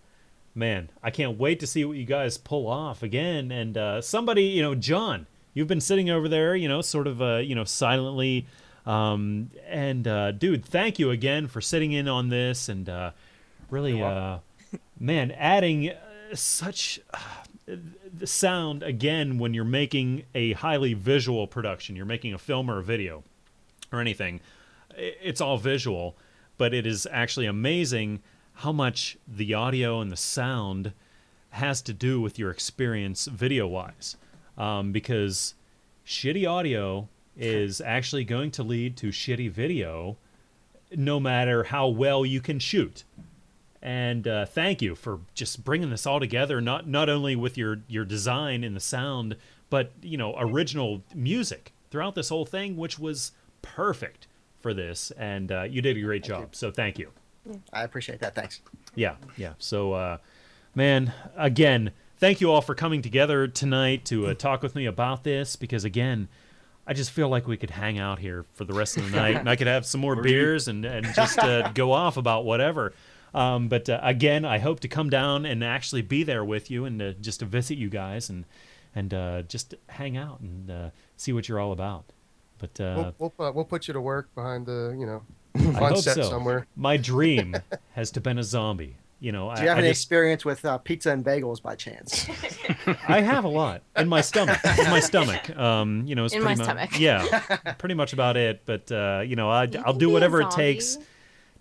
man, 0.55 0.89
I 1.03 1.11
can't 1.11 1.37
wait 1.37 1.59
to 1.59 1.67
see 1.67 1.85
what 1.85 1.97
you 1.97 2.05
guys 2.05 2.37
pull 2.37 2.67
off 2.67 3.03
again. 3.03 3.51
And 3.51 3.77
uh, 3.77 4.01
somebody, 4.01 4.43
you 4.43 4.61
know, 4.61 4.75
John, 4.75 5.27
you've 5.53 5.67
been 5.67 5.81
sitting 5.81 6.09
over 6.09 6.27
there, 6.27 6.55
you 6.55 6.67
know, 6.67 6.81
sort 6.81 7.07
of, 7.07 7.21
uh, 7.21 7.37
you 7.37 7.55
know, 7.55 7.63
silently. 7.63 8.47
Um, 8.85 9.51
and 9.67 10.07
uh, 10.07 10.31
dude, 10.31 10.65
thank 10.65 10.99
you 10.99 11.11
again 11.11 11.47
for 11.47 11.61
sitting 11.61 11.91
in 11.91 12.07
on 12.07 12.29
this 12.29 12.67
and 12.67 12.89
uh, 12.89 13.11
really, 13.69 14.01
uh, 14.01 14.39
man, 14.99 15.31
adding 15.31 15.89
uh, 15.89 15.95
such 16.33 16.99
uh, 17.13 17.75
the 18.13 18.27
sound 18.27 18.83
again 18.83 19.37
when 19.37 19.53
you're 19.53 19.63
making 19.63 20.23
a 20.35 20.53
highly 20.53 20.93
visual 20.93 21.47
production. 21.47 21.95
You're 21.95 22.05
making 22.05 22.33
a 22.33 22.37
film 22.37 22.69
or 22.69 22.79
a 22.79 22.83
video 22.83 23.23
or 23.91 24.01
anything. 24.01 24.41
It's 24.95 25.41
all 25.41 25.57
visual, 25.57 26.17
but 26.57 26.73
it 26.73 26.85
is 26.85 27.07
actually 27.11 27.45
amazing 27.45 28.21
how 28.55 28.71
much 28.71 29.17
the 29.27 29.53
audio 29.53 30.01
and 30.01 30.11
the 30.11 30.17
sound 30.17 30.93
has 31.51 31.81
to 31.83 31.93
do 31.93 32.19
with 32.21 32.37
your 32.37 32.51
experience 32.51 33.25
video 33.25 33.67
wise. 33.67 34.17
Um, 34.57 34.91
because 34.91 35.55
shitty 36.05 36.49
audio 36.49 37.07
is 37.37 37.81
actually 37.81 38.25
going 38.25 38.51
to 38.51 38.63
lead 38.63 38.97
to 38.97 39.07
shitty 39.07 39.49
video 39.49 40.17
no 40.95 41.19
matter 41.19 41.63
how 41.63 41.87
well 41.87 42.25
you 42.25 42.41
can 42.41 42.59
shoot 42.59 43.05
and 43.81 44.27
uh, 44.27 44.45
thank 44.45 44.81
you 44.81 44.95
for 44.95 45.19
just 45.33 45.63
bringing 45.63 45.89
this 45.89 46.05
all 46.05 46.19
together 46.19 46.61
not 46.61 46.87
not 46.87 47.09
only 47.09 47.35
with 47.35 47.57
your 47.57 47.81
your 47.87 48.05
design 48.05 48.63
and 48.63 48.75
the 48.75 48.81
sound 48.81 49.35
but 49.69 49.91
you 50.01 50.17
know 50.17 50.35
original 50.37 51.01
music 51.15 51.73
throughout 51.89 52.15
this 52.15 52.29
whole 52.29 52.45
thing 52.45 52.77
which 52.77 52.99
was 52.99 53.31
perfect 53.61 54.27
for 54.59 54.73
this. 54.73 55.11
And 55.11 55.51
uh, 55.51 55.63
you 55.63 55.81
did 55.81 55.97
a 55.97 56.01
great 56.01 56.23
job. 56.23 56.55
So 56.55 56.71
thank 56.71 56.99
you. 56.99 57.09
I 57.73 57.83
appreciate 57.83 58.19
that. 58.19 58.35
Thanks. 58.35 58.61
yeah. 58.95 59.15
Yeah. 59.35 59.53
So 59.57 59.93
uh, 59.93 60.17
man 60.75 61.11
again 61.35 61.91
thank 62.17 62.39
you 62.39 62.49
all 62.49 62.61
for 62.61 62.75
coming 62.75 63.01
together 63.01 63.47
tonight 63.47 64.05
to 64.05 64.27
uh, 64.27 64.33
talk 64.33 64.61
with 64.61 64.73
me 64.75 64.85
about 64.85 65.23
this 65.23 65.55
because 65.55 65.83
again 65.83 66.29
I 66.87 66.93
just 66.93 67.11
feel 67.11 67.29
like 67.29 67.47
we 67.47 67.57
could 67.57 67.69
hang 67.69 67.99
out 67.99 68.19
here 68.19 68.45
for 68.53 68.63
the 68.63 68.73
rest 68.73 68.97
of 68.97 69.09
the 69.09 69.15
night, 69.15 69.35
and 69.35 69.47
I 69.49 69.55
could 69.55 69.67
have 69.67 69.85
some 69.85 70.01
more 70.01 70.15
beers 70.15 70.67
and, 70.67 70.83
and 70.83 71.05
just 71.13 71.37
uh, 71.37 71.71
go 71.73 71.91
off 71.91 72.17
about 72.17 72.43
whatever. 72.43 72.93
Um, 73.33 73.67
but 73.69 73.89
uh, 73.89 73.99
again, 74.03 74.43
I 74.45 74.59
hope 74.59 74.79
to 74.81 74.87
come 74.87 75.09
down 75.09 75.45
and 75.45 75.63
actually 75.63 76.01
be 76.01 76.23
there 76.23 76.43
with 76.43 76.69
you 76.69 76.85
and 76.85 77.01
uh, 77.01 77.11
just 77.13 77.39
to 77.39 77.45
visit 77.45 77.77
you 77.77 77.89
guys 77.89 78.29
and 78.29 78.45
and 78.93 79.13
uh, 79.13 79.41
just 79.43 79.73
hang 79.87 80.17
out 80.17 80.41
and 80.41 80.69
uh, 80.69 80.89
see 81.15 81.31
what 81.31 81.47
you're 81.47 81.59
all 81.59 81.71
about. 81.71 82.05
But 82.59 82.79
uh, 82.79 83.13
we'll, 83.17 83.31
we'll, 83.37 83.47
uh, 83.47 83.51
we'll 83.53 83.65
put 83.65 83.87
you 83.87 83.93
to 83.93 84.01
work 84.01 84.33
behind 84.35 84.65
the, 84.65 84.95
you 84.99 85.05
know, 85.05 85.23
I 85.55 85.85
on 85.85 85.91
hope 85.93 85.97
set 85.99 86.15
so. 86.15 86.23
somewhere. 86.23 86.67
My 86.75 86.97
dream 86.97 87.55
has 87.93 88.11
to 88.11 88.21
been 88.21 88.37
a 88.37 88.43
zombie. 88.43 88.97
You 89.21 89.31
know, 89.31 89.53
Do 89.55 89.61
you 89.61 89.67
I, 89.67 89.69
have 89.69 89.77
I 89.77 89.81
any 89.81 89.89
just 89.89 90.01
experience 90.01 90.43
with 90.43 90.65
uh, 90.65 90.79
pizza 90.79 91.11
and 91.11 91.23
bagels 91.23 91.61
by 91.61 91.75
chance? 91.75 92.27
I 93.07 93.21
have 93.21 93.43
a 93.45 93.47
lot 93.47 93.83
in 93.95 94.09
my 94.09 94.21
stomach. 94.21 94.59
In 94.79 94.89
my 94.89 94.99
stomach, 94.99 95.55
um, 95.55 96.03
you 96.07 96.15
know, 96.15 96.25
it's 96.25 96.33
In 96.33 96.41
pretty 96.41 96.59
my 96.59 96.73
much 96.73 96.89
stomach. 96.89 96.99
yeah, 96.99 97.73
pretty 97.77 97.93
much 97.93 98.13
about 98.13 98.35
it. 98.35 98.63
But 98.65 98.91
uh, 98.91 99.21
you 99.23 99.35
know, 99.35 99.49
I, 99.51 99.65
You 99.65 99.79
I'll 99.85 99.93
do 99.93 100.09
whatever 100.09 100.41
it 100.41 100.49
takes 100.49 100.97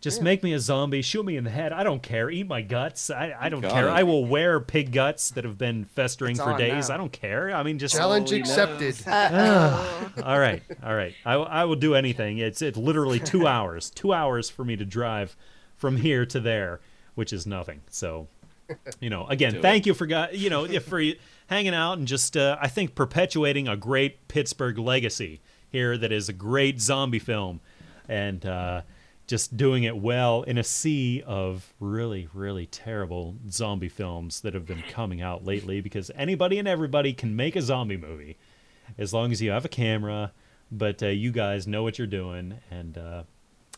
Just 0.00 0.22
make 0.22 0.42
me 0.42 0.54
a 0.54 0.58
zombie, 0.58 1.02
shoot 1.02 1.24
me 1.26 1.36
in 1.36 1.44
the 1.44 1.50
head. 1.50 1.72
I 1.74 1.82
don't 1.82 2.02
care. 2.02 2.30
Eat 2.30 2.46
my 2.46 2.62
guts. 2.62 3.10
I, 3.10 3.34
I 3.38 3.48
don't 3.50 3.60
care. 3.60 3.86
it. 3.88 3.90
I 3.90 4.02
will 4.02 4.24
wear 4.24 4.58
pig 4.58 4.92
guts 4.92 5.30
that 5.32 5.44
have 5.44 5.58
been 5.58 5.84
festering 5.84 6.36
It's 6.36 6.40
for 6.42 6.56
days. 6.56 6.88
now. 6.88 6.94
I 6.94 6.96
don't 6.96 7.12
care. 7.12 7.50
I 7.54 7.62
mean, 7.62 7.78
just 7.78 7.94
Challenge 7.94 8.32
accepted. 8.32 8.96
All 9.06 10.38
right, 10.38 10.62
all 10.82 10.94
right. 10.94 11.14
I, 11.24 11.34
I 11.34 11.64
will 11.64 11.76
do 11.76 11.94
anything. 11.94 12.38
It's 12.38 12.62
it's 12.62 12.78
literally 12.78 13.18
two 13.20 13.46
hours, 13.56 13.90
two 13.90 14.12
hours 14.12 14.48
for 14.50 14.64
me 14.64 14.76
to 14.76 14.84
drive 14.84 15.36
from 15.76 15.96
here 15.98 16.24
to 16.26 16.40
there, 16.40 16.80
which 17.14 17.32
is 17.32 17.46
nothing. 17.46 17.80
So, 17.90 18.26
you 19.00 19.10
know, 19.10 19.26
again, 19.26 19.54
Do 19.54 19.60
thank 19.60 19.86
you 19.86 19.94
for 19.94 20.06
gu- 20.06 20.28
you 20.32 20.50
know 20.50 20.66
for 20.80 21.02
hanging 21.48 21.74
out 21.74 21.98
and 21.98 22.06
just 22.08 22.36
uh, 22.36 22.56
I 22.60 22.68
think 22.68 22.94
perpetuating 22.94 23.68
a 23.68 23.76
great 23.76 24.28
Pittsburgh 24.28 24.78
legacy 24.78 25.40
here 25.70 25.96
that 25.98 26.10
is 26.12 26.28
a 26.28 26.32
great 26.32 26.80
zombie 26.80 27.18
film, 27.18 27.60
and 28.08 28.44
uh, 28.46 28.80
just 29.30 29.56
doing 29.56 29.84
it 29.84 29.96
well 29.96 30.42
in 30.42 30.58
a 30.58 30.64
sea 30.64 31.22
of 31.24 31.72
really 31.78 32.28
really 32.34 32.66
terrible 32.66 33.36
zombie 33.48 33.88
films 33.88 34.40
that 34.40 34.54
have 34.54 34.66
been 34.66 34.82
coming 34.90 35.22
out 35.22 35.44
lately. 35.44 35.80
Because 35.80 36.10
anybody 36.16 36.58
and 36.58 36.66
everybody 36.66 37.12
can 37.12 37.36
make 37.36 37.54
a 37.54 37.62
zombie 37.62 37.96
movie 37.96 38.36
as 38.98 39.14
long 39.14 39.30
as 39.30 39.40
you 39.40 39.52
have 39.52 39.64
a 39.64 39.68
camera. 39.68 40.32
But 40.72 41.00
uh, 41.00 41.06
you 41.06 41.30
guys 41.30 41.68
know 41.68 41.84
what 41.84 41.96
you're 41.96 42.08
doing, 42.08 42.58
and 42.70 42.98
uh, 42.98 43.22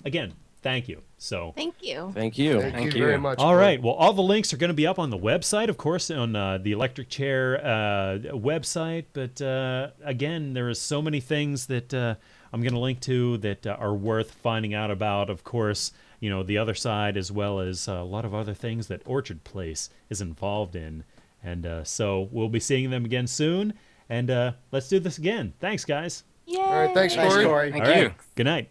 again, 0.05 0.33
thank 0.63 0.89
you. 0.89 1.03
So. 1.19 1.53
Thank 1.55 1.77
you. 1.83 2.13
Thank 2.15 2.37
you. 2.37 2.61
Thank, 2.61 2.75
Thank 2.75 2.95
you, 2.95 3.01
you. 3.01 3.07
very 3.07 3.19
much. 3.19 3.39
All 3.39 3.53
bud. 3.53 3.59
right. 3.59 3.83
Well, 3.83 3.95
all 3.95 4.13
the 4.13 4.23
links 4.23 4.53
are 4.53 4.57
going 4.59 4.69
to 4.69 4.75
be 4.75 4.87
up 4.87 4.99
on 4.99 5.11
the 5.11 5.19
website, 5.19 5.69
of 5.69 5.77
course, 5.77 6.11
on 6.11 6.35
uh, 6.35 6.59
the 6.59 6.73
Electric 6.73 7.09
Chair 7.09 7.65
uh, 7.65 8.19
website. 8.33 9.07
But 9.13 9.41
uh, 9.41 9.91
again, 10.05 10.53
there 10.53 10.69
is 10.69 10.81
so 10.81 11.01
many 11.01 11.21
things 11.21 11.67
that 11.67 11.95
uh, 11.95 12.17
I'm 12.53 12.61
going 12.61 12.75
to 12.75 12.79
link 12.79 13.01
to 13.01 13.39
that 13.39 13.67
uh, 13.67 13.77
are 13.79 13.95
worth 13.95 14.33
finding 14.33 14.75
out 14.75 14.91
about. 14.91 15.31
Of 15.31 15.45
course, 15.45 15.93
you 16.21 16.31
know 16.31 16.43
the 16.43 16.59
other 16.59 16.75
side, 16.75 17.17
as 17.17 17.33
well 17.33 17.61
as 17.61 17.89
uh, 17.89 17.93
a 17.95 18.05
lot 18.05 18.25
of 18.25 18.35
other 18.35 18.55
things 18.55 18.89
that 18.89 19.03
Orchard 19.07 19.45
Place 19.45 19.91
is 20.11 20.21
involved 20.21 20.77
in. 20.77 21.05
And 21.43 21.67
uh, 21.67 21.85
so 21.85 22.29
we'll 22.31 22.49
be 22.49 22.61
seeing 22.61 22.91
them 22.91 23.05
again 23.05 23.27
soon. 23.27 23.75
And 24.09 24.31
uh, 24.31 24.53
let's 24.71 24.89
do 24.89 25.01
this 25.01 25.19
again. 25.19 25.55
Thanks, 25.59 25.85
guys. 25.85 26.25
Yay. 26.47 26.59
All 26.61 26.71
right, 26.87 26.95
thanks, 26.95 27.15
Thanks, 27.15 27.33
Corey. 27.35 27.47
Corey. 27.47 27.73
Thank 27.73 27.85
All 27.85 27.91
you. 27.95 28.07
right. 28.07 28.15
Good 28.35 28.47
night. 28.47 28.71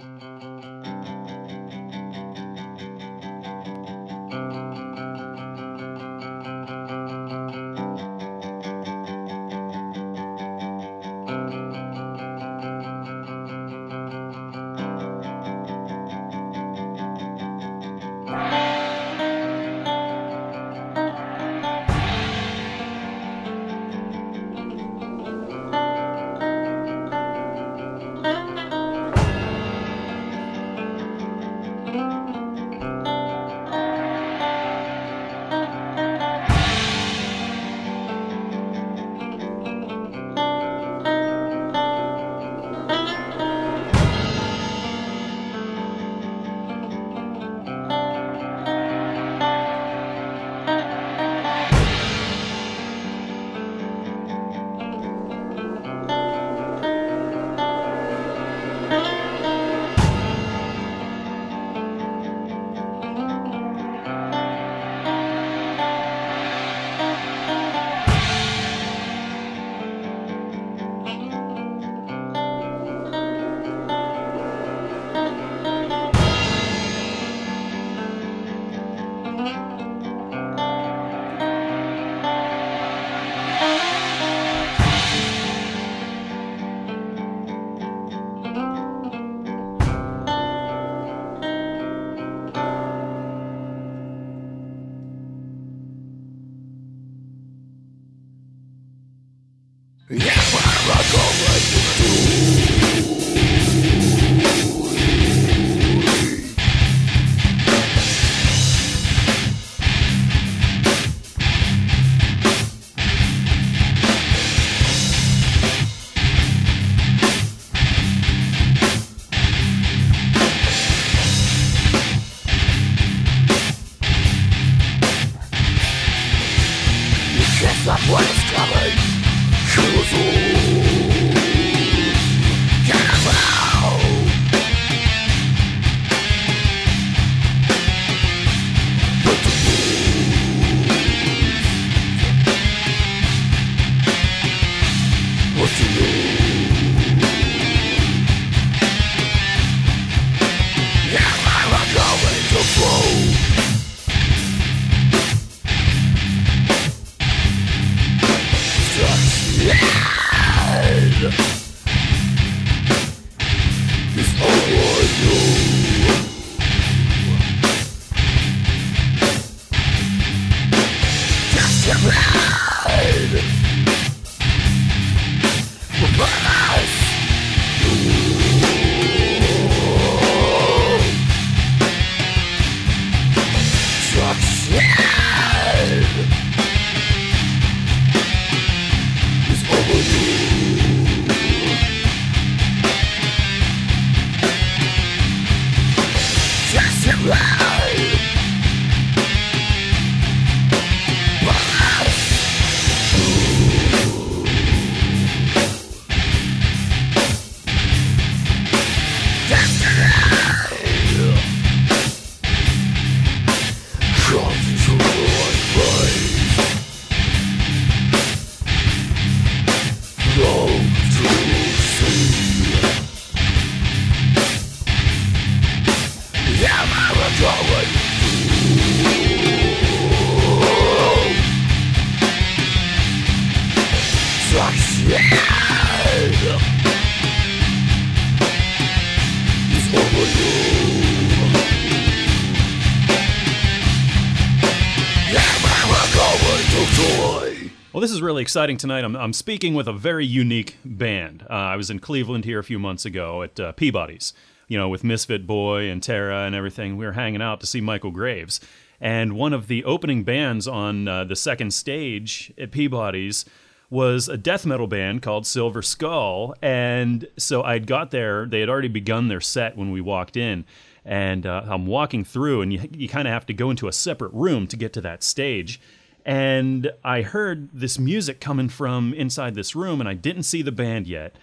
this 248.03 248.11
is 248.11 248.21
really 248.21 248.41
exciting 248.41 248.75
tonight. 248.75 249.05
I'm, 249.05 249.15
I'm 249.15 249.31
speaking 249.31 249.75
with 249.75 249.87
a 249.87 249.93
very 249.93 250.25
unique 250.25 250.75
band. 250.83 251.47
Uh, 251.49 251.53
I 251.53 251.77
was 251.77 251.89
in 251.89 251.99
Cleveland 251.99 252.43
here 252.43 252.59
a 252.59 252.63
few 252.63 252.77
months 252.77 253.05
ago 253.05 253.43
at 253.43 253.57
uh, 253.57 253.71
Peabody's, 253.71 254.33
you 254.67 254.77
know, 254.77 254.89
with 254.89 255.05
Misfit 255.05 255.47
Boy 255.47 255.89
and 255.89 256.03
Tara 256.03 256.39
and 256.39 256.53
everything. 256.53 256.97
We 256.97 257.05
were 257.05 257.13
hanging 257.13 257.41
out 257.41 257.61
to 257.61 257.65
see 257.65 257.79
Michael 257.79 258.11
Graves. 258.11 258.59
And 258.99 259.37
one 259.37 259.53
of 259.53 259.67
the 259.67 259.85
opening 259.85 260.25
bands 260.25 260.67
on 260.67 261.07
uh, 261.07 261.23
the 261.23 261.37
second 261.37 261.73
stage 261.73 262.51
at 262.57 262.71
Peabody's 262.71 263.45
was 263.89 264.27
a 264.27 264.35
death 264.35 264.65
metal 264.65 264.87
band 264.87 265.21
called 265.21 265.47
Silver 265.47 265.81
Skull. 265.81 266.55
And 266.61 267.25
so 267.37 267.63
I'd 267.63 267.87
got 267.87 268.11
there, 268.11 268.45
they 268.45 268.59
had 268.59 268.67
already 268.67 268.89
begun 268.89 269.29
their 269.29 269.39
set 269.39 269.77
when 269.77 269.91
we 269.91 270.01
walked 270.01 270.35
in. 270.35 270.65
And 271.05 271.45
uh, 271.45 271.63
I'm 271.67 271.85
walking 271.85 272.25
through, 272.25 272.63
and 272.63 272.73
you, 272.73 272.81
you 272.91 273.07
kind 273.07 273.29
of 273.29 273.33
have 273.33 273.45
to 273.45 273.53
go 273.53 273.69
into 273.69 273.87
a 273.87 273.93
separate 273.93 274.33
room 274.33 274.67
to 274.67 274.75
get 274.75 274.91
to 274.91 275.01
that 275.01 275.23
stage 275.23 275.79
and 276.25 276.91
I 277.03 277.21
heard 277.21 277.69
this 277.73 277.99
music 277.99 278.39
coming 278.39 278.69
from 278.69 279.13
inside 279.13 279.55
this 279.55 279.75
room, 279.75 279.99
and 279.99 280.07
I 280.07 280.13
didn't 280.13 280.43
see 280.43 280.61
the 280.61 280.71
band 280.71 281.07
yet. 281.07 281.35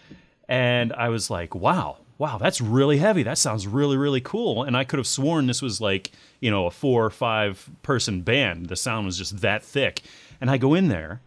And 0.48 0.92
I 0.94 1.10
was 1.10 1.30
like, 1.30 1.54
wow, 1.54 1.98
wow, 2.18 2.38
that's 2.38 2.60
really 2.60 2.98
heavy. 2.98 3.22
That 3.22 3.38
sounds 3.38 3.66
really, 3.66 3.96
really 3.96 4.20
cool. 4.20 4.62
And 4.62 4.76
I 4.76 4.84
could 4.84 4.98
have 4.98 5.06
sworn 5.06 5.46
this 5.46 5.62
was 5.62 5.80
like, 5.80 6.12
you 6.40 6.50
know, 6.50 6.66
a 6.66 6.70
four 6.70 7.04
or 7.04 7.10
five 7.10 7.68
person 7.82 8.22
band. 8.22 8.66
The 8.66 8.76
sound 8.76 9.06
was 9.06 9.18
just 9.18 9.40
that 9.40 9.62
thick. 9.62 10.02
And 10.40 10.50
I 10.50 10.56
go 10.56 10.74
in 10.74 10.88
there, 10.88 11.20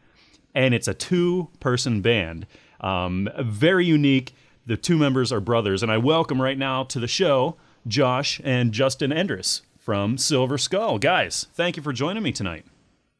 and 0.56 0.74
it's 0.74 0.88
a 0.88 0.94
two 0.94 1.50
person 1.60 2.02
band, 2.02 2.48
um, 2.82 3.30
very 3.40 3.86
unique. 3.86 4.36
The 4.66 4.78
two 4.78 4.98
members 4.98 5.32
are 5.32 5.40
brothers, 5.40 5.84
and 5.84 5.92
I 5.92 5.98
welcome 5.98 6.42
right 6.42 6.58
now 6.58 6.84
to 6.86 7.00
the 7.00 7.08
show 7.08 7.58
Josh 7.86 8.40
and 8.44 8.72
Justin 8.72 9.12
Endress 9.12 9.62
from 9.78 10.18
Silver 10.18 10.58
Skull. 10.58 10.98
Guys, 11.00 11.48
thank 11.54 11.76
you 11.76 11.84
for 11.84 11.92
joining 11.92 12.24
me 12.24 12.32
tonight. 12.32 12.66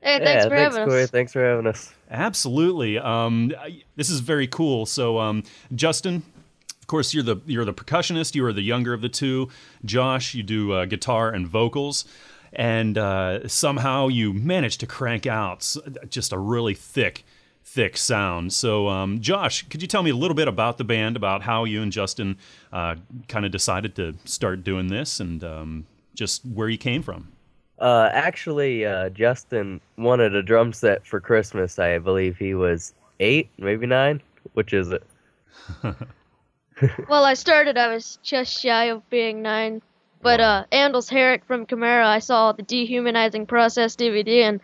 Hey, 0.04 0.20
thanks 0.20 0.44
yeah, 0.44 0.50
for 0.50 0.56
thanks, 0.56 0.76
having 0.76 0.90
Corey. 0.90 1.04
us. 1.04 1.10
Thanks 1.12 1.32
for 1.34 1.44
having 1.44 1.68
us. 1.68 1.94
Absolutely. 2.12 2.98
Um, 3.00 3.54
I- 3.60 3.84
this 3.96 4.10
is 4.10 4.20
very 4.20 4.48
cool. 4.48 4.86
So, 4.86 5.18
um, 5.20 5.44
Justin, 5.74 6.24
of 6.82 6.88
course, 6.88 7.14
you're 7.14 7.24
the 7.24 7.38
you're 7.46 7.66
the 7.66 7.74
percussionist. 7.74 8.36
You 8.36 8.46
are 8.46 8.54
the 8.54 8.62
younger 8.62 8.94
of 8.94 9.02
the 9.02 9.10
two. 9.10 9.50
Josh, 9.86 10.34
you 10.36 10.44
do 10.44 10.74
uh, 10.74 10.86
guitar 10.86 11.30
and 11.30 11.48
vocals, 11.48 12.04
and 12.52 12.98
uh, 12.98 13.48
somehow 13.48 14.10
you 14.10 14.34
managed 14.34 14.82
to 14.82 14.86
crank 14.88 15.26
out 15.26 15.76
just 16.10 16.34
a 16.34 16.38
really 16.38 16.74
thick, 16.74 17.24
thick 17.64 17.96
sound. 17.96 18.52
So, 18.54 18.90
um, 18.90 19.22
Josh, 19.22 19.64
could 19.70 19.82
you 19.82 19.88
tell 19.88 20.04
me 20.04 20.10
a 20.12 20.16
little 20.16 20.36
bit 20.36 20.50
about 20.50 20.78
the 20.78 20.84
band, 20.84 21.16
about 21.16 21.44
how 21.44 21.64
you 21.64 21.82
and 21.82 21.92
Justin 21.92 22.38
uh, 22.74 22.96
kind 23.30 23.46
of 23.46 23.52
decided 23.52 23.96
to 23.96 24.16
start 24.26 24.64
doing 24.66 24.88
this, 24.88 25.20
and 25.22 25.44
um, 25.44 25.86
just 26.14 26.46
where 26.46 26.68
you 26.68 26.78
came 26.78 27.02
from? 27.02 27.30
Uh, 27.80 28.10
actually, 28.14 28.86
uh, 28.86 29.10
Justin 29.10 29.82
wanted 29.98 30.36
a 30.36 30.44
drum 30.44 30.74
set 30.74 31.06
for 31.06 31.20
Christmas. 31.20 31.80
I 31.80 31.98
believe 31.98 32.38
he 32.38 32.54
was 32.54 32.94
eight, 33.20 33.50
maybe 33.58 33.86
nine. 33.86 34.22
Which 34.54 34.74
is 34.74 34.92
it? 34.92 35.04
Well, 37.08 37.24
I 37.24 37.34
started, 37.36 37.78
I 37.78 37.94
was 37.94 38.18
just 38.24 38.60
shy 38.60 38.86
of 38.86 39.08
being 39.10 39.42
nine. 39.42 39.82
But 40.22 40.40
uh, 40.40 40.66
Andols 40.72 41.10
Herrick 41.10 41.46
from 41.46 41.66
Chimaira, 41.66 42.06
I 42.06 42.20
saw 42.20 42.52
the 42.54 42.64
dehumanizing 42.64 43.46
process 43.46 43.96
DVD, 43.96 44.44
and 44.44 44.62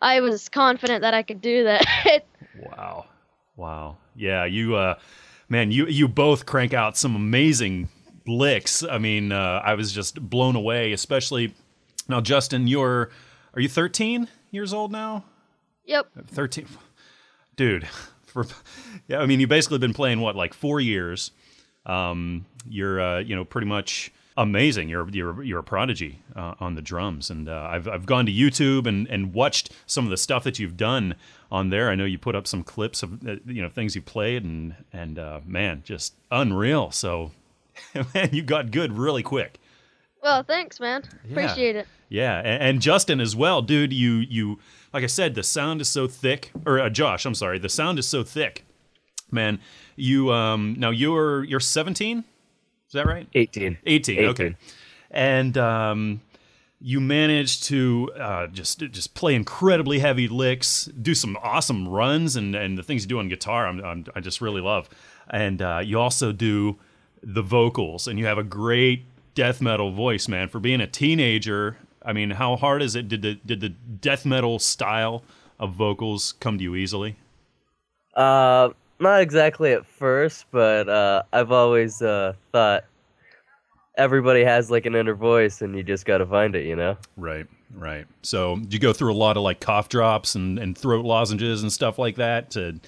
I 0.00 0.20
was 0.20 0.48
confident 0.48 1.02
that 1.02 1.14
I 1.14 1.22
could 1.22 1.40
do 1.40 1.64
that. 1.64 2.24
Wow. 2.56 3.06
Wow. 3.56 3.96
Yeah, 4.14 4.44
you 4.44 4.76
uh 4.76 4.94
man, 5.48 5.72
you 5.72 5.86
you 5.86 6.06
both 6.06 6.46
crank 6.46 6.72
out 6.72 6.96
some 6.96 7.16
amazing 7.16 7.88
licks. 8.28 8.84
I 8.84 8.98
mean, 8.98 9.32
uh 9.32 9.60
I 9.64 9.74
was 9.74 9.92
just 9.92 10.20
blown 10.20 10.54
away, 10.54 10.92
especially 10.92 11.52
now 12.08 12.20
Justin, 12.20 12.66
you're 12.66 13.10
are 13.54 13.60
you 13.60 13.68
13 13.68 14.28
years 14.50 14.72
old 14.72 14.92
now? 14.92 15.24
yep. 15.84 16.06
13. 16.26 16.66
Dude, 17.56 17.86
for 18.26 18.46
yeah, 19.08 19.18
I 19.18 19.26
mean, 19.26 19.40
you 19.40 19.46
basically 19.46 19.78
been 19.78 19.94
playing 19.94 20.20
what 20.20 20.36
like 20.36 20.54
4 20.54 20.80
years. 20.80 21.30
Um 21.86 22.46
you're 22.68 23.00
uh 23.00 23.18
you 23.18 23.34
know, 23.36 23.44
pretty 23.44 23.66
much 23.66 24.12
amazing. 24.36 24.88
You're 24.88 25.08
you're 25.10 25.42
you're 25.42 25.60
a 25.60 25.64
prodigy 25.64 26.20
uh, 26.34 26.54
on 26.60 26.74
the 26.74 26.82
drums, 26.82 27.30
and 27.30 27.48
uh, 27.48 27.68
I've 27.70 27.88
I've 27.88 28.06
gone 28.06 28.26
to 28.26 28.32
YouTube 28.32 28.86
and 28.86 29.06
and 29.08 29.32
watched 29.32 29.70
some 29.86 30.04
of 30.04 30.10
the 30.10 30.16
stuff 30.16 30.44
that 30.44 30.58
you've 30.58 30.76
done 30.76 31.14
on 31.50 31.70
there. 31.70 31.90
I 31.90 31.94
know 31.94 32.04
you 32.04 32.18
put 32.18 32.34
up 32.34 32.46
some 32.46 32.62
clips 32.62 33.02
of 33.02 33.26
uh, 33.26 33.36
you 33.46 33.62
know 33.62 33.68
things 33.68 33.94
you 33.94 34.02
played, 34.02 34.44
and 34.44 34.74
and 34.92 35.18
uh, 35.18 35.40
man, 35.46 35.82
just 35.84 36.14
unreal. 36.30 36.90
So, 36.90 37.32
man, 38.14 38.30
you 38.32 38.42
got 38.42 38.70
good 38.70 38.96
really 38.98 39.22
quick. 39.22 39.58
Well, 40.24 40.42
thanks, 40.42 40.80
man. 40.80 41.04
Appreciate 41.30 41.76
it. 41.76 41.86
Yeah, 42.08 42.38
and, 42.38 42.62
and 42.62 42.82
Justin 42.82 43.20
as 43.20 43.36
well, 43.36 43.60
dude. 43.60 43.92
You 43.92 44.14
you 44.14 44.58
like 44.94 45.04
I 45.04 45.06
said, 45.06 45.34
the 45.34 45.42
sound 45.42 45.82
is 45.82 45.88
so 45.88 46.08
thick. 46.08 46.50
Or 46.64 46.80
uh, 46.80 46.88
Josh, 46.88 47.26
I'm 47.26 47.34
sorry, 47.34 47.58
the 47.58 47.68
sound 47.68 47.98
is 47.98 48.08
so 48.08 48.22
thick, 48.22 48.64
man. 49.30 49.60
You 49.96 50.32
um 50.32 50.76
now 50.78 50.88
you're 50.88 51.44
you're 51.44 51.60
17. 51.60 52.24
Is 52.86 52.92
that 52.92 53.06
right? 53.06 53.28
18. 53.34 53.78
18. 53.84 54.18
18. 54.18 54.28
Okay. 54.30 54.56
And 55.10 55.58
um, 55.58 56.22
you 56.80 57.00
managed 57.00 57.64
to 57.64 58.10
uh, 58.18 58.46
just 58.46 58.78
just 58.78 59.14
play 59.14 59.34
incredibly 59.34 59.98
heavy 59.98 60.26
licks, 60.26 60.86
do 60.86 61.14
some 61.14 61.36
awesome 61.42 61.86
runs, 61.86 62.34
and, 62.34 62.54
and 62.54 62.78
the 62.78 62.82
things 62.82 63.02
you 63.02 63.08
do 63.08 63.18
on 63.18 63.28
guitar, 63.28 63.66
I'm, 63.66 63.84
I'm, 63.84 64.06
I 64.14 64.20
just 64.20 64.40
really 64.40 64.62
love. 64.62 64.88
And 65.28 65.60
uh, 65.60 65.80
you 65.84 65.98
also 65.98 66.32
do 66.32 66.76
the 67.22 67.42
vocals, 67.42 68.06
and 68.08 68.18
you 68.18 68.26
have 68.26 68.38
a 68.38 68.44
great 68.44 69.04
death 69.34 69.60
metal 69.60 69.92
voice, 69.92 70.28
man. 70.28 70.48
For 70.48 70.60
being 70.60 70.80
a 70.80 70.86
teenager, 70.86 71.76
I 72.04 72.12
mean, 72.12 72.30
how 72.30 72.56
hard 72.56 72.82
is 72.82 72.94
it? 72.94 73.08
Did 73.08 73.22
the 73.22 73.34
did 73.46 73.60
the 73.60 73.70
death 73.70 74.24
metal 74.24 74.58
style 74.58 75.22
of 75.58 75.72
vocals 75.72 76.34
come 76.40 76.58
to 76.58 76.64
you 76.64 76.74
easily? 76.74 77.16
Uh, 78.14 78.70
not 79.00 79.20
exactly 79.20 79.72
at 79.72 79.86
first, 79.86 80.46
but 80.50 80.88
uh, 80.88 81.22
I've 81.32 81.52
always 81.52 82.00
uh, 82.00 82.34
thought 82.52 82.84
everybody 83.96 84.44
has 84.44 84.70
like 84.70 84.86
an 84.86 84.94
inner 84.94 85.14
voice, 85.14 85.62
and 85.62 85.74
you 85.76 85.82
just 85.82 86.04
got 86.04 86.18
to 86.18 86.26
find 86.26 86.54
it, 86.54 86.66
you 86.66 86.76
know. 86.76 86.96
Right, 87.16 87.46
right. 87.74 88.06
So 88.22 88.56
did 88.56 88.72
you 88.72 88.78
go 88.78 88.92
through 88.92 89.12
a 89.12 89.16
lot 89.16 89.36
of 89.36 89.42
like 89.42 89.60
cough 89.60 89.88
drops 89.88 90.34
and, 90.34 90.58
and 90.58 90.76
throat 90.76 91.04
lozenges 91.04 91.62
and 91.62 91.72
stuff 91.72 91.98
like 91.98 92.16
that 92.16 92.50
to 92.52 92.80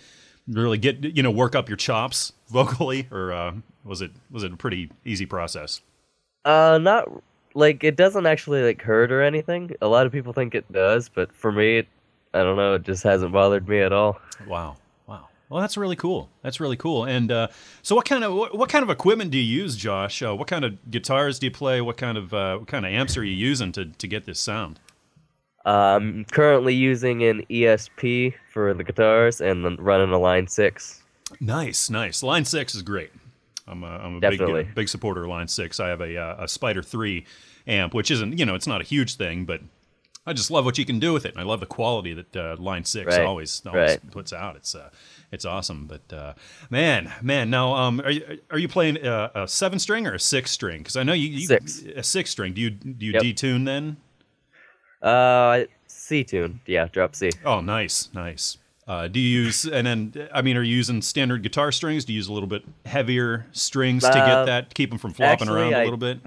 really 0.48 0.78
get 0.78 1.02
you 1.02 1.23
know 1.23 1.31
work 1.31 1.55
up 1.55 1.68
your 1.68 1.77
chops 1.77 2.32
vocally, 2.48 3.09
or 3.10 3.32
uh, 3.32 3.55
was 3.85 4.01
it 4.02 4.12
was 4.31 4.43
it 4.43 4.52
a 4.52 4.56
pretty 4.56 4.90
easy 5.05 5.27
process? 5.27 5.81
Uh, 6.47 6.78
not 6.78 7.09
like 7.55 7.82
it 7.82 7.97
doesn't 7.97 8.24
actually 8.27 8.62
like 8.62 8.81
hurt 8.81 9.10
or 9.10 9.20
anything. 9.20 9.74
A 9.82 9.89
lot 9.89 10.06
of 10.06 10.12
people 10.12 10.32
think 10.32 10.55
it 10.55 10.70
does, 10.73 11.09
but 11.09 11.35
for 11.35 11.51
me, 11.51 11.78
it, 11.78 11.89
I 12.32 12.43
don't 12.44 12.56
know. 12.56 12.74
It 12.74 12.85
just 12.85 13.02
hasn't 13.02 13.32
bothered 13.32 13.68
me 13.68 13.81
at 13.81 13.93
all. 13.93 14.20
Wow, 14.47 14.77
wow. 15.09 15.28
Well, 15.48 15.60
that's 15.60 15.77
really 15.77 15.97
cool. 15.97 16.28
That's 16.43 16.60
really 16.60 16.77
cool. 16.77 17.05
And 17.05 17.32
uh, 17.32 17.48
so, 17.82 17.97
what 17.97 18.05
kind 18.05 18.23
of 18.23 18.32
what, 18.32 18.56
what 18.56 18.68
kind 18.68 18.85
of 18.85 18.90
equipment 18.90 19.32
do 19.32 19.39
you 19.39 19.62
use, 19.62 19.77
Josh? 19.77 20.23
Uh, 20.23 20.36
what 20.36 20.47
kind 20.47 20.64
of 20.64 20.90
guitars 20.90 21.40
do 21.40 21.47
you 21.47 21.51
play? 21.51 21.81
What 21.81 21.97
kind 21.97 22.16
of 22.16 22.32
uh, 22.32 22.59
what 22.59 22.68
kind 22.68 22.86
of 22.86 22.93
amps 22.93 23.16
are 23.16 23.24
you 23.24 23.35
using 23.35 23.73
to 23.73 23.86
to 23.86 24.06
get 24.06 24.24
this 24.24 24.39
sound? 24.39 24.78
I'm 25.64 26.27
currently 26.27 26.74
using 26.74 27.24
an 27.24 27.44
ESP 27.51 28.35
for 28.52 28.73
the 28.73 28.85
guitars 28.85 29.40
and 29.40 29.64
then 29.64 29.74
running 29.81 30.12
a 30.12 30.18
Line 30.18 30.47
Six. 30.47 31.02
Nice, 31.40 31.90
nice. 31.90 32.23
Line 32.23 32.44
six 32.44 32.73
is 32.74 32.82
great. 32.82 33.10
I'm 33.68 33.82
a, 33.82 33.86
I'm 33.86 34.16
a 34.16 34.20
Definitely. 34.20 34.62
big 34.64 34.74
big 34.74 34.88
supporter 34.88 35.24
of 35.24 35.28
Line 35.30 35.48
six. 35.48 35.80
I 35.80 35.88
have 35.88 36.01
a 36.01 36.16
uh, 36.16 36.44
a 36.44 36.48
Spider 36.48 36.82
three 36.82 37.26
amp, 37.66 37.94
which 37.94 38.10
isn't 38.10 38.38
you 38.38 38.47
know 38.47 38.55
it's 38.55 38.66
not 38.66 38.80
a 38.80 38.84
huge 38.84 39.16
thing, 39.16 39.44
but 39.44 39.60
I 40.26 40.32
just 40.32 40.51
love 40.51 40.64
what 40.64 40.76
you 40.78 40.84
can 40.84 40.98
do 40.98 41.12
with 41.12 41.24
it. 41.24 41.32
And 41.32 41.40
I 41.40 41.44
love 41.44 41.60
the 41.60 41.66
quality 41.66 42.12
that 42.14 42.36
uh, 42.36 42.56
Line 42.59 42.84
six 42.84 43.06
Right, 43.06 43.20
always 43.20 43.62
always 43.66 43.90
right. 43.90 44.10
puts 44.10 44.32
out. 44.32 44.56
It's 44.56 44.74
uh 44.74 44.90
it's 45.32 45.44
awesome. 45.44 45.86
But 45.86 46.12
uh, 46.16 46.34
man, 46.70 47.12
man, 47.22 47.51
now 47.51 47.74
um 47.74 48.01
are 48.01 48.10
you 48.10 48.38
are 48.51 48.59
you 48.59 48.68
playing 48.68 49.05
uh, 49.05 49.30
a 49.34 49.48
seven 49.48 49.78
string 49.78 50.06
or 50.06 50.14
a 50.14 50.20
six 50.20 50.51
string? 50.51 50.78
Because 50.78 50.97
I 50.97 51.02
know 51.02 51.12
you, 51.12 51.28
you 51.28 51.47
Six. 51.47 51.82
a 51.97 52.02
six 52.02 52.30
string. 52.30 52.55
Do 52.55 52.60
you 52.60 52.70
do 52.70 53.05
you 53.06 53.12
Yep. 53.14 53.22
detune 53.22 53.64
then? 53.64 53.97
Uh, 55.02 55.64
C 55.86 56.24
tune. 56.24 56.60
Yeah, 56.66 56.86
drop 56.86 57.14
C. 57.14 57.30
Oh, 57.44 57.60
nice, 57.60 58.09
nice. 58.14 58.59
Uh, 58.87 59.09
do 59.09 59.19
you 59.19 59.41
use 59.43 59.65
and 59.65 59.87
then 59.87 60.29
I 60.33 60.43
mean, 60.43 60.57
are 60.57 60.63
you 60.63 60.77
using 60.77 61.03
standard 61.03 61.43
guitar 61.43 61.73
strings? 61.73 62.05
Do 62.05 62.13
you 62.13 62.19
use 62.19 62.29
a 62.29 62.33
little 62.33 62.49
bit 62.49 62.63
heavier 62.85 63.47
strings 63.53 64.03
to 64.05 64.11
Uh, 64.11 64.27
get 64.27 64.45
that 64.47 64.75
keep 64.75 64.91
them 64.91 64.99
from 64.99 65.13
flopping 65.13 65.49
actually, 65.49 65.61
around 65.61 65.75
a 65.75 65.79
I- 65.79 65.85
little 65.85 65.97
bit? 65.99 66.21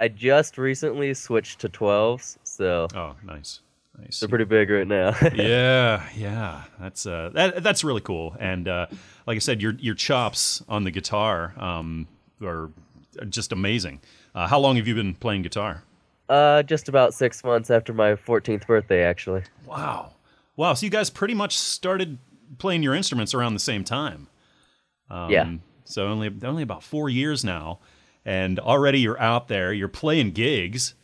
I 0.00 0.08
just 0.08 0.58
recently 0.58 1.14
switched 1.14 1.60
to 1.60 1.68
12s, 1.68 2.36
so 2.42 2.88
Oh, 2.96 3.14
nice, 3.24 3.60
nice. 3.96 4.18
they're 4.18 4.28
pretty 4.28 4.44
big 4.44 4.68
right 4.68 4.86
now. 4.88 5.14
yeah, 5.34 6.04
yeah. 6.16 6.64
That's 6.80 7.06
uh, 7.06 7.30
that 7.34 7.62
that's 7.62 7.84
really 7.84 8.00
cool. 8.00 8.36
And 8.40 8.66
uh, 8.66 8.86
like 9.28 9.36
I 9.36 9.38
said, 9.38 9.62
your 9.62 9.74
your 9.74 9.94
chops 9.94 10.64
on 10.68 10.82
the 10.82 10.90
guitar 10.90 11.54
um, 11.56 12.08
are 12.42 12.70
just 13.28 13.52
amazing. 13.52 14.00
Uh, 14.34 14.48
how 14.48 14.58
long 14.58 14.74
have 14.76 14.88
you 14.88 14.96
been 14.96 15.14
playing 15.14 15.42
guitar? 15.42 15.84
Uh, 16.28 16.64
just 16.64 16.88
about 16.88 17.14
six 17.14 17.44
months 17.44 17.70
after 17.70 17.92
my 17.92 18.14
14th 18.16 18.66
birthday, 18.66 19.04
actually. 19.04 19.42
Wow. 19.64 20.10
Wow. 20.56 20.74
So 20.74 20.86
you 20.86 20.90
guys 20.90 21.10
pretty 21.10 21.34
much 21.34 21.56
started 21.58 22.18
playing 22.58 22.82
your 22.82 22.94
instruments 22.94 23.34
around 23.34 23.54
the 23.54 23.60
same 23.60 23.84
time. 23.84 24.28
Um, 25.10 25.30
Yeah. 25.30 25.52
So 25.84 26.06
only 26.06 26.32
only 26.42 26.62
about 26.62 26.82
four 26.82 27.10
years 27.10 27.44
now, 27.44 27.78
and 28.24 28.58
already 28.58 29.00
you're 29.00 29.20
out 29.20 29.48
there. 29.48 29.72
You're 29.72 29.88
playing 29.88 30.30
gigs, 30.30 30.94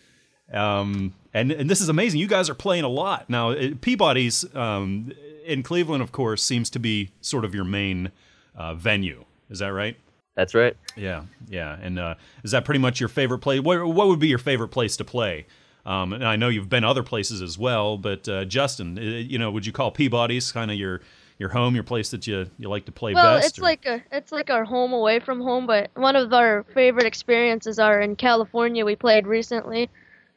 um, 0.52 1.14
and 1.34 1.52
and 1.52 1.68
this 1.68 1.80
is 1.82 1.88
amazing. 1.90 2.18
You 2.20 2.26
guys 2.26 2.48
are 2.48 2.54
playing 2.54 2.84
a 2.84 2.88
lot 2.88 3.28
now. 3.28 3.50
it- 3.50 3.80
Peabody's 3.82 4.44
um, 4.56 5.12
in 5.44 5.62
Cleveland, 5.62 6.02
of 6.02 6.12
course, 6.12 6.42
seems 6.42 6.70
to 6.70 6.78
be 6.78 7.10
sort 7.20 7.44
of 7.44 7.54
your 7.54 7.64
main 7.64 8.10
uh, 8.56 8.74
venue. 8.74 9.24
Is 9.50 9.58
that 9.58 9.68
right? 9.72 9.96
That's 10.34 10.54
right. 10.54 10.74
Yeah, 10.96 11.24
yeah. 11.48 11.76
And 11.82 11.98
uh, 11.98 12.14
is 12.42 12.52
that 12.52 12.64
pretty 12.64 12.80
much 12.80 13.00
your 13.00 13.08
favorite 13.10 13.40
place? 13.40 13.60
What, 13.60 13.84
what 13.86 14.08
would 14.08 14.18
be 14.20 14.28
your 14.28 14.38
favorite 14.38 14.68
place 14.68 14.96
to 14.96 15.04
play? 15.04 15.44
Um, 15.86 16.12
and 16.12 16.24
I 16.24 16.36
know 16.36 16.48
you've 16.48 16.68
been 16.68 16.84
other 16.84 17.02
places 17.02 17.40
as 17.42 17.58
well, 17.58 17.96
but 17.96 18.28
uh, 18.28 18.44
Justin, 18.44 18.98
uh, 18.98 19.00
you 19.00 19.38
know, 19.38 19.50
would 19.50 19.64
you 19.64 19.72
call 19.72 19.90
Peabody's 19.90 20.52
kind 20.52 20.70
of 20.70 20.76
your 20.76 21.00
your 21.38 21.48
home, 21.48 21.74
your 21.74 21.84
place 21.84 22.10
that 22.10 22.26
you 22.26 22.50
you 22.58 22.68
like 22.68 22.84
to 22.84 22.92
play 22.92 23.14
well, 23.14 23.36
best? 23.36 23.48
it's 23.48 23.58
like 23.58 23.86
a 23.86 24.02
it's 24.12 24.30
like 24.30 24.50
our 24.50 24.64
home 24.64 24.92
away 24.92 25.20
from 25.20 25.40
home, 25.40 25.66
but 25.66 25.90
one 25.94 26.16
of 26.16 26.32
our 26.32 26.64
favorite 26.74 27.06
experiences 27.06 27.78
are 27.78 28.00
in 28.00 28.14
California. 28.16 28.84
We 28.84 28.94
played 28.94 29.26
recently, 29.26 29.88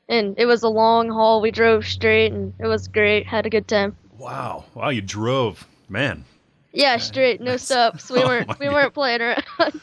and 0.07 0.34
it 0.38 0.45
was 0.45 0.64
a 0.64 0.70
long 0.70 1.10
haul. 1.10 1.41
We 1.41 1.52
drove 1.52 1.86
straight, 1.86 2.32
and 2.32 2.53
it 2.60 2.68
was 2.68 2.88
great. 2.88 3.26
Had 3.26 3.45
a 3.45 3.49
good 3.49 3.68
time. 3.68 3.98
wow, 4.18 4.64
wow, 4.74 4.90
you 4.90 5.02
drove, 5.02 5.68
man. 5.90 6.24
Yeah, 6.72 6.98
straight, 6.98 7.41
no 7.41 7.57
stops. 7.57 8.10
We 8.10 8.20
Oh 8.24 8.28
weren't 8.28 8.60
we 8.60 8.70
weren't 8.70 8.94
playing 8.94 9.22
around. 9.22 9.82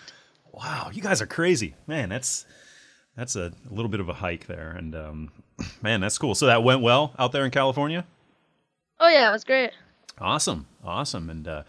Wow, 0.53 0.91
you 0.93 1.03
guys 1.03 1.23
are 1.23 1.27
crazy, 1.27 1.74
man. 1.87 2.09
That's 2.09 2.47
that's 3.16 3.37
a, 3.37 3.53
little 3.70 3.89
bit 3.89 4.01
of 4.01 4.09
a 4.09 4.15
hike 4.15 4.47
there, 4.47 4.70
and 4.70 4.95
um, 4.95 5.31
man, 5.82 6.01
that's 6.01 6.19
cool. 6.19 6.35
So 6.35 6.47
that 6.47 6.62
went 6.62 6.81
well 6.81 7.15
out 7.19 7.32
there 7.32 7.45
in 7.45 7.51
California. 7.51 8.05
oh 8.99 9.09
yeah, 9.09 9.28
it 9.28 9.32
was 9.32 9.45
great. 9.45 9.73
Awesome, 10.19 10.66
awesome, 10.85 11.31
and 11.31 11.49
uh, 11.49 11.62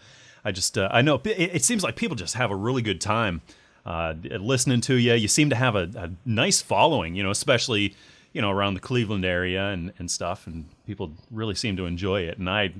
I 0.44 0.52
just 0.52 0.76
uh, 0.76 0.88
I 0.90 1.02
know 1.02 1.20
it, 1.24 1.28
it 1.54 1.64
seems 1.64 1.82
like 1.82 1.96
people 1.96 2.16
just 2.16 2.34
have 2.34 2.50
a 2.50 2.56
really 2.56 2.82
good 2.82 3.00
time 3.00 3.40
uh, 3.86 4.14
listening 4.22 4.80
to 4.82 4.94
you. 4.96 5.14
You 5.14 5.28
seem 5.28 5.50
to 5.50 5.56
have 5.56 5.74
a, 5.74 5.90
a 5.96 6.10
nice 6.24 6.60
following, 6.60 7.14
you 7.14 7.22
know, 7.22 7.30
especially 7.30 7.94
you 8.32 8.42
know 8.42 8.50
around 8.50 8.74
the 8.74 8.80
Cleveland 8.80 9.24
area 9.24 9.68
and, 9.68 9.92
and 9.98 10.10
stuff, 10.10 10.46
and 10.46 10.66
people 10.86 11.12
really 11.30 11.54
seem 11.54 11.76
to 11.76 11.86
enjoy 11.86 12.22
it. 12.22 12.38
And 12.38 12.48
I, 12.50 12.72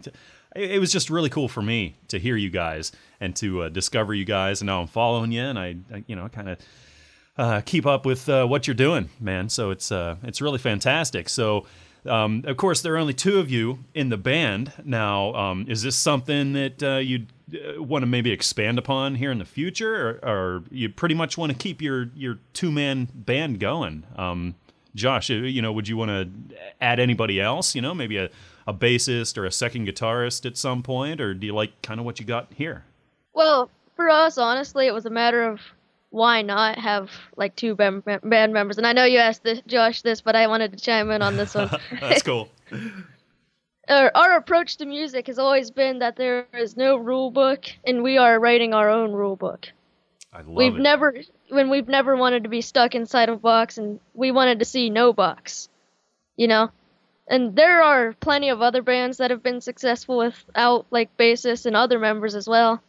it 0.55 0.80
was 0.80 0.93
just 0.93 1.09
really 1.09 1.30
cool 1.30 1.48
for 1.48 1.62
me 1.62 1.94
to 2.09 2.18
hear 2.18 2.36
you 2.36 2.51
guys 2.51 2.93
and 3.20 3.34
to 3.36 3.62
uh, 3.62 3.68
discover 3.68 4.12
you 4.14 4.24
guys, 4.24 4.60
and 4.60 4.66
now 4.66 4.80
I'm 4.80 4.86
following 4.86 5.32
you, 5.32 5.43
and 5.43 5.59
I, 5.59 5.76
I 5.93 6.05
you 6.06 6.16
know, 6.16 6.28
kind 6.28 6.48
of 6.48 6.59
uh, 7.36 7.60
keep 7.64 7.86
up 7.86 8.04
with 8.04 8.28
uh, 8.28 8.46
what 8.46 8.66
you're 8.66 8.74
doing, 8.74 9.09
man. 9.20 9.48
So 9.48 9.70
it's 9.70 9.90
uh, 9.92 10.16
it's 10.22 10.40
really 10.40 10.59
fantastic. 10.59 11.28
So. 11.28 11.66
Um, 12.04 12.42
of 12.48 12.56
course, 12.56 12.82
there 12.82 12.94
are 12.94 12.98
only 12.98 13.14
two 13.14 13.38
of 13.38 13.48
you 13.48 13.84
in 13.94 14.09
the 14.09 14.16
band 14.16 14.72
now. 14.84 15.32
Um, 15.34 15.66
is 15.68 15.82
this 15.84 15.94
something 15.94 16.52
that 16.54 16.82
uh, 16.82 16.96
you 16.96 17.26
uh, 17.54 17.80
want 17.80 18.02
to 18.02 18.06
maybe 18.06 18.32
expand 18.32 18.76
upon 18.76 19.14
here 19.14 19.30
in 19.30 19.38
the 19.38 19.44
future, 19.44 20.18
or, 20.20 20.28
or 20.28 20.64
you 20.72 20.88
pretty 20.88 21.14
much 21.14 21.38
want 21.38 21.52
to 21.52 21.56
keep 21.56 21.80
your 21.80 22.10
your 22.16 22.40
two 22.54 22.72
man 22.72 23.06
band 23.14 23.60
going? 23.60 24.02
Um, 24.16 24.56
Josh, 24.96 25.30
uh, 25.30 25.34
you 25.34 25.62
know, 25.62 25.72
would 25.72 25.86
you 25.86 25.96
want 25.96 26.10
to 26.10 26.56
add 26.80 26.98
anybody 26.98 27.40
else? 27.40 27.76
You 27.76 27.82
know, 27.82 27.94
maybe 27.94 28.16
a, 28.16 28.30
a 28.66 28.74
bassist 28.74 29.38
or 29.38 29.44
a 29.44 29.52
second 29.52 29.86
guitarist 29.86 30.44
at 30.44 30.56
some 30.56 30.82
point, 30.82 31.20
or 31.20 31.34
do 31.34 31.46
you 31.46 31.54
like 31.54 31.82
kind 31.82 32.00
of 32.00 32.06
what 32.06 32.18
you 32.18 32.26
got 32.26 32.48
here? 32.52 32.84
Well, 33.32 33.70
for 33.94 34.09
us, 34.10 34.38
honestly, 34.38 34.88
it 34.88 34.92
was 34.92 35.06
a 35.06 35.10
matter 35.10 35.44
of 35.44 35.60
why 36.12 36.43
not 36.43 36.78
have 36.78 37.10
like 37.36 37.56
two 37.56 37.74
band, 37.74 38.05
band 38.05 38.52
members. 38.52 38.78
And 38.78 38.86
I 38.86 38.93
know 38.93 39.05
you 39.05 39.18
asked 39.18 39.43
this, 39.43 39.62
Josh 39.66 40.02
this, 40.02 40.20
but 40.20 40.36
I 40.36 40.47
wanted 40.47 40.72
to 40.72 40.78
chime 40.78 41.10
in 41.10 41.22
on 41.22 41.36
this 41.36 41.55
one. 41.55 41.70
That's 42.01 42.22
cool. 42.22 42.51
our, 43.89 44.12
our 44.14 44.36
approach 44.36 44.76
to 44.76 44.86
music 44.86 45.26
has 45.26 45.39
always 45.39 45.70
been 45.70 46.01
that 46.01 46.16
there 46.16 46.47
is 46.52 46.76
no 46.76 46.97
rule 46.97 47.30
book, 47.30 47.64
and 47.84 48.02
we 48.02 48.18
are 48.18 48.39
writing 48.39 48.74
our 48.74 48.90
own 48.90 49.12
rule 49.12 49.36
book. 49.36 49.68
I 50.32 50.39
love 50.39 50.48
it. 50.48 50.52
we've 50.52 50.76
it. 50.76 50.80
never 50.80 51.14
when 51.48 51.70
we've 51.70 51.89
never 51.89 52.14
wanted 52.14 52.44
to 52.44 52.48
be 52.51 52.60
stuck 52.60 52.94
inside 52.94 53.30
of 53.30 53.36
a 53.36 53.40
box, 53.40 53.78
and 53.78 53.98
we 54.12 54.30
wanted 54.30 54.59
to 54.59 54.64
see 54.66 54.90
no 54.90 55.14
box. 55.14 55.70
You 56.36 56.48
know, 56.48 56.70
and 57.26 57.56
there 57.56 57.82
are 57.82 58.12
plenty 58.12 58.51
of 58.51 58.60
other 58.60 58.82
bands 58.82 59.16
that 59.16 59.30
have 59.30 59.43
been 59.43 59.62
successful 59.62 60.18
without 60.18 60.86
like 60.90 61.16
bassists 61.16 61.64
and 61.64 61.74
other 61.74 61.98
members 61.98 62.34
as 62.34 62.47
well. 62.47 62.82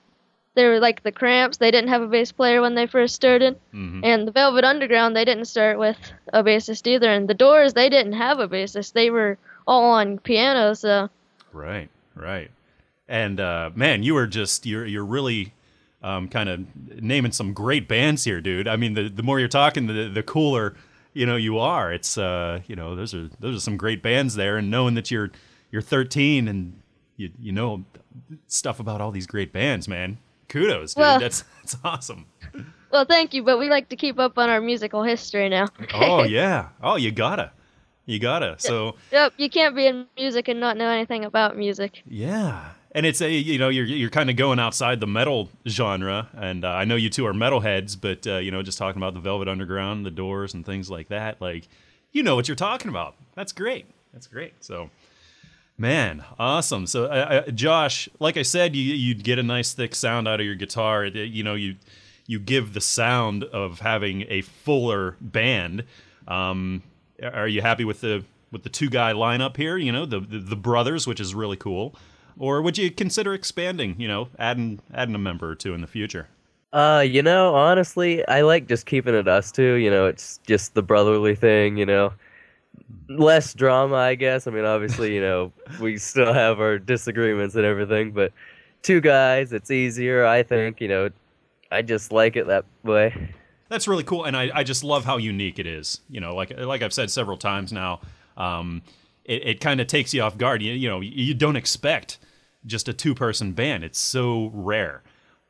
They 0.56 0.66
were 0.68 0.80
like 0.80 1.02
the 1.04 1.12
Cramps; 1.12 1.58
they 1.58 1.72
didn't 1.72 1.90
have 1.90 2.02
a 2.02 2.08
bass 2.08 2.32
player 2.32 2.62
when 2.62 2.76
they 2.76 2.86
first 2.86 3.16
started, 3.16 3.60
Mhm. 3.74 4.02
and 4.04 4.28
the 4.28 4.32
Velvet 4.32 4.64
Underground 4.64 5.16
they 5.16 5.26
didn't 5.26 5.46
start 5.46 5.80
with 5.80 5.98
a 6.32 6.44
bassist 6.44 6.86
either, 6.88 7.10
and 7.12 7.28
the 7.28 7.34
Doors 7.34 7.74
they 7.74 7.90
didn't 7.90 8.14
have 8.14 8.40
a 8.40 8.48
bassist; 8.48 8.94
they 8.94 9.10
were 9.10 9.38
all 9.66 9.92
on 9.92 10.20
piano. 10.20 10.74
So 10.76 11.10
Right, 11.52 11.90
right. 12.16 12.52
And 13.08 13.40
uh, 13.40 13.72
man, 13.76 14.04
you 14.04 14.16
are 14.18 14.28
just 14.28 14.66
you're 14.66 14.86
you're 14.86 15.06
really 15.06 15.54
um, 16.04 16.28
kind 16.28 16.50
of 16.50 16.60
naming 17.02 17.32
some 17.32 17.54
great 17.54 17.88
bands 17.88 18.24
here, 18.26 18.42
dude. 18.42 18.68
I 18.68 18.76
mean, 18.76 18.94
the 18.94 19.10
the 19.10 19.24
more 19.24 19.40
you're 19.40 19.48
talking, 19.48 19.88
the 19.88 20.10
the 20.10 20.24
cooler 20.24 20.76
you 21.14 21.26
know 21.26 21.36
you 21.36 21.58
are. 21.58 21.92
It's 21.94 22.18
uh, 22.18 22.60
you 22.68 22.76
know 22.76 22.96
those 22.96 23.14
are 23.14 23.30
those 23.40 23.56
are 23.58 23.60
some 23.60 23.78
great 23.78 24.02
bands 24.04 24.36
there, 24.36 24.58
and 24.58 24.70
knowing 24.70 24.94
that 24.96 25.10
you're 25.12 25.32
you're 25.72 25.82
13 25.82 26.48
and 26.48 26.80
you 27.18 27.32
you 27.40 27.52
know 27.52 27.86
stuff 28.48 28.80
about 28.80 29.02
all 29.02 29.12
these 29.12 29.26
great 29.28 29.52
bands, 29.52 29.88
man. 29.88 30.18
Kudos, 30.54 30.94
dude. 30.94 31.02
Well- 31.02 31.20
that's 31.20 31.44
that's 31.62 31.78
awesome. 31.84 32.28
Well, 32.92 33.06
thank 33.06 33.34
you, 33.34 33.42
but 33.42 33.58
we 33.58 33.70
like 33.70 33.90
to 33.90 33.96
keep 33.96 34.20
up 34.20 34.38
on 34.38 34.50
our 34.50 34.62
musical 34.62 35.02
history 35.02 35.50
now. 35.50 35.68
Oh 35.96 36.24
yeah. 36.40 36.70
Oh, 36.82 36.96
you 36.96 37.12
gotta, 37.12 37.52
you 38.06 38.20
gotta. 38.20 38.56
So. 38.60 38.96
Yep, 39.12 39.34
you 39.38 39.50
can't 39.50 39.76
be 39.76 39.88
in 39.88 40.06
music 40.16 40.48
and 40.48 40.60
not 40.60 40.78
know 40.78 40.90
anything 40.90 41.26
about 41.26 41.58
music. 41.58 42.04
Yeah, 42.06 42.70
and 42.92 43.08
it's 43.08 43.20
a 43.20 43.32
you 43.32 43.58
know 43.58 43.70
you're 43.70 43.86
you're 43.86 44.12
kind 44.12 44.30
of 44.30 44.36
going 44.36 44.60
outside 44.60 45.00
the 45.00 45.08
metal 45.08 45.50
genre, 45.68 46.30
and 46.36 46.64
uh, 46.64 46.70
I 46.70 46.86
know 46.86 46.96
you 46.96 47.10
two 47.10 47.26
are 47.26 47.34
metalheads, 47.34 48.00
but 48.00 48.28
uh, 48.28 48.38
you 48.38 48.52
know 48.52 48.62
just 48.62 48.78
talking 48.78 49.02
about 49.02 49.16
the 49.16 49.22
Velvet 49.22 49.48
Underground, 49.48 50.06
the 50.06 50.12
Doors, 50.12 50.54
and 50.54 50.64
things 50.64 50.88
like 50.92 51.08
that, 51.08 51.42
like 51.42 51.68
you 52.12 52.22
know 52.22 52.36
what 52.36 52.48
you're 52.48 52.54
talking 52.56 52.90
about. 52.90 53.16
That's 53.34 53.54
great. 53.54 53.88
That's 54.14 54.28
great. 54.28 54.54
So, 54.64 54.92
man, 55.78 56.24
awesome. 56.40 56.88
So, 56.88 57.06
uh, 57.06 57.44
uh, 57.48 57.52
Josh, 57.52 58.10
like 58.20 58.38
I 58.38 58.44
said, 58.44 58.76
you 58.76 58.94
you'd 58.94 59.24
get 59.24 59.40
a 59.40 59.44
nice 59.44 59.74
thick 59.74 59.96
sound 59.96 60.28
out 60.28 60.40
of 60.40 60.46
your 60.46 60.56
guitar. 60.56 61.06
It, 61.06 61.16
you 61.16 61.44
know 61.44 61.56
you 61.56 61.76
you 62.28 62.40
give 62.40 62.74
the 62.74 62.82
sound 62.82 63.44
of 63.46 63.80
having 63.80 64.26
a 64.30 64.42
fuller 64.42 65.18
band. 65.20 65.84
Um, 66.28 66.84
are 67.22 67.48
you 67.48 67.62
happy 67.62 67.86
with 67.86 68.02
the 68.02 68.24
with 68.52 68.64
the 68.64 68.70
two 68.70 68.90
guy 68.90 69.14
lineup 69.14 69.58
here? 69.58 69.78
You 69.78 69.92
know, 69.92 70.06
the, 70.06 70.20
the 70.20 70.40
the 70.40 70.56
brothers, 70.56 71.06
which 71.08 71.20
is 71.20 71.36
really 71.36 71.58
cool. 71.58 71.96
Or 72.38 72.62
would 72.62 72.78
you 72.78 72.90
consider 72.90 73.34
expanding? 73.34 73.96
You 74.00 74.08
know, 74.08 74.30
adding 74.40 74.80
adding 74.94 75.16
a 75.16 75.20
member 75.20 75.50
or 75.50 75.56
two 75.56 75.74
in 75.74 75.82
the 75.82 75.88
future? 75.88 76.30
Uh, 76.72 77.06
you 77.08 77.22
know, 77.22 77.54
honestly, 77.54 78.28
I 78.28 78.42
like 78.42 78.68
just 78.68 78.88
keeping 78.88 79.14
it 79.14 79.28
us 79.28 79.52
two. 79.52 79.74
You 79.74 79.92
know, 79.92 80.08
it's 80.08 80.40
just 80.48 80.74
the 80.74 80.82
brotherly 80.82 81.36
thing. 81.36 81.78
You 81.78 81.86
know, 81.86 82.14
less 83.10 83.54
drama, 83.54 83.96
I 83.96 84.16
guess. 84.16 84.48
I 84.48 84.52
mean, 84.52 84.66
obviously, 84.66 85.14
you 85.14 85.22
know, 85.22 85.52
we 85.80 85.98
still 85.98 86.34
have 86.34 86.60
our 86.60 86.80
disagreements 86.80 87.56
and 87.56 87.66
everything, 87.66 88.12
but 88.12 88.34
two 88.82 89.02
guys, 89.02 89.54
it's 89.54 89.72
easier. 89.72 90.26
I 90.26 90.44
think. 90.44 90.82
You 90.82 90.88
know, 90.88 91.10
I 91.72 91.82
just 91.82 92.12
like 92.12 92.36
it 92.36 92.48
that 92.48 92.66
way. 92.84 93.34
That's 93.70 93.88
really 93.88 94.04
cool, 94.04 94.26
and 94.26 94.38
I, 94.38 94.52
I 94.54 94.64
just 94.64 94.84
love 94.84 95.06
how 95.06 95.18
unique 95.18 95.58
it 95.58 95.66
is. 95.66 96.02
You 96.10 96.20
know, 96.20 96.36
like 96.36 96.58
like 96.60 96.82
I've 96.82 96.94
said 96.94 97.10
several 97.10 97.38
times 97.38 97.74
now, 97.74 98.02
um, 98.38 98.84
it, 99.26 99.48
it 99.48 99.62
kind 99.62 99.82
of 99.82 99.88
takes 99.88 100.14
you 100.14 100.22
off 100.22 100.38
guard. 100.38 100.62
You, 100.62 100.74
you 100.74 100.88
know, 100.88 101.02
you 101.02 101.34
don't 101.34 101.56
expect 101.56 102.20
just 102.66 102.88
a 102.88 102.94
two 102.94 103.16
person 103.16 103.54
band. 103.54 103.84
It's 103.84 104.00
so 104.00 104.52
rare, 104.54 105.02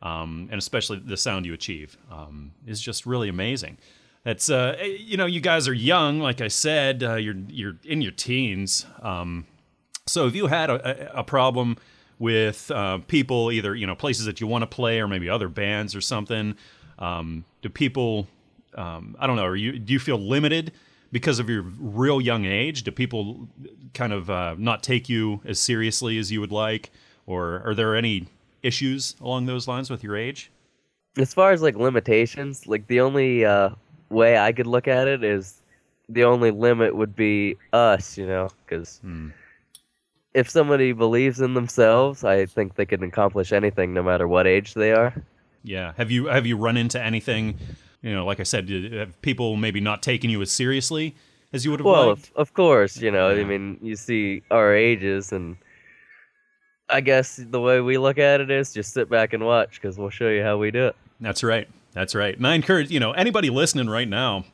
um, 0.02 0.48
and 0.52 0.58
especially 0.58 1.00
the 1.00 1.18
sound 1.18 1.46
you 1.46 1.54
achieve 1.54 1.98
um, 2.10 2.52
is 2.66 2.80
just 2.80 3.06
really 3.06 3.30
amazing. 3.30 3.78
That's 4.24 4.50
uh, 4.50 4.78
you 4.82 5.18
know, 5.18 5.26
you 5.26 5.42
guys 5.42 5.68
are 5.68 5.74
young, 5.74 6.20
like 6.20 6.40
I 6.40 6.48
said, 6.48 7.04
uh, 7.04 7.16
you're 7.16 7.36
you're 7.48 7.76
in 7.84 8.02
your 8.02 8.14
teens. 8.14 8.86
Um, 9.02 9.46
so 10.08 10.28
if 10.28 10.36
you 10.36 10.48
had 10.48 10.70
a, 10.70 11.16
a 11.16 11.20
a 11.20 11.24
problem 11.24 11.78
with 12.20 12.72
uh, 12.72 13.00
people, 13.08 13.52
either 13.52 13.76
you 13.76 13.86
know 13.86 13.96
places 13.96 14.26
that 14.26 14.40
you 14.40 14.48
want 14.48 14.62
to 14.62 14.68
play, 14.68 15.02
or 15.02 15.08
maybe 15.08 15.30
other 15.30 15.50
bands 15.50 15.94
or 15.94 16.02
something, 16.02 16.56
um, 17.00 17.44
do 17.62 17.70
people? 17.70 18.28
Um, 18.76 19.16
I 19.20 19.28
don't 19.28 19.36
know. 19.36 19.46
Are 19.46 19.56
you 19.58 19.78
do 19.78 19.92
you 19.92 20.00
feel 20.00 20.18
limited 20.18 20.72
because 21.12 21.40
of 21.40 21.50
your 21.50 21.64
real 21.80 22.22
young 22.22 22.46
age? 22.46 22.84
Do 22.84 22.92
people 22.92 23.50
kind 23.94 24.14
of 24.14 24.30
uh, 24.30 24.56
not 24.58 24.84
take 24.84 25.10
you 25.10 25.42
as 25.44 25.60
seriously 25.60 26.18
as 26.18 26.32
you 26.32 26.40
would 26.40 26.52
like, 26.52 26.92
or 27.26 27.62
are 27.66 27.76
there 27.76 27.94
any 27.94 28.28
issues 28.64 29.16
along 29.22 29.46
those 29.46 29.68
lines 29.68 29.90
with 29.90 30.02
your 30.02 30.16
age? 30.16 30.50
As 31.18 31.34
far 31.34 31.52
as 31.52 31.62
like 31.62 31.76
limitations, 31.76 32.66
like 32.66 32.88
the 32.88 33.02
only 33.02 33.46
uh, 33.46 33.72
way 34.14 34.38
I 34.38 34.52
could 34.52 34.68
look 34.68 34.88
at 34.88 35.08
it 35.08 35.24
is 35.24 35.62
the 36.10 36.24
only 36.24 36.52
limit 36.52 36.96
would 36.96 37.16
be 37.16 37.58
us, 37.72 38.18
you 38.18 38.26
know, 38.26 38.50
because 38.66 39.00
hmm. 39.00 39.30
if 40.34 40.50
somebody 40.50 40.92
believes 40.94 41.42
in 41.42 41.54
themselves, 41.54 42.24
I 42.24 42.46
think 42.46 42.76
they 42.76 42.86
can 42.86 43.04
accomplish 43.04 43.52
anything, 43.52 43.94
no 43.94 44.04
matter 44.04 44.28
what 44.28 44.48
age 44.48 44.74
they 44.74 44.92
are. 44.92 45.14
Yeah. 45.64 45.94
Have 45.98 46.12
you 46.12 46.28
have 46.28 46.46
you 46.46 46.58
run 46.58 46.78
into 46.78 47.02
anything? 47.02 47.58
You 48.02 48.14
know, 48.14 48.26
like 48.26 48.40
I 48.42 48.44
said, 48.44 48.70
have 48.70 49.22
people 49.22 49.56
maybe 49.56 49.80
not 49.80 50.04
taking 50.04 50.30
you 50.30 50.42
as 50.42 50.52
seriously 50.52 51.16
as 51.54 51.64
you 51.64 51.72
would 51.72 51.80
have 51.80 51.86
Well, 51.86 52.10
liked? 52.10 52.32
of, 52.32 52.36
of 52.36 52.54
course, 52.54 52.98
you 52.98 53.12
know. 53.12 53.30
I 53.30 53.44
mean, 53.46 53.78
you 53.82 53.96
see 53.96 54.44
our 54.52 54.76
ages, 54.76 55.32
and 55.32 55.56
I 56.90 57.00
guess 57.00 57.38
the 57.38 57.62
way 57.62 57.80
we 57.80 57.98
look 57.98 58.18
at 58.18 58.42
it 58.42 58.52
is 58.52 58.74
just 58.74 58.92
sit 58.94 59.10
back 59.10 59.32
and 59.32 59.46
watch 59.46 59.80
because 59.82 59.98
we'll 59.98 60.10
show 60.10 60.28
you 60.28 60.44
how 60.44 60.58
we 60.58 60.72
do 60.72 60.88
it. 60.88 60.96
That's 61.22 61.44
right. 61.44 61.70
That's 61.94 62.16
right. 62.16 62.36
And 62.36 62.46
I 62.46 62.56
encourage, 62.56 62.90
you 62.90 63.00
know, 63.00 63.12
anybody 63.12 63.50
listening 63.50 63.90
right 63.90 64.08
now, 64.08 64.46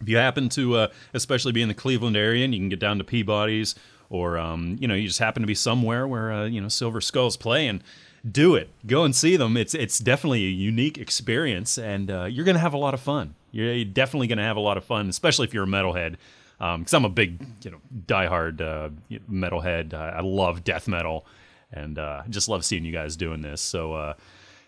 if 0.00 0.08
you 0.08 0.16
happen 0.16 0.48
to, 0.50 0.76
uh, 0.76 0.88
especially 1.12 1.52
be 1.52 1.62
in 1.62 1.68
the 1.68 1.74
Cleveland 1.74 2.16
area 2.16 2.44
and 2.44 2.54
you 2.54 2.60
can 2.60 2.70
get 2.70 2.80
down 2.80 2.98
to 2.98 3.04
Peabody's 3.04 3.74
or, 4.08 4.38
um, 4.38 4.76
you 4.80 4.88
know, 4.88 4.94
you 4.94 5.06
just 5.06 5.18
happen 5.18 5.42
to 5.42 5.46
be 5.46 5.54
somewhere 5.54 6.08
where, 6.08 6.32
uh, 6.32 6.46
you 6.46 6.60
know, 6.60 6.68
Silver 6.68 7.00
Skulls 7.00 7.36
play 7.36 7.66
and 7.68 7.84
do 8.30 8.54
it. 8.54 8.70
Go 8.86 9.04
and 9.04 9.14
see 9.14 9.36
them. 9.36 9.56
It's, 9.56 9.74
it's 9.74 9.98
definitely 9.98 10.46
a 10.46 10.50
unique 10.50 10.96
experience 10.96 11.76
and 11.76 12.10
uh, 12.10 12.24
you're 12.24 12.44
going 12.44 12.56
to 12.56 12.60
have 12.60 12.74
a 12.74 12.78
lot 12.78 12.94
of 12.94 13.00
fun. 13.00 13.34
You're 13.52 13.84
definitely 13.84 14.28
going 14.28 14.38
to 14.38 14.44
have 14.44 14.56
a 14.56 14.60
lot 14.60 14.76
of 14.76 14.84
fun, 14.84 15.08
especially 15.08 15.46
if 15.46 15.54
you're 15.54 15.64
a 15.64 15.66
metalhead. 15.66 16.16
Because 16.58 16.92
I'm 16.92 17.06
a 17.06 17.10
big, 17.10 17.44
you 17.62 17.70
know, 17.70 17.80
diehard 18.06 18.60
uh, 18.60 18.90
metalhead. 19.30 19.94
I, 19.94 20.20
love 20.20 20.62
death 20.62 20.86
metal 20.88 21.24
and 21.72 21.98
uh, 21.98 22.22
just 22.28 22.50
love 22.50 22.66
seeing 22.66 22.84
you 22.84 22.92
guys 22.92 23.16
doing 23.16 23.40
this. 23.40 23.62
So, 23.62 23.94
uh, 23.94 24.14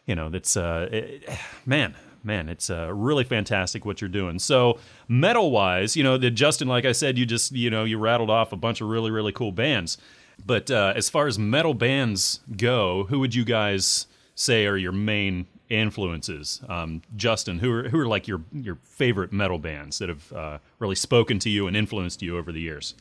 you 0.06 0.14
know 0.14 0.28
that's 0.28 0.56
uh 0.56 0.88
it, 0.90 1.28
man 1.66 1.94
man 2.24 2.48
it's 2.48 2.70
uh 2.70 2.92
really 2.92 3.24
fantastic 3.24 3.84
what 3.84 4.00
you're 4.00 4.08
doing. 4.08 4.38
So 4.38 4.78
metal 5.08 5.50
wise 5.50 5.96
you 5.96 6.02
know 6.04 6.16
the 6.16 6.30
justin 6.30 6.68
like 6.68 6.84
i 6.84 6.92
said 6.92 7.18
you 7.18 7.26
just 7.26 7.52
you 7.52 7.70
know 7.70 7.84
you 7.84 7.98
rattled 7.98 8.30
off 8.30 8.52
a 8.52 8.56
bunch 8.56 8.80
of 8.80 8.88
really 8.88 9.10
really 9.10 9.32
cool 9.32 9.52
bands. 9.52 9.98
But 10.44 10.70
uh 10.70 10.92
as 10.96 11.10
far 11.10 11.26
as 11.26 11.38
metal 11.38 11.74
bands 11.74 12.40
go 12.56 13.04
who 13.04 13.20
would 13.20 13.34
you 13.34 13.44
guys 13.44 14.06
say 14.34 14.66
are 14.66 14.76
your 14.76 14.92
main 14.92 15.46
influences? 15.68 16.60
Um 16.68 17.02
justin 17.16 17.58
who 17.58 17.72
are 17.72 17.88
who 17.88 17.98
are 17.98 18.06
like 18.06 18.28
your 18.28 18.42
your 18.52 18.76
favorite 18.82 19.32
metal 19.32 19.58
bands 19.58 19.98
that 19.98 20.08
have 20.08 20.32
uh 20.32 20.58
really 20.78 20.96
spoken 20.96 21.38
to 21.40 21.50
you 21.50 21.66
and 21.66 21.76
influenced 21.76 22.22
you 22.22 22.38
over 22.38 22.52
the 22.52 22.60
years? 22.60 22.94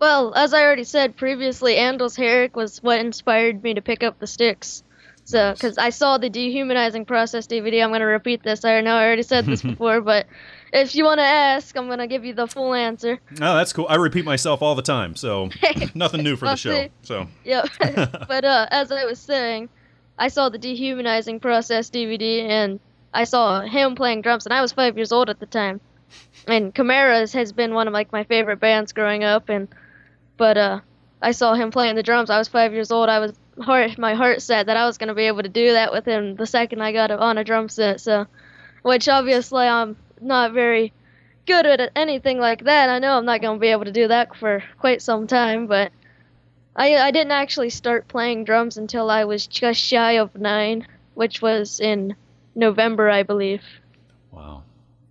Well, 0.00 0.32
as 0.34 0.54
I 0.54 0.62
already 0.62 0.84
said 0.84 1.14
previously, 1.14 1.74
Andols 1.74 2.16
Herrick 2.16 2.56
was 2.56 2.82
what 2.82 3.00
inspired 3.00 3.62
me 3.62 3.74
to 3.74 3.82
pick 3.82 4.02
up 4.02 4.18
the 4.18 4.26
sticks. 4.26 4.82
So, 5.30 5.52
because 5.52 5.78
I 5.78 5.90
saw 5.90 6.18
the 6.18 6.28
dehumanizing 6.28 7.04
process 7.04 7.46
DVD, 7.46 7.82
I'm 7.84 7.90
going 7.90 8.00
to 8.00 8.06
repeat 8.06 8.42
this. 8.42 8.64
I 8.64 8.80
know 8.80 8.96
I 8.96 9.04
already 9.04 9.22
said 9.22 9.46
this 9.46 9.62
before, 9.72 10.00
but 10.00 10.26
if 10.72 10.94
you 10.94 11.04
want 11.04 11.18
to 11.18 11.24
ask, 11.24 11.76
I'm 11.76 11.86
going 11.86 11.98
to 12.00 12.06
give 12.08 12.24
you 12.24 12.34
the 12.34 12.46
full 12.46 12.74
answer. 12.74 13.18
oh 13.40 13.54
that's 13.56 13.72
cool 13.72 13.86
i 13.88 13.94
repeat 13.96 14.24
myself 14.24 14.62
all 14.62 14.74
the 14.74 14.82
time 14.82 15.16
so 15.16 15.48
nothing 15.94 16.22
new 16.22 16.36
for 16.36 16.46
the 16.46 16.56
show 16.56 16.86
so 17.02 17.26
Yep. 17.44 17.68
but 18.28 18.44
uh, 18.44 18.66
as 18.70 18.90
I 18.92 19.04
was 19.04 19.18
saying, 19.18 19.68
I 20.18 20.28
saw 20.28 20.48
the 20.48 20.58
dehumanizing 20.58 21.40
process 21.40 21.90
DVD, 21.90 22.42
and 22.48 22.80
I 23.14 23.24
saw 23.24 23.60
him 23.62 23.94
playing 23.94 24.22
drums, 24.22 24.46
and 24.46 24.52
I 24.52 24.60
was 24.60 24.72
five 24.72 24.96
years 24.96 25.12
old 25.12 25.30
at 25.30 25.40
the 25.40 25.46
time. 25.46 25.80
And 26.46 26.74
Chimaira's 26.74 27.32
has 27.32 27.52
been 27.52 27.72
one 27.74 27.86
of 27.88 27.94
like 27.94 28.12
my 28.12 28.24
favorite 28.24 28.58
bands 28.60 28.92
growing 28.92 29.22
up, 29.24 29.48
and 29.48 29.68
but 30.36 30.56
uh, 30.56 30.80
I 31.22 31.30
saw 31.32 31.54
him 31.54 31.70
playing 31.70 31.96
the 31.96 32.02
drums. 32.02 32.30
I 32.30 32.38
was 32.38 32.48
five 32.48 32.72
years 32.72 32.90
old. 32.90 33.08
I 33.08 33.18
was 33.18 33.32
heart 33.60 33.98
my 33.98 34.14
heart 34.14 34.42
set 34.42 34.66
that 34.66 34.76
I 34.76 34.86
was 34.86 34.98
gonna 34.98 35.14
be 35.14 35.26
able 35.26 35.42
to 35.42 35.48
do 35.48 35.72
that 35.72 35.92
with 35.92 36.04
him 36.04 36.36
the 36.36 36.46
second 36.46 36.80
I 36.80 36.92
got 36.92 37.10
on 37.10 37.38
a 37.38 37.44
drum 37.44 37.68
set. 37.68 38.00
So, 38.00 38.26
which 38.82 39.08
obviously 39.08 39.66
I'm 39.66 39.96
not 40.20 40.52
very 40.52 40.92
good 41.46 41.66
at 41.66 41.92
anything 41.96 42.38
like 42.38 42.64
that. 42.64 42.88
I 42.88 42.98
know 42.98 43.16
I'm 43.16 43.24
not 43.24 43.40
gonna 43.40 43.58
be 43.58 43.68
able 43.68 43.84
to 43.84 43.92
do 43.92 44.08
that 44.08 44.36
for 44.36 44.62
quite 44.78 45.02
some 45.02 45.26
time, 45.26 45.66
but 45.66 45.92
I 46.76 46.96
I 46.96 47.10
didn't 47.10 47.32
actually 47.32 47.70
start 47.70 48.08
playing 48.08 48.44
drums 48.44 48.76
until 48.76 49.10
I 49.10 49.24
was 49.24 49.46
just 49.46 49.80
shy 49.80 50.12
of 50.12 50.34
nine, 50.34 50.86
which 51.14 51.42
was 51.42 51.80
in 51.80 52.16
November, 52.54 53.10
I 53.10 53.22
believe. 53.22 53.62
Wow, 54.30 54.62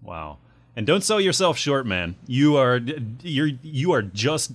wow! 0.02 0.38
And 0.76 0.88
don't 0.88 1.04
sell 1.04 1.20
yourself 1.20 1.58
short, 1.58 1.86
man. 1.86 2.16
You 2.26 2.58
are 2.58 2.80
you're 3.22 3.52
you 3.62 3.92
are 3.92 4.02
just 4.02 4.54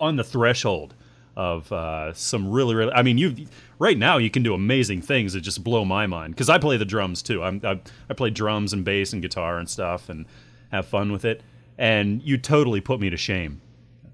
on 0.00 0.16
the 0.16 0.24
threshold 0.24 0.94
of 1.38 1.70
uh, 1.72 2.12
some 2.14 2.50
really 2.50 2.74
really. 2.74 2.92
I 2.92 3.02
mean, 3.02 3.16
you 3.16 3.46
right 3.78 3.96
now 3.96 4.18
you 4.18 4.28
can 4.28 4.42
do 4.42 4.52
amazing 4.54 5.00
things 5.02 5.32
that 5.32 5.40
just 5.40 5.62
blow 5.62 5.84
my 5.84 6.06
mind. 6.06 6.34
Because 6.34 6.50
I 6.50 6.58
play 6.58 6.76
the 6.76 6.84
drums 6.84 7.22
too. 7.22 7.42
I'm, 7.42 7.60
I 7.64 7.80
I 8.10 8.14
play 8.14 8.28
drums 8.30 8.72
and 8.72 8.84
bass 8.84 9.12
and 9.12 9.22
guitar 9.22 9.56
and 9.58 9.70
stuff 9.70 10.08
and 10.08 10.26
have 10.72 10.86
fun 10.86 11.12
with 11.12 11.24
it. 11.24 11.42
And 11.78 12.20
you 12.22 12.36
totally 12.38 12.80
put 12.80 13.00
me 13.00 13.08
to 13.08 13.16
shame. 13.16 13.60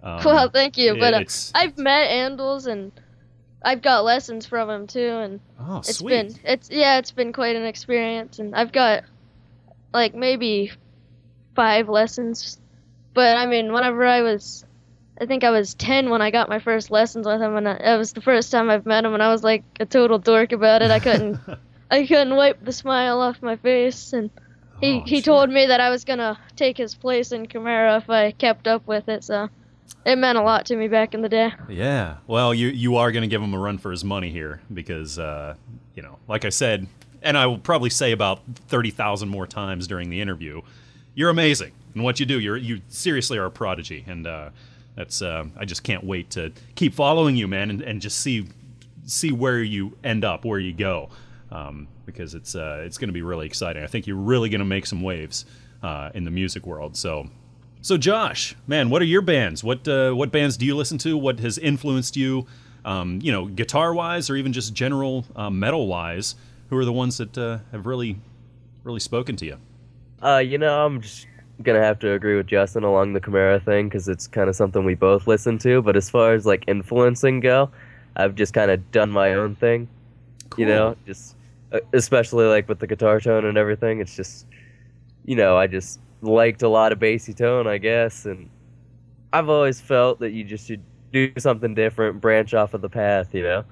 Um, 0.02 0.20
well, 0.24 0.50
thank 0.50 0.76
you, 0.76 0.96
but 0.98 1.14
uh, 1.14 1.24
I've 1.54 1.78
met 1.78 2.10
Andols 2.10 2.66
and 2.66 2.92
I've 3.62 3.80
got 3.80 4.04
lessons 4.04 4.44
from 4.44 4.68
him 4.68 4.86
too, 4.86 5.08
and 5.08 5.40
Oh, 5.58 5.78
it's 5.78 5.96
sweet. 5.96 6.10
been 6.10 6.34
it's 6.44 6.68
yeah, 6.70 6.98
it's 6.98 7.10
been 7.10 7.32
quite 7.32 7.56
an 7.56 7.64
experience, 7.64 8.38
and 8.38 8.54
I've 8.54 8.70
got 8.72 9.04
like 9.94 10.14
maybe 10.14 10.72
five 11.56 11.88
lessons. 11.88 12.58
But 13.14 13.38
I 13.38 13.46
mean, 13.46 13.72
whenever 13.72 14.04
I 14.04 14.20
was, 14.20 14.66
I 15.20 15.26
think 15.26 15.44
I 15.44 15.50
was 15.50 15.74
ten 15.74 16.10
when 16.10 16.22
I 16.22 16.30
got 16.30 16.48
my 16.48 16.58
first 16.58 16.90
lessons 16.90 17.26
with 17.26 17.40
him, 17.40 17.56
and 17.56 17.68
I, 17.68 17.74
it 17.74 17.98
was 17.98 18.12
the 18.12 18.20
first 18.20 18.50
time 18.50 18.70
I've 18.70 18.86
met 18.86 19.04
him, 19.04 19.14
and 19.14 19.22
I 19.22 19.30
was 19.30 19.44
like 19.44 19.62
a 19.78 19.86
total 19.86 20.18
dork 20.18 20.52
about 20.52 20.82
it. 20.82 20.90
I 20.90 20.98
couldn't, 20.98 21.38
I 21.90 22.06
couldn't 22.06 22.34
wipe 22.34 22.64
the 22.64 22.72
smile 22.72 23.20
off 23.20 23.42
my 23.42 23.56
face, 23.56 24.12
and 24.12 24.30
he 24.80 25.00
he 25.00 25.22
told 25.22 25.50
me 25.50 25.66
that 25.66 25.80
I 25.80 25.90
was 25.90 26.04
gonna 26.04 26.38
take 26.56 26.76
his 26.76 26.94
place 26.94 27.32
in 27.32 27.46
Chimaira 27.46 27.98
if 27.98 28.10
I 28.10 28.32
kept 28.32 28.66
up 28.66 28.86
with 28.86 29.08
it. 29.08 29.22
So 29.24 29.48
it 30.04 30.16
meant 30.16 30.38
a 30.38 30.42
lot 30.42 30.66
to 30.66 30.76
me 30.76 30.88
back 30.88 31.14
in 31.14 31.22
the 31.22 31.28
day. 31.28 31.52
Yeah. 31.68 32.16
Well, 32.26 32.52
you 32.52 32.68
you 32.68 32.96
are 32.96 33.12
going 33.12 33.22
to 33.22 33.28
give 33.28 33.42
him 33.42 33.54
a 33.54 33.58
run 33.58 33.78
for 33.78 33.90
his 33.90 34.04
money 34.04 34.30
here 34.30 34.60
because 34.72 35.18
uh, 35.18 35.54
you 35.94 36.02
know, 36.02 36.18
like 36.28 36.44
I 36.44 36.50
said, 36.50 36.86
and 37.22 37.38
I 37.38 37.46
will 37.46 37.58
probably 37.58 37.90
say 37.90 38.12
about 38.12 38.40
thirty 38.68 38.90
thousand 38.90 39.28
more 39.28 39.46
times 39.46 39.86
during 39.86 40.10
the 40.10 40.20
interview, 40.20 40.62
you're 41.14 41.30
amazing 41.30 41.72
and 41.94 42.04
what 42.04 42.20
you 42.20 42.26
do. 42.26 42.38
You're 42.38 42.56
you 42.56 42.82
seriously 42.88 43.38
are 43.38 43.46
a 43.46 43.50
prodigy, 43.50 44.04
and 44.06 44.26
uh, 44.26 44.50
that's 44.96 45.22
uh, 45.22 45.44
I 45.56 45.64
just 45.64 45.82
can't 45.82 46.04
wait 46.04 46.30
to 46.30 46.52
keep 46.74 46.94
following 46.94 47.36
you, 47.36 47.48
man, 47.48 47.70
and, 47.70 47.82
and 47.82 48.00
just 48.00 48.20
see 48.20 48.48
see 49.06 49.32
where 49.32 49.62
you 49.62 49.96
end 50.02 50.24
up, 50.24 50.44
where 50.44 50.58
you 50.58 50.72
go, 50.72 51.10
um, 51.50 51.88
because 52.06 52.34
it's 52.34 52.54
uh, 52.54 52.82
it's 52.84 52.98
going 52.98 53.08
to 53.08 53.14
be 53.14 53.22
really 53.22 53.46
exciting. 53.46 53.82
I 53.82 53.86
think 53.86 54.06
you're 54.06 54.16
really 54.16 54.48
going 54.48 54.60
to 54.60 54.64
make 54.64 54.86
some 54.86 55.02
waves 55.02 55.46
uh, 55.82 56.10
in 56.14 56.24
the 56.24 56.30
music 56.30 56.66
world. 56.66 56.96
So. 56.96 57.28
So 57.82 57.98
Josh, 57.98 58.56
man, 58.66 58.88
what 58.88 59.02
are 59.02 59.04
your 59.04 59.20
bands? 59.20 59.62
What 59.62 59.86
uh, 59.86 60.12
what 60.12 60.32
bands 60.32 60.56
do 60.56 60.64
you 60.64 60.74
listen 60.74 60.96
to? 60.98 61.18
What 61.18 61.38
has 61.40 61.58
influenced 61.58 62.16
you? 62.16 62.46
Um, 62.82 63.18
you 63.22 63.30
know, 63.30 63.44
guitar 63.44 63.92
wise, 63.92 64.30
or 64.30 64.36
even 64.36 64.54
just 64.54 64.72
general 64.72 65.26
uh, 65.36 65.50
metal 65.50 65.86
wise. 65.86 66.34
Who 66.70 66.78
are 66.78 66.86
the 66.86 66.94
ones 66.94 67.18
that 67.18 67.36
uh, 67.36 67.58
have 67.72 67.84
really, 67.84 68.16
really 68.84 69.00
spoken 69.00 69.36
to 69.36 69.44
you? 69.44 69.58
Uh, 70.22 70.38
you 70.38 70.56
know, 70.56 70.86
I'm 70.86 71.02
just 71.02 71.26
gonna 71.62 71.82
have 71.82 71.98
to 72.00 72.12
agree 72.12 72.36
with 72.36 72.46
Justin 72.46 72.84
along 72.84 73.12
the 73.12 73.20
Chimaira 73.20 73.64
thing 73.64 73.88
because 73.88 74.08
it's 74.08 74.26
kind 74.26 74.48
of 74.48 74.56
something 74.56 74.84
we 74.84 74.94
both 74.94 75.26
listen 75.26 75.58
to. 75.58 75.82
But 75.82 75.96
as 75.96 76.10
far 76.10 76.34
as 76.34 76.46
like 76.46 76.64
influencing 76.66 77.40
go, 77.40 77.70
I've 78.16 78.34
just 78.34 78.54
kind 78.54 78.70
of 78.70 78.90
done 78.90 79.10
my 79.10 79.34
own 79.34 79.54
thing. 79.54 79.88
You 80.56 80.66
know, 80.66 80.96
just 81.06 81.36
uh, 81.72 81.80
especially 81.92 82.46
like 82.46 82.68
with 82.68 82.78
the 82.78 82.86
guitar 82.86 83.20
tone 83.20 83.44
and 83.44 83.58
everything. 83.58 84.00
It's 84.00 84.14
just, 84.14 84.46
you 85.24 85.34
know, 85.34 85.56
I 85.56 85.66
just 85.66 86.00
liked 86.22 86.62
a 86.62 86.68
lot 86.68 86.92
of 86.92 87.00
bassy 87.00 87.34
tone, 87.34 87.66
I 87.66 87.78
guess, 87.78 88.24
and 88.24 88.48
I've 89.32 89.48
always 89.48 89.80
felt 89.80 90.20
that 90.20 90.30
you 90.30 90.44
just 90.44 90.66
should 90.66 90.82
do 91.12 91.32
something 91.38 91.74
different, 91.74 92.20
branch 92.20 92.54
off 92.54 92.74
of 92.74 92.82
the 92.82 92.88
path. 92.88 93.34
You 93.34 93.42
know. 93.42 93.64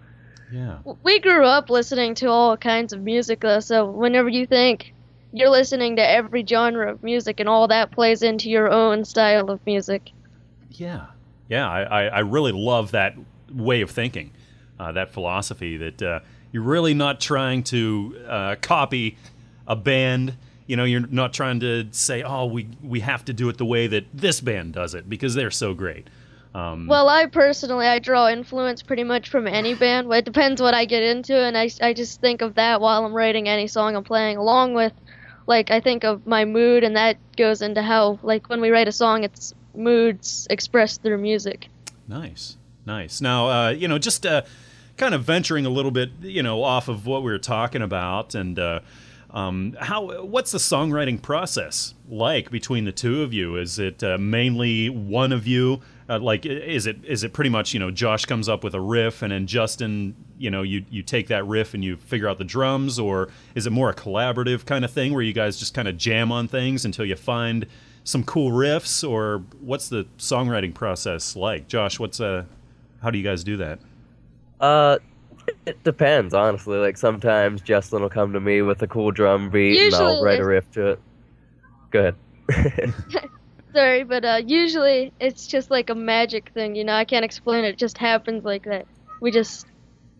Yeah. 0.52 0.78
we 1.02 1.18
grew 1.18 1.46
up 1.46 1.70
listening 1.70 2.14
to 2.16 2.26
all 2.26 2.58
kinds 2.58 2.92
of 2.92 3.00
music 3.00 3.40
though 3.40 3.60
so 3.60 3.86
whenever 3.86 4.28
you 4.28 4.44
think 4.44 4.92
you're 5.32 5.50
listening 5.50 5.96
to 5.96 6.08
every 6.08 6.44
genre 6.46 6.92
of 6.92 7.02
music 7.02 7.40
and 7.40 7.48
all 7.48 7.68
that 7.68 7.90
plays 7.90 8.22
into 8.22 8.50
your 8.50 8.70
own 8.70 9.04
style 9.04 9.50
of 9.50 9.64
music 9.66 10.10
Yeah. 10.70 11.06
Yeah, 11.48 11.68
I, 11.68 12.06
I, 12.06 12.18
really 12.20 12.52
love 12.52 12.92
that 12.92 13.14
way 13.52 13.82
of 13.82 13.90
thinking, 13.90 14.30
uh, 14.80 14.92
that 14.92 15.12
philosophy 15.12 15.76
that 15.76 16.00
uh, 16.00 16.20
you're 16.50 16.62
really 16.62 16.94
not 16.94 17.20
trying 17.20 17.62
to 17.64 18.16
uh, 18.26 18.56
copy 18.62 19.18
a 19.66 19.76
band. 19.76 20.34
You 20.66 20.76
know, 20.76 20.84
you're 20.84 21.06
not 21.06 21.34
trying 21.34 21.60
to 21.60 21.88
say, 21.90 22.22
oh, 22.22 22.46
we, 22.46 22.68
we 22.82 23.00
have 23.00 23.26
to 23.26 23.34
do 23.34 23.50
it 23.50 23.58
the 23.58 23.66
way 23.66 23.86
that 23.86 24.06
this 24.14 24.40
band 24.40 24.72
does 24.72 24.94
it 24.94 25.10
because 25.10 25.34
they're 25.34 25.50
so 25.50 25.74
great. 25.74 26.08
Um, 26.54 26.86
well 26.86 27.08
i 27.08 27.24
personally 27.24 27.86
i 27.86 27.98
draw 27.98 28.28
influence 28.28 28.82
pretty 28.82 29.04
much 29.04 29.30
from 29.30 29.46
any 29.46 29.72
band 29.82 30.12
it 30.12 30.26
depends 30.26 30.60
what 30.60 30.74
i 30.74 30.84
get 30.84 31.02
into 31.02 31.34
and 31.34 31.56
I, 31.56 31.70
I 31.80 31.94
just 31.94 32.20
think 32.20 32.42
of 32.42 32.56
that 32.56 32.78
while 32.78 33.06
i'm 33.06 33.14
writing 33.14 33.48
any 33.48 33.66
song 33.66 33.96
i'm 33.96 34.04
playing 34.04 34.36
along 34.36 34.74
with 34.74 34.92
like 35.54 35.70
i 35.70 35.80
think 35.80 36.04
of 36.04 36.26
my 36.26 36.44
mood 36.44 36.80
and 36.86 36.94
that 36.96 37.16
goes 37.36 37.60
into 37.62 37.82
how 37.82 38.18
like 38.22 38.48
when 38.50 38.60
we 38.64 38.70
write 38.74 38.88
a 38.88 38.96
song 39.02 39.24
it's 39.28 39.54
moods 39.74 40.46
expressed 40.50 41.02
through 41.02 41.18
music 41.18 41.68
Nice, 42.08 42.56
nice. 42.84 43.20
Now, 43.20 43.48
uh, 43.48 43.70
you 43.70 43.88
know, 43.88 43.98
just 43.98 44.26
uh, 44.26 44.42
kind 44.96 45.14
of 45.14 45.24
venturing 45.24 45.66
a 45.66 45.70
little 45.70 45.90
bit, 45.90 46.10
you 46.20 46.42
know, 46.42 46.62
off 46.62 46.88
of 46.88 47.06
what 47.06 47.22
we 47.22 47.30
were 47.30 47.38
talking 47.38 47.82
about, 47.82 48.34
and 48.34 48.58
uh, 48.58 48.80
um, 49.30 49.76
how 49.80 50.22
what's 50.22 50.52
the 50.52 50.58
songwriting 50.58 51.20
process 51.20 51.94
like 52.08 52.50
between 52.50 52.84
the 52.84 52.92
two 52.92 53.22
of 53.22 53.32
you? 53.32 53.56
Is 53.56 53.78
it 53.78 54.02
uh, 54.02 54.18
mainly 54.18 54.90
one 54.90 55.32
of 55.32 55.46
you? 55.46 55.80
Uh, 56.12 56.18
like, 56.18 56.44
is 56.44 56.86
it 56.86 57.02
is 57.06 57.24
it 57.24 57.32
pretty 57.32 57.48
much 57.48 57.72
you 57.72 57.80
know 57.80 57.90
Josh 57.90 58.26
comes 58.26 58.46
up 58.46 58.62
with 58.62 58.74
a 58.74 58.80
riff, 58.80 59.22
and 59.22 59.32
then 59.32 59.46
Justin, 59.46 60.14
you 60.36 60.50
know, 60.50 60.60
you 60.60 60.84
you 60.90 61.02
take 61.02 61.28
that 61.28 61.46
riff 61.46 61.72
and 61.72 61.82
you 61.82 61.96
figure 61.96 62.28
out 62.28 62.36
the 62.36 62.44
drums, 62.44 62.98
or 62.98 63.30
is 63.54 63.66
it 63.66 63.70
more 63.70 63.88
a 63.88 63.94
collaborative 63.94 64.66
kind 64.66 64.84
of 64.84 64.90
thing 64.90 65.14
where 65.14 65.22
you 65.22 65.32
guys 65.32 65.56
just 65.58 65.72
kind 65.72 65.88
of 65.88 65.96
jam 65.96 66.30
on 66.30 66.48
things 66.48 66.84
until 66.84 67.06
you 67.06 67.16
find 67.16 67.66
some 68.04 68.24
cool 68.24 68.50
riffs, 68.50 69.08
or 69.08 69.42
what's 69.60 69.88
the 69.88 70.06
songwriting 70.18 70.74
process 70.74 71.34
like? 71.34 71.66
Josh, 71.66 71.98
what's 71.98 72.20
uh, 72.20 72.44
how 73.00 73.10
do 73.10 73.16
you 73.16 73.24
guys 73.24 73.42
do 73.42 73.56
that? 73.56 73.78
Uh, 74.60 74.98
it 75.64 75.82
depends, 75.82 76.34
honestly. 76.34 76.76
Like 76.76 76.98
sometimes 76.98 77.62
Justin 77.62 78.02
will 78.02 78.10
come 78.10 78.34
to 78.34 78.40
me 78.40 78.60
with 78.60 78.82
a 78.82 78.86
cool 78.86 79.12
drum 79.12 79.48
beat, 79.48 79.80
and 79.80 79.94
I'll 79.94 80.22
write 80.22 80.40
a 80.40 80.44
riff 80.44 80.70
to 80.72 80.88
it. 80.88 81.00
Go 81.90 82.12
ahead. 82.50 82.94
Sorry, 83.72 84.04
but 84.04 84.24
uh, 84.24 84.40
usually 84.44 85.12
it's 85.18 85.46
just 85.46 85.70
like 85.70 85.88
a 85.88 85.94
magic 85.94 86.50
thing, 86.50 86.74
you 86.74 86.84
know. 86.84 86.94
I 86.94 87.04
can't 87.04 87.24
explain 87.24 87.64
it. 87.64 87.70
It 87.70 87.78
just 87.78 87.96
happens 87.96 88.44
like 88.44 88.64
that. 88.64 88.86
We 89.20 89.30
just 89.30 89.66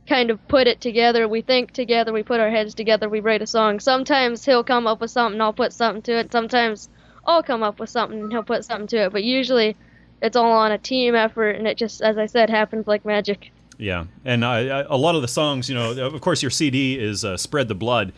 kind 0.08 0.30
of 0.30 0.46
put 0.48 0.66
it 0.66 0.80
together. 0.80 1.28
We 1.28 1.42
think 1.42 1.72
together. 1.72 2.12
We 2.12 2.22
put 2.22 2.40
our 2.40 2.50
heads 2.50 2.74
together. 2.74 3.08
We 3.08 3.20
write 3.20 3.42
a 3.42 3.46
song. 3.46 3.80
Sometimes 3.80 4.44
he'll 4.44 4.64
come 4.64 4.86
up 4.86 5.00
with 5.00 5.10
something. 5.10 5.40
I'll 5.40 5.52
put 5.52 5.72
something 5.72 6.02
to 6.02 6.18
it. 6.18 6.32
Sometimes 6.32 6.88
I'll 7.26 7.42
come 7.42 7.62
up 7.62 7.78
with 7.78 7.90
something 7.90 8.20
and 8.20 8.32
he'll 8.32 8.42
put 8.42 8.64
something 8.64 8.86
to 8.88 9.04
it. 9.04 9.12
But 9.12 9.22
usually 9.22 9.76
it's 10.22 10.36
all 10.36 10.52
on 10.52 10.72
a 10.72 10.78
team 10.78 11.14
effort, 11.14 11.50
and 11.50 11.66
it 11.66 11.76
just, 11.76 12.00
as 12.00 12.16
I 12.16 12.26
said, 12.26 12.48
happens 12.48 12.86
like 12.86 13.04
magic. 13.04 13.50
Yeah, 13.76 14.04
and 14.24 14.44
a 14.44 14.96
lot 14.96 15.16
of 15.16 15.22
the 15.22 15.28
songs, 15.28 15.68
you 15.68 15.74
know, 15.74 16.06
of 16.06 16.20
course, 16.20 16.42
your 16.42 16.50
CD 16.50 16.98
is 16.98 17.24
uh, 17.24 17.36
"Spread 17.36 17.66
the 17.66 17.74
Blood," 17.74 18.12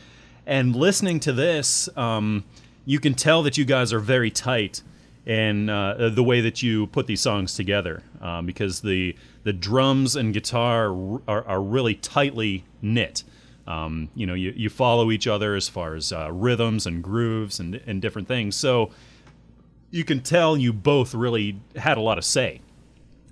and 0.47 0.77
listening 0.77 1.21
to 1.21 1.33
this, 1.33 1.89
um, 1.97 2.45
you 2.85 3.01
can 3.01 3.15
tell 3.15 3.43
that 3.45 3.57
you 3.57 3.65
guys 3.65 3.93
are 3.93 4.01
very 4.01 4.31
tight 4.31 4.83
in 5.27 5.71
uh, 5.71 6.11
the 6.11 6.23
way 6.23 6.41
that 6.43 6.63
you 6.63 6.87
put 6.89 7.07
these 7.07 7.21
songs 7.21 7.55
together, 7.55 8.03
um, 8.21 8.47
because 8.47 8.81
the 8.81 9.17
the 9.43 9.53
drums 9.53 10.17
and 10.17 10.35
guitar 10.35 10.89
are, 11.27 11.47
are 11.47 11.63
really 11.63 11.95
tightly 11.95 12.65
knit. 12.83 13.25
Um, 13.67 14.11
you 14.15 14.27
know, 14.27 14.35
you, 14.35 14.53
you 14.55 14.69
follow 14.69 15.11
each 15.11 15.27
other 15.27 15.55
as 15.55 15.69
far 15.69 15.95
as 15.95 16.13
uh, 16.13 16.31
rhythms 16.31 16.87
and 16.87 17.03
grooves 17.03 17.61
and, 17.61 17.77
and 17.87 18.03
different 18.03 18.29
things. 18.29 18.57
So 18.57 18.91
you 19.91 20.05
can 20.05 20.21
tell 20.21 20.57
you 20.57 20.73
both 20.73 21.15
really 21.15 21.61
had 21.77 21.97
a 21.97 22.01
lot 22.01 22.19
of 22.19 22.25
say 22.25 22.61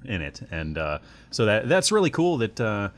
in 0.05 0.23
it, 0.23 0.41
and 0.51 0.79
uh, 0.79 0.99
so 1.31 1.45
that 1.45 1.69
that's 1.69 1.93
really 1.93 2.11
cool 2.11 2.39
that 2.39 2.61
uh, 2.61 2.89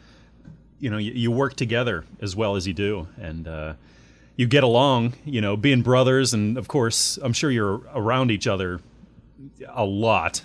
you 0.78 0.90
know 0.90 0.98
you, 0.98 1.12
you 1.12 1.30
work 1.32 1.54
together 1.56 2.04
as 2.20 2.36
well 2.36 2.54
as 2.54 2.66
you 2.66 2.74
do, 2.74 3.08
and 3.20 3.48
uh, 3.48 3.74
you 4.36 4.46
get 4.46 4.64
along. 4.64 5.14
You 5.24 5.40
know, 5.40 5.56
being 5.56 5.82
brothers, 5.82 6.34
and 6.34 6.56
of 6.58 6.68
course, 6.68 7.18
I'm 7.22 7.32
sure 7.32 7.50
you're 7.50 7.80
around 7.94 8.30
each 8.30 8.46
other 8.46 8.80
a 9.68 9.84
lot, 9.84 10.44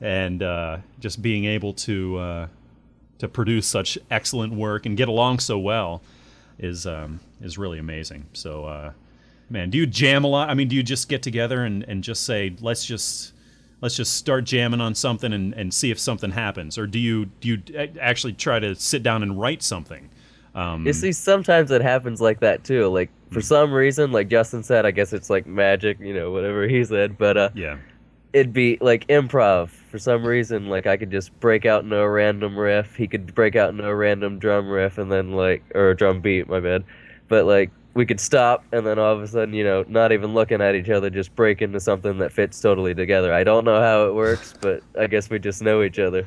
and 0.00 0.42
uh, 0.42 0.78
just 1.00 1.22
being 1.22 1.44
able 1.44 1.72
to 1.74 2.18
uh, 2.18 2.46
to 3.18 3.28
produce 3.28 3.66
such 3.66 3.98
excellent 4.10 4.54
work 4.54 4.86
and 4.86 4.96
get 4.96 5.08
along 5.08 5.40
so 5.40 5.58
well 5.58 6.02
is 6.58 6.86
um, 6.86 7.20
is 7.40 7.58
really 7.58 7.78
amazing. 7.78 8.26
So. 8.32 8.64
Uh, 8.64 8.92
Man, 9.50 9.70
do 9.70 9.78
you 9.78 9.86
jam 9.86 10.24
a 10.24 10.26
lot? 10.26 10.50
I 10.50 10.54
mean, 10.54 10.68
do 10.68 10.76
you 10.76 10.82
just 10.82 11.08
get 11.08 11.22
together 11.22 11.64
and, 11.64 11.82
and 11.84 12.04
just 12.04 12.24
say, 12.24 12.54
let's 12.60 12.84
just 12.84 13.32
let's 13.80 13.96
just 13.96 14.14
start 14.14 14.44
jamming 14.44 14.82
on 14.82 14.94
something 14.94 15.32
and, 15.32 15.54
and 15.54 15.72
see 15.72 15.90
if 15.90 15.98
something 15.98 16.32
happens, 16.32 16.76
or 16.76 16.86
do 16.86 16.98
you 16.98 17.26
do 17.40 17.48
you 17.48 17.88
actually 17.98 18.34
try 18.34 18.58
to 18.58 18.74
sit 18.74 19.02
down 19.02 19.22
and 19.22 19.40
write 19.40 19.62
something? 19.62 20.10
Um, 20.54 20.86
You 20.86 20.92
see, 20.92 21.12
sometimes 21.12 21.70
it 21.70 21.82
happens 21.82 22.20
like 22.20 22.40
that 22.40 22.64
too. 22.64 22.88
Like 22.88 23.10
for 23.30 23.40
some 23.40 23.72
reason, 23.72 24.12
like 24.12 24.28
Justin 24.28 24.62
said, 24.62 24.86
I 24.86 24.90
guess 24.90 25.12
it's 25.12 25.30
like 25.30 25.46
magic, 25.46 26.00
you 26.00 26.14
know, 26.14 26.30
whatever 26.30 26.66
he 26.66 26.84
said. 26.84 27.18
But 27.18 27.36
uh, 27.36 27.50
yeah, 27.54 27.78
it'd 28.32 28.52
be 28.52 28.78
like 28.80 29.06
improv. 29.08 29.68
For 29.68 29.98
some 29.98 30.24
reason, 30.24 30.68
like 30.68 30.86
I 30.86 30.96
could 30.96 31.10
just 31.10 31.38
break 31.40 31.64
out 31.66 31.84
no 31.84 32.04
random 32.04 32.58
riff. 32.58 32.96
He 32.96 33.06
could 33.06 33.34
break 33.34 33.56
out 33.56 33.74
no 33.74 33.90
random 33.92 34.38
drum 34.38 34.68
riff, 34.68 34.98
and 34.98 35.10
then 35.12 35.32
like 35.32 35.62
or 35.74 35.90
a 35.90 35.96
drum 35.96 36.20
beat. 36.20 36.48
My 36.48 36.60
bad. 36.60 36.84
But 37.28 37.44
like 37.44 37.70
we 37.98 38.06
could 38.06 38.20
stop, 38.20 38.62
and 38.70 38.86
then 38.86 38.96
all 38.96 39.12
of 39.12 39.20
a 39.20 39.26
sudden, 39.26 39.52
you 39.52 39.64
know, 39.64 39.84
not 39.88 40.12
even 40.12 40.32
looking 40.32 40.60
at 40.60 40.76
each 40.76 40.88
other, 40.88 41.10
just 41.10 41.34
break 41.34 41.60
into 41.60 41.80
something 41.80 42.18
that 42.18 42.30
fits 42.30 42.60
totally 42.60 42.94
together. 42.94 43.34
I 43.34 43.42
don't 43.42 43.64
know 43.64 43.80
how 43.80 44.06
it 44.06 44.14
works, 44.14 44.54
but 44.60 44.84
I 44.96 45.08
guess 45.08 45.28
we 45.28 45.40
just 45.40 45.62
know 45.62 45.82
each 45.82 45.98
other. 45.98 46.24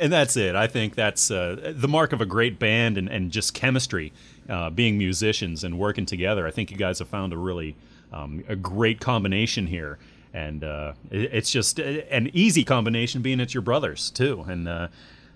and 0.00 0.12
that's 0.12 0.36
it. 0.36 0.56
I 0.56 0.66
think 0.66 0.96
that's 0.96 1.30
uh, 1.30 1.74
the 1.76 1.86
mark 1.86 2.12
of 2.12 2.20
a 2.20 2.26
great 2.26 2.58
band 2.58 2.98
and, 2.98 3.08
and 3.08 3.30
just 3.30 3.54
chemistry, 3.54 4.12
uh, 4.48 4.70
being 4.70 4.98
musicians 4.98 5.62
and 5.62 5.78
working 5.78 6.06
together. 6.06 6.44
I 6.44 6.50
think 6.50 6.72
you 6.72 6.76
guys 6.76 6.98
have 6.98 7.06
found 7.06 7.32
a 7.32 7.38
really 7.38 7.76
um, 8.12 8.42
a 8.48 8.56
great 8.56 8.98
combination 8.98 9.68
here, 9.68 10.00
and 10.34 10.64
uh, 10.64 10.94
it's 11.12 11.52
just 11.52 11.78
an 11.78 12.30
easy 12.32 12.64
combination, 12.64 13.22
being 13.22 13.38
it's 13.38 13.54
your 13.54 13.62
brothers 13.62 14.10
too, 14.10 14.44
and 14.48 14.66
uh, 14.66 14.88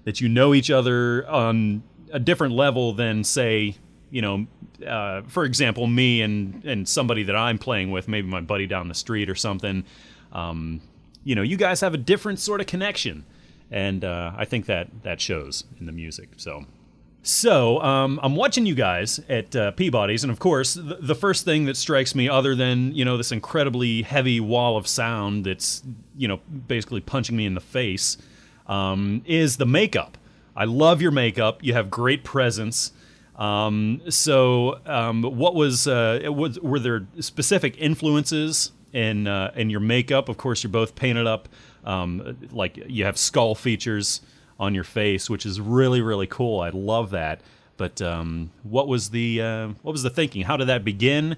that 0.03 0.21
you 0.21 0.29
know 0.29 0.53
each 0.53 0.69
other 0.69 1.25
on 1.29 1.85
a 2.13 2.19
different 2.19 2.55
level 2.55 2.93
than 2.93 3.23
say. 3.23 3.77
You 4.11 4.23
know, 4.23 4.47
uh, 4.87 5.23
for 5.23 5.45
example, 5.45 5.87
me 5.87 6.23
and 6.23 6.65
and 6.65 6.89
somebody 6.89 7.23
that 7.25 7.37
I'm 7.37 7.59
playing 7.59 7.91
with, 7.91 8.09
maybe 8.09 8.29
my 8.29 8.41
buddy 8.41 8.67
down 8.67 8.89
the 8.89 8.95
street 8.95 9.29
or 9.29 9.35
something. 9.35 9.85
Um, 10.33 10.81
you 11.25 11.35
know, 11.35 11.43
you 11.43 11.57
guys 11.57 11.81
have 11.81 11.93
a 11.93 11.99
different 11.99 12.39
sort 12.39 12.61
of 12.61 12.67
connection, 12.67 13.25
and 13.71 14.05
uh, 14.05 14.33
I 14.37 14.45
think 14.45 14.67
that 14.67 15.03
that 15.03 15.21
shows 15.21 15.65
in 15.81 15.87
the 15.87 15.93
music. 15.93 16.29
So, 16.37 16.67
so 17.23 17.81
um, 17.83 18.21
I'm 18.23 18.37
watching 18.37 18.65
you 18.65 18.77
guys 18.77 19.19
at 19.29 19.57
uh, 19.57 19.73
Peabody's, 19.73 20.23
and 20.23 20.31
of 20.31 20.39
course, 20.39 20.75
the, 20.75 20.99
the 21.01 21.17
first 21.17 21.45
thing 21.45 21.65
that 21.65 21.77
strikes 21.77 22.15
me, 22.15 22.29
other 22.29 22.55
than 22.55 22.95
you 22.95 23.05
know 23.05 23.17
this 23.17 23.33
incredibly 23.33 24.03
heavy 24.03 24.39
wall 24.39 24.77
of 24.77 24.87
sound 24.87 25.45
that's 25.45 25.83
you 26.17 26.29
know 26.29 26.37
basically 26.69 27.01
punching 27.01 27.37
me 27.37 27.45
in 27.45 27.55
the 27.55 27.61
face, 27.61 28.19
um, 28.69 29.23
is 29.27 29.57
the 29.57 29.67
makeup. 29.67 30.17
I 30.55 30.65
love 30.65 31.03
your 31.03 31.11
makeup. 31.11 31.63
You 31.63 31.75
have 31.75 31.91
great 31.91 32.23
presence. 32.23 32.93
Um, 33.37 34.01
so, 34.09 34.81
um, 34.87 35.23
what 35.23 35.55
was, 35.55 35.87
uh, 35.87 36.21
was 36.25 36.59
were 36.61 36.79
there 36.79 37.07
specific 37.21 37.77
influences 37.79 38.73
in 38.93 39.27
uh, 39.27 39.53
in 39.55 39.69
your 39.69 39.81
makeup? 39.81 40.29
Of 40.29 40.39
course, 40.39 40.63
you're 40.63 40.71
both 40.71 40.95
painted 40.95 41.27
up, 41.27 41.49
um, 41.85 42.39
like 42.51 42.79
you 42.87 43.05
have 43.05 43.19
skull 43.19 43.55
features 43.55 44.23
on 44.59 44.75
your 44.75 44.85
face, 44.85 45.29
which 45.29 45.45
is 45.45 45.61
really 45.61 46.01
really 46.01 46.27
cool. 46.27 46.61
I 46.61 46.71
love 46.71 47.11
that. 47.11 47.43
But 47.77 48.01
um, 48.01 48.51
what 48.63 48.89
was 48.89 49.11
the 49.11 49.43
uh, 49.43 49.69
what 49.83 49.93
was 49.93 50.03
the 50.03 50.11
thinking? 50.11 50.43
How 50.43 50.57
did 50.57 50.69
that 50.69 50.85
begin? 50.85 51.37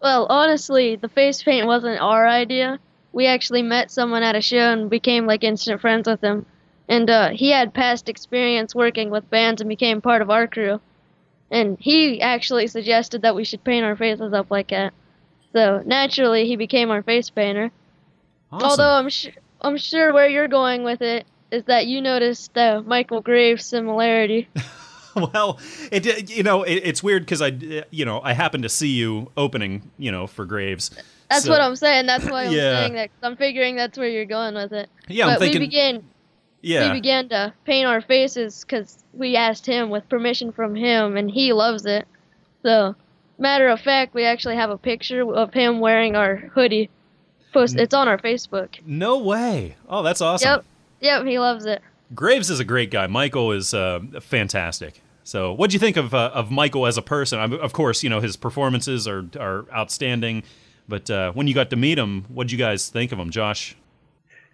Well, 0.00 0.26
honestly, 0.26 0.96
the 0.96 1.08
face 1.08 1.42
paint 1.42 1.66
wasn't 1.66 2.00
our 2.00 2.26
idea. 2.26 2.78
We 3.12 3.26
actually 3.26 3.62
met 3.62 3.90
someone 3.90 4.22
at 4.22 4.36
a 4.36 4.40
show 4.40 4.72
and 4.72 4.90
became 4.90 5.26
like 5.26 5.42
instant 5.42 5.80
friends 5.80 6.06
with 6.06 6.20
him. 6.20 6.46
And 6.88 7.10
uh, 7.10 7.30
he 7.30 7.50
had 7.50 7.74
past 7.74 8.08
experience 8.08 8.74
working 8.74 9.10
with 9.10 9.28
bands 9.30 9.60
and 9.60 9.68
became 9.68 10.00
part 10.00 10.22
of 10.22 10.30
our 10.30 10.46
crew. 10.46 10.80
And 11.50 11.76
he 11.80 12.20
actually 12.20 12.66
suggested 12.66 13.22
that 13.22 13.34
we 13.34 13.44
should 13.44 13.62
paint 13.62 13.84
our 13.84 13.96
faces 13.96 14.32
up 14.32 14.50
like 14.50 14.68
that. 14.70 14.92
So 15.52 15.82
naturally, 15.86 16.46
he 16.46 16.56
became 16.56 16.90
our 16.90 17.02
face 17.02 17.30
painter. 17.30 17.70
Although 18.52 18.90
I'm 18.90 19.10
su- 19.10 19.30
I'm 19.60 19.76
sure 19.76 20.12
where 20.12 20.28
you're 20.28 20.48
going 20.48 20.84
with 20.84 21.02
it 21.02 21.26
is 21.50 21.64
that 21.64 21.86
you 21.86 22.00
noticed 22.02 22.52
the 22.54 22.82
Michael 22.86 23.20
Graves 23.20 23.64
similarity. 23.64 24.48
well, 25.16 25.58
it 25.92 26.28
you 26.30 26.42
know 26.42 26.62
it, 26.62 26.74
it's 26.84 27.02
weird 27.02 27.22
because 27.24 27.40
I 27.42 27.56
you 27.90 28.04
know 28.04 28.20
I 28.22 28.32
happened 28.32 28.64
to 28.64 28.68
see 28.68 28.88
you 28.88 29.30
opening 29.36 29.90
you 29.98 30.10
know 30.12 30.26
for 30.26 30.44
Graves. 30.44 30.90
That's 31.30 31.44
So- 31.44 31.50
what 31.50 31.60
I'm 31.60 31.76
saying. 31.76 32.06
That's 32.06 32.24
why 32.28 32.44
I'm 32.46 32.52
Yeah. 32.52 32.80
saying 32.80 32.94
that. 32.94 33.08
'cause 33.08 33.20
I'm 33.30 33.36
figuring 33.36 33.76
that's 33.76 33.96
where 33.98 34.08
you're 34.08 34.24
going 34.26 34.54
with 34.54 34.72
it. 34.72 34.88
Yeah, 35.08 35.26
I'm 35.26 35.34
but 35.34 35.38
thinking- 35.40 35.60
we 35.60 35.66
began 35.68 36.04
Yeah. 36.62 36.92
we 36.92 37.00
began 37.00 37.28
to 37.28 37.52
paint 37.64 37.86
our 37.86 38.00
faces 38.00 38.64
because 38.64 39.04
we 39.12 39.36
asked 39.36 39.66
him 39.66 39.90
with 39.90 40.08
permission 40.08 40.52
from 40.52 40.74
him, 40.74 41.16
and 41.16 41.30
he 41.30 41.52
loves 41.52 41.86
it. 41.86 42.06
So, 42.62 42.96
matter 43.38 43.68
of 43.68 43.80
fact, 43.80 44.14
we 44.14 44.24
actually 44.24 44.56
have 44.56 44.70
a 44.70 44.78
picture 44.78 45.22
of 45.34 45.54
him 45.54 45.80
wearing 45.80 46.16
our 46.16 46.36
hoodie. 46.36 46.90
Post. 47.52 47.76
It's 47.76 47.94
on 47.94 48.06
our 48.06 48.18
Facebook. 48.18 48.74
No 48.84 49.18
way. 49.18 49.76
Oh, 49.88 50.02
that's 50.02 50.20
awesome. 50.20 50.50
Yep. 50.50 50.64
Yep. 51.00 51.26
He 51.26 51.38
loves 51.38 51.64
it. 51.64 51.80
Graves 52.14 52.50
is 52.50 52.60
a 52.60 52.64
great 52.64 52.90
guy. 52.90 53.06
Michael 53.06 53.52
is 53.52 53.72
uh, 53.72 54.00
fantastic. 54.20 55.00
So, 55.24 55.52
what 55.52 55.70
do 55.70 55.74
you 55.74 55.80
think 55.80 55.96
of 55.96 56.14
uh, 56.14 56.30
of 56.34 56.50
Michael 56.50 56.86
as 56.86 56.98
a 56.98 57.02
person? 57.02 57.38
I 57.38 57.46
mean, 57.46 57.60
of 57.60 57.72
course, 57.72 58.02
you 58.02 58.10
know 58.10 58.20
his 58.20 58.36
performances 58.36 59.08
are 59.08 59.24
are 59.40 59.64
outstanding. 59.72 60.42
But 60.88 61.10
uh, 61.10 61.32
when 61.32 61.48
you 61.48 61.54
got 61.54 61.70
to 61.70 61.76
meet 61.76 61.98
him, 61.98 62.22
what 62.28 62.36
would 62.36 62.52
you 62.52 62.58
guys 62.58 62.88
think 62.88 63.10
of 63.10 63.18
him, 63.18 63.30
Josh? 63.30 63.74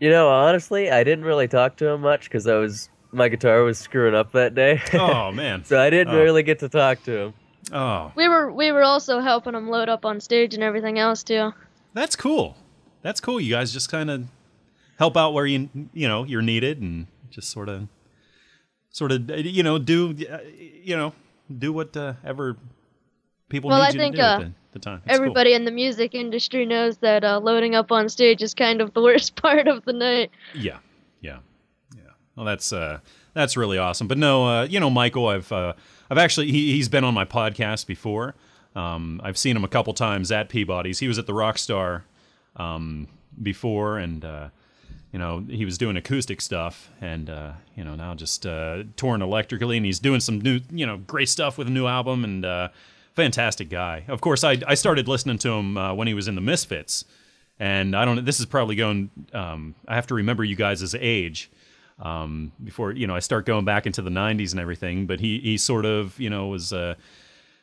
You 0.02 0.10
know, 0.10 0.28
honestly, 0.30 0.90
I 0.90 1.04
didn't 1.04 1.24
really 1.24 1.46
talk 1.46 1.76
to 1.76 1.86
him 1.90 2.00
much 2.00 2.24
because 2.24 2.48
I 2.48 2.56
was 2.56 2.88
my 3.12 3.28
guitar 3.28 3.62
was 3.62 3.78
screwing 3.78 4.16
up 4.16 4.32
that 4.32 4.52
day. 4.52 4.82
Oh 4.94 5.30
man. 5.42 5.64
so 5.64 5.80
I 5.80 5.90
didn't 5.90 6.12
Oh. 6.14 6.20
really 6.20 6.42
get 6.42 6.58
to 6.58 6.68
talk 6.68 7.04
to 7.04 7.16
him. 7.16 7.34
Oh, 7.72 8.10
We 8.16 8.28
were 8.28 8.50
we 8.50 8.72
were 8.72 8.82
also 8.82 9.20
helping 9.20 9.54
him 9.54 9.68
load 9.70 9.88
up 9.88 10.04
on 10.04 10.18
stage 10.20 10.54
and 10.54 10.62
everything 10.64 10.98
else 10.98 11.22
too. 11.22 11.52
that's 11.94 12.16
cool. 12.16 12.56
That's 13.02 13.20
cool. 13.20 13.40
You 13.40 13.52
guys 13.54 13.72
just 13.72 13.90
kind 13.92 14.10
of 14.10 14.24
help 14.98 15.16
out 15.16 15.34
where 15.34 15.46
you 15.46 15.68
you 15.94 16.08
know 16.08 16.24
you're 16.24 16.42
needed, 16.42 16.80
and 16.80 17.06
just 17.30 17.48
sort 17.50 17.68
of 17.68 17.86
sort 18.90 19.12
of 19.12 19.30
you 19.30 19.62
know 19.62 19.78
do 19.78 20.16
uh, 20.28 20.38
you 20.82 20.96
know 20.96 21.12
do 21.64 21.72
whatever 21.72 22.56
people 23.48 23.70
Well, 23.70 23.78
need 23.78 23.84
I 23.84 23.90
you 23.90 23.98
think 24.00 24.16
to 24.16 24.20
do 24.20 24.26
uh, 24.26 24.40
at 24.40 24.52
the, 24.72 24.78
time. 24.78 25.02
It's 25.04 25.06
cool. 25.06 25.14
everybody 25.14 25.54
in 25.54 25.64
the 25.64 25.70
music 25.70 26.14
industry 26.14 26.66
knows 26.66 26.98
that 26.98 27.24
uh, 27.24 27.38
loading 27.38 27.74
up 27.74 27.92
on 27.92 28.08
stage 28.08 28.42
is 28.42 28.54
kind 28.54 28.80
of 28.80 28.94
the 28.94 29.02
worst 29.02 29.36
part 29.36 29.68
of 29.68 29.84
the 29.84 29.92
night. 29.92 30.30
Yeah, 30.54 30.78
yeah, 31.20 31.38
yeah. 31.94 32.10
Well, 32.36 32.46
that's 32.46 32.72
uh, 32.72 33.00
that's 33.34 33.56
really 33.56 33.78
awesome. 33.78 34.08
But 34.08 34.18
no, 34.18 34.46
uh, 34.46 34.64
you 34.64 34.80
know, 34.80 34.90
Michael, 34.90 35.28
I've 35.28 35.50
uh, 35.52 35.74
I've 36.10 36.18
actually 36.18 36.50
he, 36.50 36.72
he's 36.72 36.88
been 36.88 37.04
on 37.04 37.14
my 37.14 37.24
podcast 37.24 37.86
before. 37.86 38.34
Um, 38.74 39.20
I've 39.22 39.36
seen 39.36 39.56
him 39.56 39.64
a 39.64 39.68
couple 39.68 39.92
times 39.92 40.32
at 40.32 40.48
Peabody's. 40.48 40.98
He 40.98 41.08
was 41.08 41.18
at 41.18 41.26
the 41.26 41.32
Rockstar 41.32 42.02
um, 42.56 43.08
before, 43.42 43.98
and 43.98 44.24
uh, 44.24 44.48
you 45.12 45.18
know 45.18 45.44
he 45.48 45.64
was 45.64 45.78
doing 45.78 45.96
acoustic 45.96 46.40
stuff, 46.40 46.90
and 47.00 47.28
uh, 47.28 47.52
you 47.76 47.84
know 47.84 47.94
now 47.94 48.14
just 48.14 48.46
uh, 48.46 48.84
touring 48.96 49.22
electrically, 49.22 49.76
and 49.76 49.86
he's 49.86 49.98
doing 49.98 50.20
some 50.20 50.40
new 50.40 50.60
you 50.70 50.86
know 50.86 50.98
great 50.98 51.28
stuff 51.28 51.58
with 51.58 51.68
a 51.68 51.70
new 51.70 51.86
album, 51.86 52.24
and 52.24 52.44
uh, 52.44 52.68
fantastic 53.14 53.68
guy. 53.68 54.04
Of 54.08 54.20
course, 54.20 54.44
I 54.44 54.58
I 54.66 54.74
started 54.74 55.08
listening 55.08 55.38
to 55.38 55.50
him 55.50 55.76
uh, 55.76 55.94
when 55.94 56.08
he 56.08 56.14
was 56.14 56.28
in 56.28 56.34
the 56.34 56.40
Misfits, 56.40 57.04
and 57.58 57.94
I 57.96 58.04
don't 58.04 58.16
know. 58.16 58.22
This 58.22 58.40
is 58.40 58.46
probably 58.46 58.76
going. 58.76 59.10
Um, 59.32 59.74
I 59.86 59.94
have 59.94 60.06
to 60.08 60.14
remember 60.14 60.44
you 60.44 60.56
guys' 60.56 60.94
age 60.98 61.50
um, 62.00 62.52
before 62.62 62.92
you 62.92 63.06
know 63.06 63.14
I 63.14 63.20
start 63.20 63.46
going 63.46 63.64
back 63.64 63.86
into 63.86 64.02
the 64.02 64.10
'90s 64.10 64.52
and 64.52 64.60
everything. 64.60 65.06
But 65.06 65.20
he 65.20 65.38
he 65.40 65.56
sort 65.56 65.84
of 65.84 66.18
you 66.18 66.30
know 66.30 66.48
was 66.48 66.72
uh, 66.72 66.94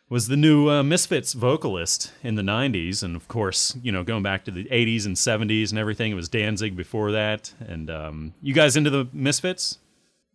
was 0.09 0.27
the 0.27 0.37
new 0.37 0.69
uh, 0.69 0.83
Misfits 0.83 1.33
vocalist 1.33 2.11
in 2.23 2.35
the 2.35 2.41
'90s, 2.41 3.03
and 3.03 3.15
of 3.15 3.27
course 3.27 3.75
you 3.81 3.91
know 3.91 4.03
going 4.03 4.23
back 4.23 4.45
to 4.45 4.51
the 4.51 4.65
'80s 4.65 5.05
and 5.05 5.15
'70s 5.15 5.69
and 5.71 5.79
everything. 5.79 6.11
It 6.11 6.15
was 6.15 6.29
Danzig 6.29 6.75
before 6.75 7.11
that, 7.11 7.53
and 7.59 7.89
um, 7.89 8.33
you 8.41 8.53
guys 8.53 8.77
into 8.77 8.89
the 8.89 9.07
Misfits 9.13 9.77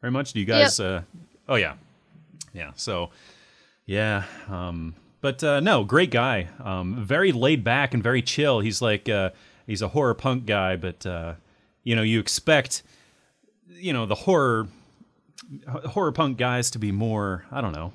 very 0.01 0.11
much? 0.11 0.35
Do 0.35 0.41
you 0.41 0.47
guys? 0.47 0.78
Uh, 0.81 1.03
oh 1.49 1.55
yeah, 1.55 1.74
yeah. 2.53 2.73
So 2.77 3.11
yeah. 3.86 4.24
Um, 4.49 4.95
but 5.24 5.42
uh, 5.42 5.59
no, 5.60 5.84
great 5.84 6.10
guy. 6.10 6.51
Um, 6.62 7.02
very 7.02 7.32
laid 7.32 7.64
back 7.64 7.94
and 7.94 8.02
very 8.02 8.20
chill. 8.20 8.60
He's 8.60 8.82
like 8.82 9.09
uh, 9.09 9.30
he's 9.66 9.80
a 9.80 9.88
horror 9.88 10.12
punk 10.12 10.44
guy, 10.44 10.76
but 10.76 11.06
uh, 11.06 11.36
you 11.82 11.96
know 11.96 12.02
you 12.02 12.20
expect 12.20 12.82
you 13.70 13.94
know 13.94 14.05
the 14.05 14.14
horror 14.14 14.68
horror 15.66 16.12
punk 16.12 16.36
guys 16.36 16.70
to 16.72 16.78
be 16.78 16.92
more 16.92 17.46
I 17.51 17.62
don't 17.62 17.72
know 17.72 17.94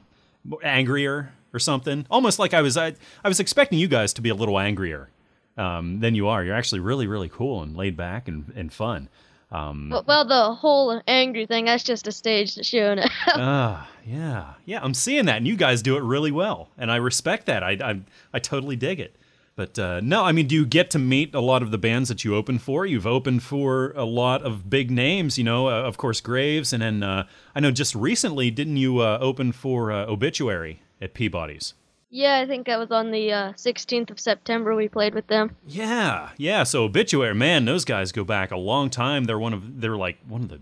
angrier 0.63 1.31
or 1.53 1.59
something. 1.59 2.07
Almost 2.09 2.39
like 2.39 2.55
I 2.55 2.63
was 2.63 2.77
I, 2.77 2.95
I 3.23 3.27
was 3.27 3.39
expecting 3.39 3.77
you 3.77 3.87
guys 3.87 4.11
to 4.13 4.23
be 4.23 4.29
a 4.29 4.35
little 4.35 4.57
angrier 4.57 5.11
um, 5.55 5.99
than 5.99 6.15
you 6.15 6.27
are. 6.27 6.43
You're 6.43 6.55
actually 6.55 6.79
really 6.79 7.05
really 7.05 7.29
cool 7.29 7.61
and 7.61 7.77
laid 7.77 7.95
back 7.95 8.27
and, 8.27 8.51
and 8.55 8.73
fun. 8.73 9.07
Um, 9.51 9.89
Well, 9.89 10.03
well, 10.07 10.25
the 10.25 10.53
whole 10.53 11.01
angry 11.07 11.45
thing, 11.45 11.65
that's 11.65 11.83
just 11.83 12.07
a 12.07 12.11
staged 12.11 12.63
show 12.65 12.93
now. 12.93 13.07
Ah, 13.27 13.89
yeah, 14.05 14.53
yeah. 14.65 14.79
I'm 14.83 14.93
seeing 14.93 15.25
that, 15.25 15.37
and 15.37 15.47
you 15.47 15.55
guys 15.55 15.81
do 15.81 15.97
it 15.97 16.03
really 16.03 16.31
well, 16.31 16.69
and 16.77 16.91
I 16.91 16.97
respect 16.97 17.47
that. 17.47 17.63
I, 17.63 17.71
I, 17.83 18.01
I 18.33 18.39
totally 18.39 18.75
dig 18.75 18.99
it. 18.99 19.15
But 19.55 19.77
uh, 19.77 19.99
no, 20.01 20.23
I 20.23 20.31
mean, 20.31 20.47
do 20.47 20.55
you 20.55 20.65
get 20.65 20.89
to 20.91 20.99
meet 20.99 21.35
a 21.35 21.41
lot 21.41 21.61
of 21.61 21.71
the 21.71 21.77
bands 21.77 22.07
that 22.07 22.23
you 22.23 22.33
open 22.33 22.59
for? 22.59 22.85
You've 22.85 23.05
opened 23.07 23.43
for 23.43 23.91
a 23.91 24.05
lot 24.05 24.41
of 24.41 24.69
big 24.69 24.89
names, 24.89 25.37
you 25.37 25.43
know. 25.43 25.67
Uh, 25.67 25.81
of 25.81 25.97
course, 25.97 26.21
Graves, 26.21 26.71
and 26.71 26.81
then 26.81 27.03
uh, 27.03 27.25
I 27.53 27.59
know 27.59 27.69
just 27.71 27.93
recently, 27.93 28.51
didn't 28.51 28.77
you 28.77 28.99
uh, 28.99 29.17
open 29.19 29.51
for 29.51 29.91
uh, 29.91 30.05
Obituary 30.05 30.81
at 31.01 31.13
Peabody's? 31.13 31.73
Yeah, 32.09 32.39
I 32.39 32.47
think 32.47 32.65
that 32.67 32.79
was 32.79 32.91
on 32.91 33.11
the 33.11 33.31
uh, 33.31 33.53
16th 33.53 34.09
of 34.11 34.19
September 34.19 34.75
we 34.75 34.87
played 34.87 35.13
with 35.13 35.27
them. 35.27 35.55
Yeah, 35.67 36.29
yeah. 36.37 36.63
So 36.63 36.83
Obituary, 36.83 37.35
man, 37.35 37.65
those 37.65 37.85
guys 37.85 38.11
go 38.11 38.23
back 38.23 38.51
a 38.51 38.57
long 38.57 38.89
time. 38.89 39.25
They're 39.25 39.39
one 39.39 39.53
of 39.53 39.81
they're 39.81 39.97
like 39.97 40.17
one 40.27 40.41
of 40.43 40.49
the 40.49 40.59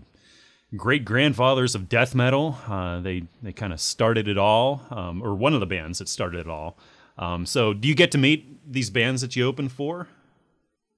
great 0.76 1.04
grandfathers 1.04 1.74
of 1.74 1.88
death 1.88 2.14
metal. 2.14 2.58
Uh, 2.66 3.00
they 3.00 3.24
they 3.42 3.52
kind 3.52 3.72
of 3.72 3.80
started 3.80 4.28
it 4.28 4.38
all, 4.38 4.82
um, 4.90 5.22
or 5.22 5.34
one 5.34 5.54
of 5.54 5.60
the 5.60 5.66
bands 5.66 5.98
that 5.98 6.08
started 6.08 6.40
it 6.40 6.48
all. 6.48 6.76
Um, 7.16 7.46
so, 7.46 7.74
do 7.74 7.88
you 7.88 7.94
get 7.94 8.12
to 8.12 8.18
meet 8.18 8.70
these 8.70 8.90
bands 8.90 9.22
that 9.22 9.34
you 9.34 9.46
open 9.46 9.68
for? 9.68 10.06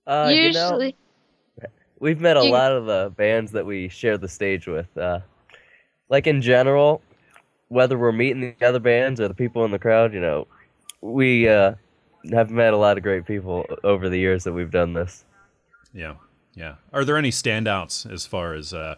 Uh, 0.07 0.31
you 0.31 0.53
know, 0.53 0.71
Usually, 0.73 0.97
we've 1.99 2.21
met 2.21 2.37
a 2.37 2.43
lot 2.43 2.73
of 2.73 2.87
the 2.87 3.13
bands 3.17 3.53
that 3.53 3.65
we 3.65 3.89
share 3.89 4.19
the 4.19 4.29
stage 4.29 4.67
with. 4.67 4.95
Uh, 4.99 5.21
like 6.09 6.27
in 6.27 6.43
general, 6.43 7.01
whether 7.71 7.97
we're 7.97 8.13
meeting 8.13 8.55
the 8.59 8.67
other 8.67 8.81
bands 8.81 9.21
or 9.21 9.29
the 9.29 9.35
people 9.35 9.65
in 9.65 9.71
the 9.71 9.79
crowd, 9.79 10.13
you 10.13 10.21
know, 10.21 10.47
we 11.01 11.49
uh, 11.49 11.75
have 12.33 12.51
met 12.51 12.75
a 12.75 12.77
lot 12.77 12.97
of 12.97 13.03
great 13.03 13.25
people 13.25 13.65
over 13.85 14.09
the 14.09 14.19
years 14.19 14.45
that 14.45 14.53
we've 14.53 14.73
done 14.73 14.93
this. 14.93 15.25
Yeah, 15.95 16.15
yeah. 16.55 16.75
Are 16.93 17.05
there 17.05 17.17
any 17.17 17.31
standouts 17.31 18.11
as 18.11 18.27
far 18.27 18.55
as 18.55 18.75
uh, 18.75 18.97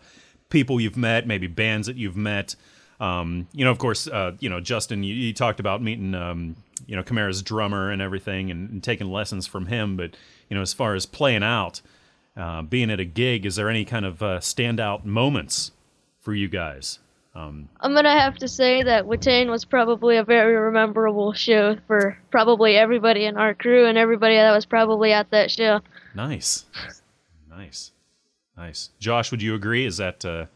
people 0.49 0.81
you've 0.81 0.97
met, 0.97 1.27
maybe 1.27 1.47
bands 1.47 1.87
that 1.87 1.97
you've 1.97 2.17
met? 2.17 2.57
Um, 2.99 3.47
you 3.53 3.65
know, 3.65 3.71
of 3.71 3.79
course, 3.79 4.09
uh, 4.09 4.33
you 4.41 4.49
know 4.49 4.59
Justin. 4.59 5.03
You, 5.03 5.15
you 5.15 5.33
talked 5.35 5.61
about 5.61 5.83
meeting, 5.83 6.15
um, 6.15 6.57
you 6.87 6.97
know, 6.97 7.03
Chimaira's 7.03 7.43
drummer 7.43 7.91
and 7.91 8.01
everything, 8.01 8.51
and, 8.51 8.71
and 8.71 8.83
taking 8.83 9.11
lessons 9.11 9.47
from 9.47 9.67
him. 9.67 9.97
But 9.97 10.17
you 10.49 10.57
know, 10.57 10.63
as 10.63 10.73
far 10.73 10.95
as 10.95 11.05
playing 11.05 11.43
out, 11.43 11.83
uh, 12.37 12.63
being 12.63 12.91
at 12.91 13.01
a 13.01 13.05
gig, 13.05 13.45
is 13.45 13.57
there 13.57 13.69
any 13.69 13.85
kind 13.85 14.07
of 14.07 14.23
uh, 14.23 14.39
standout 14.39 15.05
moments 15.05 15.73
for 16.21 16.33
you 16.35 16.49
guys? 16.49 17.01
Um, 17.35 17.69
I'm 17.81 17.95
gonna 17.95 18.19
have 18.19 18.37
to 18.39 18.49
say 18.49 18.83
that 18.83 19.07
Watain 19.07 19.49
was 19.49 19.65
probably 19.65 20.19
a 20.19 20.25
very 20.25 20.71
memorable 20.71 21.33
show 21.33 21.77
for 21.87 22.19
probably 22.31 22.77
everybody 22.77 23.25
in 23.25 23.39
our 23.39 23.55
crew 23.55 23.87
and 23.87 23.97
everybody 23.97 24.35
that 24.35 24.53
was 24.53 24.67
probably 24.67 25.13
at 25.13 25.31
that 25.31 25.51
show. 25.51 25.81
nice, 26.15 26.67
nice, 27.49 27.93
nice. 28.57 28.91
Josh, 28.99 29.31
would 29.31 29.41
you 29.41 29.55
agree? 29.55 29.87
Is 29.87 29.97
that, 29.97 30.23
uh, 30.27 30.47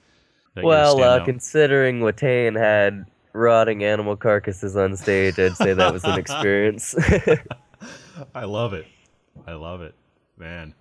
that 0.55 0.65
Well, 0.65 1.03
uh, 1.03 1.25
considering 1.25 2.01
Watain 2.01 2.59
had 2.59 3.07
rotting 3.33 3.83
animal 3.83 4.17
carcasses 4.17 4.77
on 4.77 4.97
stage, 4.97 5.39
I'd 5.39 5.57
say 5.57 5.73
that 5.73 5.93
was 5.93 6.05
an 6.05 6.19
experience. 6.19 6.95
I 8.35 8.45
love 8.45 8.75
it. 8.75 8.87
I 9.47 9.53
love 9.53 9.81
it, 9.81 9.95
man. 10.37 10.75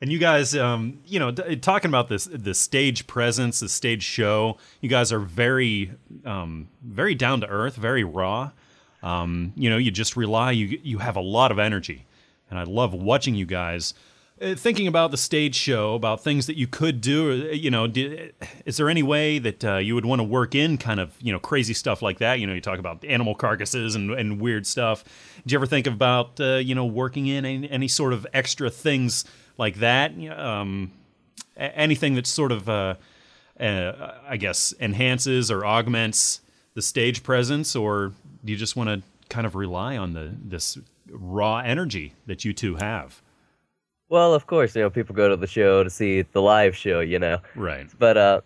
And 0.00 0.10
you 0.10 0.18
guys, 0.18 0.56
um, 0.56 0.98
you 1.04 1.18
know, 1.18 1.30
d- 1.30 1.56
talking 1.56 1.90
about 1.90 2.08
this, 2.08 2.24
the 2.24 2.54
stage 2.54 3.06
presence, 3.06 3.60
the 3.60 3.68
stage 3.68 4.02
show. 4.02 4.56
You 4.80 4.88
guys 4.88 5.12
are 5.12 5.18
very, 5.18 5.92
um, 6.24 6.68
very 6.82 7.14
down 7.14 7.42
to 7.42 7.46
earth, 7.46 7.76
very 7.76 8.02
raw. 8.02 8.52
Um, 9.02 9.52
you 9.56 9.68
know, 9.68 9.76
you 9.76 9.90
just 9.90 10.16
rely. 10.16 10.52
You 10.52 10.78
you 10.82 10.98
have 10.98 11.16
a 11.16 11.20
lot 11.20 11.50
of 11.52 11.58
energy, 11.58 12.06
and 12.50 12.58
I 12.58 12.64
love 12.64 12.94
watching 12.94 13.34
you 13.34 13.46
guys. 13.46 13.94
Uh, 14.42 14.54
thinking 14.54 14.86
about 14.86 15.10
the 15.10 15.18
stage 15.18 15.54
show, 15.54 15.94
about 15.94 16.24
things 16.24 16.46
that 16.46 16.56
you 16.56 16.66
could 16.66 17.02
do, 17.02 17.30
uh, 17.30 17.52
you 17.52 17.70
know, 17.70 17.86
d 17.86 18.30
is 18.64 18.78
there 18.78 18.88
any 18.88 19.02
way 19.02 19.38
that 19.38 19.62
uh, 19.62 19.76
you 19.76 19.94
would 19.94 20.06
want 20.06 20.18
to 20.18 20.24
work 20.24 20.54
in 20.54 20.78
kind 20.78 20.98
of, 20.98 21.14
you 21.20 21.30
know, 21.30 21.38
crazy 21.38 21.74
stuff 21.74 22.00
like 22.00 22.20
that? 22.20 22.40
You 22.40 22.46
know, 22.46 22.54
you 22.54 22.60
talk 22.62 22.78
about 22.78 23.04
animal 23.04 23.34
carcasses 23.34 23.94
and, 23.94 24.10
and 24.12 24.40
weird 24.40 24.66
stuff. 24.66 25.04
Do 25.46 25.52
you 25.52 25.58
ever 25.58 25.66
think 25.66 25.86
about, 25.86 26.40
uh, 26.40 26.54
you 26.54 26.74
know, 26.74 26.86
working 26.86 27.26
in 27.26 27.44
any, 27.44 27.70
any 27.70 27.88
sort 27.88 28.14
of 28.14 28.26
extra 28.32 28.70
things 28.70 29.26
like 29.60 29.76
that? 29.76 30.12
Um, 30.36 30.90
anything 31.56 32.14
that 32.14 32.26
sort 32.26 32.50
of, 32.50 32.68
uh, 32.68 32.94
uh, 33.60 34.14
I 34.28 34.36
guess, 34.36 34.74
enhances 34.80 35.50
or 35.50 35.64
augments 35.64 36.40
the 36.74 36.82
stage 36.82 37.22
presence, 37.22 37.76
or 37.76 38.12
do 38.44 38.52
you 38.52 38.58
just 38.58 38.74
want 38.74 38.88
to 38.88 39.02
kind 39.28 39.46
of 39.46 39.54
rely 39.54 39.96
on 39.96 40.14
the 40.14 40.34
this 40.44 40.78
raw 41.08 41.58
energy 41.58 42.14
that 42.26 42.44
you 42.44 42.52
two 42.52 42.76
have? 42.76 43.22
well, 44.10 44.34
of 44.34 44.46
course, 44.46 44.74
you 44.74 44.82
know, 44.82 44.90
people 44.90 45.14
go 45.14 45.28
to 45.28 45.36
the 45.36 45.46
show 45.46 45.84
to 45.84 45.88
see 45.88 46.22
the 46.22 46.42
live 46.42 46.76
show, 46.76 47.00
you 47.00 47.18
know. 47.18 47.38
Right. 47.54 47.86
But 47.98 48.16
uh, 48.16 48.40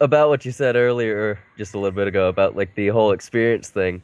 about 0.00 0.28
what 0.28 0.44
you 0.44 0.52
said 0.52 0.76
earlier, 0.76 1.40
just 1.58 1.74
a 1.74 1.78
little 1.78 1.94
bit 1.94 2.06
ago, 2.06 2.28
about 2.28 2.56
like 2.56 2.74
the 2.76 2.88
whole 2.88 3.10
experience 3.10 3.68
thing, 3.68 4.00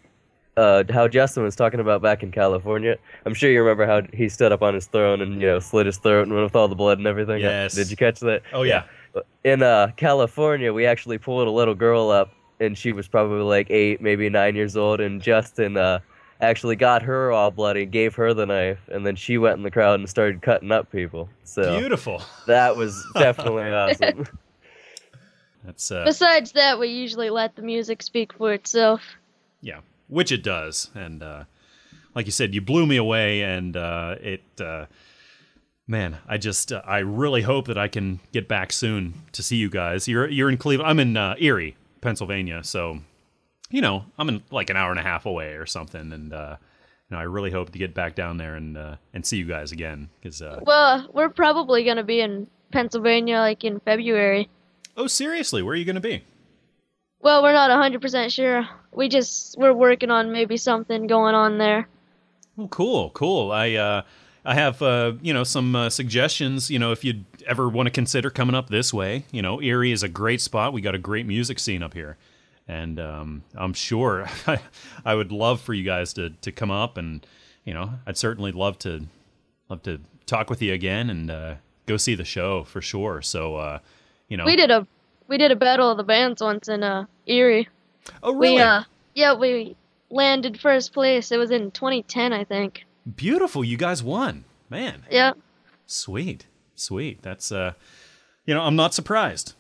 uh, 0.57 0.85
how 0.91 1.09
Justin 1.09 1.43
was 1.43 1.57
talking 1.57 1.81
about 1.81 2.01
back 2.03 2.23
in 2.23 2.31
California. 2.31 2.97
I'm 3.27 3.35
sure 3.35 3.51
you 3.51 3.61
remember 3.63 3.87
how 3.87 4.03
he 4.17 4.29
stood 4.29 4.53
up 4.53 4.63
on 4.63 4.75
his 4.75 4.87
throne 4.87 5.21
and 5.21 5.41
you 5.41 5.47
know 5.47 5.59
slit 5.59 5.87
his 5.87 5.97
throat 5.97 6.23
and 6.23 6.33
went 6.33 6.45
with 6.45 6.57
all 6.57 6.69
the 6.69 6.75
blood 6.75 6.99
and 6.99 7.07
everything. 7.07 7.41
Yes. 7.41 7.75
Did 7.75 7.91
you 7.91 7.97
catch 7.97 8.21
that? 8.21 8.43
Oh 8.53 8.63
yeah. 8.63 8.85
In 9.45 9.63
uh, 9.63 9.93
California, 9.97 10.73
we 10.73 10.87
actually 10.87 11.19
pulled 11.19 11.47
a 11.47 11.51
little 11.51 11.75
girl 11.75 12.11
up, 12.11 12.33
and 12.61 12.77
she 12.77 12.93
was 12.93 13.07
probably 13.07 13.43
like 13.43 13.71
eight, 13.71 14.01
maybe 14.01 14.29
nine 14.29 14.57
years 14.57 14.77
old, 14.77 15.01
and 15.01 15.23
Justin 15.23 15.77
uh, 15.77 16.01
actually 16.41 16.75
got 16.75 17.03
her 17.03 17.31
all 17.31 17.51
bloody, 17.53 17.87
gave 17.87 18.15
her 18.17 18.35
the 18.35 18.45
knife, 18.47 18.81
and 18.91 19.07
then 19.07 19.15
she 19.15 19.39
went 19.39 19.57
in 19.57 19.63
the 19.63 19.71
crowd 19.71 20.01
and 20.01 20.09
started 20.09 20.43
cutting 20.43 20.73
up 20.73 20.91
people. 20.91 21.29
So 21.45 21.79
Beautiful. 21.79 22.23
that 22.49 22.77
was 22.77 23.07
definitely 23.15 23.63
awesome. 23.73 24.27
That's 25.65 25.91
uh, 25.91 26.05
Besides 26.05 26.53
that, 26.53 26.79
we 26.79 26.89
usually 26.89 27.31
let 27.31 27.55
the 27.57 27.63
music 27.63 28.03
speak 28.03 28.33
for 28.33 28.53
itself. 28.53 29.01
yeah, 29.63 29.79
which 30.09 30.31
it 30.33 30.43
does, 30.43 30.91
and 30.95 31.23
uh, 31.23 31.45
like 32.15 32.27
you 32.27 32.33
said, 32.33 32.55
you 32.55 32.61
blew 32.61 32.87
me 32.87 32.97
away, 32.97 33.43
and 33.43 33.77
uh, 33.77 34.17
it, 34.21 34.43
uh, 34.61 34.87
man, 35.87 36.19
I 36.29 36.39
just, 36.39 36.73
uh, 36.73 36.83
I 36.85 36.99
really 36.99 37.43
hope 37.43 37.67
that 37.67 37.79
I 37.79 37.89
can 37.89 38.21
get 38.33 38.49
back 38.49 38.73
soon 38.73 39.15
to 39.33 39.43
see 39.43 39.57
you 39.57 39.69
guys. 39.71 40.07
You're, 40.09 40.29
you're 40.29 40.51
in 40.51 40.57
Cleveland. 40.59 40.91
I'm 40.91 41.01
in 41.01 41.17
uh, 41.17 41.35
Erie, 41.39 41.77
Pennsylvania, 42.01 42.63
so 42.65 43.01
you 43.71 43.81
know, 43.81 44.05
I'm 44.19 44.29
in 44.29 44.43
like 44.51 44.71
an 44.71 44.77
hour 44.77 44.91
and 44.91 45.01
a 45.01 45.03
half 45.03 45.27
away 45.27 45.55
or 45.55 45.67
something, 45.67 46.13
and 46.13 46.33
uh, 46.33 46.57
you 47.11 47.17
know, 47.17 47.21
I 47.21 47.25
really 47.25 47.51
hope 47.51 47.71
to 47.71 47.79
get 47.79 47.93
back 47.95 48.15
down 48.15 48.37
there 48.37 48.55
and 48.55 48.77
uh, 48.77 48.97
and 49.13 49.27
see 49.27 49.37
you 49.39 49.47
guys 49.47 49.73
again, 49.73 50.11
because 50.21 50.41
uh, 50.43 50.61
Well, 50.63 51.09
we're 51.13 51.31
probably 51.31 51.83
gonna 51.85 52.05
be 52.05 52.21
in 52.21 52.47
Pennsylvania 52.73 53.39
like 53.39 53.65
in 53.65 53.81
February. 53.81 54.49
oh, 54.97 55.07
seriously, 55.07 55.63
where 55.63 55.73
are 55.73 55.77
you 55.77 55.85
going 55.85 55.95
to 55.95 56.01
be? 56.01 56.25
Well, 57.25 57.43
we're 57.43 57.55
not 57.55 57.71
100% 57.71 58.31
sure. 58.31 58.69
We 58.93 59.09
just 59.09 59.57
we're 59.57 59.73
working 59.73 60.11
on 60.11 60.31
maybe 60.31 60.59
something 60.59 61.07
going 61.07 61.35
on 61.35 61.57
there. 61.57 61.89
Oh, 62.59 62.69
cool, 62.69 63.09
cool. 63.11 63.51
I 63.51 63.73
uh, 63.73 64.03
I 64.45 64.55
have 64.55 64.83
uh, 64.83 65.13
you 65.23 65.33
know 65.33 65.43
some 65.43 65.75
uh, 65.75 65.89
suggestions. 65.89 66.71
You 66.71 66.79
know, 66.79 66.93
if 66.93 67.03
you'd 67.03 67.25
ever 67.47 67.67
want 67.67 67.87
to 67.87 67.91
consider 67.91 68.29
coming 68.29 68.55
up 68.55 68.69
this 68.69 68.93
way, 68.93 69.25
you 69.33 69.41
know, 69.41 69.63
Erie 69.63 69.91
is 69.91 70.03
a 70.03 70.09
great 70.09 70.43
spot. 70.43 70.75
We 70.75 70.83
got 70.83 70.95
a 70.95 70.99
great 70.99 71.25
music 71.25 71.59
scene 71.59 71.83
up 71.83 71.95
here, 71.95 72.19
and 72.69 73.01
um, 73.01 73.43
I'm 73.55 73.73
sure 73.73 74.29
I 75.07 75.15
would 75.15 75.33
love 75.33 75.63
for 75.63 75.73
you 75.73 75.83
guys 75.83 76.13
to 76.13 76.29
to 76.29 76.53
come 76.53 76.71
up, 76.71 76.99
and 76.99 77.27
you 77.65 77.73
know, 77.73 77.95
I'd 78.07 78.19
certainly 78.19 78.53
love 78.53 78.79
to 78.81 79.07
love 79.71 79.83
to 79.85 79.99
talk 80.27 80.51
with 80.51 80.61
you 80.61 80.75
again 80.75 81.09
and 81.09 81.31
uh, 81.31 81.55
go 81.87 81.97
see 81.97 82.15
the 82.15 82.25
show 82.27 82.65
for 82.65 82.83
sure. 82.83 83.23
So, 83.23 83.57
uh, 83.57 83.79
you 84.29 84.37
know, 84.37 84.45
We 84.45 84.57
did 84.57 84.71
a 84.71 84.87
we 85.29 85.39
did 85.39 85.51
a 85.51 85.57
battle 85.57 85.91
of 85.91 85.97
the 85.97 86.05
bands 86.05 86.43
once 86.43 86.69
in 86.69 86.83
uh 86.83 87.07
Erie. 87.27 87.69
Oh 88.23 88.35
really? 88.35 88.57
We 88.57 88.61
uh 88.61 88.83
yeah 89.15 89.35
we 89.35 89.77
landed 90.11 90.61
first 90.61 90.93
place. 90.93 91.33
It 91.33 91.39
was 91.39 91.51
in 91.51 91.71
2010, 91.73 92.33
I 92.33 92.45
think. 92.45 92.85
beautiful. 93.17 93.65
You 93.65 93.77
guys 93.77 94.03
won, 94.03 94.45
man. 94.71 95.03
Yeah. 95.11 95.33
Sweet, 95.87 96.47
sweet. 96.75 97.23
That's 97.23 97.51
uh, 97.53 97.73
you 98.47 98.55
know, 98.55 98.63
I'm 98.63 98.77
not 98.77 98.95
surprised. 98.95 99.55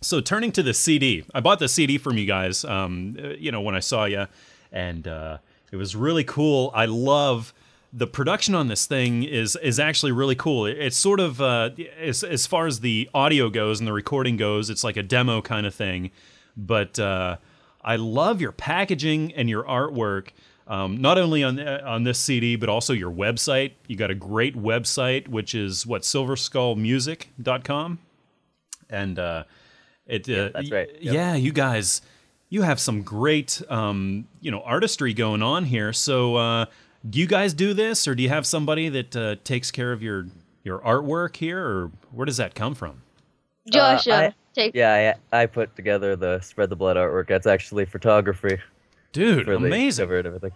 So 0.00 0.20
turning 0.20 0.52
to 0.52 0.62
the 0.62 0.74
CD, 0.74 1.24
I 1.34 1.40
bought 1.40 1.58
the 1.58 1.68
CD 1.68 1.98
from 1.98 2.16
you 2.18 2.26
guys. 2.26 2.64
Um, 2.64 3.16
you 3.38 3.50
know, 3.50 3.60
when 3.60 3.74
I 3.74 3.80
saw 3.80 4.04
you, 4.04 4.26
and 4.72 5.06
uh, 5.08 5.38
it 5.72 5.76
was 5.76 5.96
really 5.96 6.24
cool. 6.24 6.70
I 6.74 6.84
love 6.86 7.52
the 7.98 8.06
production 8.06 8.54
on 8.54 8.68
this 8.68 8.84
thing 8.86 9.22
is 9.22 9.56
is 9.62 9.80
actually 9.80 10.12
really 10.12 10.34
cool. 10.34 10.66
It- 10.66 10.78
It's 10.78 10.96
sort 10.96 11.18
of 11.18 11.40
uh, 11.40 11.70
as 11.98 12.22
as 12.22 12.46
far 12.46 12.66
as 12.66 12.80
the 12.80 13.08
audio 13.14 13.48
goes 13.48 13.80
and 13.80 13.88
the 13.88 13.92
recording 13.92 14.36
goes, 14.36 14.68
it's 14.70 14.84
like 14.84 14.96
a 14.98 15.02
demo 15.02 15.40
kind 15.40 15.66
of 15.66 15.74
thing. 15.74 16.10
But 16.56 16.98
uh, 16.98 17.36
I 17.82 17.96
love 17.96 18.40
your 18.40 18.52
packaging 18.52 19.32
and 19.34 19.48
your 19.48 19.64
artwork. 19.64 20.28
Um, 20.68 20.96
not 21.00 21.16
only 21.16 21.44
on 21.44 21.58
uh, 21.60 21.80
on 21.86 22.02
this 22.04 22.18
CD, 22.18 22.56
but 22.56 22.68
also 22.68 22.92
your 22.92 23.10
website. 23.12 23.72
You 23.86 23.96
got 23.96 24.10
a 24.10 24.14
great 24.16 24.56
website, 24.56 25.28
which 25.28 25.54
is 25.54 25.86
what 25.86 26.02
silverskullmusic.com. 26.02 27.98
And 28.90 29.18
uh, 29.18 29.44
it 30.06 30.28
uh, 30.28 30.50
that's 30.54 30.70
right. 30.70 30.88
Yep. 31.00 31.14
yeah, 31.14 31.34
you 31.34 31.52
guys, 31.52 32.02
you 32.48 32.62
have 32.62 32.78
some 32.80 33.02
great 33.02 33.60
um, 33.68 34.26
you 34.40 34.50
know 34.50 34.60
artistry 34.62 35.12
going 35.14 35.42
on 35.42 35.64
here. 35.64 35.92
So 35.92 36.36
uh, 36.36 36.66
do 37.08 37.18
you 37.18 37.26
guys 37.26 37.54
do 37.54 37.74
this, 37.74 38.06
or 38.08 38.14
do 38.14 38.22
you 38.22 38.28
have 38.28 38.46
somebody 38.46 38.88
that 38.88 39.16
uh, 39.16 39.36
takes 39.44 39.70
care 39.70 39.92
of 39.92 40.02
your 40.02 40.26
your 40.64 40.80
artwork 40.80 41.36
here, 41.36 41.64
or 41.64 41.90
where 42.10 42.24
does 42.24 42.38
that 42.38 42.54
come 42.54 42.74
from? 42.74 43.02
Josh, 43.70 44.08
uh, 44.08 44.14
I- 44.14 44.34
take 44.54 44.74
Yeah, 44.74 45.14
I, 45.32 45.42
I 45.42 45.46
put 45.46 45.74
together 45.76 46.16
the 46.16 46.40
spread 46.40 46.70
the 46.70 46.76
blood 46.76 46.96
artwork. 46.96 47.28
That's 47.28 47.46
actually 47.46 47.84
photography. 47.84 48.58
Dude, 49.12 49.44
for 49.44 49.54
amazing. 49.54 50.04
cover 50.04 50.18
and 50.18 50.26
everything. 50.26 50.52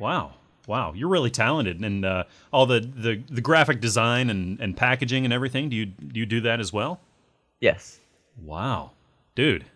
Wow. 0.00 0.32
Wow, 0.66 0.94
you're 0.94 1.10
really 1.10 1.30
talented, 1.30 1.80
and 1.84 2.06
uh, 2.06 2.24
all 2.50 2.64
the, 2.64 2.80
the, 2.80 3.22
the 3.28 3.42
graphic 3.42 3.82
design 3.82 4.30
and, 4.30 4.58
and 4.60 4.74
packaging 4.74 5.24
and 5.24 5.32
everything. 5.32 5.68
Do 5.68 5.76
you 5.76 5.84
do 5.84 6.18
you 6.18 6.24
do 6.24 6.40
that 6.40 6.58
as 6.58 6.72
well? 6.72 7.00
Yes. 7.60 8.00
Wow, 8.42 8.92
dude, 9.34 9.66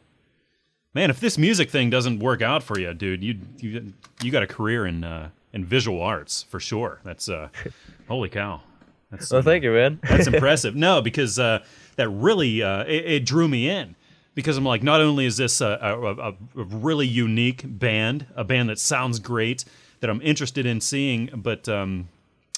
man, 0.94 1.10
if 1.10 1.20
this 1.20 1.36
music 1.36 1.68
thing 1.68 1.90
doesn't 1.90 2.20
work 2.20 2.40
out 2.40 2.62
for 2.62 2.78
you, 2.78 2.94
dude, 2.94 3.22
you 3.22 3.38
you 3.58 3.92
you 4.22 4.30
got 4.32 4.42
a 4.42 4.46
career 4.46 4.86
in 4.86 5.04
uh, 5.04 5.28
in 5.52 5.64
visual 5.64 6.02
arts 6.02 6.44
for 6.48 6.60
sure. 6.60 7.00
That's 7.04 7.28
uh, 7.28 7.48
holy 8.08 8.28
cow. 8.28 8.62
That's 9.10 9.30
Well, 9.30 9.42
thank 9.42 9.64
you, 9.64 9.72
man. 9.72 10.00
that's 10.02 10.26
impressive. 10.32 10.74
No, 10.74 11.00
because 11.00 11.38
uh, 11.38 11.64
that 11.96 12.08
really 12.08 12.62
uh, 12.62 12.84
it, 12.84 13.04
it 13.06 13.26
drew 13.26 13.48
me 13.48 13.68
in 13.68 13.94
because 14.34 14.56
I'm 14.56 14.64
like, 14.64 14.82
not 14.82 15.00
only 15.00 15.26
is 15.26 15.36
this 15.36 15.60
a, 15.60 15.78
a, 15.82 16.14
a, 16.14 16.28
a 16.30 16.34
really 16.54 17.06
unique 17.06 17.62
band, 17.64 18.26
a 18.36 18.44
band 18.44 18.68
that 18.68 18.78
sounds 18.78 19.18
great 19.18 19.64
that 20.00 20.10
I'm 20.10 20.22
interested 20.22 20.64
in 20.64 20.80
seeing, 20.80 21.30
but 21.34 21.68
um, 21.68 22.08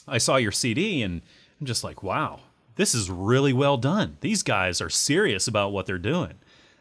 I 0.06 0.18
saw 0.18 0.36
your 0.36 0.52
CD 0.52 1.02
and 1.02 1.22
I'm 1.58 1.66
just 1.66 1.84
like, 1.84 2.02
wow, 2.02 2.40
this 2.76 2.94
is 2.94 3.10
really 3.10 3.52
well 3.52 3.76
done. 3.76 4.18
These 4.20 4.42
guys 4.42 4.80
are 4.80 4.90
serious 4.90 5.48
about 5.48 5.72
what 5.72 5.86
they're 5.86 5.98
doing. 5.98 6.34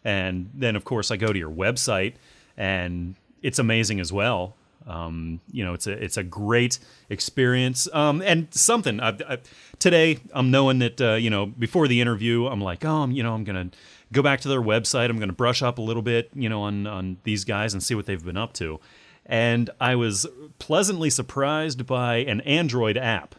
And 0.03 0.49
then, 0.53 0.75
of 0.75 0.83
course, 0.83 1.11
I 1.11 1.17
go 1.17 1.31
to 1.31 1.39
your 1.39 1.51
website 1.51 2.15
and 2.57 3.15
it's 3.41 3.59
amazing 3.59 3.99
as 3.99 4.11
well. 4.11 4.55
Um, 4.87 5.39
you 5.51 5.63
know, 5.63 5.73
it's 5.73 5.87
a 5.87 5.91
it's 5.91 6.17
a 6.17 6.23
great 6.23 6.79
experience. 7.09 7.87
Um, 7.93 8.21
and 8.21 8.47
something 8.51 8.99
I, 8.99 9.17
I, 9.27 9.37
today, 9.77 10.19
I'm 10.33 10.51
knowing 10.51 10.79
that 10.79 11.01
uh, 11.01 11.13
you 11.13 11.29
know 11.29 11.45
before 11.45 11.87
the 11.87 12.01
interview, 12.01 12.47
I'm 12.47 12.61
like, 12.61 12.85
oh, 12.85 13.03
I'm, 13.03 13.11
you 13.11 13.23
know, 13.23 13.33
I'm 13.33 13.43
gonna 13.43 13.69
go 14.11 14.21
back 14.21 14.41
to 14.41 14.47
their 14.47 14.61
website. 14.61 15.09
I'm 15.09 15.19
gonna 15.19 15.33
brush 15.33 15.61
up 15.61 15.77
a 15.77 15.81
little 15.81 16.01
bit, 16.01 16.29
you 16.33 16.49
know, 16.49 16.63
on 16.63 16.87
on 16.87 17.17
these 17.23 17.45
guys 17.45 17.73
and 17.73 17.83
see 17.83 17.95
what 17.95 18.05
they've 18.05 18.23
been 18.23 18.37
up 18.37 18.53
to. 18.53 18.79
And 19.25 19.69
I 19.79 19.95
was 19.95 20.25
pleasantly 20.57 21.11
surprised 21.11 21.85
by 21.85 22.17
an 22.17 22.41
Android 22.41 22.97
app 22.97 23.35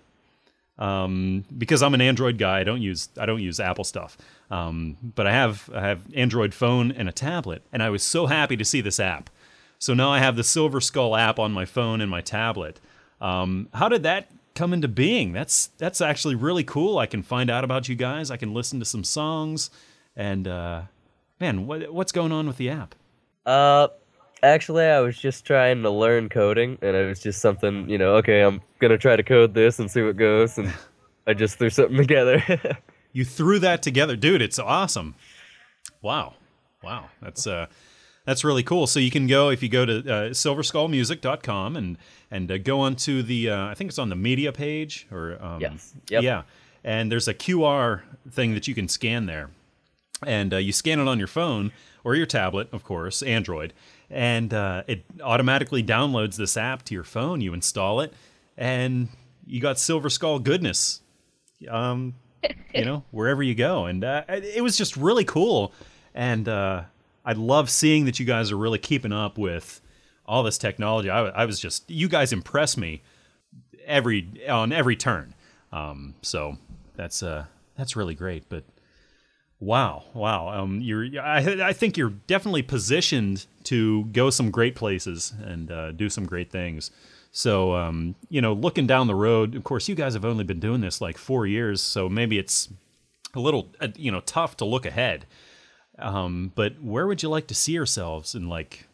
um, 0.81 1.45
because 1.57 1.83
I'm 1.83 1.95
an 1.95 2.01
Android 2.01 2.39
guy. 2.39 2.61
I 2.61 2.65
don't 2.65 2.81
use 2.81 3.11
I 3.19 3.27
don't 3.27 3.43
use 3.43 3.61
Apple 3.61 3.85
stuff, 3.85 4.17
um, 4.51 4.97
but 5.15 5.27
I 5.27 5.33
have 5.33 5.69
I 5.75 5.81
have 5.81 6.03
Android 6.15 6.55
phone 6.55 6.91
and 6.91 7.09
a 7.09 7.13
tablet, 7.13 7.63
and 7.73 7.83
I 7.83 7.91
was 7.91 8.03
so 8.03 8.27
happy 8.27 8.57
to 8.57 8.65
see 8.65 8.81
this 8.81 8.99
app. 8.99 9.31
So 9.81 9.95
now 9.95 10.11
I 10.11 10.19
have 10.19 10.37
the 10.37 10.45
Silver 10.45 10.81
Skull 10.81 11.17
app 11.17 11.39
on 11.39 11.53
my 11.53 11.65
phone 11.65 12.03
and 12.03 12.11
my 12.11 12.21
tablet. 12.21 12.79
Um, 13.19 13.69
how 13.73 13.89
did 13.89 14.03
that 14.03 14.31
come 14.55 14.75
into 14.75 14.89
being? 14.89 15.33
That's 15.33 15.69
that's 15.79 16.03
actually 16.03 16.35
really 16.35 16.65
cool. 16.65 16.99
I 16.99 17.07
can 17.07 17.23
find 17.23 17.51
out 17.51 17.65
about 17.65 17.89
you 17.89 17.95
guys. 17.95 18.31
I 18.31 18.37
can 18.37 18.53
listen 18.53 18.79
to 18.81 18.85
some 18.85 19.03
songs, 19.05 19.71
and 20.15 20.47
uh, 20.47 20.83
man, 21.41 21.67
what, 21.67 21.93
what's 21.93 22.13
going 22.13 22.31
on 22.31 22.47
with 22.47 22.59
the 22.59 22.69
app? 22.69 22.95
Uh, 23.47 23.89
actually, 24.43 24.85
I 24.85 25.01
was 25.01 25.17
just 25.17 25.47
trying 25.47 25.83
to 25.83 25.91
learn 25.91 26.29
coding, 26.29 26.77
and 26.83 26.95
it 26.95 27.09
was 27.09 27.21
just 27.21 27.41
something, 27.41 27.89
you 27.89 27.97
know, 27.97 28.17
okay, 28.17 28.43
I'm 28.43 28.61
gonna 28.81 28.99
try 28.99 29.17
to 29.17 29.23
code 29.23 29.55
this 29.55 29.79
and 29.79 29.91
see 29.91 30.03
what 30.03 30.19
goes, 30.19 30.59
and 30.59 30.71
I 31.27 31.33
just 31.33 31.57
threw 31.59 31.71
something 31.71 31.97
together. 31.97 32.43
You 33.13 33.25
threw 33.25 33.59
that 33.59 33.83
together, 33.83 34.15
dude. 34.15 34.41
It's 34.41 34.61
awesome. 34.61 35.17
Wow, 36.01 36.35
wow, 36.81 37.07
that's 37.21 37.45
uh, 37.45 37.67
that's 38.25 38.45
really 38.45 38.63
cool. 38.63 38.87
So 38.87 39.01
you 39.01 39.11
can 39.11 39.27
go 39.27 39.51
if 39.51 39.63
you 39.63 39.69
go 39.69 39.85
to 39.87 39.99
uh, 39.99 40.29
silverskullmusic.com 40.31 41.77
and 41.77 41.99
and 42.31 42.51
uh, 42.51 42.59
go 42.59 42.81
onto 42.81 43.23
the 43.23 43.51
uh, 43.51 43.67
I 43.67 43.75
think 43.75 43.89
it's 43.91 43.99
on 43.99 44.09
the 44.09 44.17
media 44.17 44.53
page 44.53 45.07
or 45.11 45.39
um, 45.43 45.61
Yes. 45.61 45.93
Yep. 46.09 46.23
yeah, 46.23 46.43
and 46.85 47.11
there's 47.11 47.29
a 47.29 47.35
QR 47.35 48.03
thing 48.31 48.55
that 48.55 48.69
you 48.69 48.75
can 48.75 48.89
scan 48.89 49.27
there, 49.27 49.51
and 50.27 50.55
uh, 50.55 50.59
you 50.59 50.73
scan 50.73 51.01
it 51.01 51.09
on 51.09 51.19
your 51.19 51.29
phone 51.29 51.73
or 52.05 52.15
your 52.15 52.27
tablet, 52.27 52.69
of 52.73 52.83
course, 52.85 53.23
Android, 53.23 53.73
and 54.09 54.55
uh, 54.55 54.83
it 54.87 55.05
automatically 55.23 55.83
downloads 55.83 56.37
this 56.37 56.57
app 56.57 56.83
to 56.85 56.95
your 56.95 57.05
phone. 57.05 57.41
You 57.41 57.53
install 57.55 58.01
it, 58.01 58.13
and 58.57 59.09
you 59.47 59.61
got 59.61 59.79
Silver 59.79 60.09
Skull 60.09 60.39
goodness. 60.39 61.01
Um, 61.69 62.15
you 62.75 62.87
know, 62.87 63.05
wherever 63.11 63.43
you 63.43 63.55
go. 63.55 63.85
And 63.85 64.03
uh, 64.03 64.23
it 64.29 64.63
was 64.63 64.79
just 64.79 64.97
really 64.97 65.27
cool. 65.27 65.75
And 66.15 66.49
uh, 66.49 66.85
I 67.31 67.35
love 67.35 67.71
seeing 67.71 68.07
that 68.07 68.19
you 68.19 68.27
guys 68.27 68.51
are 68.51 68.57
really 68.57 68.81
keeping 68.81 69.13
up 69.13 69.39
with 69.39 69.81
all 70.27 70.43
this 70.43 70.59
technology. 70.59 71.09
I, 71.09 71.29
I 71.29 71.45
was 71.45 71.61
just, 71.61 71.89
you 71.89 72.09
guys 72.09 72.33
impress 72.33 72.77
me 72.77 73.03
every 73.87 74.27
on 74.49 74.73
every 74.73 74.97
turn. 74.97 75.35
Um, 75.71 76.15
so 76.23 76.57
that's 76.97 77.23
uh, 77.23 77.45
that's 77.77 77.95
really 77.95 78.17
great. 78.17 78.49
But 78.49 78.65
wow, 79.61 80.03
wow, 80.13 80.49
um, 80.49 80.81
you're 80.81 81.07
I, 81.21 81.69
I 81.69 81.73
think 81.73 81.97
you're 81.97 82.15
definitely 82.27 82.63
positioned 82.63 83.47
to 83.65 84.07
go 84.07 84.31
some 84.31 84.51
great 84.51 84.75
places 84.75 85.33
and 85.41 85.71
uh, 85.71 85.93
do 85.93 86.11
some 86.11 86.27
great 86.27 86.51
things. 86.51 86.91
So, 87.31 87.77
um, 87.77 88.17
you 88.29 88.41
know, 88.41 88.55
looking 88.55 88.89
down 88.89 89.07
the 89.07 89.15
road, 89.15 89.55
of 89.55 89.63
course, 89.63 89.89
you 89.89 89.95
guys 89.95 90.15
have 90.15 90.25
only 90.25 90.43
been 90.43 90.59
doing 90.59 90.81
this 90.81 91.01
like 91.01 91.17
four 91.17 91.47
years, 91.47 91.81
so 91.81 92.09
maybe 92.09 92.39
it's 92.39 92.69
a 93.35 93.41
little, 93.41 93.69
uh, 93.81 93.89
you 93.95 94.11
know, 94.11 94.21
tough 94.21 94.57
to 94.57 94.65
look 94.65 94.85
ahead. 94.85 95.27
Um, 96.01 96.53
but 96.55 96.83
where 96.83 97.07
would 97.07 97.23
you 97.23 97.29
like 97.29 97.47
to 97.49 97.55
see 97.55 97.73
yourselves 97.73 98.35
in 98.35 98.49
like 98.49 98.87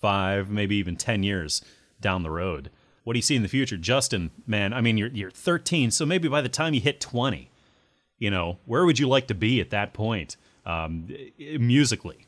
five, 0.00 0.50
maybe 0.50 0.76
even 0.76 0.96
ten 0.96 1.22
years 1.22 1.62
down 2.00 2.22
the 2.22 2.30
road? 2.30 2.70
What 3.04 3.12
do 3.12 3.18
you 3.18 3.22
see 3.22 3.36
in 3.36 3.42
the 3.42 3.48
future, 3.48 3.76
Justin? 3.76 4.30
Man, 4.46 4.72
I 4.72 4.80
mean, 4.80 4.96
you're 4.96 5.08
you're 5.08 5.30
13, 5.30 5.90
so 5.90 6.06
maybe 6.06 6.28
by 6.28 6.40
the 6.40 6.48
time 6.48 6.74
you 6.74 6.80
hit 6.80 7.00
20, 7.00 7.50
you 8.18 8.30
know, 8.30 8.58
where 8.64 8.86
would 8.86 8.98
you 8.98 9.08
like 9.08 9.26
to 9.28 9.34
be 9.34 9.60
at 9.60 9.70
that 9.70 9.92
point, 9.92 10.36
um, 10.64 11.08
musically? 11.38 12.26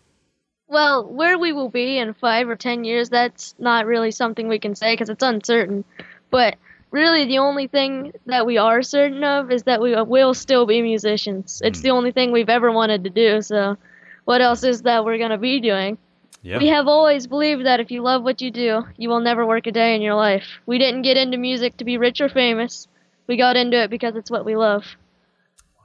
Well, 0.68 1.06
where 1.06 1.38
we 1.38 1.52
will 1.52 1.68
be 1.68 1.98
in 1.98 2.12
five 2.14 2.48
or 2.48 2.56
ten 2.56 2.84
years, 2.84 3.08
that's 3.08 3.54
not 3.58 3.86
really 3.86 4.10
something 4.10 4.48
we 4.48 4.58
can 4.58 4.74
say 4.74 4.92
because 4.92 5.08
it's 5.08 5.22
uncertain. 5.22 5.84
But 6.30 6.56
really, 6.90 7.24
the 7.24 7.38
only 7.38 7.68
thing 7.68 8.12
that 8.26 8.46
we 8.46 8.58
are 8.58 8.82
certain 8.82 9.22
of 9.22 9.52
is 9.52 9.62
that 9.64 9.80
we 9.80 9.94
will 9.94 10.34
still 10.34 10.66
be 10.66 10.82
musicians. 10.82 11.62
It's 11.64 11.80
the 11.80 11.90
only 11.90 12.10
thing 12.10 12.32
we've 12.32 12.48
ever 12.48 12.72
wanted 12.72 13.04
to 13.04 13.10
do. 13.10 13.42
So, 13.42 13.76
what 14.26 14.42
else 14.42 14.62
is 14.62 14.82
that 14.82 15.04
we're 15.04 15.18
going 15.18 15.30
to 15.30 15.38
be 15.38 15.60
doing? 15.60 15.96
Yeah. 16.42 16.58
We 16.58 16.68
have 16.68 16.86
always 16.86 17.26
believed 17.26 17.64
that 17.64 17.80
if 17.80 17.90
you 17.90 18.02
love 18.02 18.22
what 18.22 18.42
you 18.42 18.50
do, 18.50 18.84
you 18.98 19.08
will 19.08 19.20
never 19.20 19.46
work 19.46 19.66
a 19.66 19.72
day 19.72 19.94
in 19.94 20.02
your 20.02 20.14
life. 20.14 20.44
We 20.66 20.78
didn't 20.78 21.02
get 21.02 21.16
into 21.16 21.38
music 21.38 21.78
to 21.78 21.84
be 21.84 21.96
rich 21.96 22.20
or 22.20 22.28
famous. 22.28 22.86
We 23.26 23.36
got 23.36 23.56
into 23.56 23.82
it 23.82 23.90
because 23.90 24.14
it's 24.14 24.30
what 24.30 24.44
we 24.44 24.54
love. 24.54 24.84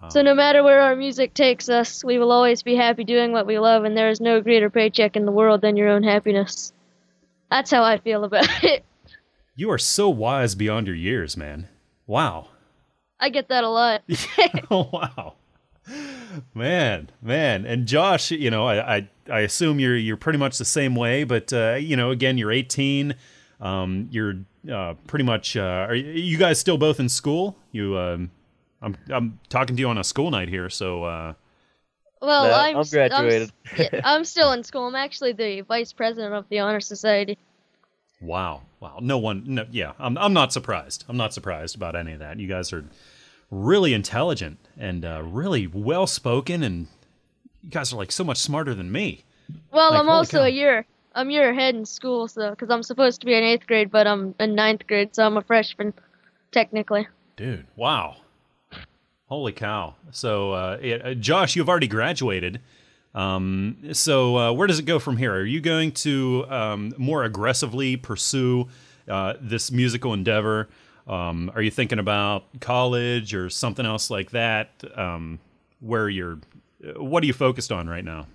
So 0.10 0.24
no 0.24 0.34
matter 0.34 0.64
where 0.64 0.82
our 0.82 0.96
music 0.96 1.34
takes 1.34 1.70
us, 1.70 2.04
we 2.04 2.18
will 2.18 2.32
always 2.32 2.64
be 2.64 2.76
happy 2.76 3.04
doing 3.04 3.32
what 3.32 3.46
we 3.46 3.60
love, 3.60 3.84
and 3.84 3.96
there 3.96 4.10
is 4.10 4.20
no 4.20 4.42
greater 4.42 4.70
paycheck 4.70 5.16
in 5.16 5.26
the 5.26 5.32
world 5.32 5.62
than 5.62 5.78
your 5.78 5.90
own 5.90 6.02
happiness. 6.02 6.74
That's 7.52 7.70
how 7.70 7.84
I 7.84 8.00
feel 8.00 8.24
about 8.24 8.48
it. 8.64 8.84
You 9.56 9.70
are 9.70 9.78
so 9.78 10.10
wise 10.10 10.56
beyond 10.56 10.88
your 10.88 10.96
years, 10.96 11.38
man. 11.38 11.68
Wow. 12.08 12.48
I 13.20 13.30
get 13.30 13.50
that 13.50 13.64
a 13.64 13.70
lot. 13.70 14.02
oh 14.72 14.90
wow, 14.92 15.36
man, 16.54 17.10
man, 17.22 17.66
and 17.66 17.86
Josh, 17.88 18.32
you 18.32 18.50
know, 18.50 18.68
I, 18.68 18.98
I, 18.98 19.10
I 19.30 19.40
assume 19.42 19.80
you're 19.80 19.96
you're 19.96 20.18
pretty 20.18 20.40
much 20.40 20.58
the 20.58 20.66
same 20.66 20.96
way, 20.96 21.24
but 21.24 21.52
uh, 21.54 21.76
you 21.80 21.96
know, 21.96 22.12
again, 22.12 22.38
you're 22.38 22.52
18. 22.52 23.16
Um, 23.60 24.08
you're 24.12 24.36
uh, 24.72 24.96
pretty 25.08 25.24
much. 25.26 25.56
Uh, 25.56 25.86
are 25.90 25.96
you 25.96 26.38
guys 26.38 26.60
still 26.60 26.78
both 26.78 27.00
in 27.00 27.10
school? 27.10 27.58
You 27.72 27.98
um, 27.98 28.32
I'm 28.82 28.98
I'm 29.10 29.40
talking 29.50 29.76
to 29.76 29.80
you 29.80 29.90
on 29.90 29.98
a 29.98 30.04
school 30.04 30.32
night 30.32 30.50
here, 30.50 30.70
so 30.70 31.04
uh, 31.04 31.34
Well, 32.22 32.44
No, 32.46 32.54
I'm 32.54 32.76
I'm 32.76 32.82
s- 32.82 32.94
I'm 32.94 33.10
graduated. 33.10 33.52
I'm 34.04 34.26
still 34.26 34.52
in 34.54 34.64
school. 34.64 34.88
I'm 34.88 34.96
actually 34.96 35.34
the 35.34 35.62
vice 35.62 35.94
president 35.94 36.34
of 36.34 36.50
the 36.50 36.60
honor 36.60 36.80
society. 36.82 37.38
wow, 38.20 38.62
wow. 38.80 38.98
No 39.02 39.18
one, 39.20 39.44
no, 39.46 39.66
yeah. 39.72 39.94
I'm 40.00 40.18
I'm 40.18 40.34
not 40.34 40.52
surprised. 40.54 41.06
I'm 41.08 41.18
not 41.18 41.34
surprised 41.34 41.76
about 41.76 41.96
any 41.96 42.14
of 42.14 42.20
that. 42.20 42.40
You 42.40 42.48
guys 42.48 42.74
are 42.74 42.84
really 43.52 43.94
intelligent 43.94 44.58
and 44.78 45.06
uh, 45.06 45.22
really 45.24 45.68
well 45.68 46.08
spoken, 46.08 46.64
and 46.64 46.88
you 47.62 47.70
guys 47.70 47.94
are 47.94 47.98
like 47.98 48.12
so 48.12 48.24
much 48.24 48.38
smarter 48.38 48.74
than 48.74 48.92
me. 48.92 49.24
Well, 49.72 49.92
Like, 49.92 50.00
I'm 50.00 50.10
also 50.10 50.40
cow. 50.40 50.46
a 50.46 50.50
year. 50.50 50.86
I'm 51.14 51.30
year 51.30 51.50
ahead 51.52 51.76
in 51.76 51.86
school, 51.86 52.30
so 52.30 52.52
because 52.52 52.70
I'm 52.70 52.84
supposed 52.84 53.20
to 53.20 53.26
be 53.28 53.34
in 53.34 53.44
eighth 53.44 53.68
grade, 53.68 53.92
but 53.92 54.08
I'm 54.08 54.34
in 54.40 54.56
ninth 54.56 54.88
grade, 54.88 55.14
so 55.14 55.26
I'm 55.26 55.36
a 55.36 55.42
freshman, 55.42 55.94
technically. 56.52 57.06
Dude, 57.36 57.68
wow. 57.76 58.16
Holy 59.28 59.52
cow. 59.52 59.96
So, 60.12 60.54
uh, 60.54 60.78
yeah, 60.82 60.96
uh, 60.96 61.14
Josh, 61.14 61.56
you've 61.56 61.70
already 61.70 61.88
graduated. 61.88 62.62
Um, 63.14 63.78
so, 63.92 64.38
uh, 64.38 64.52
where 64.54 64.68
does 64.68 64.80
it 64.80 64.86
go 64.86 65.00
from 65.00 65.18
here? 65.18 65.34
Are 65.34 65.46
you 65.46 65.60
going 65.60 65.92
to 65.94 66.46
um, 66.50 66.94
more 66.98 67.24
aggressively 67.26 67.98
pursue 67.98 68.68
uh, 69.10 69.34
this 69.42 69.70
musical 69.72 70.14
endeavor? 70.14 70.70
Um, 71.08 71.52
are 71.56 71.62
you 71.62 71.72
thinking 71.72 72.00
about 72.00 72.46
college 72.60 73.34
or 73.34 73.50
something 73.50 73.86
else 73.86 74.10
like 74.10 74.32
that? 74.32 74.70
Um, 74.96 75.40
where 75.80 76.10
you're, 76.10 76.40
what 76.96 77.24
are 77.24 77.26
you 77.26 77.34
focused 77.34 77.72
on 77.72 77.90
right 77.90 78.06
now? 78.06 78.28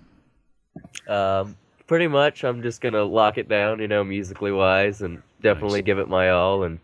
Um, 1.07 1.55
pretty 1.87 2.07
much, 2.07 2.43
I'm 2.43 2.61
just 2.61 2.81
gonna 2.81 3.03
lock 3.03 3.37
it 3.37 3.49
down, 3.49 3.79
you 3.79 3.87
know, 3.87 4.03
musically 4.03 4.51
wise, 4.51 5.01
and 5.01 5.21
definitely 5.41 5.81
give 5.81 5.97
it 5.97 6.07
my 6.07 6.29
all, 6.29 6.63
and 6.63 6.79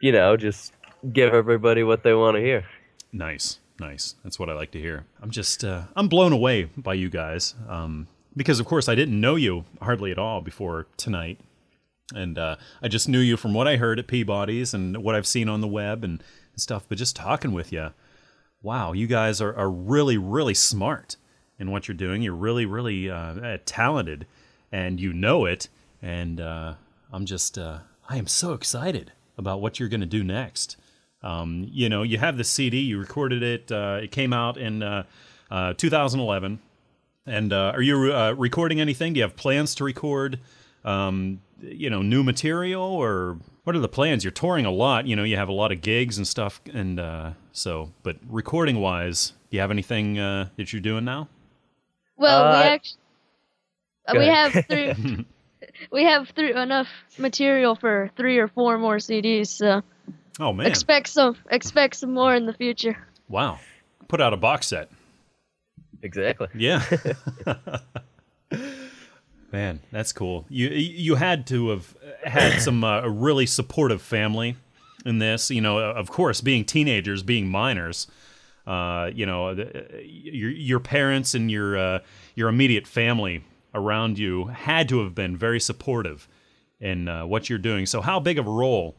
you 0.00 0.12
know, 0.12 0.36
just 0.36 0.72
give 1.12 1.32
everybody 1.32 1.82
what 1.82 2.02
they 2.02 2.12
want 2.12 2.36
to 2.36 2.42
hear. 2.42 2.64
Nice, 3.12 3.60
nice. 3.80 4.16
That's 4.24 4.38
what 4.38 4.50
I 4.50 4.54
like 4.54 4.72
to 4.72 4.80
hear. 4.80 5.06
I'm 5.22 5.30
just, 5.30 5.64
uh, 5.64 5.84
I'm 5.96 6.08
blown 6.08 6.32
away 6.32 6.64
by 6.76 6.94
you 6.94 7.08
guys. 7.08 7.54
Um, 7.68 8.08
because 8.36 8.60
of 8.60 8.66
course 8.66 8.88
I 8.88 8.94
didn't 8.94 9.18
know 9.20 9.36
you 9.36 9.64
hardly 9.80 10.10
at 10.10 10.18
all 10.18 10.40
before 10.40 10.86
tonight, 10.96 11.38
and 12.14 12.38
uh, 12.38 12.56
I 12.82 12.88
just 12.88 13.08
knew 13.08 13.20
you 13.20 13.36
from 13.36 13.54
what 13.54 13.68
I 13.68 13.76
heard 13.76 13.98
at 13.98 14.06
Peabody's 14.06 14.74
and 14.74 15.02
what 15.02 15.14
I've 15.14 15.26
seen 15.26 15.48
on 15.48 15.60
the 15.60 15.68
web 15.68 16.04
and 16.04 16.22
stuff. 16.56 16.84
But 16.88 16.98
just 16.98 17.16
talking 17.16 17.52
with 17.52 17.72
you, 17.72 17.90
wow, 18.62 18.92
you 18.92 19.06
guys 19.06 19.40
are, 19.40 19.54
are 19.56 19.70
really, 19.70 20.18
really 20.18 20.54
smart 20.54 21.16
in 21.58 21.70
what 21.70 21.88
you're 21.88 21.96
doing. 21.96 22.22
You're 22.22 22.34
really, 22.34 22.66
really 22.66 23.10
uh, 23.10 23.16
uh, 23.16 23.58
talented, 23.64 24.26
and 24.72 25.00
you 25.00 25.12
know 25.12 25.44
it. 25.44 25.68
And 26.02 26.40
uh, 26.40 26.74
I'm 27.12 27.26
just, 27.26 27.56
uh, 27.56 27.78
I 28.08 28.16
am 28.16 28.26
so 28.26 28.52
excited 28.52 29.12
about 29.38 29.60
what 29.60 29.78
you're 29.78 29.88
going 29.88 30.00
to 30.00 30.06
do 30.06 30.24
next. 30.24 30.76
Um, 31.22 31.66
you 31.70 31.88
know, 31.88 32.02
you 32.02 32.18
have 32.18 32.36
the 32.36 32.44
CD, 32.44 32.80
you 32.80 32.98
recorded 32.98 33.42
it, 33.42 33.72
uh, 33.72 34.00
it 34.02 34.12
came 34.12 34.34
out 34.34 34.58
in 34.58 34.82
uh, 34.82 35.04
uh, 35.50 35.72
2011. 35.74 36.58
And 37.26 37.52
are 37.54 37.80
you 37.80 38.12
recording 38.34 38.82
anything? 38.82 39.14
Do 39.14 39.18
you 39.18 39.22
have 39.22 39.34
plans 39.34 39.74
to 39.76 39.84
record, 39.84 40.38
um, 40.84 41.40
you 41.60 41.88
know, 41.90 42.02
new 42.02 42.22
material, 42.22 42.82
or 42.82 43.38
what 43.64 43.74
are 43.76 43.80
the 43.80 43.88
plans? 43.88 44.24
You're 44.24 44.30
touring 44.30 44.66
a 44.66 44.70
lot. 44.70 45.06
You 45.06 45.16
know, 45.16 45.24
you 45.24 45.36
have 45.36 45.48
a 45.48 45.52
lot 45.52 45.72
of 45.72 45.80
gigs 45.80 46.18
and 46.18 46.26
stuff, 46.26 46.60
and 46.72 46.98
uh, 47.00 47.32
so. 47.52 47.92
But 48.02 48.16
recording 48.28 48.80
wise, 48.80 49.32
do 49.50 49.56
you 49.56 49.60
have 49.60 49.70
anything 49.70 50.18
uh, 50.18 50.48
that 50.56 50.72
you're 50.72 50.82
doing 50.82 51.04
now? 51.04 51.28
Well, 52.16 52.44
Uh, 52.44 52.60
we 52.60 52.68
actually 52.68 52.98
we 54.18 54.26
have 54.26 54.52
three. 54.68 55.26
we 55.90 56.04
have 56.04 56.28
three 56.30 56.54
enough 56.54 56.88
material 57.18 57.74
for 57.74 58.10
three 58.16 58.38
or 58.38 58.48
four 58.48 58.78
more 58.78 58.96
CDs. 58.96 59.48
So 59.48 59.82
Oh 60.38 60.52
man! 60.52 60.66
expect 60.66 61.08
some 61.08 61.36
expect 61.50 61.96
some 61.96 62.12
more 62.12 62.34
in 62.34 62.46
the 62.46 62.52
future. 62.54 62.96
wow, 63.28 63.58
put 64.08 64.20
out 64.20 64.32
a 64.32 64.36
box 64.36 64.66
set. 64.68 64.90
Exactly. 66.02 66.48
Yeah. 66.54 66.82
Man, 69.54 69.78
that's 69.92 70.12
cool. 70.12 70.46
You 70.48 70.66
you 70.70 71.14
had 71.14 71.46
to 71.46 71.68
have 71.68 71.96
had 72.24 72.58
some 72.60 72.82
uh, 72.82 73.02
a 73.02 73.08
really 73.08 73.46
supportive 73.46 74.02
family 74.02 74.56
in 75.06 75.20
this. 75.20 75.48
You 75.48 75.60
know, 75.60 75.78
of 75.78 76.10
course, 76.10 76.40
being 76.40 76.64
teenagers, 76.64 77.22
being 77.22 77.48
minors. 77.48 78.08
Uh, 78.66 79.12
you 79.14 79.24
know, 79.24 79.54
the, 79.54 79.86
your 80.02 80.50
your 80.50 80.80
parents 80.80 81.36
and 81.36 81.52
your 81.52 81.78
uh, 81.78 81.98
your 82.34 82.48
immediate 82.48 82.88
family 82.88 83.44
around 83.72 84.18
you 84.18 84.46
had 84.46 84.88
to 84.88 85.04
have 85.04 85.14
been 85.14 85.36
very 85.36 85.60
supportive 85.60 86.26
in 86.80 87.06
uh, 87.06 87.24
what 87.24 87.48
you're 87.48 87.56
doing. 87.56 87.86
So, 87.86 88.00
how 88.00 88.18
big 88.18 88.40
of 88.40 88.48
a 88.48 88.50
role 88.50 88.96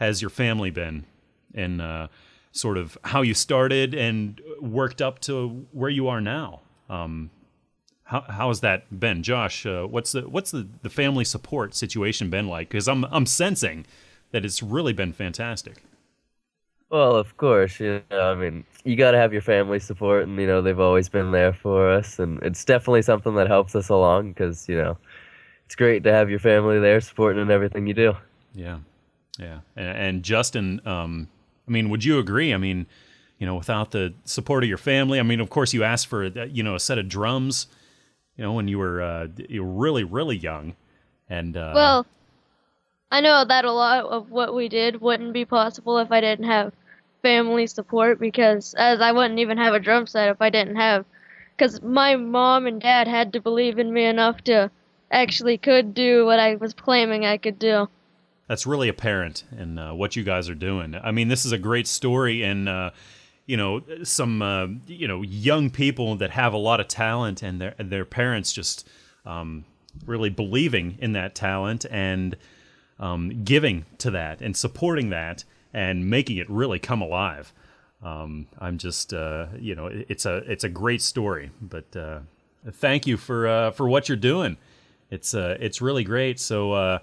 has 0.00 0.20
your 0.20 0.28
family 0.28 0.70
been 0.70 1.06
in 1.54 1.80
uh, 1.80 2.08
sort 2.52 2.76
of 2.76 2.98
how 3.04 3.22
you 3.22 3.32
started 3.32 3.94
and 3.94 4.38
worked 4.60 5.00
up 5.00 5.20
to 5.20 5.66
where 5.72 5.88
you 5.88 6.08
are 6.08 6.20
now? 6.20 6.60
Um, 6.90 7.30
how 8.04 8.22
how 8.22 8.48
has 8.48 8.60
that 8.60 9.00
been, 9.00 9.22
Josh? 9.22 9.66
Uh, 9.66 9.84
what's 9.84 10.12
the 10.12 10.22
what's 10.28 10.50
the, 10.50 10.66
the 10.82 10.90
family 10.90 11.24
support 11.24 11.74
situation 11.74 12.30
been 12.30 12.48
like? 12.48 12.68
Because 12.68 12.88
I'm 12.88 13.04
I'm 13.06 13.26
sensing 13.26 13.86
that 14.30 14.44
it's 14.44 14.62
really 14.62 14.92
been 14.92 15.12
fantastic. 15.12 15.82
Well, 16.90 17.16
of 17.16 17.36
course, 17.36 17.80
you 17.80 18.02
know, 18.10 18.30
I 18.30 18.34
mean, 18.34 18.64
you 18.84 18.94
got 18.94 19.12
to 19.12 19.18
have 19.18 19.32
your 19.32 19.42
family 19.42 19.80
support, 19.80 20.24
and 20.24 20.38
you 20.38 20.46
know, 20.46 20.60
they've 20.60 20.78
always 20.78 21.08
been 21.08 21.32
there 21.32 21.52
for 21.52 21.90
us, 21.90 22.18
and 22.18 22.40
it's 22.42 22.64
definitely 22.64 23.02
something 23.02 23.34
that 23.34 23.48
helps 23.48 23.74
us 23.74 23.88
along 23.88 24.32
because 24.32 24.68
you 24.68 24.76
know, 24.76 24.96
it's 25.64 25.74
great 25.74 26.04
to 26.04 26.12
have 26.12 26.30
your 26.30 26.38
family 26.38 26.78
there 26.78 27.00
supporting 27.00 27.42
in 27.42 27.50
everything 27.50 27.86
you 27.86 27.94
do. 27.94 28.14
Yeah, 28.54 28.78
yeah. 29.38 29.60
And, 29.76 29.98
and 29.98 30.22
Justin, 30.22 30.80
um, 30.86 31.28
I 31.66 31.70
mean, 31.70 31.88
would 31.88 32.04
you 32.04 32.18
agree? 32.18 32.52
I 32.52 32.58
mean, 32.58 32.86
you 33.38 33.46
know, 33.46 33.56
without 33.56 33.90
the 33.90 34.14
support 34.24 34.62
of 34.62 34.68
your 34.68 34.78
family, 34.78 35.18
I 35.18 35.22
mean, 35.22 35.40
of 35.40 35.50
course, 35.50 35.72
you 35.72 35.82
asked 35.84 36.06
for 36.06 36.26
uh, 36.26 36.44
you 36.44 36.62
know 36.62 36.74
a 36.74 36.80
set 36.80 36.98
of 36.98 37.08
drums, 37.08 37.66
you 38.36 38.44
know, 38.44 38.52
when 38.52 38.68
you 38.68 38.78
were 38.78 39.02
uh, 39.02 39.28
you 39.48 39.64
were 39.64 39.72
really 39.72 40.04
really 40.04 40.36
young, 40.36 40.74
and 41.28 41.56
uh, 41.56 41.72
well, 41.74 42.06
I 43.10 43.20
know 43.20 43.44
that 43.44 43.64
a 43.64 43.72
lot 43.72 44.04
of 44.06 44.30
what 44.30 44.54
we 44.54 44.68
did 44.68 45.00
wouldn't 45.00 45.32
be 45.32 45.44
possible 45.44 45.98
if 45.98 46.10
I 46.10 46.20
didn't 46.20 46.46
have 46.46 46.72
family 47.22 47.66
support 47.66 48.20
because 48.20 48.74
as 48.74 49.00
I 49.00 49.12
wouldn't 49.12 49.40
even 49.40 49.56
have 49.58 49.72
a 49.72 49.80
drum 49.80 50.06
set 50.06 50.28
if 50.28 50.42
I 50.42 50.50
didn't 50.50 50.76
have 50.76 51.06
because 51.56 51.80
my 51.82 52.16
mom 52.16 52.66
and 52.66 52.80
dad 52.80 53.08
had 53.08 53.32
to 53.32 53.40
believe 53.40 53.78
in 53.78 53.92
me 53.92 54.04
enough 54.04 54.42
to 54.44 54.70
actually 55.10 55.56
could 55.56 55.94
do 55.94 56.26
what 56.26 56.38
I 56.38 56.56
was 56.56 56.74
claiming 56.74 57.24
I 57.24 57.36
could 57.38 57.58
do. 57.58 57.88
that's 58.48 58.66
really 58.66 58.88
apparent 58.88 59.44
in 59.56 59.78
uh, 59.78 59.94
what 59.94 60.16
you 60.16 60.24
guys 60.24 60.48
are 60.48 60.54
doing. 60.54 60.94
I 61.02 61.12
mean, 61.12 61.28
this 61.28 61.46
is 61.46 61.52
a 61.52 61.58
great 61.58 61.86
story, 61.86 62.42
and 62.42 62.68
uh, 62.68 62.90
you 63.46 63.56
know, 63.56 63.82
some 64.02 64.40
uh, 64.42 64.66
you 64.86 65.06
know 65.08 65.22
young 65.22 65.70
people 65.70 66.16
that 66.16 66.30
have 66.30 66.52
a 66.52 66.58
lot 66.58 66.80
of 66.80 66.88
talent, 66.88 67.42
and 67.42 67.60
their 67.60 67.74
their 67.78 68.04
parents 68.04 68.52
just 68.52 68.88
um, 69.26 69.64
really 70.06 70.30
believing 70.30 70.96
in 71.00 71.12
that 71.12 71.34
talent 71.34 71.84
and 71.90 72.36
um, 72.98 73.42
giving 73.44 73.84
to 73.98 74.10
that 74.10 74.40
and 74.40 74.56
supporting 74.56 75.10
that 75.10 75.44
and 75.72 76.08
making 76.08 76.36
it 76.36 76.48
really 76.48 76.78
come 76.78 77.02
alive. 77.02 77.52
Um, 78.02 78.46
I'm 78.58 78.78
just, 78.78 79.12
uh, 79.14 79.46
you 79.58 79.74
know, 79.74 79.86
it- 79.86 80.06
it's 80.08 80.26
a 80.26 80.36
it's 80.50 80.64
a 80.64 80.68
great 80.68 81.02
story. 81.02 81.50
But 81.60 81.96
uh, 81.96 82.20
thank 82.70 83.06
you 83.06 83.16
for 83.16 83.46
uh, 83.46 83.70
for 83.72 83.88
what 83.88 84.08
you're 84.08 84.16
doing. 84.16 84.56
It's 85.10 85.34
uh, 85.34 85.56
it's 85.60 85.80
really 85.82 86.04
great. 86.04 86.40
So. 86.40 86.72
Uh, 86.72 86.98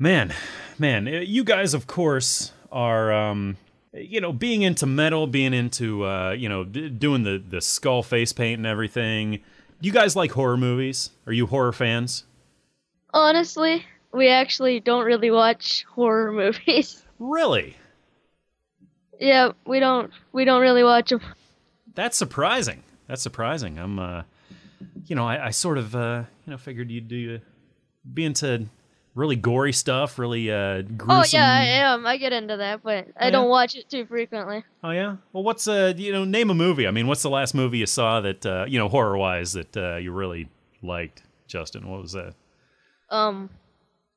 Man, 0.00 0.32
man, 0.78 1.08
you 1.08 1.42
guys, 1.42 1.74
of 1.74 1.88
course, 1.88 2.52
are, 2.70 3.12
um, 3.12 3.56
you 3.92 4.20
know, 4.20 4.32
being 4.32 4.62
into 4.62 4.86
metal, 4.86 5.26
being 5.26 5.54
into, 5.54 6.04
uh, 6.04 6.30
you 6.30 6.48
know, 6.48 6.64
d- 6.64 6.88
doing 6.88 7.22
the, 7.22 7.42
the 7.46 7.60
skull 7.60 8.02
face 8.02 8.32
paint 8.32 8.58
and 8.58 8.66
everything. 8.66 9.40
You 9.80 9.92
guys 9.92 10.16
like 10.16 10.32
horror 10.32 10.56
movies? 10.56 11.10
Are 11.26 11.32
you 11.32 11.46
horror 11.46 11.72
fans? 11.72 12.24
Honestly, 13.14 13.84
we 14.12 14.28
actually 14.28 14.80
don't 14.80 15.04
really 15.04 15.30
watch 15.30 15.84
horror 15.94 16.32
movies. 16.44 17.02
Really? 17.18 17.76
yeah, 19.20 19.52
we 19.66 19.80
don't 19.80 20.12
we 20.32 20.44
don't 20.44 20.60
really 20.60 20.84
watch 20.84 21.10
them. 21.10 21.20
That's 21.94 22.16
surprising. 22.16 22.82
That's 23.08 23.22
surprising. 23.22 23.78
I'm, 23.78 23.98
uh, 23.98 24.22
you 25.06 25.16
know, 25.16 25.26
I, 25.26 25.46
I 25.46 25.50
sort 25.50 25.78
of, 25.78 25.96
uh, 25.96 26.24
you 26.46 26.50
know, 26.52 26.58
figured 26.58 26.90
you'd 26.90 27.08
do, 27.08 27.40
be 28.14 28.24
into 28.24 28.66
really 29.14 29.36
gory 29.36 29.72
stuff, 29.72 30.18
really 30.18 30.50
uh, 30.50 30.82
gruesome. 30.82 31.10
Oh 31.10 31.24
yeah, 31.30 31.52
I 31.52 31.64
am. 31.64 32.06
I 32.06 32.16
get 32.16 32.32
into 32.32 32.56
that, 32.56 32.82
but 32.82 33.08
I 33.18 33.26
yeah? 33.26 33.30
don't 33.30 33.48
watch 33.48 33.74
it 33.74 33.88
too 33.88 34.06
frequently. 34.06 34.64
Oh 34.82 34.90
yeah. 34.90 35.16
Well, 35.32 35.42
what's 35.42 35.66
uh, 35.68 35.92
you 35.96 36.12
know, 36.12 36.24
name 36.24 36.50
a 36.50 36.54
movie. 36.54 36.86
I 36.86 36.90
mean, 36.90 37.06
what's 37.06 37.22
the 37.22 37.30
last 37.30 37.54
movie 37.54 37.78
you 37.78 37.86
saw 37.86 38.20
that 38.20 38.46
uh, 38.46 38.64
you 38.68 38.78
know, 38.78 38.88
horror 38.88 39.18
wise, 39.18 39.52
that 39.52 39.76
uh, 39.76 39.96
you 39.96 40.12
really 40.12 40.48
liked, 40.82 41.22
Justin? 41.46 41.88
What 41.88 42.02
was 42.02 42.12
that? 42.12 42.34
Um, 43.10 43.50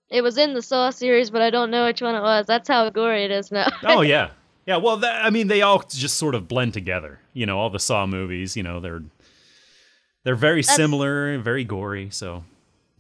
it 0.10 0.22
was 0.22 0.38
in 0.38 0.54
the 0.54 0.62
Saw 0.62 0.90
series, 0.90 1.30
but 1.30 1.42
I 1.42 1.50
don't 1.50 1.72
know 1.72 1.86
which 1.86 2.02
one 2.02 2.16
it 2.16 2.22
was. 2.22 2.46
That's 2.46 2.68
how 2.68 2.90
gory 2.90 3.24
it 3.24 3.32
is 3.32 3.52
now. 3.52 3.68
oh 3.84 4.02
yeah, 4.02 4.32
yeah. 4.66 4.78
Well, 4.78 4.98
that, 4.98 5.26
I 5.26 5.30
mean, 5.30 5.48
they 5.48 5.62
all 5.62 5.82
just 5.90 6.18
sort 6.18 6.36
of 6.36 6.48
blend 6.48 6.74
together. 6.74 7.20
You 7.34 7.46
know, 7.46 7.58
all 7.58 7.70
the 7.70 7.80
Saw 7.80 8.06
movies. 8.06 8.56
You 8.58 8.64
know, 8.64 8.80
they're 8.80 9.02
they're 10.24 10.36
very 10.36 10.62
That's- 10.62 10.76
similar, 10.76 11.38
very 11.40 11.64
gory. 11.64 12.10
So 12.12 12.44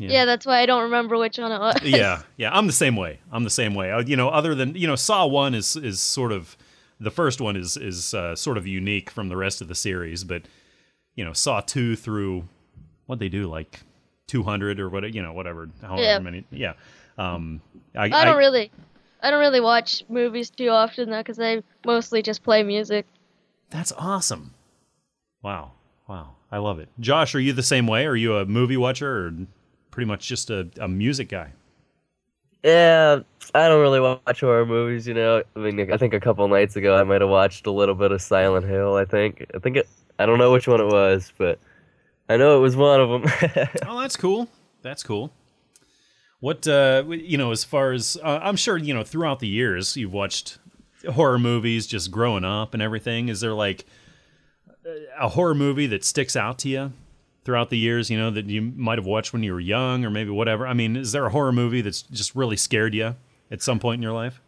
yeah. 0.01 0.09
yeah, 0.11 0.25
that's 0.25 0.45
why 0.45 0.59
I 0.61 0.65
don't 0.65 0.83
remember 0.83 1.17
which 1.17 1.37
one 1.37 1.51
it 1.51 1.59
was. 1.59 1.77
yeah, 1.83 2.21
yeah. 2.37 2.49
I'm 2.55 2.67
the 2.67 2.73
same 2.73 2.95
way. 2.95 3.19
I'm 3.31 3.43
the 3.43 3.49
same 3.49 3.73
way. 3.75 3.91
Uh, 3.91 3.99
You 3.99 4.15
know, 4.15 4.29
other 4.29 4.55
than 4.55 4.75
you 4.75 4.87
know, 4.87 4.95
Saw 4.95 5.25
One 5.27 5.53
is 5.53 5.75
is 5.75 5.99
sort 5.99 6.31
of 6.31 6.57
the 6.99 7.11
first 7.11 7.41
one 7.41 7.55
is 7.55 7.77
is 7.77 8.13
uh, 8.13 8.35
sort 8.35 8.57
of 8.57 8.65
unique 8.67 9.09
from 9.09 9.29
the 9.29 9.37
rest 9.37 9.61
of 9.61 9.67
the 9.67 9.75
series, 9.75 10.23
but 10.23 10.43
you 11.15 11.23
know, 11.25 11.33
Saw 11.33 11.61
two 11.61 11.95
through 11.95 12.47
what 13.05 13.19
they 13.19 13.29
do 13.29 13.47
like 13.47 13.81
two 14.27 14.43
hundred 14.43 14.79
or 14.79 14.89
what 14.89 15.13
you 15.13 15.21
know 15.21 15.33
whatever 15.33 15.69
however 15.81 16.01
Yeah. 16.01 16.19
many 16.19 16.45
yeah. 16.51 16.73
Um, 17.17 17.61
I, 17.95 18.05
I 18.05 18.25
don't 18.25 18.37
really, 18.37 18.71
I 19.21 19.29
don't 19.29 19.41
really 19.41 19.59
watch 19.59 20.03
movies 20.09 20.49
too 20.49 20.69
often 20.69 21.09
though, 21.09 21.19
because 21.19 21.39
I 21.39 21.61
mostly 21.85 22.21
just 22.21 22.41
play 22.41 22.63
music. 22.63 23.05
That's 23.69 23.91
awesome. 23.97 24.53
Wow, 25.43 25.71
wow, 26.07 26.35
I 26.51 26.57
love 26.59 26.79
it. 26.79 26.89
Josh, 26.99 27.35
are 27.35 27.39
you 27.39 27.51
the 27.53 27.63
same 27.63 27.85
way? 27.87 28.05
Are 28.05 28.15
you 28.15 28.37
a 28.37 28.45
movie 28.45 28.77
watcher 28.77 29.27
or 29.27 29.33
pretty 29.91 30.07
much 30.07 30.27
just 30.27 30.49
a, 30.49 30.67
a 30.79 30.87
music 30.87 31.29
guy? 31.29 31.51
Yeah, 32.63 33.19
I 33.55 33.67
don't 33.67 33.81
really 33.81 33.99
watch 33.99 34.39
horror 34.39 34.65
movies. 34.65 35.07
You 35.07 35.13
know, 35.13 35.43
I 35.55 35.59
mean, 35.59 35.91
I 35.91 35.97
think 35.97 36.13
a 36.13 36.19
couple 36.19 36.47
nights 36.47 36.75
ago 36.75 36.95
I 36.95 37.03
might 37.03 37.21
have 37.21 37.29
watched 37.29 37.65
a 37.67 37.71
little 37.71 37.95
bit 37.95 38.11
of 38.11 38.21
Silent 38.21 38.65
Hill. 38.65 38.95
I 38.95 39.05
think, 39.05 39.45
I 39.53 39.59
think 39.59 39.77
it. 39.77 39.89
I 40.19 40.25
don't 40.25 40.37
know 40.37 40.51
which 40.51 40.67
one 40.67 40.79
it 40.79 40.85
was, 40.85 41.33
but 41.37 41.57
I 42.29 42.37
know 42.37 42.57
it 42.57 42.59
was 42.59 42.75
one 42.75 43.01
of 43.01 43.09
them. 43.09 43.67
oh, 43.87 43.99
that's 43.99 44.15
cool. 44.15 44.47
That's 44.83 45.03
cool. 45.03 45.31
What 46.39 46.67
uh, 46.67 47.03
you 47.07 47.37
know, 47.37 47.51
as 47.51 47.63
far 47.63 47.91
as 47.91 48.17
uh, 48.23 48.39
I'm 48.41 48.55
sure 48.55 48.77
you 48.77 48.93
know, 48.93 49.03
throughout 49.03 49.39
the 49.39 49.47
years 49.47 49.97
you've 49.97 50.13
watched 50.13 50.59
horror 51.13 51.39
movies, 51.39 51.87
just 51.87 52.11
growing 52.11 52.45
up 52.45 52.73
and 52.73 52.81
everything. 52.81 53.29
Is 53.29 53.41
there 53.41 53.53
like 53.53 53.85
a 55.19 55.29
horror 55.29 55.55
movie 55.55 55.87
that 55.87 56.03
sticks 56.03 56.35
out 56.35 56.59
to 56.59 56.69
you 56.69 56.93
throughout 57.43 57.69
the 57.69 57.77
years? 57.77 58.09
You 58.09 58.17
know 58.17 58.31
that 58.31 58.45
you 58.45 58.61
might 58.61 58.97
have 58.97 59.05
watched 59.05 59.33
when 59.33 59.43
you 59.43 59.53
were 59.53 59.59
young, 59.59 60.05
or 60.05 60.09
maybe 60.09 60.29
whatever. 60.29 60.67
I 60.67 60.73
mean, 60.73 60.95
is 60.95 61.11
there 61.11 61.25
a 61.25 61.29
horror 61.29 61.51
movie 61.51 61.81
that's 61.81 62.01
just 62.03 62.35
really 62.35 62.57
scared 62.57 62.93
you 62.93 63.15
at 63.49 63.61
some 63.61 63.79
point 63.79 63.99
in 63.99 64.03
your 64.03 64.13
life? 64.13 64.41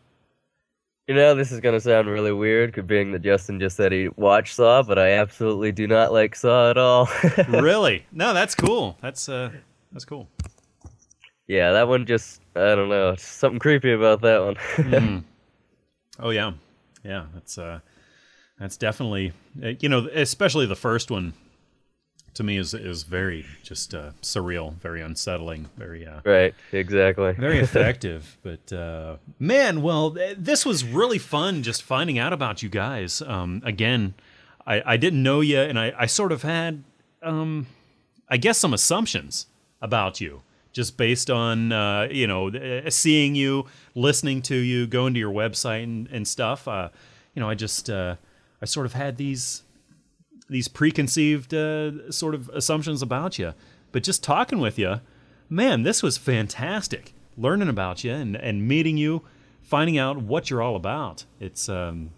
You 1.08 1.16
know, 1.16 1.36
this 1.36 1.52
is 1.52 1.60
gonna 1.60 1.82
sound 1.82 2.08
really 2.08 2.32
weird, 2.32 2.88
being 2.88 3.12
that 3.12 3.24
Justin 3.24 3.60
just 3.60 3.76
said 3.76 3.92
he 3.92 4.08
watched 4.16 4.56
Saw, 4.56 4.84
but 4.84 4.98
I 4.98 5.12
absolutely 5.12 5.74
do 5.74 5.86
not 5.86 6.14
like 6.14 6.34
Saw 6.34 6.70
at 6.70 6.78
all. 6.78 7.10
really? 7.50 8.06
No, 8.14 8.34
that's 8.34 8.56
cool. 8.56 8.98
That's 9.02 9.28
uh, 9.28 9.52
that's 9.92 10.06
cool. 10.06 10.30
Yeah, 11.46 11.74
that 11.74 11.90
one 11.90 12.06
just 12.06 12.40
I 12.56 12.76
don't 12.76 12.88
know, 12.88 13.16
something 13.16 13.60
creepy 13.60 13.92
about 13.92 14.22
that 14.22 14.42
one. 14.44 14.56
Mm. 14.78 15.24
Oh 16.20 16.30
yeah, 16.30 16.54
yeah. 17.04 17.26
That's 17.34 17.58
uh, 17.58 17.80
that's 18.60 18.78
definitely 18.78 19.34
uh, 19.62 19.72
you 19.80 19.90
know, 19.90 20.08
especially 20.14 20.68
the 20.68 20.76
first 20.76 21.12
one. 21.12 21.34
To 22.36 22.44
me, 22.44 22.58
is 22.58 22.74
is 22.74 23.04
very 23.04 23.46
just 23.62 23.94
uh, 23.94 24.12
surreal, 24.22 24.74
very 24.80 25.02
unsettling, 25.02 25.70
very 25.78 26.08
uh, 26.08 26.22
Right, 26.26 26.56
exactly. 26.72 27.34
very 27.34 27.60
effective. 27.68 28.38
but 28.42 28.74
uh, 28.74 29.18
man, 29.40 29.82
well, 29.84 30.12
th- 30.12 30.38
this 30.40 30.66
was 30.66 30.84
really 30.84 31.20
fun 31.20 31.62
just 31.64 31.84
finding 31.84 32.18
out 32.18 32.34
about 32.34 32.64
you 32.64 32.70
guys. 32.70 33.22
Um, 33.22 33.62
again, 33.64 34.16
I, 34.66 34.82
I 34.94 34.98
didn't 34.98 35.22
know 35.22 35.42
you, 35.42 35.60
and 35.60 35.78
I, 35.78 35.94
I 35.98 36.06
sort 36.08 36.32
of 36.32 36.42
had, 36.42 36.84
um, 37.22 37.68
I 38.30 38.38
guess, 38.38 38.58
some 38.58 38.74
assumptions 38.74 39.46
about 39.82 40.20
you 40.22 40.42
just 40.72 40.98
based 40.98 41.30
on 41.30 41.72
uh, 41.72 42.08
you 42.10 42.26
know 42.26 42.48
uh, 42.50 42.90
seeing 42.90 43.36
you, 43.36 43.68
listening 43.94 44.42
to 44.42 44.56
you, 44.56 44.88
going 44.88 45.14
to 45.14 45.20
your 45.20 45.32
website 45.32 45.84
and, 45.84 46.08
and 46.08 46.28
stuff. 46.28 46.68
Uh, 46.68 46.90
you 47.36 47.42
know, 47.42 47.50
I 47.50 47.54
just 47.54 47.92
uh, 47.92 48.16
I 48.60 48.66
sort 48.66 48.88
of 48.88 48.94
had 48.94 49.18
these 49.18 49.62
these 50.54 50.68
preconceived 50.68 51.54
uh, 51.54 52.12
sort 52.12 52.36
of 52.36 52.48
assumptions 52.50 53.02
about 53.02 53.40
you, 53.40 53.54
but 53.92 54.04
just 54.04 54.24
talking 54.24 54.60
with 54.60 54.78
you, 54.78 55.02
man, 55.50 55.82
this 55.82 56.04
was 56.04 56.16
fantastic. 56.18 57.14
Learning 57.36 57.68
about 57.68 58.04
you 58.04 58.14
and, 58.14 58.36
and 58.36 58.68
meeting 58.68 58.96
you, 58.96 59.24
finding 59.64 59.98
out 59.98 60.18
what 60.18 60.50
you're 60.50 60.62
all 60.62 60.76
about. 60.76 61.26
It's 61.40 61.68
um, 61.68 62.12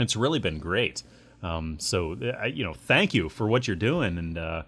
it's 0.00 0.16
really 0.16 0.38
been 0.38 0.58
great. 0.58 1.02
Um, 1.42 1.78
so 1.78 2.12
uh, 2.12 2.46
you 2.46 2.64
know, 2.64 2.72
thank 2.72 3.12
you 3.12 3.28
for 3.28 3.46
what 3.46 3.66
you're 3.68 3.76
doing. 3.76 4.16
And 4.16 4.38
uh, 4.38 4.62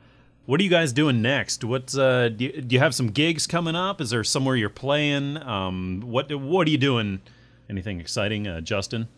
what 0.45 0.61
are 0.61 0.63
you 0.63 0.69
guys 0.69 0.93
doing 0.93 1.23
next? 1.23 1.65
What 1.65 1.95
uh, 1.97 2.29
do, 2.29 2.45
you, 2.45 2.61
do 2.61 2.75
you 2.75 2.81
have 2.81 2.95
some 2.95 3.09
gigs 3.09 3.47
coming 3.47 3.75
up? 3.75 4.03
Is 4.03 4.11
there 4.11 4.25
somewhere 4.25 4.57
you're 4.57 4.69
playing? 4.69 5.39
Um, 5.39 6.03
what 6.05 6.31
what 6.35 6.67
are 6.69 6.71
you 6.71 6.79
doing? 6.79 7.23
Anything 7.71 7.99
exciting, 7.99 8.47
uh, 8.47 8.61
Justin? 8.61 9.09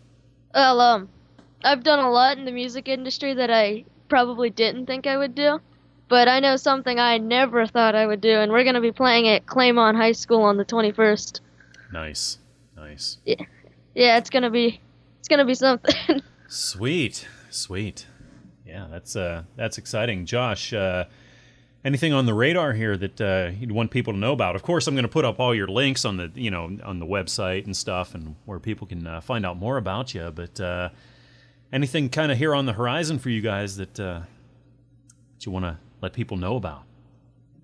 Well, 0.55 0.81
um, 0.81 1.09
I've 1.65 1.83
done 1.83 1.99
a 1.99 2.11
lot 2.11 2.39
in 2.39 2.45
the 2.45 2.53
music 2.53 2.89
industry 2.89 3.35
that 3.35 3.51
I 3.51 3.85
probably 4.09 4.51
didn't 4.51 4.87
think 4.87 5.07
I 5.07 5.17
would 5.17 5.35
do, 5.35 5.61
but 6.09 6.29
I 6.29 6.41
know 6.41 6.57
something 6.57 6.99
I 6.99 7.19
never 7.19 7.67
thought 7.67 7.95
I 7.95 8.07
would 8.07 8.21
do, 8.21 8.39
and 8.39 8.53
we're 8.53 8.65
gonna 8.65 8.81
be 8.81 8.93
playing 8.93 9.29
at 9.29 9.47
Claymont 9.47 9.97
High 9.97 10.13
School 10.13 10.43
on 10.43 10.57
the 10.57 10.65
21st. 10.65 11.41
Nice, 11.93 12.39
nice, 12.77 13.19
Yeah, 13.25 13.45
yeah, 13.95 14.19
it's 14.19 14.31
gonna 14.31 14.51
be, 14.51 14.81
it's 15.19 15.29
gonna 15.29 15.45
be 15.45 15.55
something. 15.55 16.23
sweet, 16.49 17.27
sweet. 17.51 18.07
Yeah, 18.67 18.87
that's 18.91 19.17
uh, 19.17 19.45
that's 19.57 19.79
exciting, 19.79 20.27
Josh. 20.27 20.75
Uh, 20.75 21.05
anything 21.85 22.13
on 22.13 22.27
the 22.27 22.35
radar 22.35 22.75
here 22.75 22.97
that 22.97 23.21
uh, 23.21 23.51
you'd 23.59 23.73
want 23.73 23.91
people 23.91 24.13
to 24.13 24.19
know 24.19 24.33
about? 24.33 24.57
Of 24.57 24.63
course, 24.63 24.87
I'm 24.87 24.95
going 24.95 25.05
to 25.05 25.11
put 25.11 25.25
up 25.25 25.41
all 25.41 25.55
your 25.55 25.69
links 25.69 26.05
on 26.05 26.19
the 26.19 26.31
you 26.35 26.51
know 26.51 26.79
on 26.85 26.99
the 26.99 27.07
website 27.07 27.65
and 27.65 27.77
stuff, 27.77 28.15
and 28.15 28.37
where 28.45 28.59
people 28.59 28.87
can 28.87 29.07
uh, 29.07 29.21
find 29.21 29.47
out 29.47 29.57
more 29.57 29.79
about 29.79 30.15
you. 30.15 30.31
But 30.35 30.61
uh, 30.61 30.91
anything 31.73 32.09
kind 32.09 32.31
of 32.33 32.39
here 32.39 32.55
on 32.55 32.67
the 32.67 32.73
horizon 32.73 33.19
for 33.19 33.31
you 33.31 33.41
guys 33.41 33.77
that 33.77 33.99
uh, 34.01 34.21
that 35.35 35.47
you 35.47 35.53
want 35.53 35.65
to 35.65 35.77
let 36.01 36.13
people 36.13 36.37
know 36.37 36.57
about? 36.57 36.83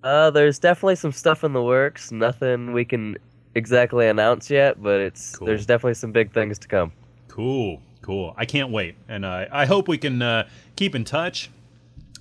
Uh, 0.03 0.29
there's 0.29 0.59
definitely 0.59 0.95
some 0.95 1.11
stuff 1.11 1.43
in 1.43 1.53
the 1.53 1.61
works. 1.63 2.11
Nothing 2.11 2.73
we 2.73 2.85
can 2.85 3.17
exactly 3.55 4.07
announce 4.07 4.49
yet, 4.49 4.81
but 4.81 4.99
it's 4.99 5.35
Cool. 5.37 5.47
there's 5.47 5.65
definitely 5.65 5.95
some 5.95 6.11
big 6.11 6.31
things 6.31 6.59
to 6.59 6.67
come. 6.67 6.91
Cool, 7.27 7.81
cool. 8.01 8.33
I 8.37 8.45
can't 8.45 8.71
wait, 8.71 8.95
and 9.07 9.25
I 9.25 9.47
I 9.51 9.65
hope 9.65 9.87
we 9.87 9.97
can 9.97 10.21
uh, 10.21 10.47
keep 10.75 10.95
in 10.95 11.03
touch. 11.03 11.49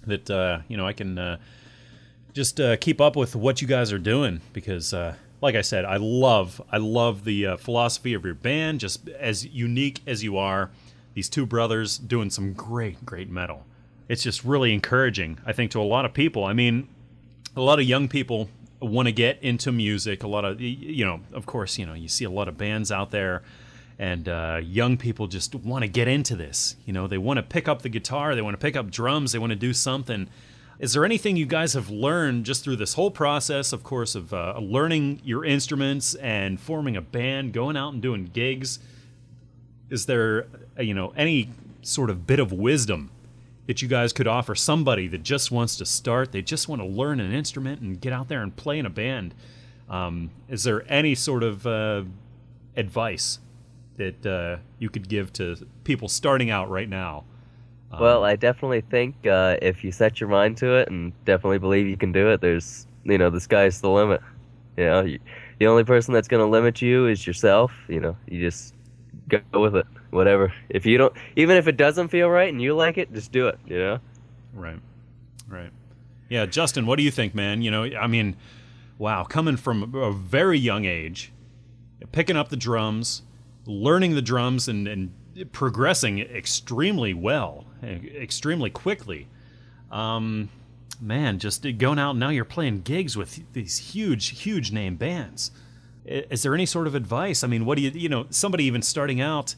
That 0.06 0.31
uh, 0.31 0.61
you 0.69 0.77
know 0.77 0.86
I 0.86 0.93
can 0.93 1.19
uh, 1.19 1.36
just 2.32 2.61
uh, 2.61 2.77
keep 2.77 3.01
up 3.01 3.16
with 3.16 3.36
what 3.36 3.62
you 3.62 3.69
guys 3.69 3.93
are 3.93 3.98
doing 3.98 4.40
because, 4.52 4.93
uh, 4.93 5.15
like 5.40 5.55
I 5.55 5.61
said, 5.62 5.85
I 5.85 5.97
love 5.98 6.61
I 6.73 6.78
love 6.78 7.24
the 7.24 7.47
uh, 7.47 7.56
philosophy 7.56 8.12
of 8.15 8.24
your 8.24 8.35
band. 8.35 8.81
Just 8.81 9.09
as 9.11 9.47
unique 9.47 10.01
as 10.06 10.23
you 10.24 10.36
are, 10.36 10.70
these 11.14 11.28
two 11.28 11.46
brothers 11.46 11.98
doing 11.98 12.30
some 12.30 12.52
great 12.52 13.04
great 13.06 13.30
metal. 13.30 13.64
It's 14.08 14.22
just 14.22 14.44
really 14.44 14.74
encouraging, 14.74 15.38
I 15.46 15.52
think, 15.52 15.70
to 15.70 15.80
a 15.80 15.82
lot 15.82 16.04
of 16.04 16.12
people. 16.12 16.44
I 16.44 16.52
mean, 16.52 16.88
a 17.56 17.60
lot 17.60 17.78
of 17.78 17.86
young 17.86 18.08
people 18.08 18.50
want 18.80 19.08
to 19.08 19.12
get 19.12 19.42
into 19.42 19.72
music. 19.72 20.22
A 20.22 20.28
lot 20.28 20.44
of, 20.44 20.60
you 20.60 21.04
know, 21.04 21.20
of 21.32 21.46
course, 21.46 21.78
you 21.78 21.86
know, 21.86 21.94
you 21.94 22.08
see 22.08 22.24
a 22.24 22.30
lot 22.30 22.48
of 22.48 22.58
bands 22.58 22.92
out 22.92 23.10
there, 23.10 23.42
and 23.98 24.28
uh, 24.28 24.60
young 24.62 24.96
people 24.96 25.26
just 25.26 25.54
want 25.54 25.82
to 25.82 25.88
get 25.88 26.06
into 26.06 26.36
this. 26.36 26.76
You 26.84 26.92
know, 26.92 27.06
they 27.06 27.18
want 27.18 27.38
to 27.38 27.42
pick 27.42 27.66
up 27.66 27.82
the 27.82 27.88
guitar, 27.88 28.34
they 28.34 28.42
want 28.42 28.54
to 28.54 28.62
pick 28.62 28.76
up 28.76 28.90
drums, 28.90 29.32
they 29.32 29.38
want 29.38 29.50
to 29.50 29.56
do 29.56 29.72
something. 29.72 30.28
Is 30.80 30.92
there 30.92 31.04
anything 31.04 31.36
you 31.36 31.46
guys 31.46 31.74
have 31.74 31.88
learned 31.88 32.44
just 32.44 32.64
through 32.64 32.76
this 32.76 32.94
whole 32.94 33.10
process, 33.10 33.72
of 33.72 33.84
course, 33.84 34.14
of 34.14 34.34
uh, 34.34 34.58
learning 34.58 35.20
your 35.24 35.44
instruments 35.44 36.14
and 36.16 36.60
forming 36.60 36.96
a 36.96 37.00
band, 37.00 37.52
going 37.52 37.76
out 37.76 37.92
and 37.92 38.02
doing 38.02 38.24
gigs? 38.24 38.80
Is 39.88 40.06
there, 40.06 40.46
you 40.78 40.94
know, 40.94 41.12
any 41.16 41.51
sort 41.82 42.10
of 42.10 42.26
bit 42.26 42.40
of 42.40 42.52
wisdom 42.52 43.10
that 43.66 43.80
you 43.80 43.88
guys 43.88 44.12
could 44.12 44.26
offer 44.26 44.55
somebody 44.55 45.09
that 45.09 45.22
just 45.22 45.51
wants 45.51 45.76
to 45.76 45.86
start? 45.86 46.32
They 46.32 46.42
just 46.42 46.68
want 46.68 46.82
to 46.82 46.86
learn 46.86 47.20
an 47.20 47.32
instrument 47.32 47.80
and 47.80 48.01
get 48.01 48.12
out 48.12 48.28
there 48.28 48.42
and 48.42 48.55
play 48.55 48.78
in 48.78 48.86
a 48.86 48.90
band. 48.90 49.34
Um, 49.88 50.30
is 50.48 50.64
there 50.64 50.84
any 50.90 51.14
sort 51.14 51.42
of 51.42 51.66
uh, 51.66 52.02
advice 52.76 53.38
that 53.96 54.26
uh, 54.26 54.56
you 54.78 54.88
could 54.90 55.09
give 55.09 55.32
to 55.34 55.56
people 55.84 56.09
starting 56.09 56.51
out 56.51 56.68
right 56.70 56.88
now? 56.88 57.24
Um, 57.92 58.01
Well, 58.01 58.24
I 58.24 58.36
definitely 58.36 58.80
think 58.80 59.14
uh, 59.26 59.56
if 59.62 59.84
you 59.84 59.92
set 59.92 60.20
your 60.20 60.28
mind 60.28 60.56
to 60.59 60.74
it 60.76 60.88
and 60.88 61.12
definitely 61.24 61.59
believe 61.59 61.86
you 61.86 61.96
can 61.96 62.12
do 62.12 62.30
it, 62.30 62.40
there's 62.40 62.86
you 63.05 63.18
know 63.18 63.30
the 63.30 63.40
sky's 63.40 63.80
the 63.80 63.90
limit. 63.90 64.20
You 64.76 64.84
know, 64.84 65.01
you, 65.02 65.20
the 65.59 65.66
only 65.68 65.84
person 65.84 66.12
that's 66.12 66.26
going 66.26 66.42
to 66.42 66.51
limit 66.51 66.82
you 66.82 67.06
is 67.06 67.26
yourself. 67.26 67.72
You 67.88 68.01
know, 68.01 68.16
you 68.26 68.40
just 68.40 68.74
go 69.28 69.60
with 69.60 69.76
it, 69.76 69.86
whatever. 70.10 70.52
If 70.68 70.86
you 70.86 70.98
don't, 70.98 71.14
even 71.36 71.56
if 71.56 71.68
it 71.68 71.76
doesn't 71.76 72.09
feel 72.09 72.28
right 72.28 72.48
and 72.48 72.60
you 72.60 72.74
like 72.74 72.98
it, 72.98 73.12
just 73.12 73.32
do 73.32 73.48
it. 73.48 73.59
You 73.66 73.78
know. 73.78 73.98
Right. 74.52 74.80
Right. 75.48 75.70
Yeah, 76.28 76.46
Justin, 76.46 76.86
what 76.86 76.96
do 76.96 77.02
you 77.02 77.10
think, 77.10 77.34
man? 77.34 77.62
You 77.62 77.70
know, 77.70 77.84
I 77.84 78.06
mean, 78.06 78.36
wow, 78.98 79.24
coming 79.24 79.56
from 79.56 79.94
a 79.94 80.12
very 80.12 80.59
young 80.59 80.84
age, 80.84 81.32
picking 82.12 82.36
up 82.36 82.48
the 82.48 82.56
drums, 82.56 83.22
learning 83.66 84.14
the 84.14 84.22
drums, 84.22 84.68
and, 84.68 84.88
and 84.88 85.12
progressing 85.52 86.20
extremely 86.20 87.12
well, 87.12 87.66
extremely 87.82 88.70
quickly. 88.70 89.28
Um, 89.90 90.48
man, 91.01 91.38
just 91.38 91.66
going 91.78 91.98
out 91.98 92.16
now, 92.16 92.30
you're 92.30 92.44
playing 92.44 92.82
gigs 92.82 93.16
with 93.16 93.40
these 93.52 93.78
huge, 93.78 94.40
huge 94.40 94.72
name 94.72 94.96
bands. 94.96 95.51
Is 96.05 96.43
there 96.43 96.55
any 96.55 96.66
sort 96.66 96.86
of 96.86 96.94
advice? 96.94 97.43
I 97.43 97.47
mean, 97.47 97.64
what 97.64 97.76
do 97.76 97.82
you, 97.82 97.90
you 97.90 98.09
know, 98.09 98.26
somebody 98.31 98.64
even 98.64 98.82
starting 98.82 99.20
out 99.20 99.55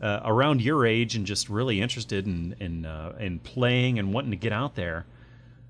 uh, 0.00 0.20
around 0.24 0.62
your 0.62 0.86
age 0.86 1.14
and 1.14 1.26
just 1.26 1.48
really 1.48 1.80
interested 1.80 2.26
in 2.26 2.56
in, 2.58 2.86
uh, 2.86 3.14
in 3.18 3.38
playing 3.40 3.98
and 3.98 4.12
wanting 4.14 4.30
to 4.30 4.36
get 4.36 4.52
out 4.52 4.74
there, 4.74 5.04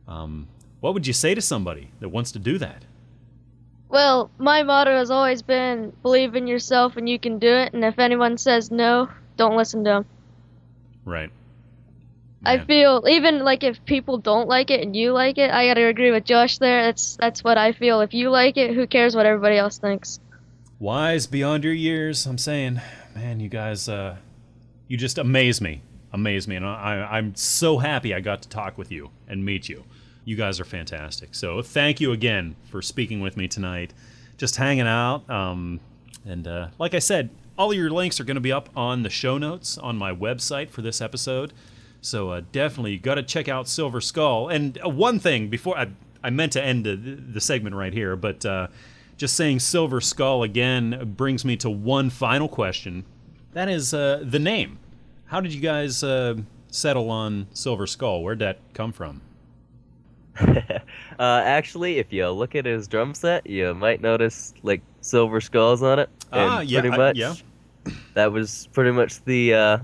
um, 0.07 0.47
what 0.81 0.95
would 0.95 1.07
you 1.07 1.13
say 1.13 1.35
to 1.35 1.41
somebody 1.41 1.91
that 2.01 2.09
wants 2.09 2.33
to 2.33 2.39
do 2.39 2.59
that? 2.59 2.85
Well, 3.89 4.31
my 4.39 4.63
motto 4.63 4.97
has 4.97 5.11
always 5.11 5.43
been 5.43 5.93
believe 6.03 6.37
in 6.37 6.47
yourself 6.47 6.97
and 6.97 7.09
you 7.09 7.19
can 7.19 7.39
do 7.39 7.53
it. 7.53 7.75
And 7.75 7.85
if 7.85 7.99
anyone 7.99 8.39
says 8.39 8.71
no, 8.71 9.09
don't 9.37 9.57
listen 9.57 9.83
to 9.85 9.91
them. 9.91 10.07
Right. 11.05 11.31
I 12.45 12.59
feel 12.59 13.05
even 13.09 13.45
like 13.45 13.63
if 13.63 13.85
people 13.85 14.17
don't 14.19 14.49
like 14.49 14.71
it 14.71 14.81
and 14.81 14.97
you 14.97 15.13
like 15.13 15.37
it, 15.37 15.51
I 15.51 15.67
gotta 15.67 15.87
agree 15.87 16.11
with 16.11 16.25
Josh 16.25 16.59
there. 16.59 16.85
That's 16.85 17.17
that's 17.17 17.45
what 17.45 17.59
I 17.59 17.73
feel. 17.73 18.01
If 18.01 18.15
you 18.15 18.31
like 18.31 18.57
it, 18.57 18.75
who 18.75 18.87
cares 18.87 19.15
what 19.15 19.27
everybody 19.27 19.59
else 19.59 19.79
thinks? 19.79 20.21
Wise 20.79 21.27
beyond 21.27 21.65
your 21.65 21.75
years, 21.75 22.25
I'm 22.25 22.39
saying. 22.39 22.81
Man, 23.15 23.41
you 23.41 23.51
guys, 23.51 23.89
uh, 23.89 24.17
you 24.89 24.97
just 24.97 25.19
amaze 25.19 25.61
me. 25.61 25.83
Amaze 26.13 26.49
me. 26.49 26.57
And 26.57 26.65
I, 26.65 27.07
I'm 27.11 27.35
so 27.35 27.79
happy 27.79 28.15
I 28.15 28.21
got 28.21 28.41
to 28.43 28.49
talk 28.49 28.79
with 28.79 28.91
you 28.91 29.11
and 29.29 29.45
meet 29.45 29.69
you. 29.69 29.85
You 30.25 30.37
guys 30.37 30.59
are 30.59 30.65
fantastic. 30.65 31.35
So 31.35 31.61
thank 31.61 32.01
you 32.01 32.13
again 32.13 32.57
for 32.71 32.81
speaking 32.81 33.21
with 33.21 33.37
me 33.37 33.47
tonight. 33.47 33.93
Just 34.39 34.57
hanging 34.57 34.87
out. 34.87 35.29
Um, 35.29 35.81
and 36.25 36.49
uh, 36.49 36.69
like 36.79 36.95
I 36.95 36.99
said, 36.99 37.29
all 37.59 37.75
your 37.75 37.91
links 37.91 38.19
are 38.19 38.25
going 38.25 38.37
to 38.37 38.41
be 38.41 38.53
up 38.53 38.71
on 38.75 39.03
the 39.03 39.11
show 39.11 39.37
notes 39.37 39.77
on 39.77 39.99
my 39.99 40.15
website 40.15 40.71
for 40.71 40.81
this 40.81 41.03
episode. 41.03 41.53
So 42.01 42.31
uh, 42.31 42.43
definitely, 42.53 42.93
you 42.93 42.99
got 42.99 43.17
to 43.17 43.23
check 43.23 43.49
out 43.49 43.69
Silver 43.69 44.01
Skull. 44.01 44.49
And 44.49 44.79
uh, 44.85 44.89
one 44.89 45.19
thing 45.19 45.49
before 45.49 45.77
I, 45.79 45.89
I 46.23 46.31
meant 46.31 46.53
to 46.53 46.63
end 46.65 46.85
the, 46.87 46.97
the 46.97 47.41
segment 47.41 47.75
right 47.77 47.93
here, 47.93 48.17
but 48.17 48.45
uh, 48.47 48.69
just 49.17 49.37
saying 49.37 49.61
Silver 49.61 50.01
Skull 50.01 50.43
again 50.43 51.15
brings 51.17 51.45
me 51.45 51.57
to 51.59 51.69
one 51.71 52.09
final 52.11 52.49
question. 52.49 53.05
That 53.53 53.69
is 53.69 53.93
uh, 53.93 54.23
the 54.25 54.39
name. 54.39 54.79
How 55.27 55.41
did 55.41 55.53
you 55.53 55.61
guys 55.61 56.03
uh, 56.03 56.37
settle 56.69 57.11
on 57.11 57.47
Silver 57.53 57.87
Skull? 57.87 58.23
Where'd 58.23 58.39
that 58.41 58.59
come 58.75 58.93
from? 58.93 59.21
Uh, 61.19 61.43
actually, 61.45 61.99
if 61.99 62.11
you 62.15 62.27
look 62.31 62.55
at 62.55 62.65
his 62.65 62.89
drum 62.89 63.13
set, 63.13 63.47
you 63.47 63.75
might 63.75 64.01
notice 64.01 64.55
like 64.63 64.81
silver 65.03 65.39
skulls 65.39 65.83
on 65.83 65.99
it. 65.99 66.09
Ah, 66.33 66.61
yeah, 66.61 66.81
pretty 66.81 66.97
I- 66.97 67.13
yeah. 67.15 67.35
that 68.15 68.33
was 68.33 68.71
pretty 68.73 68.91
much 68.91 69.23
the 69.27 69.53
uh, 69.53 69.79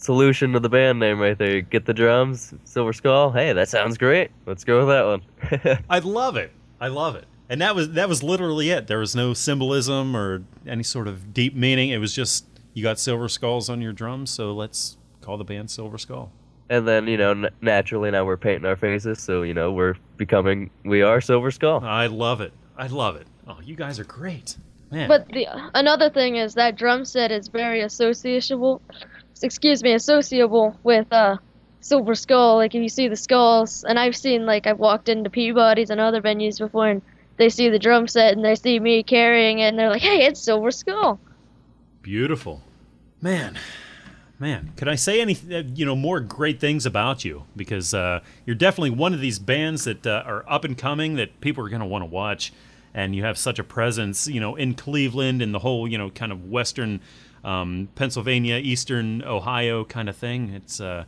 solution 0.00 0.52
to 0.52 0.60
the 0.60 0.68
band 0.68 0.98
name 0.98 1.18
right 1.20 1.36
there. 1.38 1.60
Get 1.60 1.84
the 1.86 1.94
drums, 1.94 2.54
silver 2.64 2.92
skull. 2.92 3.30
Hey, 3.30 3.52
that 3.52 3.68
sounds 3.68 3.98
great. 3.98 4.30
Let's 4.46 4.64
go 4.64 4.86
with 4.86 4.88
that 4.88 5.70
one. 5.70 5.84
I 5.90 5.98
love 6.00 6.36
it. 6.36 6.52
I 6.80 6.88
love 6.88 7.16
it. 7.16 7.24
And 7.48 7.60
that 7.60 7.74
was 7.74 7.90
that 7.92 8.08
was 8.08 8.22
literally 8.22 8.70
it. 8.70 8.86
There 8.86 8.98
was 8.98 9.14
no 9.16 9.34
symbolism 9.34 10.16
or 10.16 10.42
any 10.66 10.82
sort 10.84 11.08
of 11.08 11.34
deep 11.34 11.54
meaning. 11.54 11.90
It 11.90 11.98
was 11.98 12.14
just 12.14 12.46
you 12.74 12.82
got 12.82 12.98
silver 12.98 13.28
skulls 13.28 13.68
on 13.68 13.80
your 13.82 13.92
drums, 13.92 14.30
so 14.30 14.52
let's 14.52 14.96
call 15.20 15.36
the 15.36 15.44
band 15.44 15.70
Silver 15.70 15.98
Skull. 15.98 16.30
and 16.70 16.86
then 16.86 17.08
you 17.08 17.16
know, 17.16 17.32
n- 17.32 17.50
naturally 17.60 18.10
now 18.12 18.24
we're 18.24 18.36
painting 18.36 18.64
our 18.64 18.76
faces, 18.76 19.20
so 19.20 19.42
you 19.42 19.52
know 19.52 19.72
we're 19.72 19.96
becoming 20.16 20.70
we 20.84 21.02
are 21.02 21.20
silver 21.20 21.50
skull. 21.50 21.80
I 21.84 22.06
love 22.06 22.40
it. 22.40 22.52
I 22.78 22.86
love 22.86 23.16
it. 23.16 23.26
Oh, 23.48 23.58
you 23.64 23.74
guys 23.74 23.98
are 23.98 24.04
great. 24.04 24.56
Man. 24.92 25.08
But 25.08 25.26
the 25.28 25.46
another 25.74 26.08
thing 26.08 26.36
is 26.36 26.54
that 26.54 26.76
drum 26.76 27.04
set 27.04 27.32
is 27.32 27.48
very 27.48 27.80
associable. 27.80 28.80
Excuse 29.42 29.82
me, 29.82 29.92
associable 29.92 30.76
with 30.82 31.12
uh, 31.12 31.38
Silver 31.80 32.14
Skull. 32.14 32.56
Like 32.56 32.74
if 32.74 32.82
you 32.82 32.88
see 32.88 33.08
the 33.08 33.16
skulls, 33.16 33.84
and 33.84 33.98
I've 33.98 34.16
seen 34.16 34.46
like 34.46 34.66
I've 34.66 34.78
walked 34.78 35.08
into 35.08 35.30
Peabody's 35.30 35.90
and 35.90 36.00
other 36.00 36.20
venues 36.20 36.58
before, 36.58 36.88
and 36.88 37.02
they 37.36 37.48
see 37.48 37.68
the 37.68 37.78
drum 37.78 38.06
set 38.06 38.34
and 38.34 38.44
they 38.44 38.54
see 38.54 38.78
me 38.78 39.02
carrying 39.02 39.60
it, 39.60 39.68
and 39.68 39.78
they're 39.78 39.90
like, 39.90 40.02
"Hey, 40.02 40.26
it's 40.26 40.40
Silver 40.40 40.70
Skull." 40.70 41.18
Beautiful. 42.02 42.62
Man, 43.22 43.58
man, 44.38 44.72
could 44.76 44.88
I 44.88 44.94
say 44.94 45.20
any, 45.20 45.36
uh, 45.52 45.62
you 45.74 45.84
know, 45.84 45.94
more 45.94 46.20
great 46.20 46.58
things 46.58 46.86
about 46.86 47.24
you? 47.24 47.44
Because 47.54 47.92
uh, 47.92 48.20
you're 48.46 48.56
definitely 48.56 48.90
one 48.90 49.12
of 49.12 49.20
these 49.20 49.38
bands 49.38 49.84
that 49.84 50.06
uh, 50.06 50.22
are 50.24 50.44
up 50.48 50.64
and 50.64 50.76
coming 50.76 51.16
that 51.16 51.40
people 51.40 51.64
are 51.64 51.68
going 51.68 51.80
to 51.80 51.86
want 51.86 52.02
to 52.02 52.06
watch, 52.06 52.52
and 52.94 53.14
you 53.14 53.22
have 53.24 53.36
such 53.36 53.58
a 53.58 53.64
presence, 53.64 54.26
you 54.26 54.40
know, 54.40 54.56
in 54.56 54.74
Cleveland 54.74 55.42
and 55.42 55.54
the 55.54 55.58
whole, 55.58 55.86
you 55.86 55.98
know, 55.98 56.08
kind 56.10 56.32
of 56.32 56.48
Western 56.48 57.00
um, 57.44 57.88
Pennsylvania, 57.94 58.56
Eastern 58.56 59.22
Ohio 59.22 59.84
kind 59.84 60.08
of 60.08 60.16
thing. 60.16 60.50
It's 60.50 60.80
uh, 60.80 61.04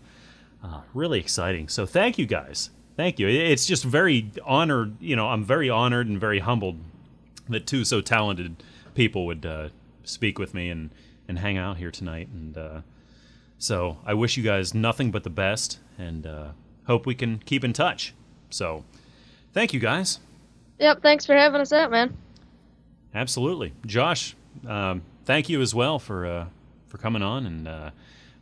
uh, 0.62 0.82
really 0.94 1.18
exciting. 1.18 1.68
So 1.68 1.86
thank 1.86 2.18
you 2.18 2.26
guys. 2.26 2.70
Thank 2.96 3.18
you. 3.18 3.28
It's 3.28 3.66
just 3.66 3.84
very 3.84 4.30
honored. 4.44 5.00
You 5.00 5.16
know, 5.16 5.28
I'm 5.28 5.44
very 5.44 5.70
honored 5.70 6.08
and 6.08 6.20
very 6.20 6.40
humbled 6.40 6.78
that 7.48 7.66
two 7.66 7.84
so 7.84 8.00
talented 8.00 8.62
people 8.94 9.26
would 9.26 9.46
uh, 9.46 9.68
speak 10.04 10.38
with 10.38 10.54
me 10.54 10.70
and, 10.70 10.90
and 11.26 11.38
hang 11.38 11.56
out 11.56 11.78
here 11.78 11.90
tonight. 11.90 12.28
And 12.28 12.56
uh, 12.56 12.80
so 13.58 13.98
I 14.04 14.14
wish 14.14 14.36
you 14.36 14.42
guys 14.42 14.74
nothing 14.74 15.10
but 15.10 15.24
the 15.24 15.30
best 15.30 15.78
and 15.98 16.26
uh, 16.26 16.48
hope 16.86 17.06
we 17.06 17.14
can 17.14 17.38
keep 17.38 17.64
in 17.64 17.72
touch. 17.72 18.14
So 18.50 18.84
thank 19.52 19.72
you 19.72 19.80
guys. 19.80 20.18
Yep, 20.78 21.02
thanks 21.02 21.24
for 21.24 21.34
having 21.34 21.60
us 21.60 21.72
out, 21.72 21.90
man. 21.90 22.16
Absolutely. 23.14 23.72
Josh, 23.86 24.34
um, 24.66 25.02
thank 25.24 25.48
you 25.48 25.60
as 25.60 25.74
well 25.74 25.98
for, 25.98 26.26
uh, 26.26 26.46
for 26.88 26.98
coming 26.98 27.22
on. 27.22 27.46
And 27.46 27.68
uh, 27.68 27.90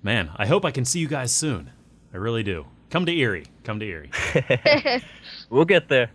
man, 0.02 0.30
I 0.36 0.46
hope 0.46 0.64
I 0.64 0.70
can 0.70 0.84
see 0.84 1.00
you 1.00 1.08
guys 1.08 1.32
soon. 1.32 1.70
I 2.12 2.16
really 2.16 2.42
do. 2.42 2.66
Come 2.90 3.06
to 3.06 3.12
Erie. 3.12 3.46
Come 3.64 3.78
to 3.80 3.86
Erie. 3.86 4.10
we'll 5.50 5.64
get 5.64 5.88
there. 5.88 6.10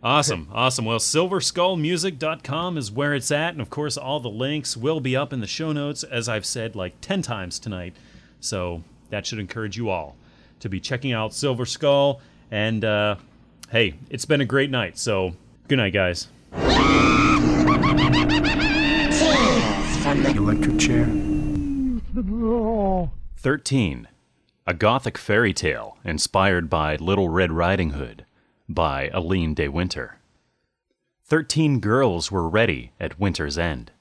Awesome, 0.00 0.48
awesome. 0.52 0.84
Well, 0.84 1.00
silverskullmusic.com 1.00 2.78
is 2.78 2.92
where 2.92 3.14
it's 3.14 3.32
at. 3.32 3.54
And 3.54 3.60
of 3.60 3.68
course, 3.68 3.96
all 3.96 4.20
the 4.20 4.30
links 4.30 4.76
will 4.76 5.00
be 5.00 5.16
up 5.16 5.32
in 5.32 5.40
the 5.40 5.46
show 5.46 5.72
notes, 5.72 6.04
as 6.04 6.28
I've 6.28 6.46
said 6.46 6.76
like 6.76 7.00
10 7.00 7.22
times 7.22 7.58
tonight. 7.58 7.96
So 8.40 8.84
that 9.10 9.26
should 9.26 9.40
encourage 9.40 9.76
you 9.76 9.88
all 9.90 10.14
to 10.60 10.68
be 10.68 10.78
checking 10.78 11.12
out 11.12 11.34
Silver 11.34 11.66
Skull. 11.66 12.20
And 12.50 12.84
uh, 12.84 13.16
hey, 13.70 13.94
it's 14.08 14.24
been 14.24 14.40
a 14.40 14.46
great 14.46 14.70
night. 14.70 14.98
So 14.98 15.34
good 15.66 15.78
night, 15.78 15.92
guys. 15.92 16.28
From 20.18 20.32
the 20.32 20.40
electric 20.40 20.78
chair. 20.80 21.06
13. 23.36 24.08
A 24.66 24.74
Gothic 24.74 25.16
Fairy 25.16 25.52
Tale 25.52 25.96
Inspired 26.04 26.68
by 26.68 26.96
Little 26.96 27.28
Red 27.28 27.52
Riding 27.52 27.90
Hood 27.90 28.26
by 28.68 29.10
Alyne 29.10 29.54
de 29.54 29.68
Winter. 29.68 30.18
Thirteen 31.24 31.78
girls 31.78 32.32
were 32.32 32.48
ready 32.48 32.90
at 32.98 33.20
winter's 33.20 33.56
end. 33.56 33.92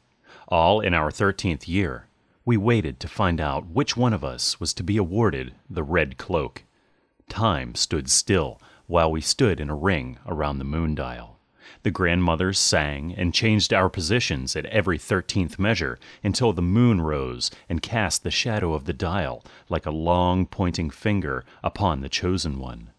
All 0.47 0.79
in 0.79 0.95
our 0.95 1.11
thirteenth 1.11 1.67
year, 1.67 2.07
we 2.43 2.57
waited 2.57 2.99
to 3.01 3.07
find 3.07 3.39
out 3.39 3.67
which 3.67 3.95
one 3.95 4.13
of 4.13 4.23
us 4.23 4.59
was 4.59 4.73
to 4.73 4.83
be 4.83 4.97
awarded 4.97 5.53
the 5.69 5.83
red 5.83 6.17
cloak. 6.17 6.63
Time 7.29 7.75
stood 7.75 8.09
still 8.09 8.59
while 8.87 9.11
we 9.11 9.21
stood 9.21 9.59
in 9.59 9.69
a 9.69 9.75
ring 9.75 10.17
around 10.25 10.57
the 10.57 10.63
moon 10.63 10.95
dial. 10.95 11.36
The 11.83 11.91
grandmothers 11.91 12.57
sang 12.59 13.13
and 13.17 13.33
changed 13.33 13.73
our 13.73 13.89
positions 13.89 14.55
at 14.55 14.65
every 14.67 14.97
thirteenth 14.97 15.59
measure 15.59 15.99
until 16.23 16.53
the 16.53 16.61
moon 16.61 17.01
rose 17.01 17.51
and 17.67 17.81
cast 17.81 18.23
the 18.23 18.31
shadow 18.31 18.73
of 18.73 18.85
the 18.85 18.93
dial 18.93 19.43
like 19.69 19.85
a 19.85 19.91
long 19.91 20.45
pointing 20.45 20.89
finger 20.89 21.43
upon 21.63 22.01
the 22.01 22.09
chosen 22.09 22.59
one. 22.59 22.91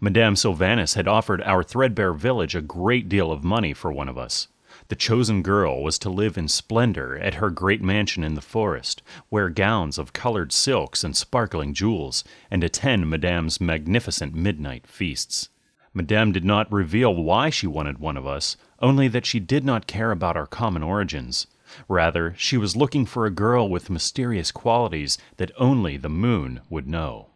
Madame 0.00 0.36
Sylvanus 0.36 0.94
had 0.94 1.06
offered 1.06 1.42
our 1.42 1.62
threadbare 1.62 2.12
village 2.12 2.54
a 2.54 2.60
great 2.60 3.08
deal 3.08 3.30
of 3.30 3.44
money 3.44 3.72
for 3.72 3.92
one 3.92 4.08
of 4.08 4.18
us. 4.18 4.48
The 4.88 4.96
chosen 4.96 5.42
girl 5.42 5.82
was 5.82 5.98
to 6.00 6.10
live 6.10 6.36
in 6.36 6.48
splendor 6.48 7.16
at 7.16 7.34
her 7.34 7.48
great 7.48 7.80
mansion 7.80 8.24
in 8.24 8.34
the 8.34 8.40
forest, 8.40 9.02
wear 9.30 9.48
gowns 9.48 9.98
of 9.98 10.12
colored 10.12 10.52
silks 10.52 11.04
and 11.04 11.16
sparkling 11.16 11.74
jewels, 11.74 12.24
and 12.50 12.64
attend 12.64 13.08
Madame's 13.08 13.60
magnificent 13.60 14.34
midnight 14.34 14.86
feasts. 14.86 15.48
Madame 15.96 16.32
did 16.32 16.44
not 16.44 16.70
reveal 16.72 17.14
why 17.14 17.48
she 17.48 17.68
wanted 17.68 17.98
one 17.98 18.16
of 18.16 18.26
us, 18.26 18.56
only 18.80 19.06
that 19.06 19.24
she 19.24 19.38
did 19.38 19.64
not 19.64 19.86
care 19.86 20.10
about 20.10 20.36
our 20.36 20.46
common 20.46 20.82
origins. 20.82 21.46
Rather, 21.88 22.34
she 22.36 22.56
was 22.56 22.76
looking 22.76 23.06
for 23.06 23.24
a 23.24 23.30
girl 23.30 23.68
with 23.68 23.88
mysterious 23.88 24.50
qualities 24.50 25.16
that 25.36 25.52
only 25.56 25.96
the 25.96 26.08
moon 26.08 26.60
would 26.68 26.88
know. 26.88 27.28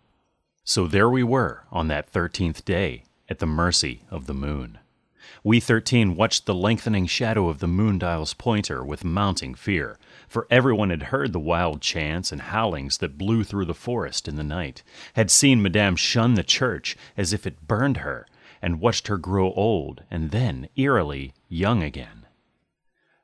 So 0.65 0.87
there 0.87 1.09
we 1.09 1.23
were 1.23 1.65
on 1.71 1.87
that 1.89 2.11
thirteenth 2.11 2.65
day, 2.65 3.05
at 3.29 3.39
the 3.39 3.47
mercy 3.47 4.03
of 4.11 4.27
the 4.27 4.35
moon. 4.35 4.79
We 5.45 5.61
thirteen 5.61 6.17
watched 6.17 6.47
the 6.47 6.55
lengthening 6.55 7.07
shadow 7.07 7.49
of 7.49 7.61
the 7.61 7.69
moon 7.69 7.99
dial's 7.99 8.35
pointer 8.35 8.85
with 8.85 9.05
mounting 9.05 9.55
fear, 9.55 9.99
for 10.27 10.47
everyone 10.51 10.91
had 10.91 11.05
heard 11.05 11.33
the 11.33 11.39
wild 11.39 11.81
chants 11.81 12.33
and 12.33 12.41
howlings 12.43 12.99
that 12.99 13.19
blew 13.19 13.45
through 13.45 13.67
the 13.67 13.75
forest 13.75 14.27
in 14.27 14.37
the 14.37 14.43
night, 14.43 14.83
had 15.15 15.31
seen 15.31 15.63
Madame 15.63 15.97
shun 15.97 16.35
the 16.35 16.43
church 16.43 16.97
as 17.17 17.33
if 17.33 17.47
it 17.47 17.67
burned 17.67 17.99
her, 17.99 18.27
and 18.61 18.81
watched 18.81 19.09
her 19.09 19.19
grow 19.19 19.53
old 19.53 20.03
and 20.11 20.31
then, 20.31 20.69
eerily, 20.77 21.35
young 21.49 21.83
again. 21.83 22.27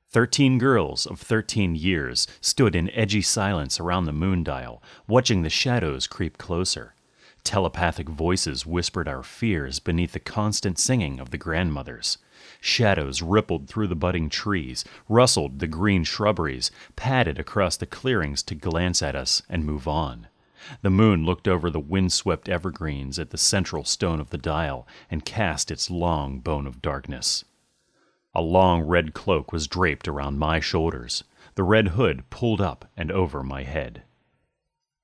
Thirteen 0.09 0.59
girls 0.59 1.07
of 1.07 1.21
thirteen 1.21 1.75
years 1.75 2.29
stood 2.41 2.77
in 2.77 2.89
edgy 2.91 3.23
silence 3.23 3.81
around 3.81 4.05
the 4.05 4.13
moon 4.13 4.45
dial, 4.45 4.83
watching 5.09 5.43
the 5.43 5.51
shadows 5.51 6.07
creep 6.07 6.39
closer. 6.39 6.95
Telepathic 7.43 8.09
voices 8.09 8.65
whispered 8.65 9.09
our 9.09 9.23
fears 9.23 9.81
beneath 9.81 10.13
the 10.13 10.21
constant 10.21 10.79
singing 10.79 11.21
of 11.21 11.31
the 11.31 11.37
grandmothers. 11.37 12.17
Shadows 12.61 13.21
rippled 13.21 13.69
through 13.69 13.89
the 13.89 13.97
budding 13.97 14.31
trees, 14.31 14.85
rustled 15.09 15.59
the 15.59 15.67
green 15.67 16.05
shrubberies, 16.05 16.71
padded 16.97 17.39
across 17.39 17.77
the 17.77 17.85
clearings 17.85 18.43
to 18.45 18.55
glance 18.55 19.03
at 19.03 19.15
us 19.15 19.43
and 19.49 19.65
move 19.65 19.87
on. 19.87 20.29
The 20.83 20.91
moon 20.91 21.25
looked 21.25 21.47
over 21.47 21.71
the 21.71 21.81
wind-swept 21.81 22.49
evergreens 22.49 23.19
at 23.19 23.31
the 23.31 23.39
central 23.39 23.85
stone 23.85 24.21
of 24.21 24.31
the 24.31 24.39
dial 24.39 24.87
and 25.11 25.25
cast 25.25 25.71
its 25.71 25.91
long 25.91 26.41
bone 26.41 26.67
of 26.67 26.83
darkness. 26.83 27.45
A 28.35 28.41
long 28.41 28.83
red 28.83 29.15
cloak 29.15 29.53
was 29.53 29.69
draped 29.69 30.09
around 30.09 30.39
my 30.39 30.61
shoulders, 30.61 31.25
the 31.55 31.63
red 31.63 31.89
hood 31.89 32.29
pulled 32.31 32.61
up 32.61 32.91
and 32.97 33.13
over 33.13 33.43
my 33.43 33.63
head. 33.63 34.03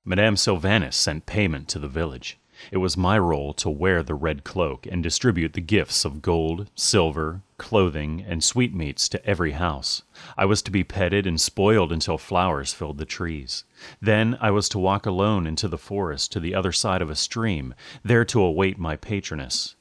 Madame 0.03 0.35
Sylvanus 0.35 0.95
sent 0.95 1.25
payment 1.25 1.67
to 1.69 1.79
the 1.79 1.87
village. 1.87 2.39
It 2.69 2.77
was 2.77 2.97
my 2.97 3.17
role 3.17 3.53
to 3.53 3.69
wear 3.69 4.03
the 4.03 4.13
red 4.13 4.43
cloak 4.43 4.85
and 4.85 5.01
distribute 5.01 5.53
the 5.53 5.61
gifts 5.61 6.05
of 6.05 6.21
gold, 6.21 6.69
silver, 6.75 7.41
clothing, 7.57 8.25
and 8.27 8.43
sweetmeats 8.43 9.07
to 9.09 9.25
every 9.25 9.51
house. 9.51 10.03
I 10.37 10.45
was 10.45 10.61
to 10.63 10.71
be 10.71 10.83
petted 10.83 11.25
and 11.25 11.39
spoiled 11.39 11.91
until 11.91 12.17
flowers 12.17 12.73
filled 12.73 12.97
the 12.97 13.05
trees. 13.05 13.63
Then 14.01 14.37
I 14.41 14.51
was 14.51 14.69
to 14.69 14.79
walk 14.79 15.05
alone 15.05 15.47
into 15.47 15.67
the 15.67 15.77
forest 15.77 16.31
to 16.33 16.39
the 16.39 16.53
other 16.53 16.71
side 16.71 17.01
of 17.01 17.09
a 17.09 17.15
stream, 17.15 17.73
there 18.03 18.25
to 18.25 18.41
await 18.41 18.77
my 18.77 18.95
patroness. 18.95 19.75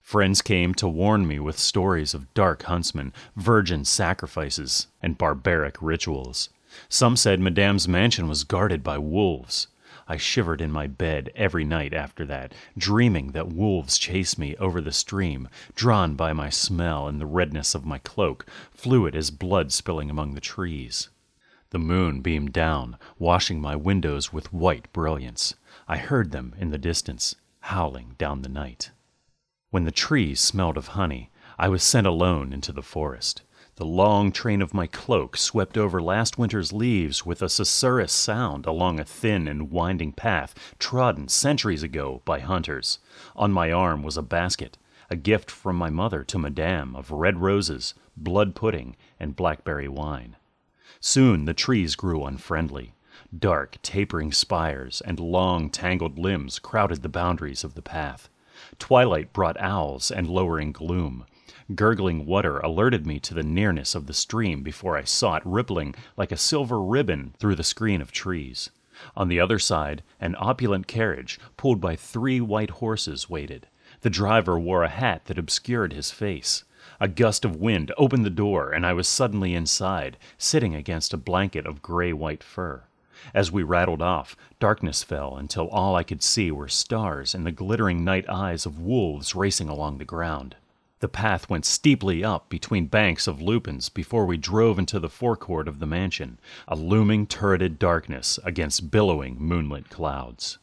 Friends 0.00 0.42
came 0.42 0.74
to 0.74 0.88
warn 0.88 1.26
me 1.28 1.38
with 1.38 1.58
stories 1.58 2.14
of 2.14 2.34
dark 2.34 2.64
huntsmen, 2.64 3.12
virgin 3.36 3.84
sacrifices, 3.84 4.88
and 5.00 5.16
barbaric 5.16 5.76
rituals. 5.80 6.48
Some 6.88 7.16
said 7.16 7.38
Madame's 7.40 7.86
mansion 7.86 8.26
was 8.28 8.44
guarded 8.44 8.82
by 8.82 8.98
wolves. 8.98 9.68
I 10.10 10.16
shivered 10.16 10.60
in 10.60 10.72
my 10.72 10.88
bed 10.88 11.30
every 11.36 11.64
night 11.64 11.94
after 11.94 12.26
that, 12.26 12.52
dreaming 12.76 13.30
that 13.30 13.52
wolves 13.52 13.96
chased 13.96 14.40
me 14.40 14.56
over 14.56 14.80
the 14.80 14.90
stream, 14.90 15.48
drawn 15.76 16.16
by 16.16 16.32
my 16.32 16.50
smell 16.50 17.06
and 17.06 17.20
the 17.20 17.26
redness 17.26 17.76
of 17.76 17.86
my 17.86 17.98
cloak, 17.98 18.44
fluid 18.72 19.14
as 19.14 19.30
blood 19.30 19.70
spilling 19.70 20.10
among 20.10 20.34
the 20.34 20.40
trees. 20.40 21.10
The 21.68 21.78
moon 21.78 22.22
beamed 22.22 22.52
down, 22.52 22.98
washing 23.20 23.60
my 23.60 23.76
windows 23.76 24.32
with 24.32 24.52
white 24.52 24.92
brilliance. 24.92 25.54
I 25.86 25.98
heard 25.98 26.32
them 26.32 26.56
in 26.58 26.70
the 26.70 26.76
distance, 26.76 27.36
howling 27.60 28.16
down 28.18 28.42
the 28.42 28.48
night. 28.48 28.90
When 29.70 29.84
the 29.84 29.92
trees 29.92 30.40
smelled 30.40 30.76
of 30.76 30.88
honey, 30.88 31.30
I 31.56 31.68
was 31.68 31.84
sent 31.84 32.08
alone 32.08 32.52
into 32.52 32.72
the 32.72 32.82
forest. 32.82 33.42
The 33.80 33.86
long 33.86 34.30
train 34.30 34.60
of 34.60 34.74
my 34.74 34.86
cloak 34.86 35.38
swept 35.38 35.78
over 35.78 36.02
last 36.02 36.36
winter's 36.36 36.70
leaves 36.70 37.24
with 37.24 37.40
a 37.40 37.48
susurrus 37.48 38.12
sound 38.12 38.66
along 38.66 39.00
a 39.00 39.06
thin 39.06 39.48
and 39.48 39.70
winding 39.70 40.12
path 40.12 40.54
trodden 40.78 41.28
centuries 41.28 41.82
ago 41.82 42.20
by 42.26 42.40
hunters. 42.40 42.98
On 43.34 43.50
my 43.50 43.72
arm 43.72 44.02
was 44.02 44.18
a 44.18 44.22
basket, 44.22 44.76
a 45.08 45.16
gift 45.16 45.50
from 45.50 45.76
my 45.76 45.88
mother 45.88 46.22
to 46.24 46.38
Madame 46.38 46.94
of 46.94 47.10
red 47.10 47.38
roses, 47.38 47.94
blood 48.18 48.54
pudding, 48.54 48.96
and 49.18 49.34
blackberry 49.34 49.88
wine. 49.88 50.36
Soon 51.00 51.46
the 51.46 51.54
trees 51.54 51.96
grew 51.96 52.26
unfriendly. 52.26 52.92
Dark, 53.34 53.78
tapering 53.80 54.30
spires 54.30 55.00
and 55.06 55.18
long, 55.18 55.70
tangled 55.70 56.18
limbs 56.18 56.58
crowded 56.58 57.00
the 57.00 57.08
boundaries 57.08 57.64
of 57.64 57.74
the 57.76 57.80
path. 57.80 58.28
Twilight 58.78 59.32
brought 59.32 59.58
owls 59.58 60.10
and 60.10 60.28
lowering 60.28 60.70
gloom. 60.70 61.24
Gurgling 61.74 62.26
water 62.26 62.58
alerted 62.58 63.06
me 63.06 63.20
to 63.20 63.32
the 63.32 63.42
nearness 63.42 63.94
of 63.94 64.06
the 64.06 64.14
stream 64.14 64.62
before 64.62 64.96
I 64.96 65.04
saw 65.04 65.36
it 65.36 65.42
rippling 65.44 65.94
like 66.16 66.32
a 66.32 66.36
silver 66.36 66.82
ribbon 66.82 67.34
through 67.38 67.54
the 67.54 67.62
screen 67.62 68.00
of 68.00 68.10
trees. 68.10 68.70
On 69.16 69.28
the 69.28 69.38
other 69.38 69.58
side, 69.58 70.02
an 70.20 70.34
opulent 70.38 70.86
carriage, 70.86 71.38
pulled 71.56 71.80
by 71.80 71.96
three 71.96 72.40
white 72.40 72.70
horses, 72.70 73.30
waited. 73.30 73.68
The 74.00 74.10
driver 74.10 74.58
wore 74.58 74.82
a 74.82 74.88
hat 74.88 75.26
that 75.26 75.38
obscured 75.38 75.92
his 75.92 76.10
face. 76.10 76.64
A 76.98 77.08
gust 77.08 77.44
of 77.44 77.56
wind 77.56 77.92
opened 77.96 78.24
the 78.24 78.30
door, 78.30 78.72
and 78.72 78.84
I 78.84 78.92
was 78.92 79.06
suddenly 79.06 79.54
inside, 79.54 80.16
sitting 80.38 80.74
against 80.74 81.14
a 81.14 81.18
blanket 81.18 81.66
of 81.66 81.82
gray 81.82 82.12
white 82.12 82.42
fur. 82.42 82.82
As 83.32 83.52
we 83.52 83.62
rattled 83.62 84.02
off, 84.02 84.36
darkness 84.58 85.04
fell 85.04 85.36
until 85.36 85.68
all 85.68 85.94
I 85.94 86.02
could 86.02 86.22
see 86.22 86.50
were 86.50 86.68
stars 86.68 87.34
and 87.34 87.46
the 87.46 87.52
glittering 87.52 88.02
night 88.02 88.28
eyes 88.28 88.66
of 88.66 88.80
wolves 88.80 89.34
racing 89.34 89.68
along 89.68 89.98
the 89.98 90.04
ground. 90.04 90.56
The 91.00 91.08
path 91.08 91.48
went 91.48 91.64
steeply 91.64 92.22
up 92.22 92.50
between 92.50 92.84
banks 92.84 93.26
of 93.26 93.40
lupins 93.40 93.88
before 93.88 94.26
we 94.26 94.36
drove 94.36 94.78
into 94.78 95.00
the 95.00 95.08
forecourt 95.08 95.66
of 95.66 95.78
the 95.78 95.86
mansion, 95.86 96.38
a 96.68 96.76
looming 96.76 97.26
turreted 97.26 97.78
darkness 97.78 98.38
against 98.44 98.90
billowing 98.90 99.36
moonlit 99.38 99.88
clouds. 99.88 100.58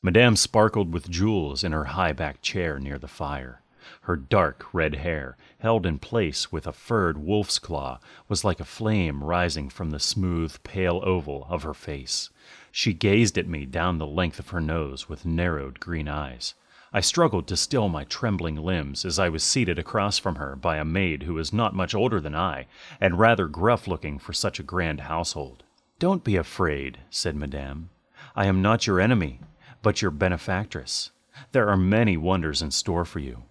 Madame 0.00 0.36
sparkled 0.36 0.94
with 0.94 1.10
jewels 1.10 1.64
in 1.64 1.72
her 1.72 1.86
high 1.86 2.12
backed 2.12 2.40
chair 2.40 2.78
near 2.78 2.98
the 2.98 3.08
fire. 3.08 3.62
Her 4.02 4.14
dark 4.14 4.72
red 4.72 4.94
hair, 4.94 5.36
held 5.58 5.84
in 5.84 5.98
place 5.98 6.52
with 6.52 6.68
a 6.68 6.72
furred 6.72 7.18
wolf's 7.18 7.58
claw, 7.58 7.98
was 8.28 8.44
like 8.44 8.60
a 8.60 8.64
flame 8.64 9.24
rising 9.24 9.68
from 9.68 9.90
the 9.90 9.98
smooth, 9.98 10.62
pale 10.62 11.00
oval 11.02 11.46
of 11.50 11.64
her 11.64 11.74
face. 11.74 12.30
She 12.70 12.92
gazed 12.92 13.36
at 13.36 13.48
me 13.48 13.66
down 13.66 13.98
the 13.98 14.06
length 14.06 14.38
of 14.38 14.50
her 14.50 14.60
nose 14.60 15.08
with 15.08 15.26
narrowed 15.26 15.80
green 15.80 16.06
eyes. 16.06 16.54
I 16.92 17.00
struggled 17.00 17.46
to 17.46 17.56
still 17.56 17.88
my 17.88 18.02
trembling 18.04 18.56
limbs 18.56 19.04
as 19.04 19.18
I 19.18 19.28
was 19.28 19.44
seated 19.44 19.78
across 19.78 20.18
from 20.18 20.36
her 20.36 20.56
by 20.56 20.76
a 20.76 20.84
maid 20.84 21.22
who 21.22 21.34
was 21.34 21.52
not 21.52 21.74
much 21.74 21.94
older 21.94 22.20
than 22.20 22.34
I, 22.34 22.66
and 23.00 23.18
rather 23.18 23.46
gruff 23.46 23.86
looking 23.86 24.18
for 24.18 24.32
such 24.32 24.58
a 24.58 24.64
grand 24.64 25.02
household. 25.02 25.62
Don't 26.00 26.24
be 26.24 26.34
afraid, 26.34 26.98
said 27.08 27.36
Madame. 27.36 27.90
I 28.34 28.46
am 28.46 28.60
not 28.60 28.88
your 28.88 29.00
enemy, 29.00 29.38
but 29.82 30.02
your 30.02 30.10
benefactress. 30.10 31.10
There 31.52 31.68
are 31.68 31.76
many 31.76 32.16
wonders 32.16 32.60
in 32.60 32.72
store 32.72 33.04
for 33.04 33.20
you. 33.20 33.44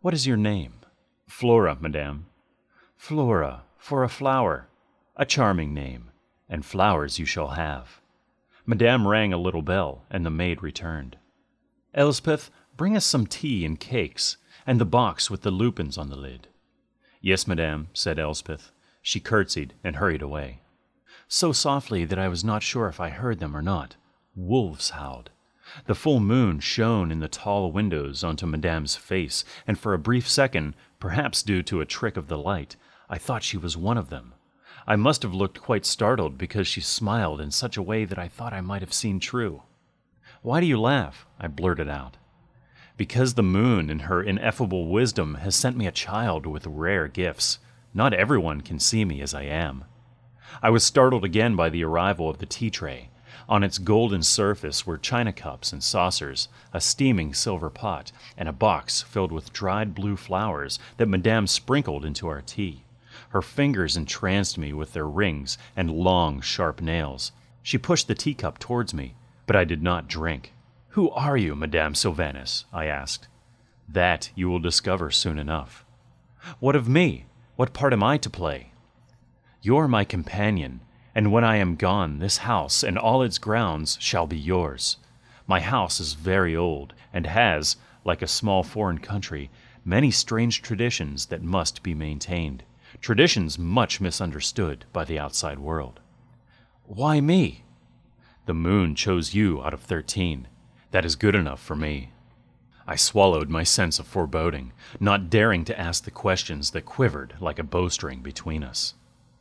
What 0.00 0.14
is 0.14 0.26
your 0.26 0.36
name? 0.36 0.74
Flora, 1.26 1.76
Madame. 1.80 2.26
Flora, 2.96 3.62
for 3.76 4.04
a 4.04 4.08
flower. 4.08 4.68
A 5.16 5.26
charming 5.26 5.74
name, 5.74 6.10
and 6.48 6.64
flowers 6.64 7.18
you 7.18 7.24
shall 7.24 7.48
have. 7.48 8.00
Madame 8.66 9.08
rang 9.08 9.32
a 9.32 9.38
little 9.38 9.62
bell, 9.62 10.04
and 10.10 10.24
the 10.24 10.30
maid 10.30 10.62
returned. 10.62 11.16
Elspeth, 11.92 12.50
bring 12.76 12.96
us 12.96 13.04
some 13.04 13.26
tea 13.26 13.64
and 13.64 13.78
cakes, 13.78 14.36
and 14.66 14.80
the 14.80 14.84
box 14.84 15.30
with 15.30 15.42
the 15.42 15.50
lupins 15.50 15.96
on 15.96 16.08
the 16.08 16.16
lid. 16.16 16.48
Yes, 17.20 17.46
madame, 17.46 17.88
said 17.92 18.18
Elspeth. 18.18 18.70
She 19.02 19.20
curtsied 19.20 19.74
and 19.82 19.96
hurried 19.96 20.22
away. 20.22 20.60
So 21.28 21.52
softly 21.52 22.04
that 22.04 22.18
I 22.18 22.28
was 22.28 22.44
not 22.44 22.62
sure 22.62 22.88
if 22.88 23.00
I 23.00 23.10
heard 23.10 23.38
them 23.38 23.56
or 23.56 23.62
not. 23.62 23.96
Wolves 24.34 24.90
howled. 24.90 25.30
The 25.86 25.94
full 25.94 26.20
moon 26.20 26.60
shone 26.60 27.10
in 27.10 27.20
the 27.20 27.28
tall 27.28 27.72
windows 27.72 28.22
onto 28.22 28.46
Madame's 28.46 28.96
face, 28.96 29.44
and 29.66 29.78
for 29.78 29.94
a 29.94 29.98
brief 29.98 30.28
second, 30.28 30.74
perhaps 31.00 31.42
due 31.42 31.62
to 31.64 31.80
a 31.80 31.86
trick 31.86 32.16
of 32.16 32.28
the 32.28 32.38
light, 32.38 32.76
I 33.08 33.18
thought 33.18 33.42
she 33.42 33.56
was 33.56 33.76
one 33.76 33.96
of 33.96 34.10
them. 34.10 34.34
I 34.86 34.96
must 34.96 35.22
have 35.22 35.32
looked 35.32 35.62
quite 35.62 35.86
startled 35.86 36.36
because 36.36 36.66
she 36.66 36.80
smiled 36.80 37.40
in 37.40 37.50
such 37.50 37.76
a 37.76 37.82
way 37.82 38.04
that 38.04 38.18
I 38.18 38.28
thought 38.28 38.52
I 38.52 38.60
might 38.60 38.82
have 38.82 38.92
seen 38.92 39.20
true. 39.20 39.62
Why 40.42 40.60
do 40.60 40.66
you 40.66 40.78
laugh? 40.78 41.26
I 41.40 41.46
blurted 41.46 41.88
out. 41.88 42.18
Because 42.96 43.34
the 43.34 43.42
moon, 43.42 43.90
in 43.90 44.00
her 44.00 44.22
ineffable 44.22 44.86
wisdom, 44.86 45.34
has 45.36 45.56
sent 45.56 45.76
me 45.76 45.88
a 45.88 45.92
child 45.92 46.46
with 46.46 46.66
rare 46.66 47.08
gifts. 47.08 47.58
Not 47.92 48.14
everyone 48.14 48.60
can 48.60 48.78
see 48.78 49.04
me 49.04 49.20
as 49.20 49.34
I 49.34 49.42
am. 49.42 49.84
I 50.62 50.70
was 50.70 50.84
startled 50.84 51.24
again 51.24 51.56
by 51.56 51.70
the 51.70 51.82
arrival 51.82 52.30
of 52.30 52.38
the 52.38 52.46
tea 52.46 52.70
tray. 52.70 53.10
On 53.48 53.64
its 53.64 53.78
golden 53.78 54.22
surface 54.22 54.86
were 54.86 54.96
china 54.96 55.32
cups 55.32 55.72
and 55.72 55.82
saucers, 55.82 56.48
a 56.72 56.80
steaming 56.80 57.34
silver 57.34 57.68
pot, 57.68 58.12
and 58.38 58.48
a 58.48 58.52
box 58.52 59.02
filled 59.02 59.32
with 59.32 59.52
dried 59.52 59.94
blue 59.94 60.16
flowers 60.16 60.78
that 60.96 61.08
Madame 61.08 61.48
sprinkled 61.48 62.04
into 62.04 62.28
our 62.28 62.40
tea. 62.40 62.84
Her 63.30 63.42
fingers 63.42 63.96
entranced 63.96 64.56
me 64.56 64.72
with 64.72 64.92
their 64.92 65.08
rings 65.08 65.58
and 65.76 65.90
long, 65.90 66.40
sharp 66.40 66.80
nails. 66.80 67.32
She 67.62 67.76
pushed 67.76 68.06
the 68.06 68.14
teacup 68.14 68.60
towards 68.60 68.94
me, 68.94 69.16
but 69.46 69.56
I 69.56 69.64
did 69.64 69.82
not 69.82 70.08
drink. 70.08 70.53
Who 70.94 71.10
are 71.10 71.36
you, 71.36 71.56
Madame 71.56 71.96
Sylvanus? 71.96 72.66
I 72.72 72.86
asked. 72.86 73.26
That 73.88 74.30
you 74.36 74.48
will 74.48 74.60
discover 74.60 75.10
soon 75.10 75.40
enough. 75.40 75.84
What 76.60 76.76
of 76.76 76.88
me? 76.88 77.26
What 77.56 77.72
part 77.72 77.92
am 77.92 78.04
I 78.04 78.16
to 78.18 78.30
play? 78.30 78.70
You're 79.60 79.88
my 79.88 80.04
companion, 80.04 80.82
and 81.12 81.32
when 81.32 81.42
I 81.42 81.56
am 81.56 81.74
gone, 81.74 82.20
this 82.20 82.46
house 82.46 82.84
and 82.84 82.96
all 82.96 83.24
its 83.24 83.38
grounds 83.38 83.98
shall 84.00 84.28
be 84.28 84.38
yours. 84.38 84.98
My 85.48 85.58
house 85.58 85.98
is 85.98 86.12
very 86.12 86.54
old, 86.54 86.94
and 87.12 87.26
has, 87.26 87.74
like 88.04 88.22
a 88.22 88.28
small 88.28 88.62
foreign 88.62 88.98
country, 88.98 89.50
many 89.84 90.12
strange 90.12 90.62
traditions 90.62 91.26
that 91.26 91.42
must 91.42 91.82
be 91.82 91.94
maintained, 91.94 92.62
traditions 93.00 93.58
much 93.58 94.00
misunderstood 94.00 94.84
by 94.92 95.04
the 95.04 95.18
outside 95.18 95.58
world. 95.58 95.98
Why 96.84 97.20
me? 97.20 97.64
The 98.46 98.54
moon 98.54 98.94
chose 98.94 99.34
you 99.34 99.60
out 99.60 99.74
of 99.74 99.80
thirteen. 99.80 100.46
That 100.94 101.04
is 101.04 101.16
good 101.16 101.34
enough 101.34 101.60
for 101.60 101.74
me. 101.74 102.10
I 102.86 102.94
swallowed 102.94 103.48
my 103.48 103.64
sense 103.64 103.98
of 103.98 104.06
foreboding, 104.06 104.72
not 105.00 105.28
daring 105.28 105.64
to 105.64 105.76
ask 105.76 106.04
the 106.04 106.12
questions 106.12 106.70
that 106.70 106.82
quivered 106.86 107.34
like 107.40 107.58
a 107.58 107.64
bowstring 107.64 108.20
between 108.20 108.62
us. 108.62 108.94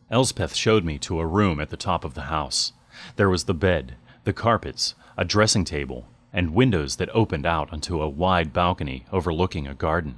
Elspeth 0.10 0.56
showed 0.56 0.84
me 0.84 0.98
to 0.98 1.20
a 1.20 1.28
room 1.28 1.60
at 1.60 1.70
the 1.70 1.78
top 1.78 2.04
of 2.04 2.16
the 2.16 2.22
house. 2.22 2.74
There 3.18 3.30
was 3.30 3.44
the 3.44 3.54
bed, 3.54 3.98
the 4.24 4.34
carpets, 4.34 4.96
a 5.16 5.24
dressing 5.24 5.64
table, 5.64 6.08
and 6.34 6.56
windows 6.56 6.96
that 6.96 7.14
opened 7.14 7.46
out 7.46 7.72
onto 7.72 8.02
a 8.02 8.10
wide 8.10 8.52
balcony 8.52 9.06
overlooking 9.12 9.68
a 9.68 9.76
garden. 9.76 10.16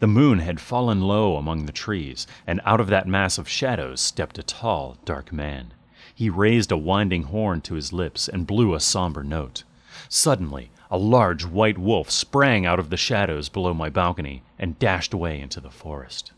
The 0.00 0.08
moon 0.08 0.40
had 0.40 0.58
fallen 0.58 1.00
low 1.00 1.36
among 1.36 1.66
the 1.66 1.70
trees, 1.70 2.26
and 2.44 2.60
out 2.64 2.80
of 2.80 2.88
that 2.88 3.06
mass 3.06 3.38
of 3.38 3.48
shadows 3.48 4.00
stepped 4.00 4.36
a 4.36 4.42
tall, 4.42 4.98
dark 5.04 5.32
man. 5.32 5.74
He 6.12 6.28
raised 6.28 6.72
a 6.72 6.76
winding 6.76 7.22
horn 7.22 7.60
to 7.60 7.74
his 7.74 7.92
lips 7.92 8.26
and 8.26 8.48
blew 8.48 8.74
a 8.74 8.80
somber 8.80 9.22
note. 9.22 9.62
Suddenly, 10.08 10.71
a 10.92 10.98
large 10.98 11.46
white 11.46 11.78
wolf 11.78 12.10
sprang 12.10 12.66
out 12.66 12.78
of 12.78 12.90
the 12.90 12.98
shadows 12.98 13.48
below 13.48 13.72
my 13.72 13.88
balcony 13.88 14.42
and 14.58 14.78
dashed 14.78 15.14
away 15.14 15.40
into 15.40 15.58
the 15.58 15.70
forest. 15.70 16.32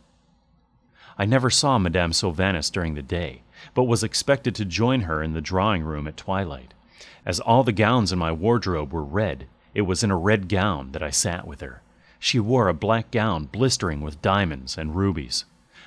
I 1.17 1.25
never 1.25 1.49
saw 1.49 1.77
Madame 1.77 2.13
Sylvanus 2.13 2.69
during 2.69 2.93
the 2.95 3.01
day, 3.01 3.41
but 3.73 3.83
was 3.83 4.01
expected 4.01 4.55
to 4.55 4.63
join 4.63 5.01
her 5.01 5.21
in 5.21 5.33
the 5.33 5.41
drawing 5.41 5.83
room 5.83 6.07
at 6.07 6.15
twilight. 6.15 6.73
As 7.25 7.41
all 7.41 7.65
the 7.65 7.73
gowns 7.73 8.13
in 8.13 8.19
my 8.19 8.31
wardrobe 8.31 8.93
were 8.93 9.03
red, 9.03 9.47
it 9.73 9.81
was 9.81 10.05
in 10.05 10.11
a 10.11 10.17
red 10.17 10.47
gown 10.47 10.93
that 10.93 11.03
I 11.03 11.09
sat 11.09 11.45
with 11.45 11.59
her. 11.59 11.81
She 12.17 12.39
wore 12.39 12.69
a 12.69 12.73
black 12.73 13.11
gown 13.11 13.47
blistering 13.47 13.99
with 13.99 14.21
diamonds 14.21 14.77
and 14.77 14.95
rubies. 14.95 15.43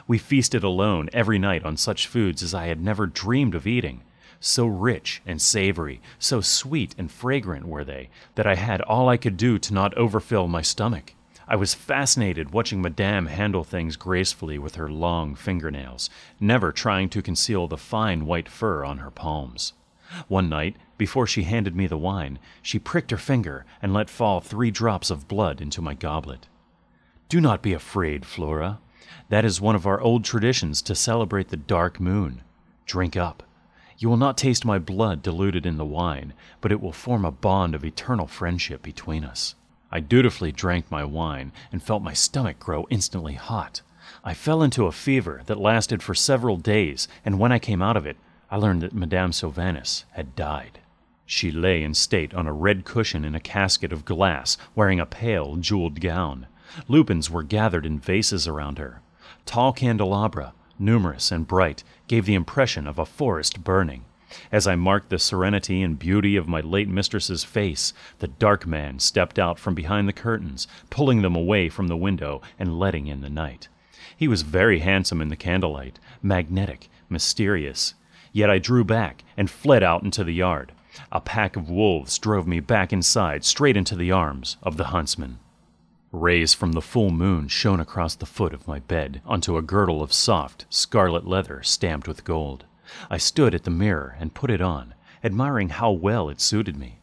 We 0.06 0.18
feasted 0.18 0.62
alone 0.62 1.08
every 1.14 1.38
night 1.38 1.64
on 1.64 1.78
such 1.78 2.06
foods 2.06 2.42
as 2.42 2.52
I 2.52 2.66
had 2.66 2.82
never 2.82 3.06
dreamed 3.06 3.54
of 3.54 3.66
eating. 3.66 4.02
So 4.40 4.66
rich 4.66 5.20
and 5.26 5.42
savory, 5.42 6.00
so 6.18 6.40
sweet 6.40 6.94
and 6.96 7.10
fragrant 7.10 7.66
were 7.66 7.84
they, 7.84 8.08
that 8.36 8.46
I 8.46 8.54
had 8.54 8.80
all 8.82 9.08
I 9.08 9.16
could 9.16 9.36
do 9.36 9.58
to 9.58 9.74
not 9.74 9.96
overfill 9.96 10.46
my 10.46 10.62
stomach. 10.62 11.14
I 11.48 11.56
was 11.56 11.74
fascinated 11.74 12.52
watching 12.52 12.82
Madame 12.82 13.26
handle 13.26 13.64
things 13.64 13.96
gracefully 13.96 14.58
with 14.58 14.74
her 14.74 14.90
long 14.90 15.34
fingernails, 15.34 16.10
never 16.38 16.72
trying 16.72 17.08
to 17.10 17.22
conceal 17.22 17.66
the 17.66 17.78
fine 17.78 18.26
white 18.26 18.48
fur 18.48 18.84
on 18.84 18.98
her 18.98 19.10
palms. 19.10 19.72
One 20.28 20.48
night, 20.48 20.76
before 20.98 21.26
she 21.26 21.44
handed 21.44 21.74
me 21.74 21.86
the 21.86 21.96
wine, 21.96 22.38
she 22.62 22.78
pricked 22.78 23.10
her 23.10 23.16
finger 23.16 23.64
and 23.80 23.94
let 23.94 24.10
fall 24.10 24.40
three 24.40 24.70
drops 24.70 25.10
of 25.10 25.26
blood 25.26 25.60
into 25.60 25.80
my 25.80 25.94
goblet. 25.94 26.48
Do 27.28 27.40
not 27.40 27.62
be 27.62 27.72
afraid, 27.72 28.26
Flora. 28.26 28.78
That 29.30 29.44
is 29.44 29.60
one 29.60 29.74
of 29.74 29.86
our 29.86 30.00
old 30.00 30.24
traditions 30.24 30.82
to 30.82 30.94
celebrate 30.94 31.48
the 31.48 31.56
dark 31.56 31.98
moon. 31.98 32.42
Drink 32.86 33.16
up. 33.16 33.42
You 33.98 34.08
will 34.08 34.16
not 34.16 34.38
taste 34.38 34.64
my 34.64 34.78
blood 34.78 35.22
diluted 35.22 35.66
in 35.66 35.76
the 35.76 35.84
wine, 35.84 36.32
but 36.60 36.70
it 36.70 36.80
will 36.80 36.92
form 36.92 37.24
a 37.24 37.32
bond 37.32 37.74
of 37.74 37.84
eternal 37.84 38.28
friendship 38.28 38.80
between 38.80 39.24
us. 39.24 39.56
I 39.90 39.98
dutifully 39.98 40.52
drank 40.52 40.88
my 40.88 41.02
wine 41.02 41.50
and 41.72 41.82
felt 41.82 42.02
my 42.02 42.12
stomach 42.12 42.60
grow 42.60 42.86
instantly 42.90 43.34
hot. 43.34 43.80
I 44.22 44.34
fell 44.34 44.62
into 44.62 44.86
a 44.86 44.92
fever 44.92 45.42
that 45.46 45.58
lasted 45.58 46.00
for 46.02 46.14
several 46.14 46.58
days, 46.58 47.08
and 47.24 47.40
when 47.40 47.50
I 47.50 47.58
came 47.58 47.82
out 47.82 47.96
of 47.96 48.06
it, 48.06 48.16
I 48.52 48.56
learned 48.56 48.82
that 48.82 48.94
Madame 48.94 49.32
Sylvanus 49.32 50.04
had 50.12 50.36
died. 50.36 50.78
She 51.26 51.50
lay 51.50 51.82
in 51.82 51.94
state 51.94 52.32
on 52.32 52.46
a 52.46 52.52
red 52.52 52.84
cushion 52.84 53.24
in 53.24 53.34
a 53.34 53.40
casket 53.40 53.92
of 53.92 54.04
glass, 54.04 54.56
wearing 54.76 55.00
a 55.00 55.06
pale, 55.06 55.56
jeweled 55.56 56.00
gown. 56.00 56.46
Lupins 56.86 57.30
were 57.30 57.42
gathered 57.42 57.84
in 57.84 57.98
vases 57.98 58.46
around 58.46 58.78
her. 58.78 59.00
Tall 59.44 59.72
candelabra, 59.72 60.54
numerous 60.78 61.32
and 61.32 61.46
bright, 61.46 61.82
gave 62.08 62.26
the 62.26 62.34
impression 62.34 62.86
of 62.86 62.98
a 62.98 63.06
forest 63.06 63.62
burning. 63.62 64.04
As 64.52 64.66
I 64.66 64.76
marked 64.76 65.08
the 65.08 65.18
serenity 65.18 65.82
and 65.82 65.98
beauty 65.98 66.36
of 66.36 66.48
my 66.48 66.60
late 66.60 66.88
mistress's 66.88 67.44
face, 67.44 67.94
the 68.18 68.28
dark 68.28 68.66
man 68.66 68.98
stepped 68.98 69.38
out 69.38 69.58
from 69.58 69.74
behind 69.74 70.08
the 70.08 70.12
curtains, 70.12 70.68
pulling 70.90 71.22
them 71.22 71.34
away 71.34 71.68
from 71.68 71.88
the 71.88 71.96
window 71.96 72.42
and 72.58 72.78
letting 72.78 73.06
in 73.06 73.20
the 73.20 73.30
night. 73.30 73.68
He 74.16 74.28
was 74.28 74.42
very 74.42 74.80
handsome 74.80 75.22
in 75.22 75.28
the 75.28 75.36
candlelight, 75.36 75.98
magnetic, 76.22 76.90
mysterious. 77.08 77.94
Yet 78.32 78.50
I 78.50 78.58
drew 78.58 78.84
back 78.84 79.24
and 79.36 79.48
fled 79.48 79.82
out 79.82 80.02
into 80.02 80.24
the 80.24 80.34
yard. 80.34 80.72
A 81.12 81.20
pack 81.20 81.56
of 81.56 81.70
wolves 81.70 82.18
drove 82.18 82.46
me 82.46 82.60
back 82.60 82.92
inside, 82.92 83.44
straight 83.44 83.76
into 83.76 83.96
the 83.96 84.10
arms 84.10 84.56
of 84.62 84.76
the 84.76 84.86
huntsman. 84.86 85.38
Rays 86.12 86.54
from 86.54 86.72
the 86.72 86.80
full 86.80 87.10
moon 87.10 87.48
shone 87.48 87.80
across 87.80 88.14
the 88.14 88.24
foot 88.24 88.54
of 88.54 88.66
my 88.66 88.78
bed 88.78 89.20
onto 89.26 89.58
a 89.58 89.62
girdle 89.62 90.02
of 90.02 90.10
soft, 90.10 90.64
scarlet 90.70 91.26
leather 91.26 91.62
stamped 91.62 92.08
with 92.08 92.24
gold. 92.24 92.64
I 93.10 93.18
stood 93.18 93.54
at 93.54 93.64
the 93.64 93.70
mirror 93.70 94.16
and 94.18 94.32
put 94.32 94.50
it 94.50 94.62
on, 94.62 94.94
admiring 95.22 95.68
how 95.68 95.90
well 95.90 96.30
it 96.30 96.40
suited 96.40 96.78
me. 96.78 97.00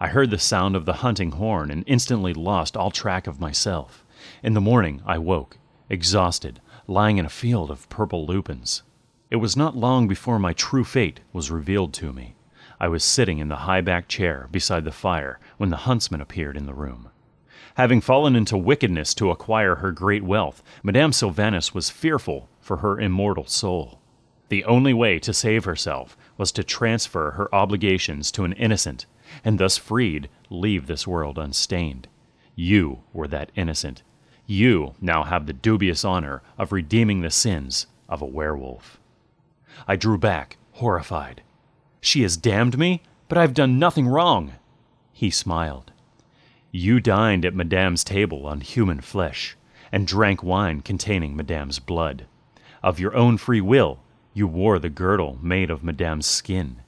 I 0.00 0.08
heard 0.08 0.30
the 0.30 0.40
sound 0.40 0.74
of 0.74 0.86
the 0.86 1.04
hunting 1.04 1.30
horn 1.32 1.70
and 1.70 1.84
instantly 1.86 2.34
lost 2.34 2.76
all 2.76 2.90
track 2.90 3.28
of 3.28 3.38
myself. 3.38 4.04
In 4.42 4.54
the 4.54 4.60
morning 4.60 5.02
I 5.06 5.18
woke, 5.18 5.58
exhausted, 5.88 6.60
lying 6.88 7.18
in 7.18 7.24
a 7.24 7.30
field 7.30 7.70
of 7.70 7.88
purple 7.88 8.26
lupins. 8.26 8.82
It 9.30 9.36
was 9.36 9.56
not 9.56 9.76
long 9.76 10.08
before 10.08 10.40
my 10.40 10.52
true 10.52 10.82
fate 10.82 11.20
was 11.32 11.52
revealed 11.52 11.92
to 11.94 12.12
me. 12.12 12.34
I 12.80 12.88
was 12.88 13.04
sitting 13.04 13.38
in 13.38 13.46
the 13.46 13.56
high 13.68 13.82
backed 13.82 14.08
chair 14.08 14.48
beside 14.50 14.84
the 14.84 14.90
fire 14.90 15.38
when 15.58 15.70
the 15.70 15.76
huntsman 15.86 16.20
appeared 16.20 16.56
in 16.56 16.66
the 16.66 16.74
room. 16.74 17.10
Having 17.78 18.00
fallen 18.00 18.34
into 18.34 18.58
wickedness 18.58 19.14
to 19.14 19.30
acquire 19.30 19.76
her 19.76 19.92
great 19.92 20.24
wealth, 20.24 20.64
Madame 20.82 21.12
Sylvanus 21.12 21.72
was 21.72 21.90
fearful 21.90 22.48
for 22.60 22.78
her 22.78 22.98
immortal 22.98 23.46
soul. 23.46 24.00
The 24.48 24.64
only 24.64 24.92
way 24.92 25.20
to 25.20 25.32
save 25.32 25.64
herself 25.64 26.16
was 26.36 26.50
to 26.52 26.64
transfer 26.64 27.30
her 27.32 27.54
obligations 27.54 28.32
to 28.32 28.42
an 28.42 28.52
innocent, 28.54 29.06
and 29.44 29.60
thus 29.60 29.76
freed, 29.76 30.28
leave 30.50 30.88
this 30.88 31.06
world 31.06 31.38
unstained. 31.38 32.08
You 32.56 33.04
were 33.12 33.28
that 33.28 33.52
innocent. 33.54 34.02
You 34.44 34.96
now 35.00 35.22
have 35.22 35.46
the 35.46 35.52
dubious 35.52 36.04
honor 36.04 36.42
of 36.58 36.72
redeeming 36.72 37.20
the 37.20 37.30
sins 37.30 37.86
of 38.08 38.20
a 38.20 38.26
werewolf. 38.26 38.98
I 39.86 39.94
drew 39.94 40.18
back, 40.18 40.56
horrified. 40.72 41.42
She 42.00 42.22
has 42.22 42.36
damned 42.36 42.76
me, 42.76 43.02
but 43.28 43.38
I've 43.38 43.54
done 43.54 43.78
nothing 43.78 44.08
wrong. 44.08 44.54
He 45.12 45.30
smiled. 45.30 45.92
You 46.70 47.00
dined 47.00 47.46
at 47.46 47.54
Madame's 47.54 48.04
table 48.04 48.46
on 48.46 48.60
human 48.60 49.00
flesh, 49.00 49.56
and 49.90 50.06
drank 50.06 50.42
wine 50.42 50.82
containing 50.82 51.34
Madame's 51.34 51.78
blood. 51.78 52.26
Of 52.82 53.00
your 53.00 53.16
own 53.16 53.38
free 53.38 53.62
will, 53.62 54.00
you 54.34 54.46
wore 54.46 54.78
the 54.78 54.90
girdle 54.90 55.38
made 55.40 55.70
of 55.70 55.82
Madame's 55.82 56.26
skin. 56.26 56.82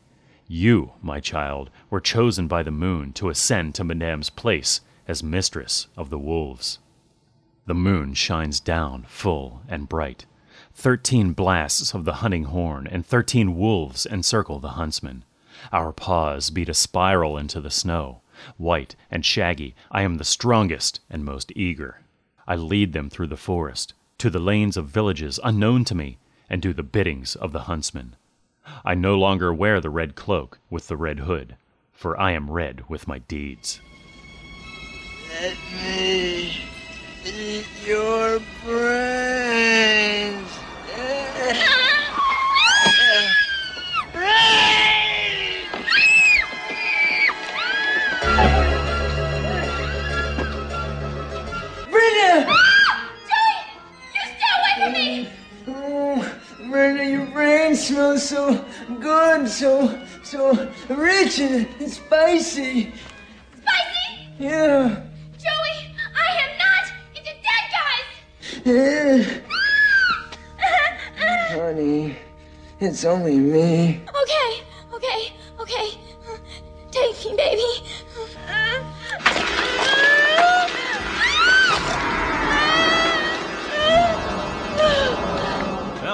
You, 0.46 0.92
my 1.00 1.18
child, 1.18 1.70
were 1.88 2.00
chosen 2.00 2.46
by 2.46 2.62
the 2.62 2.70
moon 2.70 3.12
to 3.14 3.30
ascend 3.30 3.74
to 3.76 3.84
Madame's 3.84 4.28
place 4.28 4.82
as 5.08 5.22
mistress 5.22 5.86
of 5.96 6.10
the 6.10 6.18
wolves. 6.18 6.78
The 7.66 7.74
moon 7.74 8.14
shines 8.14 8.60
down 8.60 9.06
full 9.08 9.62
and 9.66 9.88
bright. 9.88 10.26
Thirteen 10.74 11.32
blasts 11.32 11.94
of 11.94 12.04
the 12.04 12.14
hunting 12.14 12.44
horn 12.44 12.86
and 12.86 13.06
thirteen 13.06 13.56
wolves 13.56 14.06
encircle 14.06 14.58
the 14.58 14.70
huntsman. 14.70 15.24
Our 15.72 15.92
paws 15.92 16.50
beat 16.50 16.68
a 16.68 16.74
spiral 16.74 17.38
into 17.38 17.60
the 17.60 17.70
snow. 17.70 18.20
White 18.56 18.96
and 19.10 19.24
shaggy, 19.24 19.74
I 19.90 20.02
am 20.02 20.16
the 20.16 20.24
strongest 20.24 21.00
and 21.08 21.24
most 21.24 21.52
eager. 21.56 22.00
I 22.46 22.56
lead 22.56 22.92
them 22.92 23.10
through 23.10 23.28
the 23.28 23.36
forest, 23.36 23.94
to 24.18 24.30
the 24.30 24.38
lanes 24.38 24.76
of 24.76 24.86
villages 24.86 25.40
unknown 25.42 25.84
to 25.84 25.94
me, 25.94 26.18
and 26.48 26.60
do 26.60 26.72
the 26.72 26.82
biddings 26.82 27.36
of 27.36 27.52
the 27.52 27.60
huntsman. 27.60 28.16
I 28.84 28.94
no 28.94 29.16
longer 29.18 29.52
wear 29.52 29.80
the 29.80 29.90
red 29.90 30.14
cloak 30.14 30.58
with 30.68 30.88
the 30.88 30.96
red 30.96 31.20
hood, 31.20 31.56
for 31.92 32.18
I 32.20 32.32
am 32.32 32.50
red 32.50 32.88
with 32.88 33.08
my 33.08 33.18
deeds. 33.18 33.80
Let 35.40 35.56
me 35.74 36.64
eat 37.24 37.66
your 37.86 38.40
brains. 38.64 40.59
Brain 57.40 57.74
smells 57.74 58.28
so 58.28 58.62
good, 59.00 59.48
so 59.48 59.98
so 60.22 60.40
rich 60.90 61.38
and, 61.40 61.66
and 61.80 61.90
spicy. 61.90 62.92
Spicy? 63.62 64.08
Yeah. 64.38 65.00
Joey, 65.44 65.78
I 66.24 66.30
am 66.44 66.52
not 66.64 66.84
into 67.16 67.34
dead 67.46 67.66
guys! 67.76 68.10
Eh. 68.66 69.40
Honey, 71.56 72.16
it's 72.78 73.06
only 73.06 73.38
me. 73.38 74.02
Okay, 74.22 74.50
okay, 74.92 75.32
okay. 75.60 75.88
Take 76.90 77.24
me, 77.24 77.36
baby. 77.38 77.72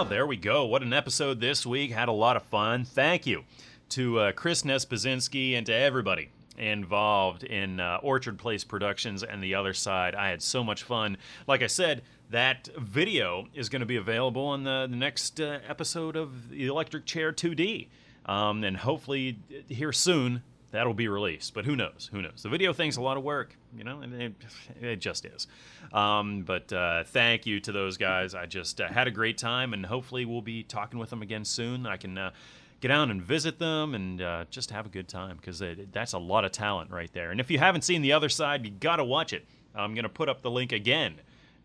There 0.08 0.26
we 0.26 0.36
go. 0.36 0.64
What 0.64 0.82
an 0.82 0.92
episode 0.92 1.40
this 1.40 1.66
week. 1.66 1.90
Had 1.90 2.08
a 2.08 2.12
lot 2.12 2.36
of 2.36 2.44
fun. 2.44 2.84
Thank 2.84 3.26
you 3.26 3.42
to 3.90 4.20
uh, 4.20 4.32
Chris 4.32 4.62
Nespazinski 4.62 5.54
and 5.54 5.66
to 5.66 5.74
everybody 5.74 6.30
involved 6.56 7.42
in 7.42 7.80
uh, 7.80 7.98
Orchard 8.02 8.38
Place 8.38 8.62
Productions 8.62 9.24
and 9.24 9.42
the 9.42 9.56
other 9.56 9.74
side. 9.74 10.14
I 10.14 10.28
had 10.28 10.42
so 10.42 10.62
much 10.62 10.84
fun. 10.84 11.16
Like 11.48 11.60
I 11.62 11.66
said, 11.66 12.02
that 12.30 12.68
video 12.78 13.48
is 13.52 13.68
going 13.68 13.80
to 13.80 13.86
be 13.86 13.96
available 13.96 14.46
on 14.46 14.62
the, 14.62 14.86
the 14.88 14.96
next 14.96 15.40
uh, 15.40 15.58
episode 15.68 16.14
of 16.14 16.50
the 16.50 16.66
Electric 16.66 17.04
Chair 17.04 17.32
2D. 17.32 17.88
Um, 18.26 18.62
and 18.62 18.76
hopefully, 18.76 19.38
uh, 19.50 19.62
here 19.68 19.92
soon, 19.92 20.42
that'll 20.76 20.94
be 20.94 21.08
released. 21.08 21.54
But 21.54 21.64
who 21.64 21.74
knows? 21.74 22.10
Who 22.12 22.20
knows? 22.20 22.42
The 22.42 22.48
video 22.48 22.72
thing's 22.72 22.98
a 22.98 23.00
lot 23.00 23.16
of 23.16 23.22
work, 23.22 23.56
you 23.76 23.82
know, 23.82 24.00
and 24.00 24.14
it, 24.20 24.34
it 24.80 24.96
just 24.96 25.24
is. 25.24 25.46
Um, 25.92 26.42
but 26.42 26.72
uh, 26.72 27.04
thank 27.04 27.46
you 27.46 27.60
to 27.60 27.72
those 27.72 27.96
guys. 27.96 28.34
I 28.34 28.46
just 28.46 28.80
uh, 28.80 28.88
had 28.88 29.06
a 29.06 29.10
great 29.10 29.38
time, 29.38 29.72
and 29.72 29.86
hopefully, 29.86 30.24
we'll 30.24 30.42
be 30.42 30.62
talking 30.62 30.98
with 30.98 31.10
them 31.10 31.22
again 31.22 31.44
soon. 31.44 31.86
I 31.86 31.96
can 31.96 32.18
uh, 32.18 32.30
get 32.80 32.88
down 32.88 33.10
and 33.10 33.22
visit 33.22 33.58
them 33.58 33.94
and 33.94 34.20
uh, 34.20 34.44
just 34.50 34.70
have 34.70 34.86
a 34.86 34.90
good 34.90 35.08
time 35.08 35.36
because 35.36 35.62
that's 35.92 36.12
a 36.12 36.18
lot 36.18 36.44
of 36.44 36.52
talent 36.52 36.90
right 36.90 37.12
there. 37.12 37.30
And 37.30 37.40
if 37.40 37.50
you 37.50 37.58
haven't 37.58 37.82
seen 37.82 38.02
the 38.02 38.12
other 38.12 38.28
side, 38.28 38.64
you 38.64 38.70
got 38.70 38.96
to 38.96 39.04
watch 39.04 39.32
it. 39.32 39.46
I'm 39.74 39.94
going 39.94 40.04
to 40.04 40.08
put 40.10 40.28
up 40.28 40.42
the 40.42 40.50
link 40.50 40.72
again 40.72 41.16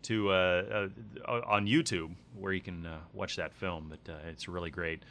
to 0.04 0.30
uh, 0.30 0.88
uh, 1.26 1.40
on 1.46 1.66
YouTube 1.66 2.14
where 2.38 2.52
you 2.52 2.60
can 2.60 2.86
uh, 2.86 2.98
watch 3.12 3.36
that 3.36 3.54
film. 3.54 3.90
But 3.90 4.12
uh, 4.12 4.16
it's 4.28 4.48
really 4.48 4.70
great. 4.70 5.02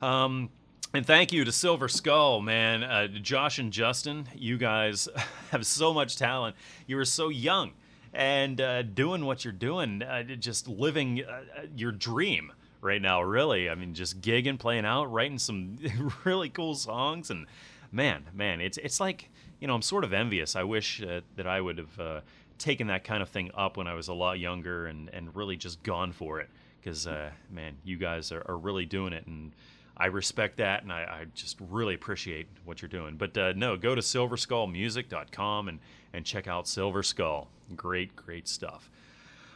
Um, 0.00 0.50
And 0.94 1.06
thank 1.06 1.32
you 1.32 1.46
to 1.46 1.52
Silver 1.52 1.88
Skull, 1.88 2.42
man. 2.42 2.82
Uh, 2.82 3.06
Josh 3.06 3.58
and 3.58 3.72
Justin, 3.72 4.28
you 4.36 4.58
guys 4.58 5.08
have 5.50 5.64
so 5.64 5.94
much 5.94 6.16
talent. 6.16 6.54
You 6.86 6.98
are 6.98 7.06
so 7.06 7.30
young 7.30 7.72
and 8.12 8.60
uh, 8.60 8.82
doing 8.82 9.24
what 9.24 9.42
you're 9.42 9.54
doing, 9.54 10.02
uh, 10.02 10.22
just 10.22 10.68
living 10.68 11.24
uh, 11.24 11.62
your 11.74 11.92
dream 11.92 12.52
right 12.82 13.00
now, 13.00 13.22
really. 13.22 13.70
I 13.70 13.74
mean, 13.74 13.94
just 13.94 14.20
gigging, 14.20 14.58
playing 14.58 14.84
out, 14.84 15.10
writing 15.10 15.38
some 15.38 15.78
really 16.24 16.50
cool 16.50 16.74
songs. 16.74 17.30
And 17.30 17.46
man, 17.90 18.24
man, 18.34 18.60
it's, 18.60 18.76
it's 18.76 19.00
like, 19.00 19.30
you 19.60 19.68
know, 19.68 19.74
I'm 19.74 19.80
sort 19.80 20.04
of 20.04 20.12
envious. 20.12 20.56
I 20.56 20.64
wish 20.64 21.02
uh, 21.02 21.22
that 21.36 21.46
I 21.46 21.58
would 21.58 21.78
have 21.78 22.00
uh, 22.00 22.20
taken 22.58 22.88
that 22.88 23.04
kind 23.04 23.22
of 23.22 23.30
thing 23.30 23.50
up 23.54 23.78
when 23.78 23.86
I 23.86 23.94
was 23.94 24.08
a 24.08 24.14
lot 24.14 24.38
younger 24.38 24.84
and, 24.84 25.08
and 25.08 25.34
really 25.34 25.56
just 25.56 25.82
gone 25.84 26.12
for 26.12 26.40
it. 26.40 26.50
Because, 26.82 27.06
uh, 27.06 27.30
man, 27.50 27.76
you 27.82 27.96
guys 27.96 28.30
are, 28.30 28.44
are 28.46 28.58
really 28.58 28.84
doing 28.84 29.14
it. 29.14 29.26
And, 29.26 29.52
I 29.96 30.06
respect 30.06 30.56
that, 30.56 30.82
and 30.82 30.92
I, 30.92 31.02
I, 31.02 31.26
just 31.34 31.58
really 31.70 31.94
appreciate 31.94 32.46
what 32.64 32.80
you're 32.80 32.88
doing. 32.88 33.16
But 33.16 33.36
uh, 33.36 33.52
no, 33.54 33.76
go 33.76 33.94
to 33.94 34.00
silverskullmusic.com 34.00 35.68
and, 35.68 35.78
and 36.12 36.24
check 36.24 36.48
out 36.48 36.66
Silver 36.66 37.02
Skull. 37.02 37.48
Great, 37.76 38.16
great 38.16 38.48
stuff. 38.48 38.90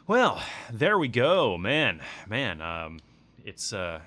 Well, 0.07 0.43
there 0.71 0.99
we 0.99 1.09
go, 1.09 1.59
man, 1.59 2.01
man. 2.29 2.61
Um, 2.61 3.01
it's 3.45 3.73
uh, 3.73 4.01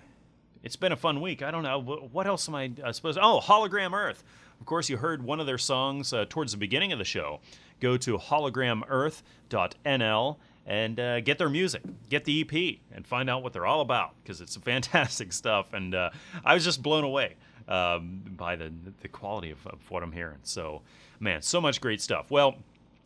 it's 0.64 0.76
been 0.76 0.92
a 0.92 0.98
fun 0.98 1.20
week. 1.20 1.42
I 1.42 1.52
don't 1.52 1.64
know 1.64 1.80
what 1.80 2.28
else 2.28 2.48
am 2.48 2.56
I, 2.56 2.72
I 2.84 2.92
suppose. 2.92 3.18
Oh, 3.18 3.42
Hologram 3.44 3.94
Earth. 3.94 4.24
Of 4.60 4.66
course, 4.66 4.90
you 4.90 4.98
heard 4.98 5.24
one 5.24 5.40
of 5.40 5.46
their 5.46 5.58
songs 5.58 6.12
uh, 6.14 6.26
towards 6.30 6.52
the 6.52 6.58
beginning 6.58 6.92
of 6.92 7.00
the 7.00 7.06
show. 7.06 7.40
Go 7.80 7.96
to 7.98 8.18
hologramearth.nl 8.18 10.38
and 10.70 11.00
uh, 11.00 11.20
get 11.20 11.40
their 11.40 11.50
music, 11.50 11.82
get 12.10 12.26
the 12.26 12.42
EP, 12.42 12.78
and 12.96 13.06
find 13.06 13.28
out 13.28 13.42
what 13.42 13.54
they're 13.54 13.66
all 13.66 13.82
about 13.82 14.14
because 14.22 14.40
it's 14.40 14.56
fantastic 14.62 15.34
stuff. 15.34 15.74
And 15.74 15.96
uh, 15.96 16.12
I 16.46 16.54
was 16.54 16.64
just 16.64 16.84
blown 16.84 17.04
away 17.04 17.36
um, 17.68 18.22
by 18.38 18.56
the 18.56 18.72
the 19.02 19.08
quality 19.10 19.52
of, 19.52 19.66
of, 19.68 19.80
what 19.90 20.04
I'm 20.04 20.12
hearing. 20.12 20.38
So, 20.44 20.84
man, 21.20 21.42
so 21.42 21.60
much 21.60 21.82
great 21.82 22.02
stuff. 22.02 22.30
Well, 22.30 22.56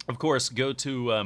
of 0.09 0.19
course, 0.19 0.49
go 0.49 0.73
to 0.73 1.13
uh. 1.13 1.23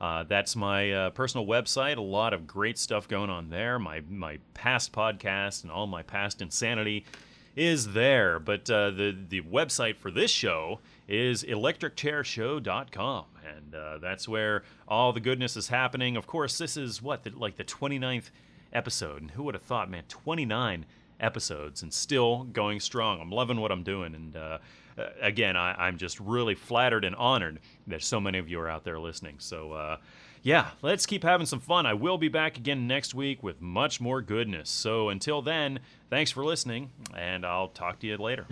Uh, 0.00 0.24
that's 0.24 0.56
my 0.56 0.90
uh, 0.90 1.10
personal 1.10 1.46
website. 1.46 1.96
A 1.96 2.00
lot 2.00 2.32
of 2.32 2.46
great 2.46 2.78
stuff 2.78 3.06
going 3.06 3.30
on 3.30 3.50
there. 3.50 3.78
My 3.78 4.02
my 4.08 4.38
past 4.54 4.92
podcast 4.92 5.62
and 5.62 5.70
all 5.70 5.86
my 5.86 6.02
past 6.02 6.40
insanity 6.40 7.04
is 7.54 7.92
there. 7.92 8.38
But 8.38 8.68
uh, 8.70 8.90
the 8.90 9.16
the 9.28 9.42
website 9.42 9.96
for 9.96 10.10
this 10.10 10.30
show 10.30 10.80
is 11.12 11.44
electricchairshow.com. 11.44 13.24
And 13.46 13.74
uh, 13.74 13.98
that's 13.98 14.26
where 14.26 14.62
all 14.88 15.12
the 15.12 15.20
goodness 15.20 15.56
is 15.56 15.68
happening. 15.68 16.16
Of 16.16 16.26
course, 16.26 16.56
this 16.56 16.76
is 16.76 17.02
what, 17.02 17.22
the, 17.22 17.30
like 17.36 17.56
the 17.56 17.64
29th 17.64 18.30
episode. 18.72 19.20
And 19.20 19.30
who 19.32 19.42
would 19.44 19.54
have 19.54 19.62
thought, 19.62 19.90
man, 19.90 20.04
29 20.08 20.86
episodes 21.20 21.82
and 21.82 21.92
still 21.92 22.44
going 22.44 22.80
strong. 22.80 23.20
I'm 23.20 23.30
loving 23.30 23.60
what 23.60 23.70
I'm 23.70 23.82
doing. 23.82 24.14
And 24.14 24.34
uh, 24.34 24.58
again, 25.20 25.54
I, 25.54 25.86
am 25.86 25.98
just 25.98 26.18
really 26.18 26.54
flattered 26.54 27.04
and 27.04 27.14
honored 27.16 27.60
that 27.88 28.02
so 28.02 28.18
many 28.18 28.38
of 28.38 28.48
you 28.48 28.58
are 28.60 28.68
out 28.70 28.84
there 28.84 28.98
listening. 28.98 29.36
So, 29.38 29.72
uh, 29.72 29.96
yeah, 30.42 30.70
let's 30.80 31.04
keep 31.04 31.22
having 31.22 31.46
some 31.46 31.60
fun. 31.60 31.84
I 31.84 31.94
will 31.94 32.18
be 32.18 32.28
back 32.28 32.56
again 32.56 32.86
next 32.86 33.14
week 33.14 33.42
with 33.42 33.60
much 33.60 34.00
more 34.00 34.22
goodness. 34.22 34.70
So 34.70 35.10
until 35.10 35.42
then, 35.42 35.80
thanks 36.10 36.30
for 36.30 36.44
listening, 36.44 36.90
and 37.14 37.44
I'll 37.46 37.68
talk 37.68 38.00
to 38.00 38.06
you 38.06 38.16
later. 38.16 38.46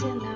Your 0.00 0.20
face 0.20 0.31